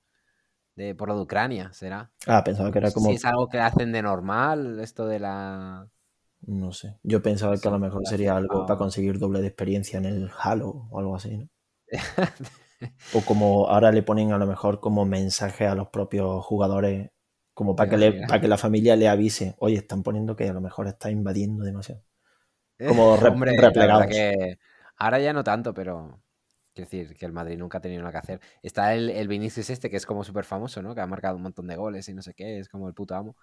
De, 0.77 0.95
por 0.95 1.09
lo 1.09 1.17
de 1.17 1.23
Ucrania, 1.23 1.73
será. 1.73 2.11
Ah, 2.27 2.45
pensaba 2.45 2.71
que 2.71 2.79
era 2.79 2.91
como. 2.91 3.09
Si 3.09 3.15
es 3.15 3.25
algo 3.25 3.49
que 3.49 3.59
hacen 3.59 3.93
de 3.93 4.03
normal, 4.03 4.79
esto 4.81 5.07
de 5.07 5.19
la. 5.19 5.89
No 6.47 6.73
sé. 6.73 6.99
Yo 7.03 7.23
pensaba 7.23 7.57
que 7.57 7.67
a 7.69 7.71
lo 7.71 7.79
mejor 7.79 8.07
sería 8.07 8.37
algo 8.37 8.63
o- 8.63 8.67
para 8.67 8.79
conseguir 8.79 9.19
doble 9.19 9.41
de 9.41 9.49
experiencia 9.49 9.99
en 9.99 10.05
el 10.05 10.31
Halo 10.39 10.87
o 10.91 10.99
algo 10.99 11.17
así, 11.17 11.37
¿no? 11.39 11.49
O 13.15 13.21
como 13.23 13.69
ahora 13.69 13.91
le 13.91 14.03
ponen 14.03 14.33
a 14.33 14.39
lo 14.39 14.47
mejor 14.47 14.81
como 14.81 15.05
mensaje 15.07 15.67
a 15.67 15.75
los 15.75 15.89
propios 15.89 16.45
jugadores, 16.45 17.11
como 17.55 17.75
para 17.75 17.89
que, 17.91 17.97
le- 17.97 18.13
para 18.27 18.41
que 18.41 18.49
la 18.49 18.59
familia 18.59 18.97
le 18.97 19.09
avise, 19.09 19.55
oye, 19.59 19.77
están 19.77 20.03
poniendo 20.03 20.37
que 20.37 20.49
a 20.49 20.53
lo 20.53 20.61
mejor 20.61 20.87
está 20.89 21.11
invadiendo 21.11 21.65
demasiado. 21.65 22.03
Como 22.87 23.17
re- 23.17 23.31
Hombre, 23.31 23.53
replegados. 23.57 24.07
que 24.09 24.59
ahora 24.99 25.19
ya 25.21 25.33
no 25.33 25.43
tanto, 25.43 25.73
pero 25.75 26.21
quiero 26.77 26.91
decir 26.91 27.17
que 27.17 27.25
el 27.25 27.33
Madrid 27.33 27.59
nunca 27.59 27.79
ha 27.79 27.81
tenido 27.81 28.03
nada 28.03 28.13
que 28.13 28.19
hacer. 28.19 28.41
Está 28.63 28.95
el, 28.95 29.09
el 29.11 29.29
Vinicius 29.29 29.71
este, 29.71 29.89
que 29.91 29.97
es 29.97 30.05
como 30.07 30.23
súper 30.25 30.45
famoso, 30.45 30.83
¿no? 30.83 30.95
Que 30.95 31.01
ha 31.01 31.07
marcado 31.07 31.37
un 31.37 31.43
montón 31.43 31.67
de 31.67 31.77
goles 31.77 32.09
y 32.09 32.15
no 32.15 32.23
sé 32.23 32.35
qué, 32.35 32.59
es 32.59 32.69
como 32.69 32.87
el 32.87 32.95
puto 32.95 33.15
amo. 33.15 33.37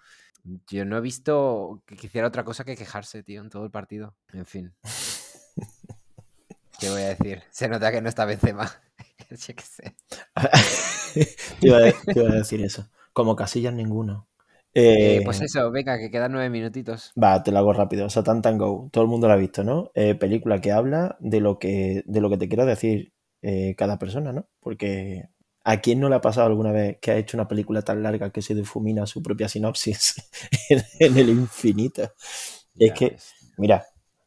Yo 0.68 0.84
no 0.84 0.96
he 0.96 1.00
visto 1.00 1.82
que 1.86 1.96
quisiera 1.96 2.28
otra 2.28 2.44
cosa 2.44 2.64
que 2.64 2.76
quejarse, 2.76 3.22
tío, 3.22 3.40
en 3.42 3.50
todo 3.50 3.64
el 3.64 3.70
partido. 3.70 4.14
En 4.32 4.46
fin. 4.46 4.74
¿Qué 6.78 6.90
voy 6.90 7.02
a 7.02 7.08
decir? 7.08 7.42
Se 7.50 7.68
nota 7.68 7.90
que 7.90 8.00
no 8.00 8.08
está 8.08 8.24
Benzema. 8.24 8.70
Yo 9.30 9.54
qué 9.54 9.62
sé. 9.62 9.96
te, 11.60 11.66
iba 11.66 11.78
a, 11.78 11.92
te 12.12 12.20
iba 12.20 12.30
a 12.30 12.36
decir 12.36 12.62
eso. 12.64 12.88
Como 13.12 13.36
casillas 13.36 13.74
ninguno. 13.74 14.28
Eh, 14.74 15.18
Eh, 15.18 15.22
pues 15.24 15.40
eso, 15.40 15.70
venga, 15.70 15.98
que 15.98 16.10
quedan 16.10 16.32
nueve 16.32 16.50
minutitos. 16.50 17.14
Va, 17.20 17.42
te 17.42 17.52
lo 17.52 17.58
hago 17.58 17.72
rápido. 17.72 18.10
Satan 18.10 18.42
Tango, 18.42 18.88
todo 18.92 19.04
el 19.04 19.10
mundo 19.10 19.28
lo 19.28 19.34
ha 19.34 19.36
visto, 19.36 19.64
¿no? 19.64 19.90
Eh, 19.94 20.14
película 20.16 20.60
que 20.60 20.72
habla 20.72 21.16
de 21.20 21.40
lo 21.40 21.58
que, 21.58 22.02
de 22.06 22.20
lo 22.20 22.28
que 22.30 22.38
te 22.38 22.48
quiera 22.48 22.64
decir 22.66 23.13
eh, 23.44 23.74
cada 23.76 23.98
persona, 23.98 24.32
¿no? 24.32 24.48
Porque 24.60 25.28
¿a 25.64 25.80
quién 25.80 26.00
no 26.00 26.08
le 26.08 26.16
ha 26.16 26.20
pasado 26.22 26.46
alguna 26.48 26.72
vez 26.72 26.98
que 27.00 27.10
ha 27.12 27.16
hecho 27.18 27.36
una 27.36 27.48
película 27.48 27.82
tan 27.82 28.02
larga 28.02 28.30
que 28.30 28.42
se 28.42 28.54
difumina 28.54 29.06
su 29.06 29.22
propia 29.22 29.48
sinopsis 29.48 30.16
en, 30.70 30.82
en 31.00 31.18
el 31.18 31.28
infinito? 31.30 32.12
Es 32.78 32.92
que, 32.92 33.10
ves. 33.10 33.34
mira, 33.56 33.86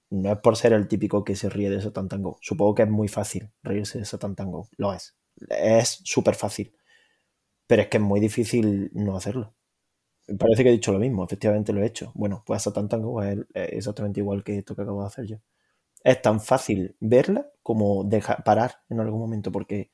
no 0.09 0.31
es 0.33 0.39
por 0.39 0.55
ser 0.57 0.73
el 0.73 0.87
típico 0.87 1.23
que 1.23 1.35
se 1.35 1.49
ríe 1.49 1.69
de 1.69 1.81
Satan 1.81 2.07
Tango. 2.09 2.37
Supongo 2.41 2.75
que 2.75 2.83
es 2.83 2.89
muy 2.89 3.07
fácil 3.07 3.49
reírse 3.63 3.99
de 3.99 4.05
Satan 4.05 4.35
Tango. 4.35 4.69
Lo 4.77 4.93
es. 4.93 5.15
Es 5.49 6.01
súper 6.03 6.35
fácil. 6.35 6.73
Pero 7.67 7.83
es 7.83 7.87
que 7.89 7.97
es 7.97 8.03
muy 8.03 8.19
difícil 8.19 8.91
no 8.93 9.15
hacerlo. 9.17 9.53
Parece 10.39 10.63
que 10.63 10.69
he 10.69 10.73
dicho 10.73 10.91
lo 10.93 10.99
mismo, 10.99 11.25
efectivamente 11.25 11.73
lo 11.73 11.81
he 11.81 11.87
hecho. 11.87 12.11
Bueno, 12.15 12.43
pues 12.45 12.63
Satan 12.63 12.89
Tango 12.89 13.23
es 13.23 13.39
es 13.53 13.73
exactamente 13.73 14.19
igual 14.21 14.43
que 14.43 14.57
esto 14.59 14.75
que 14.75 14.83
acabo 14.83 15.01
de 15.01 15.07
hacer 15.07 15.25
yo. 15.27 15.37
Es 16.11 16.21
tan 16.21 16.39
fácil 16.41 16.95
verla 16.99 17.41
como 17.63 18.03
dejar, 18.03 18.43
parar 18.43 18.71
en 18.89 18.99
algún 19.01 19.19
momento, 19.19 19.51
porque 19.51 19.91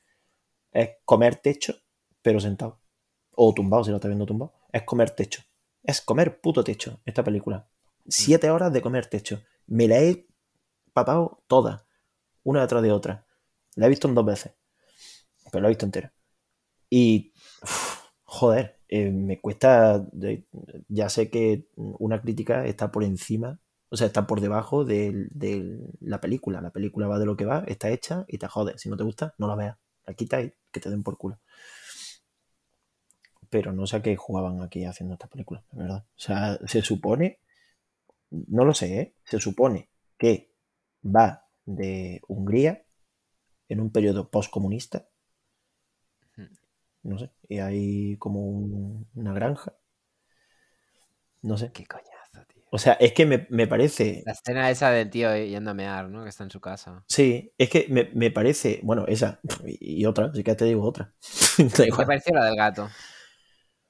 es 0.71 0.89
comer 1.05 1.37
techo, 1.37 1.75
pero 2.21 2.39
sentado. 2.39 2.79
O 3.35 3.53
tumbado, 3.53 3.83
si 3.83 3.91
lo 3.91 3.97
estás 3.97 4.09
viendo 4.09 4.25
tumbado. 4.27 4.53
Es 4.71 4.83
comer 4.83 5.11
techo. 5.11 5.43
Es 5.83 6.01
comer 6.01 6.41
puto 6.41 6.63
techo, 6.63 7.01
esta 7.05 7.23
película. 7.23 7.67
Siete 8.07 8.49
horas 8.51 8.73
de 8.73 8.81
comer 8.81 9.07
techo. 9.07 9.41
Me 9.67 9.87
la 9.87 9.99
he 10.01 10.27
papado 10.93 11.43
toda, 11.47 11.87
una 12.43 12.61
detrás 12.61 12.83
de 12.83 12.91
otra. 12.93 13.25
La 13.75 13.87
he 13.87 13.89
visto 13.89 14.07
en 14.09 14.15
dos 14.15 14.25
veces, 14.25 14.53
pero 15.51 15.61
la 15.61 15.67
he 15.67 15.71
visto 15.71 15.85
entera. 15.85 16.13
Y, 16.89 17.33
uf, 17.63 17.99
joder, 18.25 18.79
eh, 18.89 19.11
me 19.11 19.41
cuesta, 19.41 19.99
de- 20.13 20.45
ya 20.89 21.09
sé 21.09 21.29
que 21.31 21.67
una 21.75 22.21
crítica 22.21 22.65
está 22.67 22.91
por 22.91 23.03
encima, 23.05 23.59
o 23.93 23.97
sea, 23.97 24.07
está 24.07 24.27
por 24.27 24.41
debajo 24.41 24.85
de, 24.85 25.27
de 25.31 25.79
la 26.01 26.21
película. 26.21 26.61
La 26.61 26.71
película 26.71 27.07
va 27.07 27.19
de 27.19 27.27
lo 27.27 27.37
que 27.37 27.45
va, 27.45 27.63
está 27.67 27.91
hecha 27.91 28.25
y 28.29 28.39
te 28.39 28.47
jode. 28.49 28.77
Si 28.79 28.89
no 28.89 28.97
te 28.97 29.05
gusta, 29.05 29.35
no 29.39 29.47
la 29.47 29.55
veas. 29.55 29.77
La 30.07 30.15
quitas 30.15 30.45
y 30.45 30.53
que 30.71 30.81
te 30.81 30.91
den 30.91 31.03
por 31.03 31.17
culo. 31.17 31.39
Pero 33.49 33.71
no 33.71 33.85
sé 33.87 33.95
a 33.97 34.01
qué 34.01 34.15
jugaban 34.17 34.61
aquí 34.61 34.83
haciendo 34.85 35.13
esta 35.13 35.27
película, 35.27 35.63
de 35.71 35.83
verdad. 35.83 36.05
O 36.17 36.19
sea, 36.19 36.57
se 36.65 36.81
supone, 36.81 37.39
no 38.31 38.65
lo 38.65 38.73
sé, 38.73 38.99
¿eh? 39.01 39.15
Se 39.25 39.39
supone 39.39 39.89
que 40.17 40.51
va 41.05 41.45
de 41.65 42.21
Hungría 42.27 42.85
en 43.69 43.81
un 43.81 43.91
periodo 43.91 44.29
postcomunista 44.31 45.07
no 47.03 47.17
sé, 47.19 47.31
y 47.49 47.59
hay 47.59 48.17
como 48.17 48.41
un- 48.49 49.07
una 49.15 49.33
granja. 49.33 49.73
No 51.43 51.57
sé. 51.63 51.71
Qué 51.71 51.83
tío. 51.83 52.12
O 52.73 52.77
sea, 52.79 52.93
es 52.93 53.13
que 53.13 53.25
me, 53.25 53.47
me 53.49 53.67
parece. 53.67 54.23
La 54.25 54.33
escena 54.33 54.69
esa 54.69 54.89
del 54.89 55.09
tío 55.09 55.33
yendo 55.37 55.71
a 55.71 55.73
mear, 55.73 56.09
¿no? 56.09 56.23
Que 56.23 56.29
está 56.29 56.43
en 56.43 56.51
su 56.51 56.59
casa. 56.59 57.05
Sí, 57.07 57.53
es 57.57 57.69
que 57.69 57.85
me, 57.89 58.09
me 58.13 58.31
parece. 58.31 58.79
Bueno, 58.83 59.05
esa 59.07 59.39
y 59.65 60.01
y 60.01 60.05
otra, 60.05 60.33
si 60.33 60.43
que 60.43 60.55
te 60.55 60.65
digo 60.65 60.83
otra. 60.83 61.13
¿Qué 61.57 61.91
te 61.91 62.05
pareció 62.05 62.33
la 62.33 62.45
del 62.45 62.55
gato? 62.55 62.89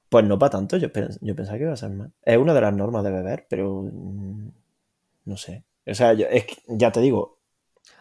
Pues 0.08 0.24
no 0.24 0.38
para 0.38 0.50
tanto, 0.50 0.76
yo, 0.76 0.88
pens- 0.92 1.18
yo 1.20 1.34
pensaba 1.34 1.58
que 1.58 1.64
iba 1.64 1.72
a 1.72 1.76
ser 1.76 1.90
más. 1.90 2.10
Es 2.22 2.38
una 2.38 2.54
de 2.54 2.60
las 2.60 2.74
normas 2.74 3.04
de 3.04 3.10
beber, 3.10 3.46
pero. 3.50 3.82
mm, 3.82 4.48
No 5.26 5.36
sé. 5.38 5.64
O 5.86 5.94
sea, 5.94 6.14
yo- 6.14 6.26
es 6.28 6.46
que, 6.46 6.56
ya 6.68 6.92
te 6.92 7.00
digo, 7.00 7.40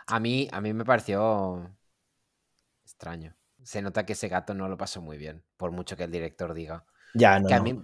A 0.07 0.19
mí, 0.19 0.47
a 0.53 0.61
mí 0.61 0.72
me 0.73 0.85
pareció 0.85 1.22
extraño. 2.85 3.35
Se 3.64 3.81
nota 3.81 4.05
que 4.05 4.14
ese 4.14 4.27
gato 4.27 4.53
no 4.53 4.68
lo 4.68 4.77
pasó 4.77 5.01
muy 5.01 5.18
bien, 5.18 5.43
por 5.57 5.72
mucho 5.72 5.95
que 5.97 6.03
el 6.05 6.11
director 6.11 6.53
diga. 6.53 6.85
ya 7.14 7.39
no. 7.39 7.47
que 7.47 7.53
a 7.53 7.60
no. 7.60 7.64
mí, 7.64 7.84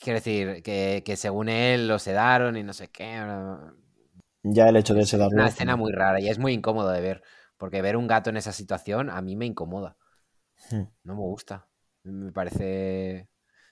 quiero 0.00 0.18
decir, 0.18 0.62
que, 0.62 1.02
que 1.04 1.16
según 1.16 1.48
él 1.48 1.88
lo 1.88 1.98
sedaron 1.98 2.56
y 2.56 2.62
no 2.64 2.72
sé 2.72 2.88
qué. 2.90 3.18
Ya 4.42 4.68
el 4.68 4.76
hecho 4.76 4.92
de 4.92 5.06
Es 5.06 5.06
sedarlo. 5.06 5.32
una 5.32 5.46
escena 5.48 5.76
muy 5.76 5.92
rara 5.92 6.20
y 6.20 6.28
es 6.28 6.38
muy 6.38 6.52
incómodo 6.52 6.90
de 6.90 7.00
ver. 7.00 7.22
Porque 7.56 7.80
ver 7.82 7.96
un 7.96 8.06
gato 8.06 8.28
en 8.30 8.36
esa 8.36 8.52
situación 8.52 9.08
a 9.08 9.22
mí 9.22 9.36
me 9.36 9.46
incomoda. 9.46 9.96
Hmm. 10.70 10.86
No 11.04 11.14
me 11.14 11.20
gusta. 11.20 11.68
Me 12.04 12.32
parece. 12.32 13.28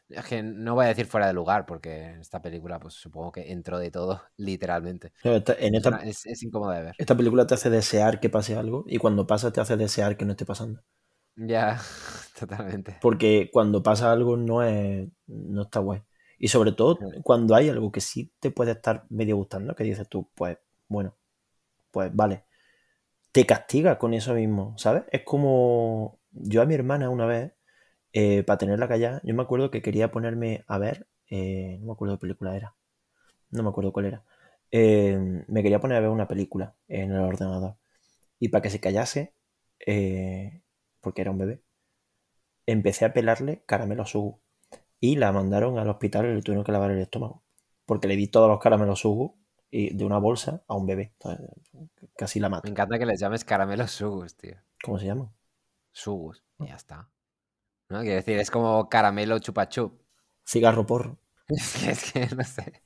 Es 0.08 0.24
que 0.26 0.42
no 0.42 0.74
voy 0.74 0.86
a 0.86 0.88
decir 0.88 1.06
fuera 1.06 1.26
de 1.26 1.34
lugar, 1.34 1.66
porque 1.66 2.04
en 2.06 2.20
esta 2.20 2.40
película, 2.42 2.80
pues 2.80 2.94
supongo 2.94 3.32
que 3.32 3.52
entró 3.52 3.78
de 3.78 3.90
todo, 3.90 4.22
literalmente. 4.36 5.12
Pero 5.22 5.36
esta- 5.36 5.54
En 5.54 5.74
Es, 5.74 5.86
una- 5.86 5.98
es- 6.02 6.26
es 6.26 6.42
incómodo 6.42 6.72
de 6.72 6.82
ver. 6.82 6.96
esta 6.98 7.16
película 7.16 7.46
te 7.46 7.54
hace 7.54 7.70
desear 7.70 8.20
que 8.20 8.30
pase 8.30 8.54
algo 8.56 8.84
y 8.86 8.98
cuando 8.98 9.26
pasa 9.26 9.50
te 9.52 9.60
hace 9.60 9.76
desear 9.78 10.16
que 10.18 10.24
no 10.26 10.32
esté 10.32 10.44
pasando. 10.46 10.82
Ya, 11.36 11.80
totalmente. 12.38 13.00
Porque 13.00 13.50
cuando 13.52 13.82
pasa 13.82 14.10
algo 14.12 14.36
no 14.36 14.62
es 14.62 15.08
no 15.26 15.62
está 15.62 15.80
guay. 15.80 16.02
Y 16.38 16.48
sobre 16.48 16.72
todo 16.72 16.98
cuando 17.24 17.54
hay 17.54 17.68
algo 17.68 17.92
que 17.92 18.00
sí 18.00 18.32
te 18.40 18.50
puede 18.50 18.72
estar 18.72 19.04
medio 19.10 19.36
gustando, 19.36 19.74
que 19.74 19.84
dices 19.84 20.08
tú, 20.08 20.28
pues 20.34 20.58
bueno, 20.88 21.14
pues 21.92 22.14
vale. 22.14 22.44
Te 23.32 23.46
castiga 23.46 23.98
con 23.98 24.14
eso 24.14 24.34
mismo, 24.34 24.74
¿sabes? 24.78 25.04
Es 25.12 25.22
como 25.24 26.18
yo 26.32 26.62
a 26.62 26.66
mi 26.66 26.74
hermana 26.74 27.10
una 27.10 27.26
vez, 27.26 27.52
eh, 28.12 28.42
para 28.44 28.58
tenerla 28.58 28.88
callada, 28.88 29.20
yo 29.24 29.34
me 29.34 29.42
acuerdo 29.42 29.70
que 29.70 29.82
quería 29.82 30.10
ponerme 30.12 30.64
a 30.68 30.78
ver, 30.78 31.08
eh, 31.30 31.78
no 31.80 31.88
me 31.88 31.92
acuerdo 31.92 32.16
qué 32.18 32.22
película 32.22 32.56
era, 32.56 32.76
no 33.50 33.62
me 33.62 33.70
acuerdo 33.70 33.92
cuál 33.92 34.06
era. 34.06 34.24
Eh, 34.72 35.44
me 35.48 35.62
quería 35.62 35.80
poner 35.80 35.98
a 35.98 36.00
ver 36.00 36.10
una 36.10 36.28
película 36.28 36.74
en 36.88 37.12
el 37.12 37.20
ordenador. 37.20 37.76
Y 38.40 38.48
para 38.50 38.62
que 38.62 38.70
se 38.70 38.80
callase, 38.80 39.34
eh, 39.86 40.62
porque 41.00 41.22
era 41.22 41.30
un 41.32 41.38
bebé, 41.38 41.62
empecé 42.66 43.04
a 43.04 43.12
pelarle 43.12 43.62
caramelos 43.66 44.10
Sugu. 44.10 44.38
Y 45.00 45.16
la 45.16 45.32
mandaron 45.32 45.78
al 45.78 45.88
hospital 45.88 46.26
y 46.26 46.34
le 46.36 46.42
tuvieron 46.42 46.64
que 46.64 46.72
lavar 46.72 46.90
el 46.92 47.00
estómago. 47.00 47.42
Porque 47.86 48.08
le 48.08 48.16
di 48.16 48.28
todos 48.28 48.48
los 48.48 48.60
caramelos 48.60 49.00
Sugu 49.00 49.36
y 49.70 49.94
de 49.96 50.04
una 50.04 50.18
bolsa 50.18 50.62
a 50.68 50.74
un 50.76 50.86
bebé. 50.86 51.12
Entonces, 51.14 51.50
casi 52.16 52.40
la 52.40 52.48
Me 52.62 52.68
mato. 52.68 52.70
encanta 52.70 53.00
que 53.00 53.06
les 53.06 53.18
llames 53.18 53.44
caramelos 53.44 53.90
sugus, 53.90 54.36
tío. 54.36 54.56
¿Cómo 54.82 54.98
se 54.98 55.06
llama? 55.06 55.32
Sugus. 55.92 56.42
Ya 56.60 56.76
está. 56.76 57.10
¿No? 57.90 58.00
Quiero 58.02 58.16
decir, 58.16 58.38
es 58.38 58.50
como 58.50 58.88
caramelo 58.88 59.38
chupa 59.40 59.68
chup. 59.68 60.02
Cigarro 60.52 60.84
porro. 60.84 61.12
Es 61.48 61.72
que, 61.74 61.90
es 61.90 62.12
que 62.12 62.36
no 62.36 62.44
sé. 62.44 62.82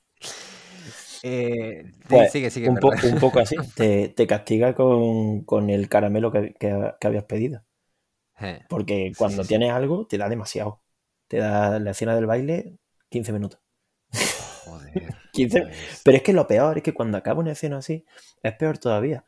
Eh, 1.21 1.83
Pues 2.07 2.31
sigue, 2.31 2.49
sigue, 2.49 2.69
un, 2.69 2.79
po- 2.79 2.89
un 3.01 3.19
poco 3.19 3.39
así, 3.39 3.55
te, 3.75 4.09
te 4.09 4.27
castiga 4.27 4.75
con, 4.75 5.43
con 5.45 5.69
el 5.69 5.89
caramelo 5.89 6.31
que, 6.31 6.53
que- 6.53 6.93
que 6.99 7.07
habías 7.07 7.25
pedido. 7.25 7.63
Eh, 8.39 8.61
Porque 8.67 9.13
cuando 9.17 9.43
sí, 9.43 9.45
sí. 9.45 9.47
tienes 9.47 9.71
algo, 9.71 10.05
te 10.05 10.17
da 10.17 10.27
demasiado. 10.27 10.82
Te 11.27 11.37
da 11.37 11.79
la 11.79 11.91
escena 11.91 12.15
del 12.15 12.25
baile 12.25 12.77
15 13.09 13.33
minutos. 13.33 13.59
Joder. 14.65 15.15
15 15.33 15.61
pues, 15.61 16.01
Pero 16.03 16.17
es 16.17 16.23
que 16.23 16.33
lo 16.33 16.47
peor 16.47 16.77
es 16.77 16.83
que 16.83 16.93
cuando 16.93 17.17
acaba 17.17 17.39
una 17.39 17.51
escena 17.51 17.77
así, 17.77 18.05
es 18.41 18.53
peor 18.53 18.77
todavía. 18.77 19.25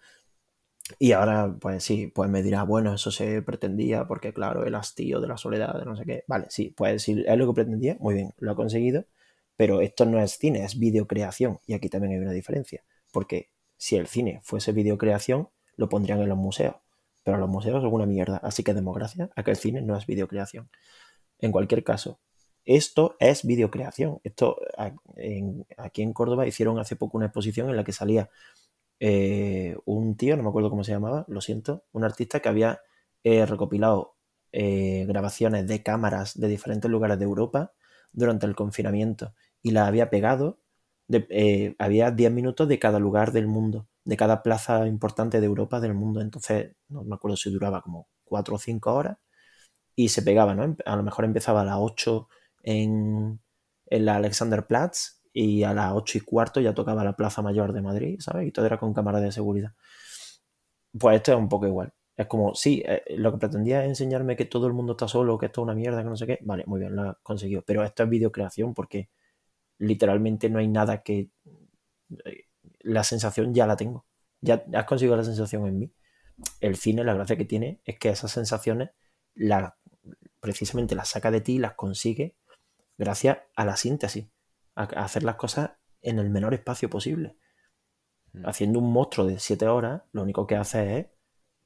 Y 1.00 1.14
ahora, 1.14 1.56
pues 1.60 1.84
sí, 1.84 2.08
pues 2.08 2.30
me 2.30 2.44
dirá, 2.44 2.64
bueno, 2.64 2.94
eso 2.94 3.10
se 3.10 3.42
pretendía 3.42 4.06
porque, 4.08 4.34
claro, 4.34 4.66
el 4.66 4.76
hastío 4.76 5.20
de 5.20 5.28
la 5.28 5.38
soledad, 5.38 5.80
de 5.80 5.86
no 5.86 5.96
sé 5.96 6.06
qué. 6.06 6.24
Vale, 6.28 6.46
sí, 6.50 6.74
pues 6.76 7.02
si 7.04 7.24
es 7.26 7.38
lo 7.38 7.48
que 7.48 7.54
pretendía, 7.54 7.98
muy 8.00 8.14
bien, 8.14 8.34
lo 8.38 8.52
ha 8.52 8.56
conseguido. 8.56 9.06
Pero 9.56 9.82
esto 9.82 10.06
no 10.06 10.20
es 10.22 10.38
cine, 10.38 10.64
es 10.64 10.78
videocreación. 10.78 11.60
Y 11.66 11.74
aquí 11.74 11.90
también 11.90 12.14
hay 12.14 12.20
una 12.20 12.34
diferencia. 12.34 12.84
Porque 13.12 13.50
si 13.78 13.96
el 13.96 14.08
cine 14.08 14.42
fuese 14.44 14.74
videocreación, 14.74 15.50
lo 15.76 15.90
pondrían 15.90 16.22
en 16.22 16.30
los 16.30 16.38
museos. 16.38 16.76
Pero 17.24 17.38
los 17.38 17.50
museos 17.50 17.82
son 17.82 17.94
una 17.94 18.06
mierda. 18.06 18.38
Así 18.38 18.64
que 18.64 18.74
demos 18.74 18.96
gracias 18.96 19.30
a 19.36 19.44
que 19.44 19.52
el 19.52 19.58
cine 19.58 19.82
no 19.82 19.98
es 19.98 20.06
videocreación. 20.06 20.70
En 21.40 21.52
cualquier 21.52 21.84
caso, 21.84 22.20
esto 22.66 23.16
es 23.20 23.46
videocreación. 23.46 24.20
Esto 24.24 24.58
en- 25.18 25.66
aquí 25.78 26.02
en 26.02 26.14
Córdoba 26.14 26.48
hicieron 26.48 26.80
hace 26.80 26.96
poco 26.96 27.18
una 27.18 27.28
exposición 27.28 27.70
en 27.70 27.76
la 27.78 27.84
que 27.84 27.92
salía 27.94 28.30
eh, 29.00 29.78
un 29.86 30.16
tío, 30.18 30.38
no 30.38 30.44
me 30.44 30.50
acuerdo 30.50 30.70
cómo 30.70 30.84
se 30.84 30.92
llamaba, 30.94 31.26
lo 31.28 31.42
siento, 31.42 31.84
un 31.92 32.04
artista 32.06 32.40
que 32.40 32.50
había 32.50 32.82
eh, 33.24 33.46
recopilado 33.46 34.16
eh, 34.52 35.06
grabaciones 35.08 35.68
de 35.68 35.84
cámaras 35.84 36.40
de 36.40 36.48
diferentes 36.48 36.90
lugares 36.90 37.20
de 37.20 37.26
Europa 37.26 37.74
durante 38.14 38.46
el 38.46 38.56
confinamiento 38.56 39.34
y 39.62 39.72
las 39.72 39.88
había 39.88 40.10
pegado. 40.10 40.60
había 41.80 42.12
10 42.12 42.32
minutos 42.32 42.68
de 42.68 42.80
cada 42.80 43.00
lugar 43.00 43.32
del 43.32 43.48
mundo, 43.48 43.88
de 44.06 44.18
cada 44.18 44.44
plaza 44.44 44.88
importante 44.88 45.40
de 45.40 45.46
Europa 45.46 45.80
del 45.80 45.94
mundo. 45.94 46.22
Entonces, 46.22 46.76
no 46.90 47.04
me 47.04 47.16
acuerdo 47.16 47.38
si 47.38 47.50
duraba 47.52 47.82
como 47.82 48.08
4 48.24 48.56
o 48.56 48.60
5 48.60 48.94
horas 48.94 49.18
y 49.96 50.10
se 50.10 50.22
pegaba, 50.24 50.56
¿no? 50.56 50.76
A 50.86 50.96
lo 50.96 51.04
mejor 51.04 51.26
empezaba 51.26 51.62
a 51.62 51.66
las 51.66 51.78
8 51.80 52.28
en, 52.64 53.40
en 53.88 54.06
la 54.06 54.16
Alexanderplatz 54.18 55.22
y 55.34 55.64
a 55.64 55.74
las 55.74 55.94
8 55.94 56.18
y 56.20 56.22
cuarto 56.22 56.62
ya 56.62 56.74
tocaba 56.74 57.04
la 57.04 57.16
Plaza 57.16 57.42
Mayor 57.42 57.74
de 57.74 57.82
Madrid, 57.82 58.18
¿sabes? 58.20 58.48
Y 58.48 58.52
todo 58.52 58.66
era 58.66 58.78
con 58.80 58.94
cámaras 58.94 59.22
de 59.22 59.32
seguridad. 59.32 59.74
Pues 60.98 61.18
esto 61.18 61.34
es 61.34 61.38
un 61.38 61.50
poco 61.50 61.68
igual. 61.68 61.94
Es 62.16 62.28
como, 62.28 62.56
sí, 62.56 62.82
eh, 62.86 63.04
lo 63.18 63.32
que 63.32 63.38
pretendía 63.40 63.84
es 63.84 63.90
enseñarme 63.90 64.36
que 64.38 64.46
todo 64.46 64.68
el 64.68 64.74
mundo 64.74 64.94
está 64.94 65.08
solo, 65.08 65.38
que 65.38 65.48
esto 65.48 65.62
es 65.62 65.64
una 65.64 65.76
mierda, 65.76 66.02
que 66.04 66.10
no 66.10 66.16
sé 66.16 66.26
qué. 66.28 66.40
Vale, 66.42 66.64
muy 66.68 66.80
bien, 66.80 66.96
lo 66.96 67.10
has 67.10 67.18
conseguido. 67.22 67.64
Pero 67.66 67.84
esto 67.84 68.04
es 68.04 68.10
videocreación 68.10 68.74
porque 68.74 69.10
literalmente 69.80 70.50
no 70.50 70.60
hay 70.60 70.68
nada 70.70 71.04
que... 71.04 71.32
eh, 72.26 72.46
La 72.82 73.04
sensación 73.04 73.54
ya 73.54 73.68
la 73.68 73.76
tengo. 73.78 74.06
Ya 74.42 74.66
has 74.74 74.86
conseguido 74.86 75.18
la 75.18 75.24
sensación 75.24 75.68
en 75.68 75.80
mí. 75.80 75.94
El 76.62 76.76
cine, 76.78 77.04
la 77.04 77.14
gracia 77.16 77.38
que 77.38 77.46
tiene 77.46 77.82
es 77.86 78.00
que 78.00 78.10
esas 78.10 78.32
sensaciones 78.32 78.92
la, 79.36 79.78
precisamente 80.46 80.96
las 80.96 81.10
saca 81.10 81.32
de 81.32 81.42
ti 81.42 81.54
y 81.56 81.60
las 81.60 81.74
consigue 81.74 82.36
gracias 82.98 83.40
a 83.56 83.66
la 83.66 83.76
síntesis, 83.76 84.28
a, 84.76 84.84
a 84.84 85.04
hacer 85.06 85.24
las 85.24 85.36
cosas 85.36 85.72
en 86.02 86.20
el 86.20 86.30
menor 86.30 86.54
espacio 86.54 86.88
posible. 86.90 87.36
Mm. 88.34 88.46
Haciendo 88.48 88.80
un 88.80 88.94
monstruo 88.94 89.26
de 89.26 89.40
7 89.40 89.68
horas, 89.68 90.04
lo 90.12 90.22
único 90.22 90.46
que 90.46 90.56
hace 90.56 91.00
es, 91.00 91.08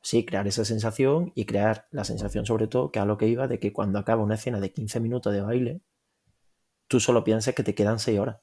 sí, 0.01 0.25
crear 0.25 0.47
esa 0.47 0.63
sensación 0.63 1.31
y 1.35 1.45
crear 1.45 1.87
la 1.91 2.03
sensación 2.05 2.45
sobre 2.45 2.67
todo, 2.67 2.89
que 2.91 2.99
a 2.99 3.05
lo 3.05 3.17
que 3.17 3.27
iba, 3.27 3.47
de 3.47 3.59
que 3.59 3.73
cuando 3.73 3.99
acaba 3.99 4.23
una 4.23 4.35
escena 4.35 4.59
de 4.59 4.71
15 4.71 4.99
minutos 5.01 5.33
de 5.33 5.41
baile, 5.41 5.81
tú 6.87 6.99
solo 6.99 7.23
pienses 7.23 7.53
que 7.53 7.63
te 7.63 7.75
quedan 7.75 7.99
6 7.99 8.19
horas. 8.19 8.37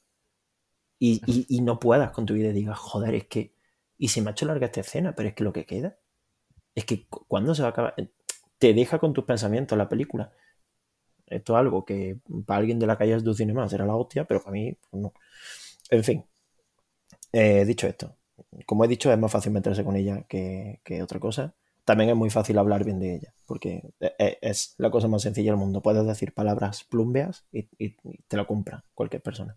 Y, 0.98 1.20
y- 1.26 1.46
y 1.48 1.60
no 1.62 1.78
puedas 1.78 2.10
con 2.10 2.26
tu 2.26 2.34
vida 2.34 2.48
y 2.48 2.52
digas, 2.52 2.78
joder, 2.78 3.14
es 3.14 3.26
que... 3.26 3.54
Y 3.98 4.08
se 4.08 4.20
me 4.20 4.28
ha 4.28 4.32
hecho 4.32 4.46
larga 4.46 4.66
esta 4.66 4.80
escena, 4.80 5.14
pero 5.14 5.28
es 5.30 5.34
que 5.34 5.44
lo 5.44 5.52
que 5.52 5.64
queda, 5.64 5.98
es 6.74 6.84
que 6.84 7.06
cu- 7.08 7.24
cuando 7.26 7.54
se 7.54 7.62
va 7.62 7.68
a 7.68 7.70
acabar, 7.70 7.94
te 8.58 8.74
deja 8.74 8.98
con 8.98 9.12
tus 9.12 9.24
pensamientos 9.24 9.76
la 9.78 9.88
película. 9.88 10.32
Esto 11.26 11.54
es 11.54 11.60
algo 11.60 11.84
que 11.84 12.18
para 12.46 12.58
alguien 12.60 12.78
de 12.78 12.86
la 12.86 12.98
calle 12.98 13.14
es 13.14 13.24
du 13.24 13.34
cinema, 13.34 13.68
será 13.68 13.86
la 13.86 13.96
hostia, 13.96 14.24
pero 14.26 14.40
para 14.40 14.52
mí 14.52 14.76
pues 14.90 15.02
no. 15.02 15.12
En 15.90 16.04
fin, 16.04 16.24
eh, 17.32 17.64
dicho 17.64 17.86
esto, 17.86 18.16
como 18.66 18.84
he 18.84 18.88
dicho, 18.88 19.12
es 19.12 19.18
más 19.18 19.32
fácil 19.32 19.52
meterse 19.52 19.84
con 19.84 19.96
ella 19.96 20.24
que, 20.28 20.80
que 20.84 21.02
otra 21.02 21.20
cosa. 21.20 21.54
También 21.84 22.10
es 22.10 22.16
muy 22.16 22.30
fácil 22.30 22.58
hablar 22.58 22.84
bien 22.84 22.98
de 22.98 23.14
ella, 23.14 23.34
porque 23.46 23.82
e- 24.00 24.14
e- 24.18 24.38
es 24.42 24.74
la 24.78 24.90
cosa 24.90 25.06
más 25.08 25.22
sencilla 25.22 25.52
del 25.52 25.60
mundo. 25.60 25.82
Puedes 25.82 26.04
decir 26.06 26.34
palabras 26.34 26.84
plumbeas 26.84 27.46
y, 27.52 27.64
te 28.28 28.36
lo 28.36 28.46
compra 28.46 28.84
cualquier 28.94 29.22
persona. 29.22 29.56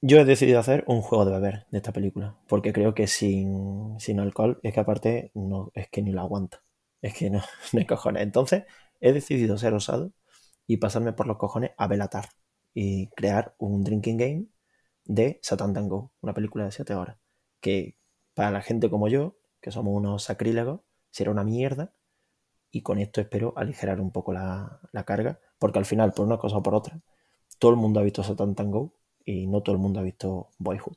Yo 0.00 0.18
he 0.18 0.24
decidido 0.24 0.58
hacer 0.58 0.82
un 0.88 1.02
juego 1.02 1.24
de 1.24 1.30
beber 1.30 1.66
de 1.70 1.78
esta 1.78 1.92
película, 1.92 2.34
porque 2.48 2.72
creo 2.72 2.94
que 2.94 3.06
sin, 3.06 3.94
sin 4.00 4.18
alcohol 4.18 4.58
es 4.64 4.74
que 4.74 4.80
aparte 4.80 5.30
no 5.34 5.70
es 5.72 5.88
que 5.88 6.02
ni 6.02 6.10
lo 6.10 6.20
aguanta. 6.20 6.62
Es 7.02 7.14
que 7.14 7.30
no, 7.30 7.40
no 7.72 7.78
hay 7.78 7.86
cojones. 7.86 8.22
Entonces 8.22 8.64
he 9.00 9.12
decidido 9.12 9.58
ser 9.58 9.74
osado 9.74 10.12
y 10.66 10.78
pasarme 10.78 11.12
por 11.12 11.26
los 11.26 11.38
cojones 11.38 11.72
a 11.76 11.86
Belatar 11.86 12.28
y 12.74 13.08
crear 13.10 13.54
un 13.58 13.84
drinking 13.84 14.16
game 14.16 14.46
de 15.04 15.40
Satan 15.42 15.72
Tango, 15.72 16.12
una 16.20 16.34
película 16.34 16.64
de 16.64 16.72
7 16.72 16.94
horas, 16.94 17.18
que 17.60 17.96
para 18.34 18.50
la 18.50 18.62
gente 18.62 18.90
como 18.90 19.08
yo, 19.08 19.38
que 19.60 19.70
somos 19.72 19.96
unos 19.96 20.24
sacrílegos, 20.24 20.82
será 21.10 21.30
una 21.30 21.44
mierda 21.44 21.94
y 22.70 22.82
con 22.82 22.98
esto 22.98 23.20
espero 23.20 23.54
aligerar 23.56 24.00
un 24.00 24.12
poco 24.12 24.32
la, 24.32 24.80
la 24.92 25.04
carga, 25.04 25.40
porque 25.58 25.78
al 25.78 25.86
final, 25.86 26.12
por 26.12 26.26
una 26.26 26.38
cosa 26.38 26.58
o 26.58 26.62
por 26.62 26.74
otra, 26.74 27.00
todo 27.58 27.70
el 27.70 27.78
mundo 27.78 28.00
ha 28.00 28.02
visto 28.02 28.22
Satan 28.22 28.54
Tango 28.54 28.94
y 29.24 29.46
no 29.46 29.62
todo 29.62 29.74
el 29.74 29.80
mundo 29.80 30.00
ha 30.00 30.02
visto 30.02 30.50
Boyhood. 30.58 30.96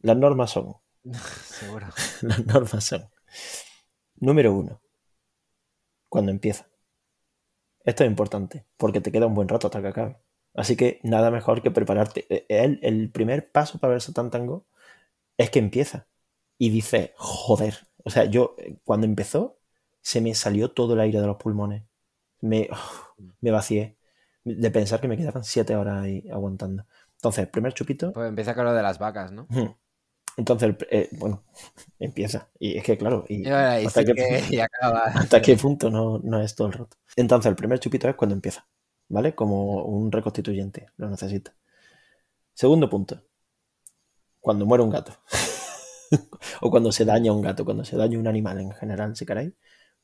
Las 0.00 0.16
normas 0.16 0.50
son, 0.50 0.76
Seguro. 1.44 1.86
las 2.22 2.46
normas 2.46 2.84
son, 2.84 3.08
número 4.20 4.52
uno, 4.54 4.80
cuando 6.08 6.30
empieza. 6.30 6.66
Esto 7.84 8.04
es 8.04 8.10
importante, 8.10 8.66
porque 8.76 9.00
te 9.00 9.10
queda 9.10 9.26
un 9.26 9.34
buen 9.34 9.48
rato 9.48 9.66
hasta 9.66 9.80
que 9.80 9.88
acabe. 9.88 10.16
Así 10.54 10.76
que 10.76 11.00
nada 11.02 11.30
mejor 11.30 11.62
que 11.62 11.70
prepararte. 11.70 12.26
Eh, 12.28 12.46
El, 12.48 12.78
el 12.82 13.10
primer 13.10 13.50
paso 13.50 13.78
para 13.78 13.92
ver 13.92 14.02
Satan 14.02 14.30
Tango 14.30 14.66
es 15.38 15.50
que 15.50 15.58
empieza. 15.58 16.06
Y 16.58 16.70
dice, 16.70 17.14
joder. 17.16 17.88
O 18.04 18.10
sea, 18.10 18.24
yo 18.24 18.54
eh, 18.58 18.76
cuando 18.84 19.06
empezó, 19.06 19.58
se 20.02 20.20
me 20.20 20.34
salió 20.34 20.72
todo 20.72 20.94
el 20.94 21.00
aire 21.00 21.20
de 21.20 21.26
los 21.26 21.36
pulmones. 21.36 21.84
Me, 22.40 22.68
me 23.40 23.50
vacié 23.50 23.96
de 24.44 24.70
pensar 24.70 25.00
que 25.00 25.08
me 25.08 25.16
quedaban 25.16 25.44
siete 25.44 25.76
horas 25.76 26.02
ahí 26.02 26.28
aguantando. 26.30 26.84
Entonces, 27.16 27.46
primer 27.48 27.72
chupito. 27.74 28.12
Pues 28.12 28.28
empieza 28.28 28.54
con 28.54 28.64
lo 28.64 28.74
de 28.74 28.82
las 28.82 28.98
vacas, 28.98 29.32
¿no? 29.32 29.46
Entonces, 30.36 30.74
eh, 30.90 31.08
bueno, 31.12 31.44
empieza. 31.98 32.48
Y 32.58 32.76
es 32.76 32.84
que, 32.84 32.96
claro, 32.96 33.24
y, 33.28 33.46
hasta, 33.46 34.00
sí 34.00 34.06
qué, 34.06 34.14
que 34.14 34.44
y 34.56 34.60
acaba. 34.60 35.04
hasta 35.04 35.42
qué 35.42 35.56
punto 35.56 35.90
no, 35.90 36.18
no 36.18 36.40
es 36.40 36.54
todo 36.54 36.68
el 36.68 36.74
rato. 36.74 36.96
Entonces, 37.16 37.50
el 37.50 37.56
primer 37.56 37.78
chupito 37.78 38.08
es 38.08 38.16
cuando 38.16 38.34
empieza, 38.34 38.66
¿vale? 39.08 39.34
Como 39.34 39.84
un 39.84 40.10
reconstituyente, 40.12 40.88
lo 40.96 41.08
necesita. 41.08 41.54
Segundo 42.54 42.88
punto, 42.88 43.22
cuando 44.40 44.66
muere 44.66 44.84
un 44.84 44.90
gato. 44.90 45.12
o 46.60 46.70
cuando 46.70 46.92
se 46.92 47.04
daña 47.04 47.32
un 47.32 47.42
gato, 47.42 47.64
cuando 47.64 47.84
se 47.84 47.96
daña 47.96 48.18
un 48.18 48.26
animal 48.26 48.60
en 48.60 48.72
general, 48.72 49.16
si 49.16 49.26
queréis. 49.26 49.52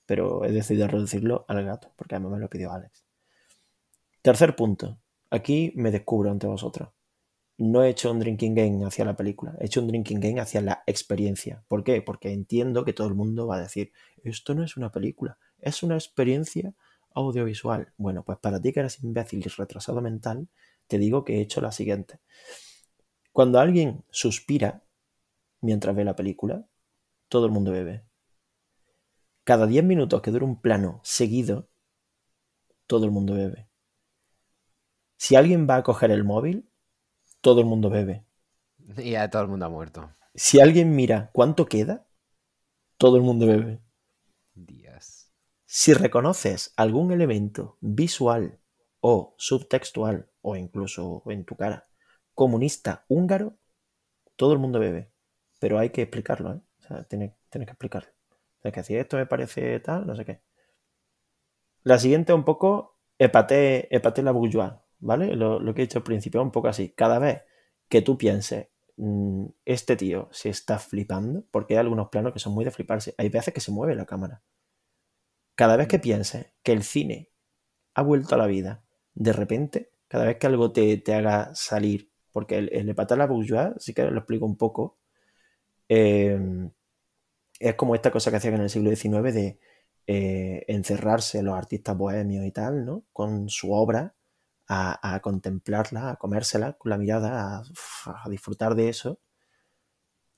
Pero 0.07 0.45
he 0.45 0.53
decidido 0.53 0.87
reducirlo 0.87 1.45
al 1.49 1.65
gato, 1.65 1.93
porque 1.97 2.15
además 2.15 2.33
me 2.33 2.39
lo 2.39 2.49
pidió 2.49 2.73
Alex. 2.73 3.05
Tercer 4.23 4.55
punto, 4.55 4.99
aquí 5.31 5.73
me 5.77 5.91
descubro 5.91 6.31
ante 6.31 6.47
vosotros. 6.47 6.91
No 7.59 7.83
he 7.83 7.89
hecho 7.89 8.11
un 8.11 8.19
drinking 8.19 8.55
game 8.55 8.85
hacia 8.85 9.05
la 9.05 9.17
película, 9.17 9.57
he 9.61 9.67
hecho 9.67 9.81
un 9.81 9.89
drinking 9.89 10.21
game 10.21 10.41
hacia 10.41 10.61
la 10.61 10.83
experiencia. 10.87 11.65
¿Por 11.69 11.85
qué? 11.85 12.03
Porque 12.03 12.33
entiendo 12.33 12.85
que 12.85 12.93
todo 12.93 13.09
el 13.09 13.15
mundo 13.15 13.47
va 13.47 13.57
a 13.57 13.61
decir, 13.61 13.93
esto 14.23 14.55
no 14.55 14.63
es 14.63 14.77
una 14.77 14.93
película, 14.93 15.39
es 15.61 15.83
una 15.83 15.95
experiencia 15.95 16.75
audiovisual. 17.15 17.93
Bueno, 17.97 18.25
pues 18.25 18.39
para 18.39 18.61
ti 18.61 18.73
que 18.73 18.81
eres 18.81 19.03
imbécil 19.03 19.41
y 19.45 19.49
retrasado 19.49 20.03
mental, 20.03 20.49
te 20.87 20.99
digo 20.99 21.25
que 21.25 21.37
he 21.39 21.41
hecho 21.41 21.61
la 21.61 21.73
siguiente. 21.73 22.21
Cuando 23.33 23.59
alguien 23.59 24.05
suspira 24.11 24.83
mientras 25.61 25.97
ve 25.97 26.05
la 26.05 26.17
película, 26.17 26.67
todo 27.29 27.47
el 27.47 27.53
mundo 27.53 27.73
bebe. 27.73 28.05
Cada 29.45 29.67
10 29.67 29.85
minutos 29.85 30.23
que 30.23 30.31
dura 30.31 30.45
un 30.45 30.61
plano 30.61 31.01
seguido, 31.03 31.69
todo 32.87 33.05
el 33.05 33.11
mundo 33.11 33.35
bebe. 33.35 33.69
Si 35.17 35.37
alguien 35.37 35.67
va 35.69 35.77
a 35.77 35.83
coger 35.83 36.11
el 36.11 36.25
móvil, 36.25 36.69
todo 37.47 37.61
el 37.61 37.67
mundo 37.67 37.91
bebe. 37.91 38.25
Y 38.97 39.13
ya 39.13 39.31
todo 39.31 39.43
el 39.43 39.49
mundo 39.49 39.67
ha 39.67 39.69
muerto. 39.69 40.11
Si 40.35 40.59
alguien 40.59 40.97
mira 40.97 41.31
cuánto 41.33 41.67
queda, 41.67 42.05
todo 42.97 43.19
el 43.19 43.23
mundo 43.23 43.47
bebe. 43.47 43.81
Días. 44.55 45.33
Si 45.65 45.95
reconoces 45.95 46.73
algún 46.77 47.13
elemento 47.13 47.79
visual 47.81 48.59
o 48.99 49.37
subtextual, 49.39 50.29
o 50.43 50.57
incluso 50.57 51.23
en 51.27 51.45
tu 51.45 51.55
cara, 51.55 51.85
comunista 52.35 53.05
húngaro, 53.07 53.57
todo 54.35 54.53
el 54.53 54.59
mundo 54.59 54.81
bebe. 54.81 55.13
Pero 55.61 55.79
hay 55.79 55.91
que 55.91 56.03
explicarlo, 56.03 56.53
¿eh? 56.53 56.61
O 56.81 56.83
sea, 56.83 57.05
tienes, 57.05 57.31
tienes 57.49 57.69
que 57.69 57.75
explicarlo. 57.75 58.11
Tienes 58.61 58.75
que 58.75 58.81
decir, 58.81 58.99
esto 58.99 59.19
me 59.19 59.27
parece 59.27 59.79
tal, 59.79 60.05
no 60.05 60.17
sé 60.17 60.25
qué. 60.25 60.43
La 61.85 62.01
siguiente 62.01 62.33
un 62.33 62.45
poco, 62.45 62.99
epaté 63.19 63.89
la 64.25 64.33
bourgeois, 64.33 64.73
¿vale? 64.99 65.37
Lo, 65.37 65.61
que 65.75 65.83
he 65.83 65.87
dicho 65.87 65.99
al 65.99 66.05
principio, 66.05 66.43
un 66.43 66.53
poco 66.53 66.69
así. 66.69 66.91
Cada 66.91 67.19
vez 67.19 67.43
que 67.89 68.03
tú 68.03 68.19
pienses, 68.19 68.69
mm, 68.97 69.47
este 69.65 69.97
tío 69.97 70.29
se 70.33 70.49
está 70.51 70.79
flipando, 70.79 71.45
porque 71.51 71.75
hay 71.75 71.81
algunos 71.81 72.09
planos 72.09 72.33
que 72.33 72.39
son 72.39 72.55
muy 72.55 72.65
de 72.65 72.71
fliparse. 72.71 73.15
Hay 73.19 73.29
veces 73.29 73.55
que 73.55 73.61
se 73.61 73.73
mueve 73.73 73.95
la 73.95 74.07
cámara. 74.07 74.43
Cada 75.55 75.77
vez 75.77 75.89
que 75.89 75.99
pienses 75.99 76.53
que 76.63 76.73
el 76.73 76.83
cine 76.83 77.31
ha 77.95 78.03
vuelto 78.03 78.35
a 78.35 78.39
la 78.39 78.47
vida, 78.47 78.85
de 79.15 79.33
repente, 79.33 79.91
cada 80.09 80.27
vez 80.27 80.37
que 80.39 80.47
algo 80.47 80.73
te, 80.73 81.03
haga 81.15 81.55
salir, 81.55 82.11
porque 82.33 82.59
el, 82.59 82.71
el 82.73 82.95
la 82.97 83.27
bourgeois, 83.27 83.73
sí 83.79 83.95
que 83.95 84.05
lo 84.11 84.19
explico 84.19 84.45
un 84.47 84.57
poco, 84.57 84.99
eh, 85.89 86.39
es 87.61 87.75
como 87.75 87.95
esta 87.95 88.11
cosa 88.11 88.31
que 88.31 88.37
hacían 88.37 88.55
en 88.55 88.63
el 88.63 88.71
siglo 88.71 88.95
XIX 88.95 89.35
de 89.35 89.59
eh, 90.07 90.65
encerrarse 90.69 91.43
los 91.43 91.57
artistas 91.57 91.97
bohemios 91.97 92.45
y 92.45 92.53
tal, 92.53 92.85
¿no? 92.85 93.05
Con 93.13 93.49
su 93.49 93.73
obra, 93.73 94.15
a, 94.69 95.21
contemplarla, 95.23 96.11
a 96.11 96.17
comérsela 96.17 96.75
con 96.75 96.91
la 96.91 96.99
mirada, 96.99 97.63
a, 98.07 98.29
disfrutar 98.29 98.75
de 98.75 98.89
eso, 98.89 99.21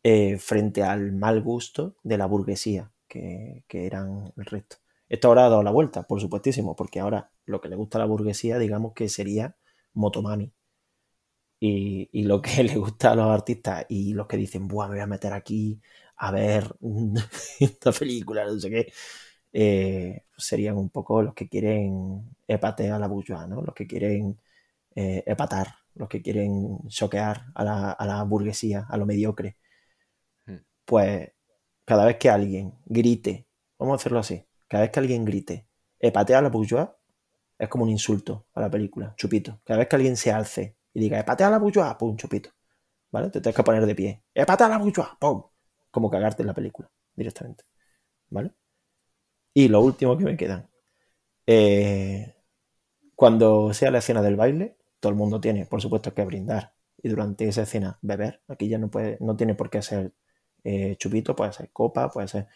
eh, 0.03 0.39
frente 0.39 0.83
al 0.83 1.13
mal 1.13 1.43
gusto 1.43 1.97
de 2.03 2.19
la 2.19 2.27
burguesía, 2.27 2.93
que, 3.09 3.65
eran 3.69 4.33
el 4.37 4.45
resto. 4.45 4.77
Esto 5.09 5.29
ahora 5.29 5.47
ha 5.47 5.49
dado 5.51 5.63
la 5.63 5.71
vuelta, 5.71 6.03
por 6.07 6.21
supuestísimo, 6.21 6.77
porque 6.77 7.01
ahora 7.01 7.31
lo 7.47 7.61
que 7.61 7.69
le 7.69 7.77
gusta 7.77 7.99
a 7.99 8.01
la 8.01 8.07
burguesía, 8.07 8.59
digamos 8.59 8.93
que 8.95 9.09
sería 9.09 9.57
Motomami. 9.95 10.53
Y, 11.61 12.09
y, 12.13 12.23
lo 12.25 12.41
que 12.41 12.63
le 12.65 12.77
gusta 12.77 13.13
a 13.13 13.15
los 13.17 13.27
artistas 13.27 13.87
y 13.89 14.15
los 14.15 14.27
que 14.27 14.37
dicen, 14.37 14.69
Buah, 14.69 14.89
me 14.89 14.95
voy 14.95 15.03
a 15.03 15.07
meter 15.07 15.33
aquí 15.33 15.81
a 16.17 16.31
ver 16.31 16.77
esta 17.61 17.93
película, 17.93 18.45
no 18.45 18.59
sé 18.59 18.71
qué, 18.71 18.93
eh, 19.61 20.23
serían 20.37 20.77
un 20.77 20.89
poco 20.89 21.21
los 21.21 21.35
que 21.35 21.49
quieren 21.49 22.37
epatear 22.47 22.93
a 22.93 22.99
la 23.01 23.09
bourgeois, 23.09 23.49
¿no? 23.49 23.61
Los 23.61 23.75
que 23.75 23.89
quieren 23.89 24.41
eh, 24.95 25.25
epatar, 25.27 25.75
los 25.97 26.09
que 26.09 26.23
quieren 26.23 26.79
choquear 26.87 27.47
a 27.57 27.65
la, 27.65 28.23
burguesía, 28.23 28.87
a 28.89 28.97
lo 28.97 29.05
mediocre. 29.05 29.57
Hmm. 30.47 30.59
Pues 30.85 31.33
cada 31.85 32.05
vez 32.07 32.19
que 32.19 32.31
alguien 32.31 32.75
grite, 32.87 33.49
vamos 33.79 33.95
a 33.95 33.97
hacerlo 33.97 34.21
así, 34.21 34.45
cada 34.69 34.83
vez 34.85 34.93
que 34.93 35.01
alguien 35.01 35.25
grite, 35.25 35.67
epatea 35.99 36.39
a 36.39 36.43
la 36.43 36.51
bourgeois, 36.51 36.89
es 37.59 37.69
como 37.69 37.83
un 37.83 37.91
insulto 37.91 38.47
a 38.55 38.61
la 38.61 38.71
película, 38.71 39.15
chupito. 39.17 39.61
Cada 39.65 39.81
vez 39.81 39.89
que 39.89 39.97
alguien 39.97 40.17
se 40.17 40.31
alce 40.31 40.77
y 40.95 41.01
diga, 41.01 41.19
epatea 41.19 41.49
a 41.49 41.51
la 41.51 41.59
bourgeois, 41.59 41.97
pum, 41.99 42.17
chupito. 42.17 42.51
¿Vale? 43.11 43.31
Te 43.31 43.41
tienes 43.41 43.57
que 43.57 43.65
poner 43.65 43.85
de 43.87 43.95
pie. 43.97 44.23
Epatea 44.35 44.67
a 44.69 44.71
la 44.71 44.79
bourgeois, 44.79 45.09
pum 45.19 45.43
como 45.91 46.11
cagarte 46.11 46.43
en 46.43 46.47
la 46.47 46.55
película 46.55 46.89
directamente. 47.17 47.65
¿Vale? 48.31 48.53
Y 49.59 49.67
lo 49.67 49.81
último 49.81 50.17
que 50.17 50.25
me 50.25 50.37
quedan. 50.37 50.71
Eh, 51.45 52.33
cuando 53.17 53.75
sea 53.75 53.91
la 53.91 53.99
escena 53.99 54.23
del 54.23 54.37
baile, 54.37 54.77
todo 55.01 55.11
el 55.11 55.19
mundo 55.19 55.41
tiene, 55.41 55.67
por 55.67 55.83
supuesto, 55.83 56.15
que 56.15 56.25
brindar. 56.25 56.75
Y 57.03 57.09
durante 57.09 57.49
esa 57.49 57.63
escena 57.63 57.99
beber. 58.01 58.41
Aquí 58.47 58.69
ya 58.69 58.79
no 58.79 58.89
puede, 58.89 59.17
no 59.19 59.35
tiene 59.35 59.57
por 59.57 59.69
qué 59.69 59.83
ser 59.83 60.13
eh, 60.63 60.95
chupito, 60.97 61.35
puede 61.35 61.53
ser 61.53 61.71
copa, 61.73 62.09
puede 62.09 62.29
ser. 62.29 62.47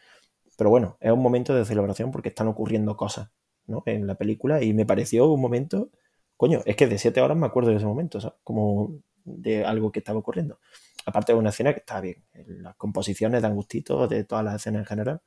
Pero 0.56 0.70
bueno, 0.70 0.96
es 1.00 1.10
un 1.10 1.20
momento 1.20 1.52
de 1.56 1.64
celebración 1.64 2.12
porque 2.12 2.28
están 2.28 2.46
ocurriendo 2.46 2.96
cosas 2.96 3.32
¿no? 3.66 3.82
en 3.86 4.06
la 4.06 4.14
película. 4.14 4.62
Y 4.62 4.72
me 4.72 4.86
pareció 4.86 5.26
un 5.26 5.40
momento. 5.40 5.90
Coño, 6.36 6.60
es 6.66 6.76
que 6.76 6.86
de 6.86 6.98
siete 6.98 7.20
horas 7.20 7.36
me 7.36 7.46
acuerdo 7.46 7.70
de 7.70 7.78
ese 7.78 7.86
momento. 7.86 8.20
Como 8.44 9.02
de 9.24 9.64
algo 9.64 9.90
que 9.90 9.98
estaba 9.98 10.20
ocurriendo 10.20 10.60
aparte 11.04 11.32
de 11.32 11.38
una 11.40 11.50
escena 11.50 11.72
que 11.72 11.80
está 11.80 12.00
bien. 12.00 12.24
Las 12.46 12.76
composiciones 12.76 13.42
dan 13.42 13.56
gustito 13.56 14.06
de 14.06 14.22
todas 14.22 14.44
las 14.44 14.54
escenas 14.54 14.82
en 14.82 14.86
general 14.86 15.20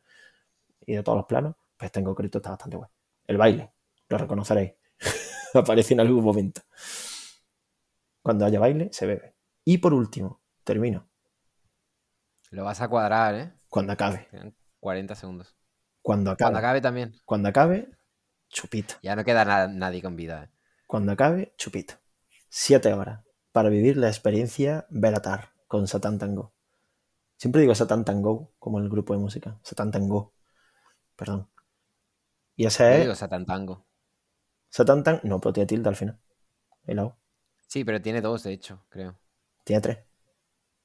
y 0.85 0.95
de 0.95 1.03
todos 1.03 1.17
los 1.17 1.25
planos, 1.25 1.55
pues 1.85 1.91
tengo 1.91 2.11
concreto 2.11 2.39
está 2.39 2.49
bastante 2.51 2.77
bueno. 2.77 2.91
El 3.27 3.37
baile, 3.37 3.71
lo 4.09 4.17
reconoceréis. 4.17 4.73
Aparece 5.53 5.93
en 5.93 5.99
algún 5.99 6.23
momento. 6.23 6.61
Cuando 8.21 8.45
haya 8.45 8.59
baile, 8.59 8.89
se 8.91 9.05
bebe. 9.05 9.35
Y 9.63 9.77
por 9.77 9.93
último, 9.93 10.41
termino. 10.63 11.07
Lo 12.51 12.63
vas 12.63 12.81
a 12.81 12.87
cuadrar, 12.87 13.35
¿eh? 13.35 13.53
Cuando 13.69 13.93
acabe. 13.93 14.27
40 14.79 15.15
segundos. 15.15 15.55
Cuando 16.01 16.31
acabe. 16.31 16.45
Cuando 16.45 16.59
acabe 16.59 16.81
también. 16.81 17.15
Cuando 17.25 17.49
acabe, 17.49 17.89
chupito. 18.49 18.95
Ya 19.01 19.15
no 19.15 19.23
queda 19.23 19.67
nadie 19.67 20.01
con 20.01 20.15
vida. 20.15 20.45
¿eh? 20.45 20.49
Cuando 20.87 21.11
acabe, 21.11 21.53
chupito. 21.57 21.95
Siete 22.49 22.93
horas 22.93 23.21
para 23.51 23.69
vivir 23.69 23.95
la 23.97 24.07
experiencia 24.07 24.85
Veratar 24.89 25.51
con 25.67 25.87
Satan 25.87 26.19
Tango. 26.19 26.53
Siempre 27.37 27.61
digo 27.61 27.75
Satan 27.75 28.05
Tango, 28.05 28.53
como 28.59 28.79
el 28.79 28.89
grupo 28.89 29.13
de 29.13 29.19
música. 29.19 29.59
Satan 29.63 29.91
Tango. 29.91 30.33
Perdón. 31.15 31.49
Y 32.55 32.65
ese 32.65 32.95
es. 32.95 33.01
Digo 33.01 33.15
Satan 33.15 33.45
Tango. 33.45 33.85
Satan 34.69 35.03
Tango. 35.03 35.21
No, 35.23 35.39
pero 35.39 35.53
tiene 35.53 35.67
tilde 35.67 35.89
al 35.89 35.95
final. 35.95 36.19
El 36.85 37.11
Sí, 37.67 37.83
pero 37.83 38.01
tiene 38.01 38.21
dos, 38.21 38.43
de 38.43 38.53
hecho, 38.53 38.85
creo. 38.89 39.17
Tiene 39.63 39.81
tres. 39.81 39.97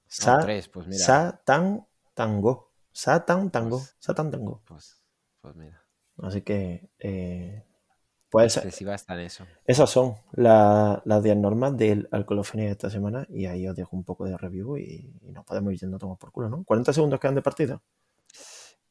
Sa 0.07 0.41
tres, 0.41 0.69
pues 0.69 0.87
mira. 0.87 1.05
Satan 1.05 1.87
Tango. 2.15 2.73
Satan 2.93 3.51
Tango. 3.51 3.79
Pues, 3.79 3.97
Satan 3.99 4.31
Tango. 4.31 4.63
Pues, 4.67 5.05
pues 5.41 5.55
mira. 5.55 5.85
Así 6.19 6.43
que. 6.43 6.91
Eh, 6.99 7.65
pues 8.31 8.57
eso. 8.57 9.45
Esas 9.67 9.91
son 9.91 10.15
las 10.33 11.23
10 11.23 11.37
normas 11.37 11.77
del 11.77 12.09
alcoholofenia 12.13 12.67
de 12.67 12.73
esta 12.73 12.89
semana 12.89 13.27
y 13.29 13.47
ahí 13.47 13.67
os 13.67 13.75
dejo 13.75 13.97
un 13.97 14.05
poco 14.05 14.25
de 14.25 14.37
review 14.37 14.77
y, 14.79 15.13
nos 15.33 15.45
podemos 15.45 15.73
ir 15.73 15.81
yendo 15.81 15.97
a 15.97 15.99
tomar 15.99 16.17
por 16.17 16.31
culo, 16.31 16.49
¿no? 16.49 16.65
¿40 16.65 16.93
segundos 16.93 17.19
quedan 17.19 17.35
de 17.35 17.43
partido? 17.43 17.83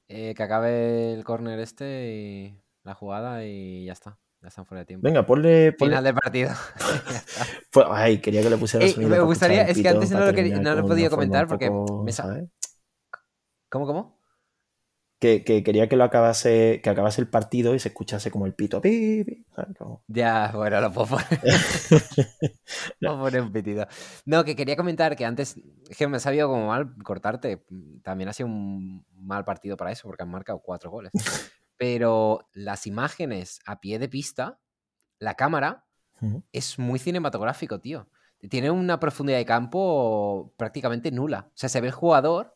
Eh, 0.10 0.34
que 0.35 0.43
acabe 0.43 1.14
el 1.14 1.23
corner 1.23 1.60
este 1.60 2.11
y 2.11 2.61
la 2.89 2.95
jugada 2.95 3.45
y 3.45 3.85
ya 3.85 3.93
está. 3.93 4.17
Ya 4.41 4.47
están 4.47 4.65
fuera 4.65 4.79
de 4.79 4.85
tiempo. 4.85 5.05
Venga, 5.05 5.25
ponle. 5.25 5.75
Final 5.77 6.03
del 6.03 6.15
partido. 6.15 6.51
pues, 7.71 7.85
ay, 7.89 8.19
quería 8.19 8.41
que 8.41 8.49
le 8.49 8.57
pusiera 8.57 8.85
eh, 8.85 8.95
Me 8.97 9.19
gustaría, 9.19 9.63
es 9.63 9.81
que 9.81 9.89
antes 9.89 10.09
no 10.11 10.19
lo, 10.19 10.31
no 10.31 10.75
lo 10.75 10.79
he 10.79 10.87
podido 10.87 11.09
comentar 11.09 11.47
porque. 11.47 11.69
Me 11.69 12.11
¿Cómo, 13.69 13.85
cómo? 13.85 14.19
que, 15.19 15.43
quería 15.43 15.89
que 15.89 15.97
lo 15.97 16.05
acabase, 16.05 16.79
que 16.81 16.89
acabase 16.89 17.19
el 17.19 17.27
partido 17.27 17.75
y 17.75 17.79
se 17.79 17.89
escuchase 17.89 18.31
como 18.31 18.45
el 18.45 18.53
pito. 18.53 18.81
Ya, 20.07 20.51
bueno, 20.55 20.79
lo 20.79 20.91
puedo 20.93 21.07
poner. 21.07 21.27
puedo 23.01 23.19
poner 23.19 23.41
un 23.41 23.51
pitido. 23.51 23.85
No, 24.25 24.45
que 24.45 24.55
quería 24.55 24.77
comentar 24.77 25.17
que 25.17 25.25
antes, 25.25 25.57
es 25.89 25.97
que 25.97 26.07
me 26.07 26.17
ha 26.17 26.21
sabido 26.21 26.47
como 26.47 26.67
mal 26.67 26.93
cortarte. 27.03 27.65
También 28.01 28.29
ha 28.29 28.33
sido 28.33 28.47
un 28.47 29.05
mal 29.13 29.43
partido 29.43 29.75
para 29.75 29.91
eso, 29.91 30.07
porque 30.07 30.23
han 30.23 30.31
marcado 30.31 30.59
cuatro 30.59 30.89
goles. 30.89 31.11
Pero 31.80 32.45
las 32.51 32.85
imágenes 32.88 33.61
a 33.65 33.80
pie 33.80 33.99
de 33.99 34.10
pista, 34.10 34.60
la 35.18 35.35
cámara, 35.35 35.85
es 36.51 36.77
muy 36.77 36.99
cinematográfico, 36.99 37.80
tío. 37.80 38.10
Tiene 38.49 38.69
una 38.69 38.99
profundidad 38.99 39.38
de 39.38 39.45
campo 39.45 40.53
prácticamente 40.57 41.10
nula. 41.10 41.47
O 41.47 41.51
sea, 41.56 41.69
se 41.69 41.80
ve 41.80 41.88
el 41.88 41.93
jugador 41.93 42.53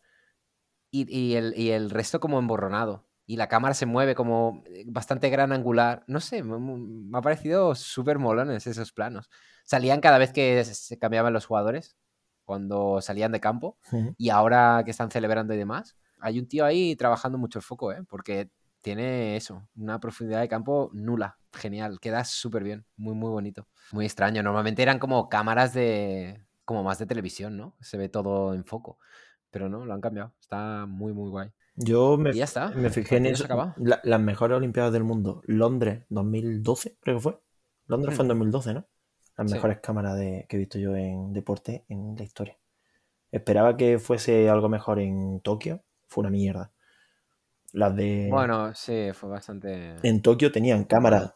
y, 0.91 1.35
el, 1.35 1.89
resto 1.89 2.19
como 2.19 2.37
emborronado. 2.37 3.07
Y 3.25 3.37
la 3.37 3.47
cámara 3.47 3.73
se 3.73 3.85
mueve 3.85 4.13
como 4.13 4.61
eh, 4.65 4.83
bastante 4.87 5.29
gran 5.29 5.53
angular. 5.53 6.03
No 6.07 6.19
sé, 6.19 6.43
me, 6.43 7.17
ha 7.17 7.21
parecido 7.21 7.75
súper 7.75 8.19
molones 8.19 8.67
esos 8.67 8.91
planos. 8.91 9.29
Salían 9.63 10.01
cada 10.01 10.17
vez 10.17 10.33
que 10.33 10.65
se 10.65 10.99
cambiaban 10.99 11.31
los 11.31 11.45
jugadores, 11.45 11.95
cuando 12.43 12.99
salían 12.99 13.31
de 13.31 13.39
campo. 13.39 13.77
Y 14.17 14.31
ahora 14.31 14.81
que 14.83 14.91
están 14.91 15.11
celebrando 15.11 15.53
y 15.53 15.57
demás, 15.57 15.95
hay 16.19 16.39
un 16.39 16.47
tío 16.49 16.65
ahí 16.65 16.97
trabajando 16.97 17.37
mucho 17.37 17.59
el 17.59 17.63
foco, 17.63 17.93
¿eh? 17.93 18.03
porque 18.09 18.51
tiene 18.83 19.37
eso, 19.37 19.67
una 19.75 19.99
profundidad 19.99 20.41
de 20.41 20.49
campo 20.49 20.91
nula. 20.93 21.37
Genial, 21.53 21.99
queda 21.99 22.25
súper 22.25 22.63
bien, 22.63 22.85
muy, 22.97 23.15
muy 23.15 23.29
bonito. 23.29 23.65
Muy 23.91 24.05
extraño. 24.05 24.43
Normalmente 24.43 24.83
eran 24.83 24.99
como 24.99 25.29
cámaras 25.29 25.73
de. 25.73 26.43
como 26.65 26.83
más 26.83 26.99
de 26.99 27.05
televisión, 27.05 27.57
¿no? 27.57 27.75
Se 27.79 27.97
ve 27.97 28.09
todo 28.09 28.53
en 28.53 28.65
foco. 28.65 28.99
Pero 29.49 29.69
no, 29.69 29.85
lo 29.85 29.93
han 29.93 30.01
cambiado. 30.01 30.33
Está 30.39 30.85
muy, 30.85 31.13
muy 31.13 31.29
guay. 31.29 31.51
Yo 31.75 32.17
me, 32.17 32.33
ya 32.33 32.43
está. 32.43 32.69
me 32.71 32.89
fijé 32.89 33.17
en 33.17 33.27
eso. 33.27 33.47
las 33.77 34.19
mejores 34.19 34.57
Olimpiadas 34.57 34.91
del 34.91 35.03
mundo. 35.03 35.41
Londres 35.45 36.03
2012, 36.09 36.97
creo 36.99 37.17
que 37.17 37.21
fue. 37.21 37.39
Londres 37.87 38.15
fue 38.15 38.25
en 38.25 38.29
2012, 38.29 38.71
hmm. 38.71 38.75
¿no? 38.75 38.87
Las 39.37 39.51
mejores 39.51 39.79
cámaras 39.79 40.17
de, 40.17 40.45
que 40.47 40.57
he 40.57 40.59
visto 40.59 40.77
yo 40.77 40.95
en 40.95 41.33
deporte 41.33 41.85
en 41.87 42.15
la 42.15 42.23
historia. 42.23 42.57
Esperaba 43.31 43.77
que 43.77 43.97
fuese 43.97 44.49
algo 44.49 44.69
mejor 44.69 44.99
en 44.99 45.39
Tokio. 45.39 45.83
Fue 46.07 46.21
una 46.21 46.29
mierda. 46.29 46.72
Las 47.73 47.95
de. 47.95 48.29
Bueno, 48.31 48.73
sí, 48.73 49.09
fue 49.13 49.29
bastante. 49.29 49.95
En 50.03 50.21
Tokio 50.21 50.51
tenían 50.51 50.85
cámaras. 50.85 51.33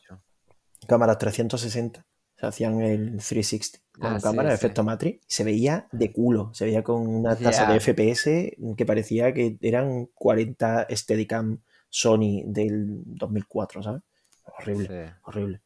Cámaras 0.88 1.18
360 1.18 2.06
se 2.38 2.46
hacían 2.46 2.80
el 2.82 3.18
360 3.18 3.80
con 3.98 4.14
ah, 4.14 4.20
cámara, 4.22 4.50
de 4.50 4.56
efecto 4.56 4.84
Matrix, 4.84 5.26
y 5.28 5.34
se 5.34 5.44
veía 5.44 5.88
de 5.92 6.12
culo, 6.12 6.52
se 6.54 6.66
veía 6.66 6.84
con 6.84 7.08
una 7.08 7.36
tasa 7.36 7.72
de 7.72 7.80
FPS 7.80 8.56
que 8.78 8.86
parecía 8.86 9.34
que 9.34 9.58
eran 9.60 10.06
40 10.14 10.88
Steadicam 10.92 11.62
Sony 11.90 12.44
del 12.46 13.02
2004, 13.06 13.82
¿sabes? 13.82 14.04
Horrible, 14.44 15.16
horrible, 15.24 15.62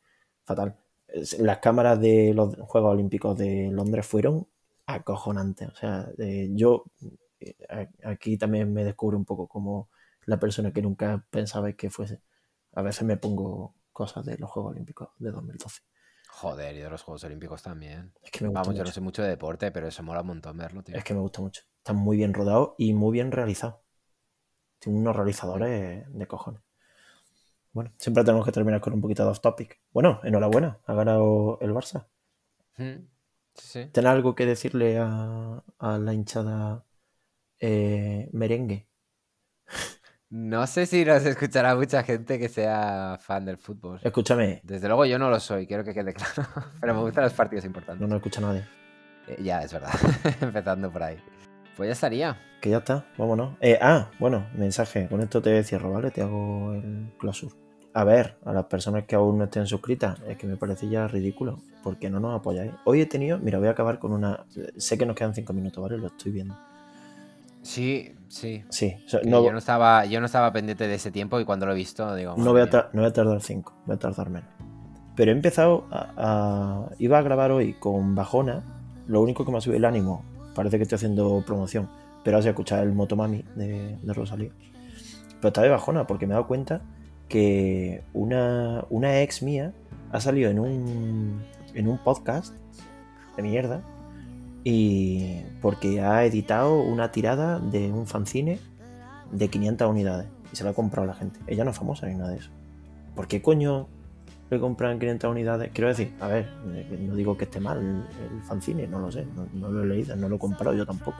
fatal. 0.45 0.77
Las 1.39 1.57
cámaras 1.57 1.99
de 1.99 2.34
los 2.34 2.56
Juegos 2.61 2.93
Olímpicos 2.93 3.38
de 3.38 3.69
Londres 3.69 4.06
fueron 4.06 4.48
acojonantes, 4.85 5.68
o 5.68 5.76
sea, 5.76 6.10
yo 6.52 6.85
eh, 7.41 7.89
aquí 8.03 8.38
también 8.38 8.72
me 8.72 8.85
descubro 8.85 9.18
un 9.18 9.26
poco 9.26 9.48
como 9.48 9.89
la 10.26 10.39
persona 10.39 10.72
que 10.72 10.81
nunca 10.81 11.26
pensaba 11.30 11.72
que 11.73 11.89
fuese. 11.89 12.22
A 12.73 12.81
veces 12.81 13.03
me 13.03 13.18
pongo 13.18 13.76
cosas 13.91 14.26
de 14.26 14.38
los 14.38 14.49
Juegos 14.49 14.72
Olímpicos 14.72 15.10
de 15.18 15.31
2012. 15.31 15.81
Joder, 16.30 16.76
y 16.76 16.80
de 16.80 16.89
los 16.89 17.03
Juegos 17.03 17.23
Olímpicos 17.26 17.61
también. 17.61 18.14
Es 18.23 18.31
que 18.31 18.43
me 18.43 18.49
gusta 18.49 18.61
Vamos, 18.61 18.76
yo 18.76 18.84
no 18.84 18.91
sé 18.91 19.02
mucho 19.02 19.22
de 19.22 19.30
deporte, 19.30 19.72
pero 19.72 19.88
eso 19.88 20.02
mola 20.03 20.22
un 20.22 20.27
montón 20.27 20.57
verlo, 20.57 20.81
tío. 20.84 20.95
Es 20.95 21.03
que 21.03 21.14
me 21.14 21.19
gusta 21.19 21.41
mucho. 21.41 21.64
Está 21.77 21.93
muy 21.93 22.18
bien 22.18 22.34
rodado 22.34 22.76
y 22.77 22.93
muy 22.93 23.11
bien 23.11 23.31
realizado. 23.31 23.84
Tiene 24.80 24.98
unos 24.99 25.15
realizadores 25.15 26.06
de 26.07 26.27
cojones. 26.27 26.61
Bueno, 27.73 27.91
siempre 27.98 28.23
tenemos 28.23 28.45
que 28.45 28.52
terminar 28.52 28.81
con 28.81 28.93
un 28.93 29.02
poquito 29.02 29.23
de 29.23 29.30
off 29.30 29.39
topic. 29.39 29.80
Bueno, 29.91 30.19
enhorabuena, 30.23 30.80
ha 30.85 30.93
ganado 30.93 31.57
el 31.61 31.72
Barça. 31.73 32.07
Mm, 32.77 33.07
Sí, 33.56 33.68
sí. 33.68 33.85
¿Tienes 33.91 34.11
algo 34.11 34.34
que 34.34 34.45
decirle 34.45 34.98
a, 34.98 35.64
a 35.77 35.98
la 35.98 36.14
hinchada 36.14 36.85
eh, 37.60 38.30
merengue? 38.34 38.88
No 40.31 40.65
sé 40.65 40.85
si 40.85 41.03
nos 41.03 41.25
escuchará 41.25 41.75
mucha 41.75 42.03
gente 42.03 42.39
que 42.39 42.47
sea 42.47 43.17
fan 43.19 43.43
del 43.43 43.57
fútbol. 43.57 43.99
Escúchame, 44.01 44.61
Desde 44.63 44.87
luego 44.87 45.05
yo 45.05 45.19
no 45.19 45.29
lo 45.29 45.41
soy, 45.41 45.67
quiero 45.67 45.83
que 45.83 45.93
quede 45.93 46.13
claro. 46.13 46.47
Pero 46.79 46.93
me 46.93 47.01
gustan 47.01 47.25
los 47.25 47.33
partidos 47.33 47.65
importantes. 47.65 47.99
no 47.99 48.07
nos 48.07 48.15
escucha 48.17 48.39
nadie. 48.39 48.63
Eh, 49.27 49.41
ya, 49.43 49.61
es 49.61 49.73
verdad. 49.73 49.91
Empezando 50.41 50.89
por 50.89 51.03
ahí. 51.03 51.17
Pues 51.75 51.87
ya 51.87 51.91
estaría. 51.93 52.37
Que 52.61 52.69
ya 52.69 52.77
está, 52.77 53.05
vámonos. 53.17 53.57
Eh, 53.59 53.77
ah, 53.81 54.09
bueno, 54.19 54.47
mensaje. 54.55 55.09
Con 55.09 55.19
esto 55.19 55.41
te 55.41 55.61
cierro, 55.65 55.91
¿vale? 55.91 56.11
Te 56.11 56.21
hago 56.21 56.75
el 56.75 57.11
closure. 57.19 57.53
A 57.93 58.05
ver, 58.05 58.37
a 58.45 58.53
las 58.53 58.65
personas 58.67 59.03
que 59.03 59.15
aún 59.15 59.37
no 59.37 59.43
estén 59.43 59.67
suscritas, 59.67 60.17
es 60.29 60.37
que 60.37 60.47
me 60.47 60.55
parece 60.55 60.87
ya 60.87 61.09
ridículo. 61.09 61.59
porque 61.83 62.09
no 62.09 62.21
nos 62.21 62.39
apoyáis? 62.39 62.71
Hoy 62.85 63.01
he 63.01 63.05
tenido, 63.05 63.37
mira, 63.37 63.59
voy 63.59 63.67
a 63.67 63.71
acabar 63.71 63.99
con 63.99 64.13
una. 64.13 64.45
Sé 64.77 64.97
que 64.97 65.05
nos 65.05 65.17
quedan 65.17 65.35
cinco 65.35 65.51
minutos, 65.51 65.83
¿vale? 65.83 65.97
Lo 65.97 66.07
estoy 66.07 66.31
viendo. 66.31 66.55
Sí, 67.61 68.15
sí. 68.27 68.63
Sí, 68.69 68.95
o 69.05 69.09
sea, 69.09 69.21
Que 69.21 69.29
no, 69.29 69.43
yo, 69.43 69.51
no 69.51 69.57
estaba, 69.57 70.05
yo 70.05 70.19
no 70.19 70.25
estaba 70.25 70.51
pendiente 70.51 70.88
de 70.88 70.95
ese 70.95 71.11
tiempo 71.11 71.39
y 71.39 71.45
cuando 71.45 71.65
lo 71.65 71.73
he 71.73 71.75
visto 71.75 72.15
digo... 72.15 72.35
no 72.38 72.51
voy, 72.51 72.61
a 72.61 72.65
no 72.93 73.01
voy 73.01 73.05
a 73.05 73.13
tardar 73.13 73.41
cinco, 73.41 73.73
voy 73.85 73.95
a 73.95 73.99
tardar 73.99 74.29
menos. 74.29 74.49
Pero 75.15 75.31
he 75.31 75.33
empezado 75.35 75.88
a, 75.91 76.13
a- 76.17 76.89
Iba 76.99 77.19
a 77.19 77.21
grabar 77.21 77.51
hoy 77.51 77.73
con 77.73 78.15
bajona. 78.15 78.63
Lo 79.07 79.21
único 79.21 79.45
que 79.45 79.51
me 79.51 79.57
ha 79.57 79.61
subido 79.61 79.77
el 79.77 79.85
ánimo, 79.85 80.23
parece 80.55 80.77
que 80.77 80.83
estoy 80.83 80.95
haciendo 80.95 81.43
promoción, 81.45 81.89
pero 82.23 82.38
has 82.38 82.45
escuchar 82.45 82.83
el 82.83 82.93
Motomami 82.93 83.43
de, 83.55 83.97
de 84.01 84.13
Rosalía. 84.13 84.51
Pero 85.39 85.47
está 85.49 85.61
de 85.61 85.69
bajona 85.69 86.07
porque 86.07 86.25
me 86.27 86.31
he 86.33 86.35
dado 86.35 86.47
cuenta 86.47 86.81
que 87.27 88.03
una, 88.13 88.85
una 88.89 89.21
ex 89.21 89.41
mía 89.43 89.73
ha 90.11 90.19
salido 90.21 90.49
en 90.49 90.59
un, 90.59 91.41
en 91.73 91.88
un 91.88 91.97
podcast 91.97 92.53
de 93.35 93.43
mierda 93.43 93.81
y 94.63 95.41
porque 95.61 96.01
ha 96.01 96.23
editado 96.25 96.81
una 96.81 97.11
tirada 97.11 97.59
de 97.59 97.91
un 97.91 98.05
fanzine 98.07 98.59
de 99.31 99.47
500 99.47 99.89
unidades 99.89 100.27
y 100.51 100.55
se 100.55 100.63
la 100.63 100.71
ha 100.71 100.73
comprado 100.73 101.07
la 101.07 101.13
gente. 101.13 101.39
Ella 101.47 101.63
no 101.63 101.71
es 101.71 101.77
famosa 101.77 102.07
ni 102.07 102.15
nada 102.15 102.31
de 102.31 102.38
eso. 102.38 102.49
¿Por 103.15 103.27
qué 103.27 103.41
coño 103.41 103.88
le 104.49 104.59
compran 104.59 104.99
500 104.99 105.31
unidades? 105.31 105.71
Quiero 105.73 105.88
decir, 105.88 106.13
a 106.19 106.27
ver, 106.27 106.49
eh, 106.73 106.97
no 107.07 107.15
digo 107.15 107.38
que 107.38 107.45
esté 107.45 107.59
mal 107.59 107.79
el, 107.79 108.43
fanzine, 108.43 108.88
no 108.88 108.99
lo 108.99 109.11
sé, 109.11 109.25
no, 109.53 109.69
lo 109.69 109.83
he 109.83 109.85
leído, 109.88 110.15
no 110.15 110.29
lo 110.29 110.35
he 110.35 110.39
comprado 110.39 110.75
yo 110.75 110.85
tampoco. 110.85 111.17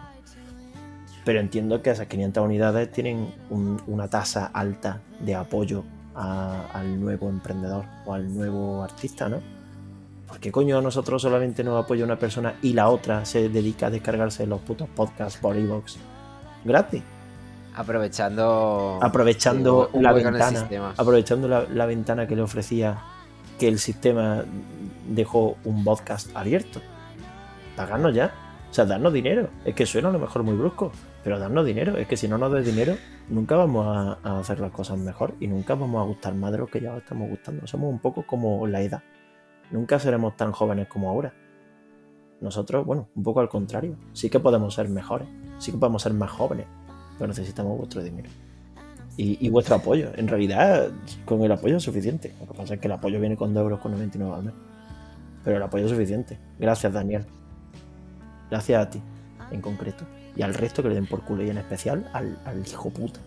Pero 1.24 1.40
entiendo 1.40 1.82
que 1.82 1.92
esas 1.92 2.08
500 2.08 2.44
unidades 2.44 2.92
tienen 2.92 3.28
un- 3.50 3.82
una 3.88 4.08
tasa 4.08 4.48
alta 4.48 5.02
de 5.24 5.36
apoyo 5.36 5.84
al 6.14 7.00
nuevo 7.00 7.30
emprendedor 7.30 7.86
o 8.06 8.14
al 8.14 8.34
nuevo 8.36 8.84
artista, 8.84 9.30
¿no? 9.30 9.38
¿Por 10.32 10.40
qué 10.40 10.50
coño 10.50 10.78
a 10.78 10.82
nosotros 10.82 11.22
solamente 11.22 11.62
nos 11.62 11.84
apoya 11.84 12.06
una 12.06 12.18
persona 12.18 12.54
y 12.62 12.72
la 12.72 12.88
otra 12.88 13.26
se 13.26 13.50
dedica 13.50 13.88
a 13.88 13.90
descargarse 13.90 14.48
los 14.48 14.62
putos 14.62 14.88
podcasts 14.88 15.38
por 15.38 15.58
iVoox 15.58 15.98
gratis? 16.64 17.04
Aprovechando... 17.76 18.98
aprovechando 19.02 19.90
un 19.92 20.04
la 20.04 20.14
ventana, 20.14 20.94
aprovechando 20.96 21.50
la, 21.50 21.66
la 21.70 21.86
ventana 21.86 22.28
que 22.28 22.38
le 22.38 22.44
ofrecía 22.44 22.98
que 23.60 23.68
el 23.68 23.78
sistema 23.78 24.46
dejó 25.10 25.58
un 25.66 25.84
podcast 25.84 26.34
abierto. 26.34 26.80
Pagarnos 27.76 28.16
ya. 28.16 28.34
O 28.70 28.74
sea, 28.74 28.86
darnos 28.86 29.12
dinero. 29.12 29.50
Es 29.66 29.76
que 29.76 29.86
suena 29.86 30.08
a 30.08 30.12
lo 30.14 30.20
mejor 30.20 30.44
muy 30.44 30.56
brusco, 30.56 30.94
pero 31.26 31.40
darnos 31.40 31.66
dinero. 31.66 31.98
Es 31.98 32.08
que 32.08 32.16
si 32.16 32.30
no 32.30 32.38
nos 32.38 32.54
des 32.54 32.66
dinero, 32.66 32.96
nunca 33.28 33.58
vamos 33.58 33.86
a, 33.86 34.18
a 34.24 34.40
hacer 34.40 34.62
las 34.62 34.72
cosas 34.72 34.98
mejor 34.98 35.34
y 35.42 35.48
nunca 35.48 35.76
vamos 35.76 36.02
a 36.02 36.06
gustar 36.06 36.34
más 36.36 36.54
de 36.54 36.60
lo 36.60 36.68
que 36.68 36.80
ya 36.80 36.96
estamos 36.96 37.30
gustando. 37.30 37.68
Somos 37.68 37.90
un 37.90 38.00
poco 38.00 38.26
como 38.26 38.66
la 38.66 38.80
edad. 38.80 39.02
Nunca 39.72 40.00
seremos 40.00 40.36
tan 40.36 40.52
jóvenes 40.52 40.88
como 40.88 41.10
ahora. 41.10 41.34
Nosotros, 42.42 42.86
bueno, 42.86 43.08
un 43.16 43.24
poco 43.24 43.40
al 43.40 43.50
contrario. 43.50 43.96
Sí 44.14 44.30
que 44.30 44.40
podemos 44.40 44.74
ser 44.74 44.90
mejores. 44.90 45.28
Sí 45.60 45.72
que 45.72 45.78
podemos 45.78 46.02
ser 46.02 46.14
más 46.14 46.32
jóvenes. 46.32 46.66
Pero 47.18 47.28
necesitamos 47.28 47.78
vuestro 47.78 48.02
dinero 48.04 48.30
y, 49.18 49.50
vuestro 49.50 49.76
apoyo. 49.76 50.12
En 50.16 50.28
realidad, 50.28 50.90
con 51.26 51.42
el 51.44 51.52
apoyo 51.52 51.78
es 51.78 51.84
suficiente. 51.84 52.34
Lo 52.40 52.48
que 52.48 52.54
pasa 52.54 52.74
es 52.76 52.80
que 52.80 52.88
el 52.88 52.94
apoyo 52.94 53.20
viene 53.20 53.38
con 53.38 53.54
2,99 53.54 54.22
euros 54.22 54.38
al 54.38 54.44
mes. 54.44 54.54
Pero 55.44 55.58
el 55.58 55.64
apoyo 55.64 55.86
es 55.86 55.92
suficiente. 55.92 56.40
Gracias, 56.60 56.92
Daniel. 56.94 57.26
Gracias 58.50 58.82
a 58.82 58.90
ti, 58.90 59.02
en 59.52 59.62
concreto. 59.62 60.06
Y 60.36 60.42
al 60.42 60.54
resto 60.54 60.82
que 60.82 60.90
le 60.90 60.96
den 60.96 61.08
por 61.08 61.24
culo. 61.24 61.44
Y 61.44 61.50
en 61.50 61.58
especial 61.58 62.10
al, 62.14 62.40
al 62.46 62.66
hijo 62.66 62.90
puta 62.90 63.20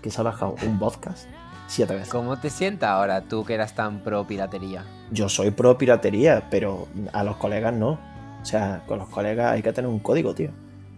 que 0.00 0.10
se 0.10 0.20
ha 0.20 0.24
bajado 0.24 0.56
un 0.66 0.78
podcast 0.78 1.28
siete 1.72 1.94
veces. 1.94 2.08
¿Cómo 2.10 2.38
te 2.38 2.50
sienta 2.50 2.92
ahora 2.92 3.22
tú 3.22 3.44
que 3.44 3.54
eras 3.54 3.74
tan 3.74 4.00
pro 4.00 4.26
piratería? 4.26 4.84
Yo 5.10 5.28
soy 5.28 5.50
pro 5.50 5.78
piratería, 5.78 6.48
pero 6.50 6.88
a 7.12 7.24
los 7.24 7.36
colegas 7.36 7.72
no. 7.74 7.98
O 8.40 8.44
sea, 8.44 8.82
con 8.86 8.98
los 8.98 9.08
colegas 9.08 9.52
hay 9.52 9.62
que 9.62 9.72
tener 9.72 9.88
un 9.90 9.98
código, 10.00 10.34
tío. 10.34 10.50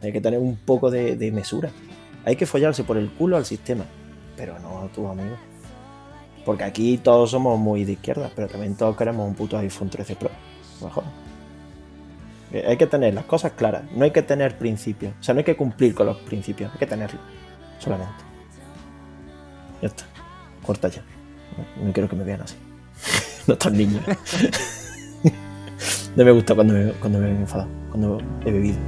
Hay 0.03 0.13
que 0.13 0.21
tener 0.21 0.39
un 0.41 0.57
poco 0.57 0.91
de, 0.91 1.17
de 1.17 1.31
mesura. 1.31 1.71
Hay 2.25 2.37
que 2.37 2.47
follarse 2.47 2.85
por 2.85 2.97
el 2.97 3.11
culo 3.11 3.37
al 3.37 3.45
sistema, 3.45 3.85
pero 4.37 4.59
no 4.59 4.81
a 4.81 4.89
tus 4.89 5.07
amigos. 5.09 5.39
Porque 6.45 6.65
aquí 6.65 6.99
todos 6.99 7.31
somos 7.31 7.59
muy 7.59 7.85
de 7.85 7.93
izquierda, 7.93 8.31
pero 8.35 8.49
también 8.49 8.77
todos 8.77 8.97
queremos 8.97 9.27
un 9.27 9.35
puto 9.35 9.57
iPhone 9.59 9.89
13 9.89 10.17
Pro. 10.17 10.31
Mejor. 10.83 11.05
Eh, 12.53 12.65
Hay 12.69 12.77
que 12.77 12.87
tener 12.87 13.15
las 13.15 13.25
cosas 13.25 13.53
claras. 13.53 13.83
No 13.95 14.05
hay 14.05 14.11
que 14.11 14.23
tener 14.23 14.59
principios. 14.59 15.13
O 15.21 15.23
sea, 15.23 15.35
no 15.35 15.39
hay 15.39 15.45
que 15.45 15.57
cumplir 15.57 15.95
con 15.95 16.07
los 16.07 16.17
principios. 16.19 16.71
Hay 16.73 16.79
que 16.79 16.87
tenerlos. 16.87 17.21
Solamente. 17.79 18.13
Ya 19.81 19.89
está. 19.89 20.05
Corta 20.65 20.89
ya. 20.89 21.03
No, 21.57 21.87
no 21.87 21.93
quiero 21.93 22.09
que 22.09 22.17
me 22.17 22.25
vean 22.25 22.43
así. 22.43 22.57
no 23.47 23.57
tan 23.57 23.77
niños. 23.77 24.03
no 26.17 26.25
me 26.25 26.31
gusta 26.33 26.55
cuando 26.55 26.75
me, 26.75 26.93
cuando 26.93 27.19
me 27.19 27.29
he 27.29 27.31
enfadado. 27.31 27.69
Cuando 27.91 28.19
he 28.45 28.51
bebido. 28.51 28.79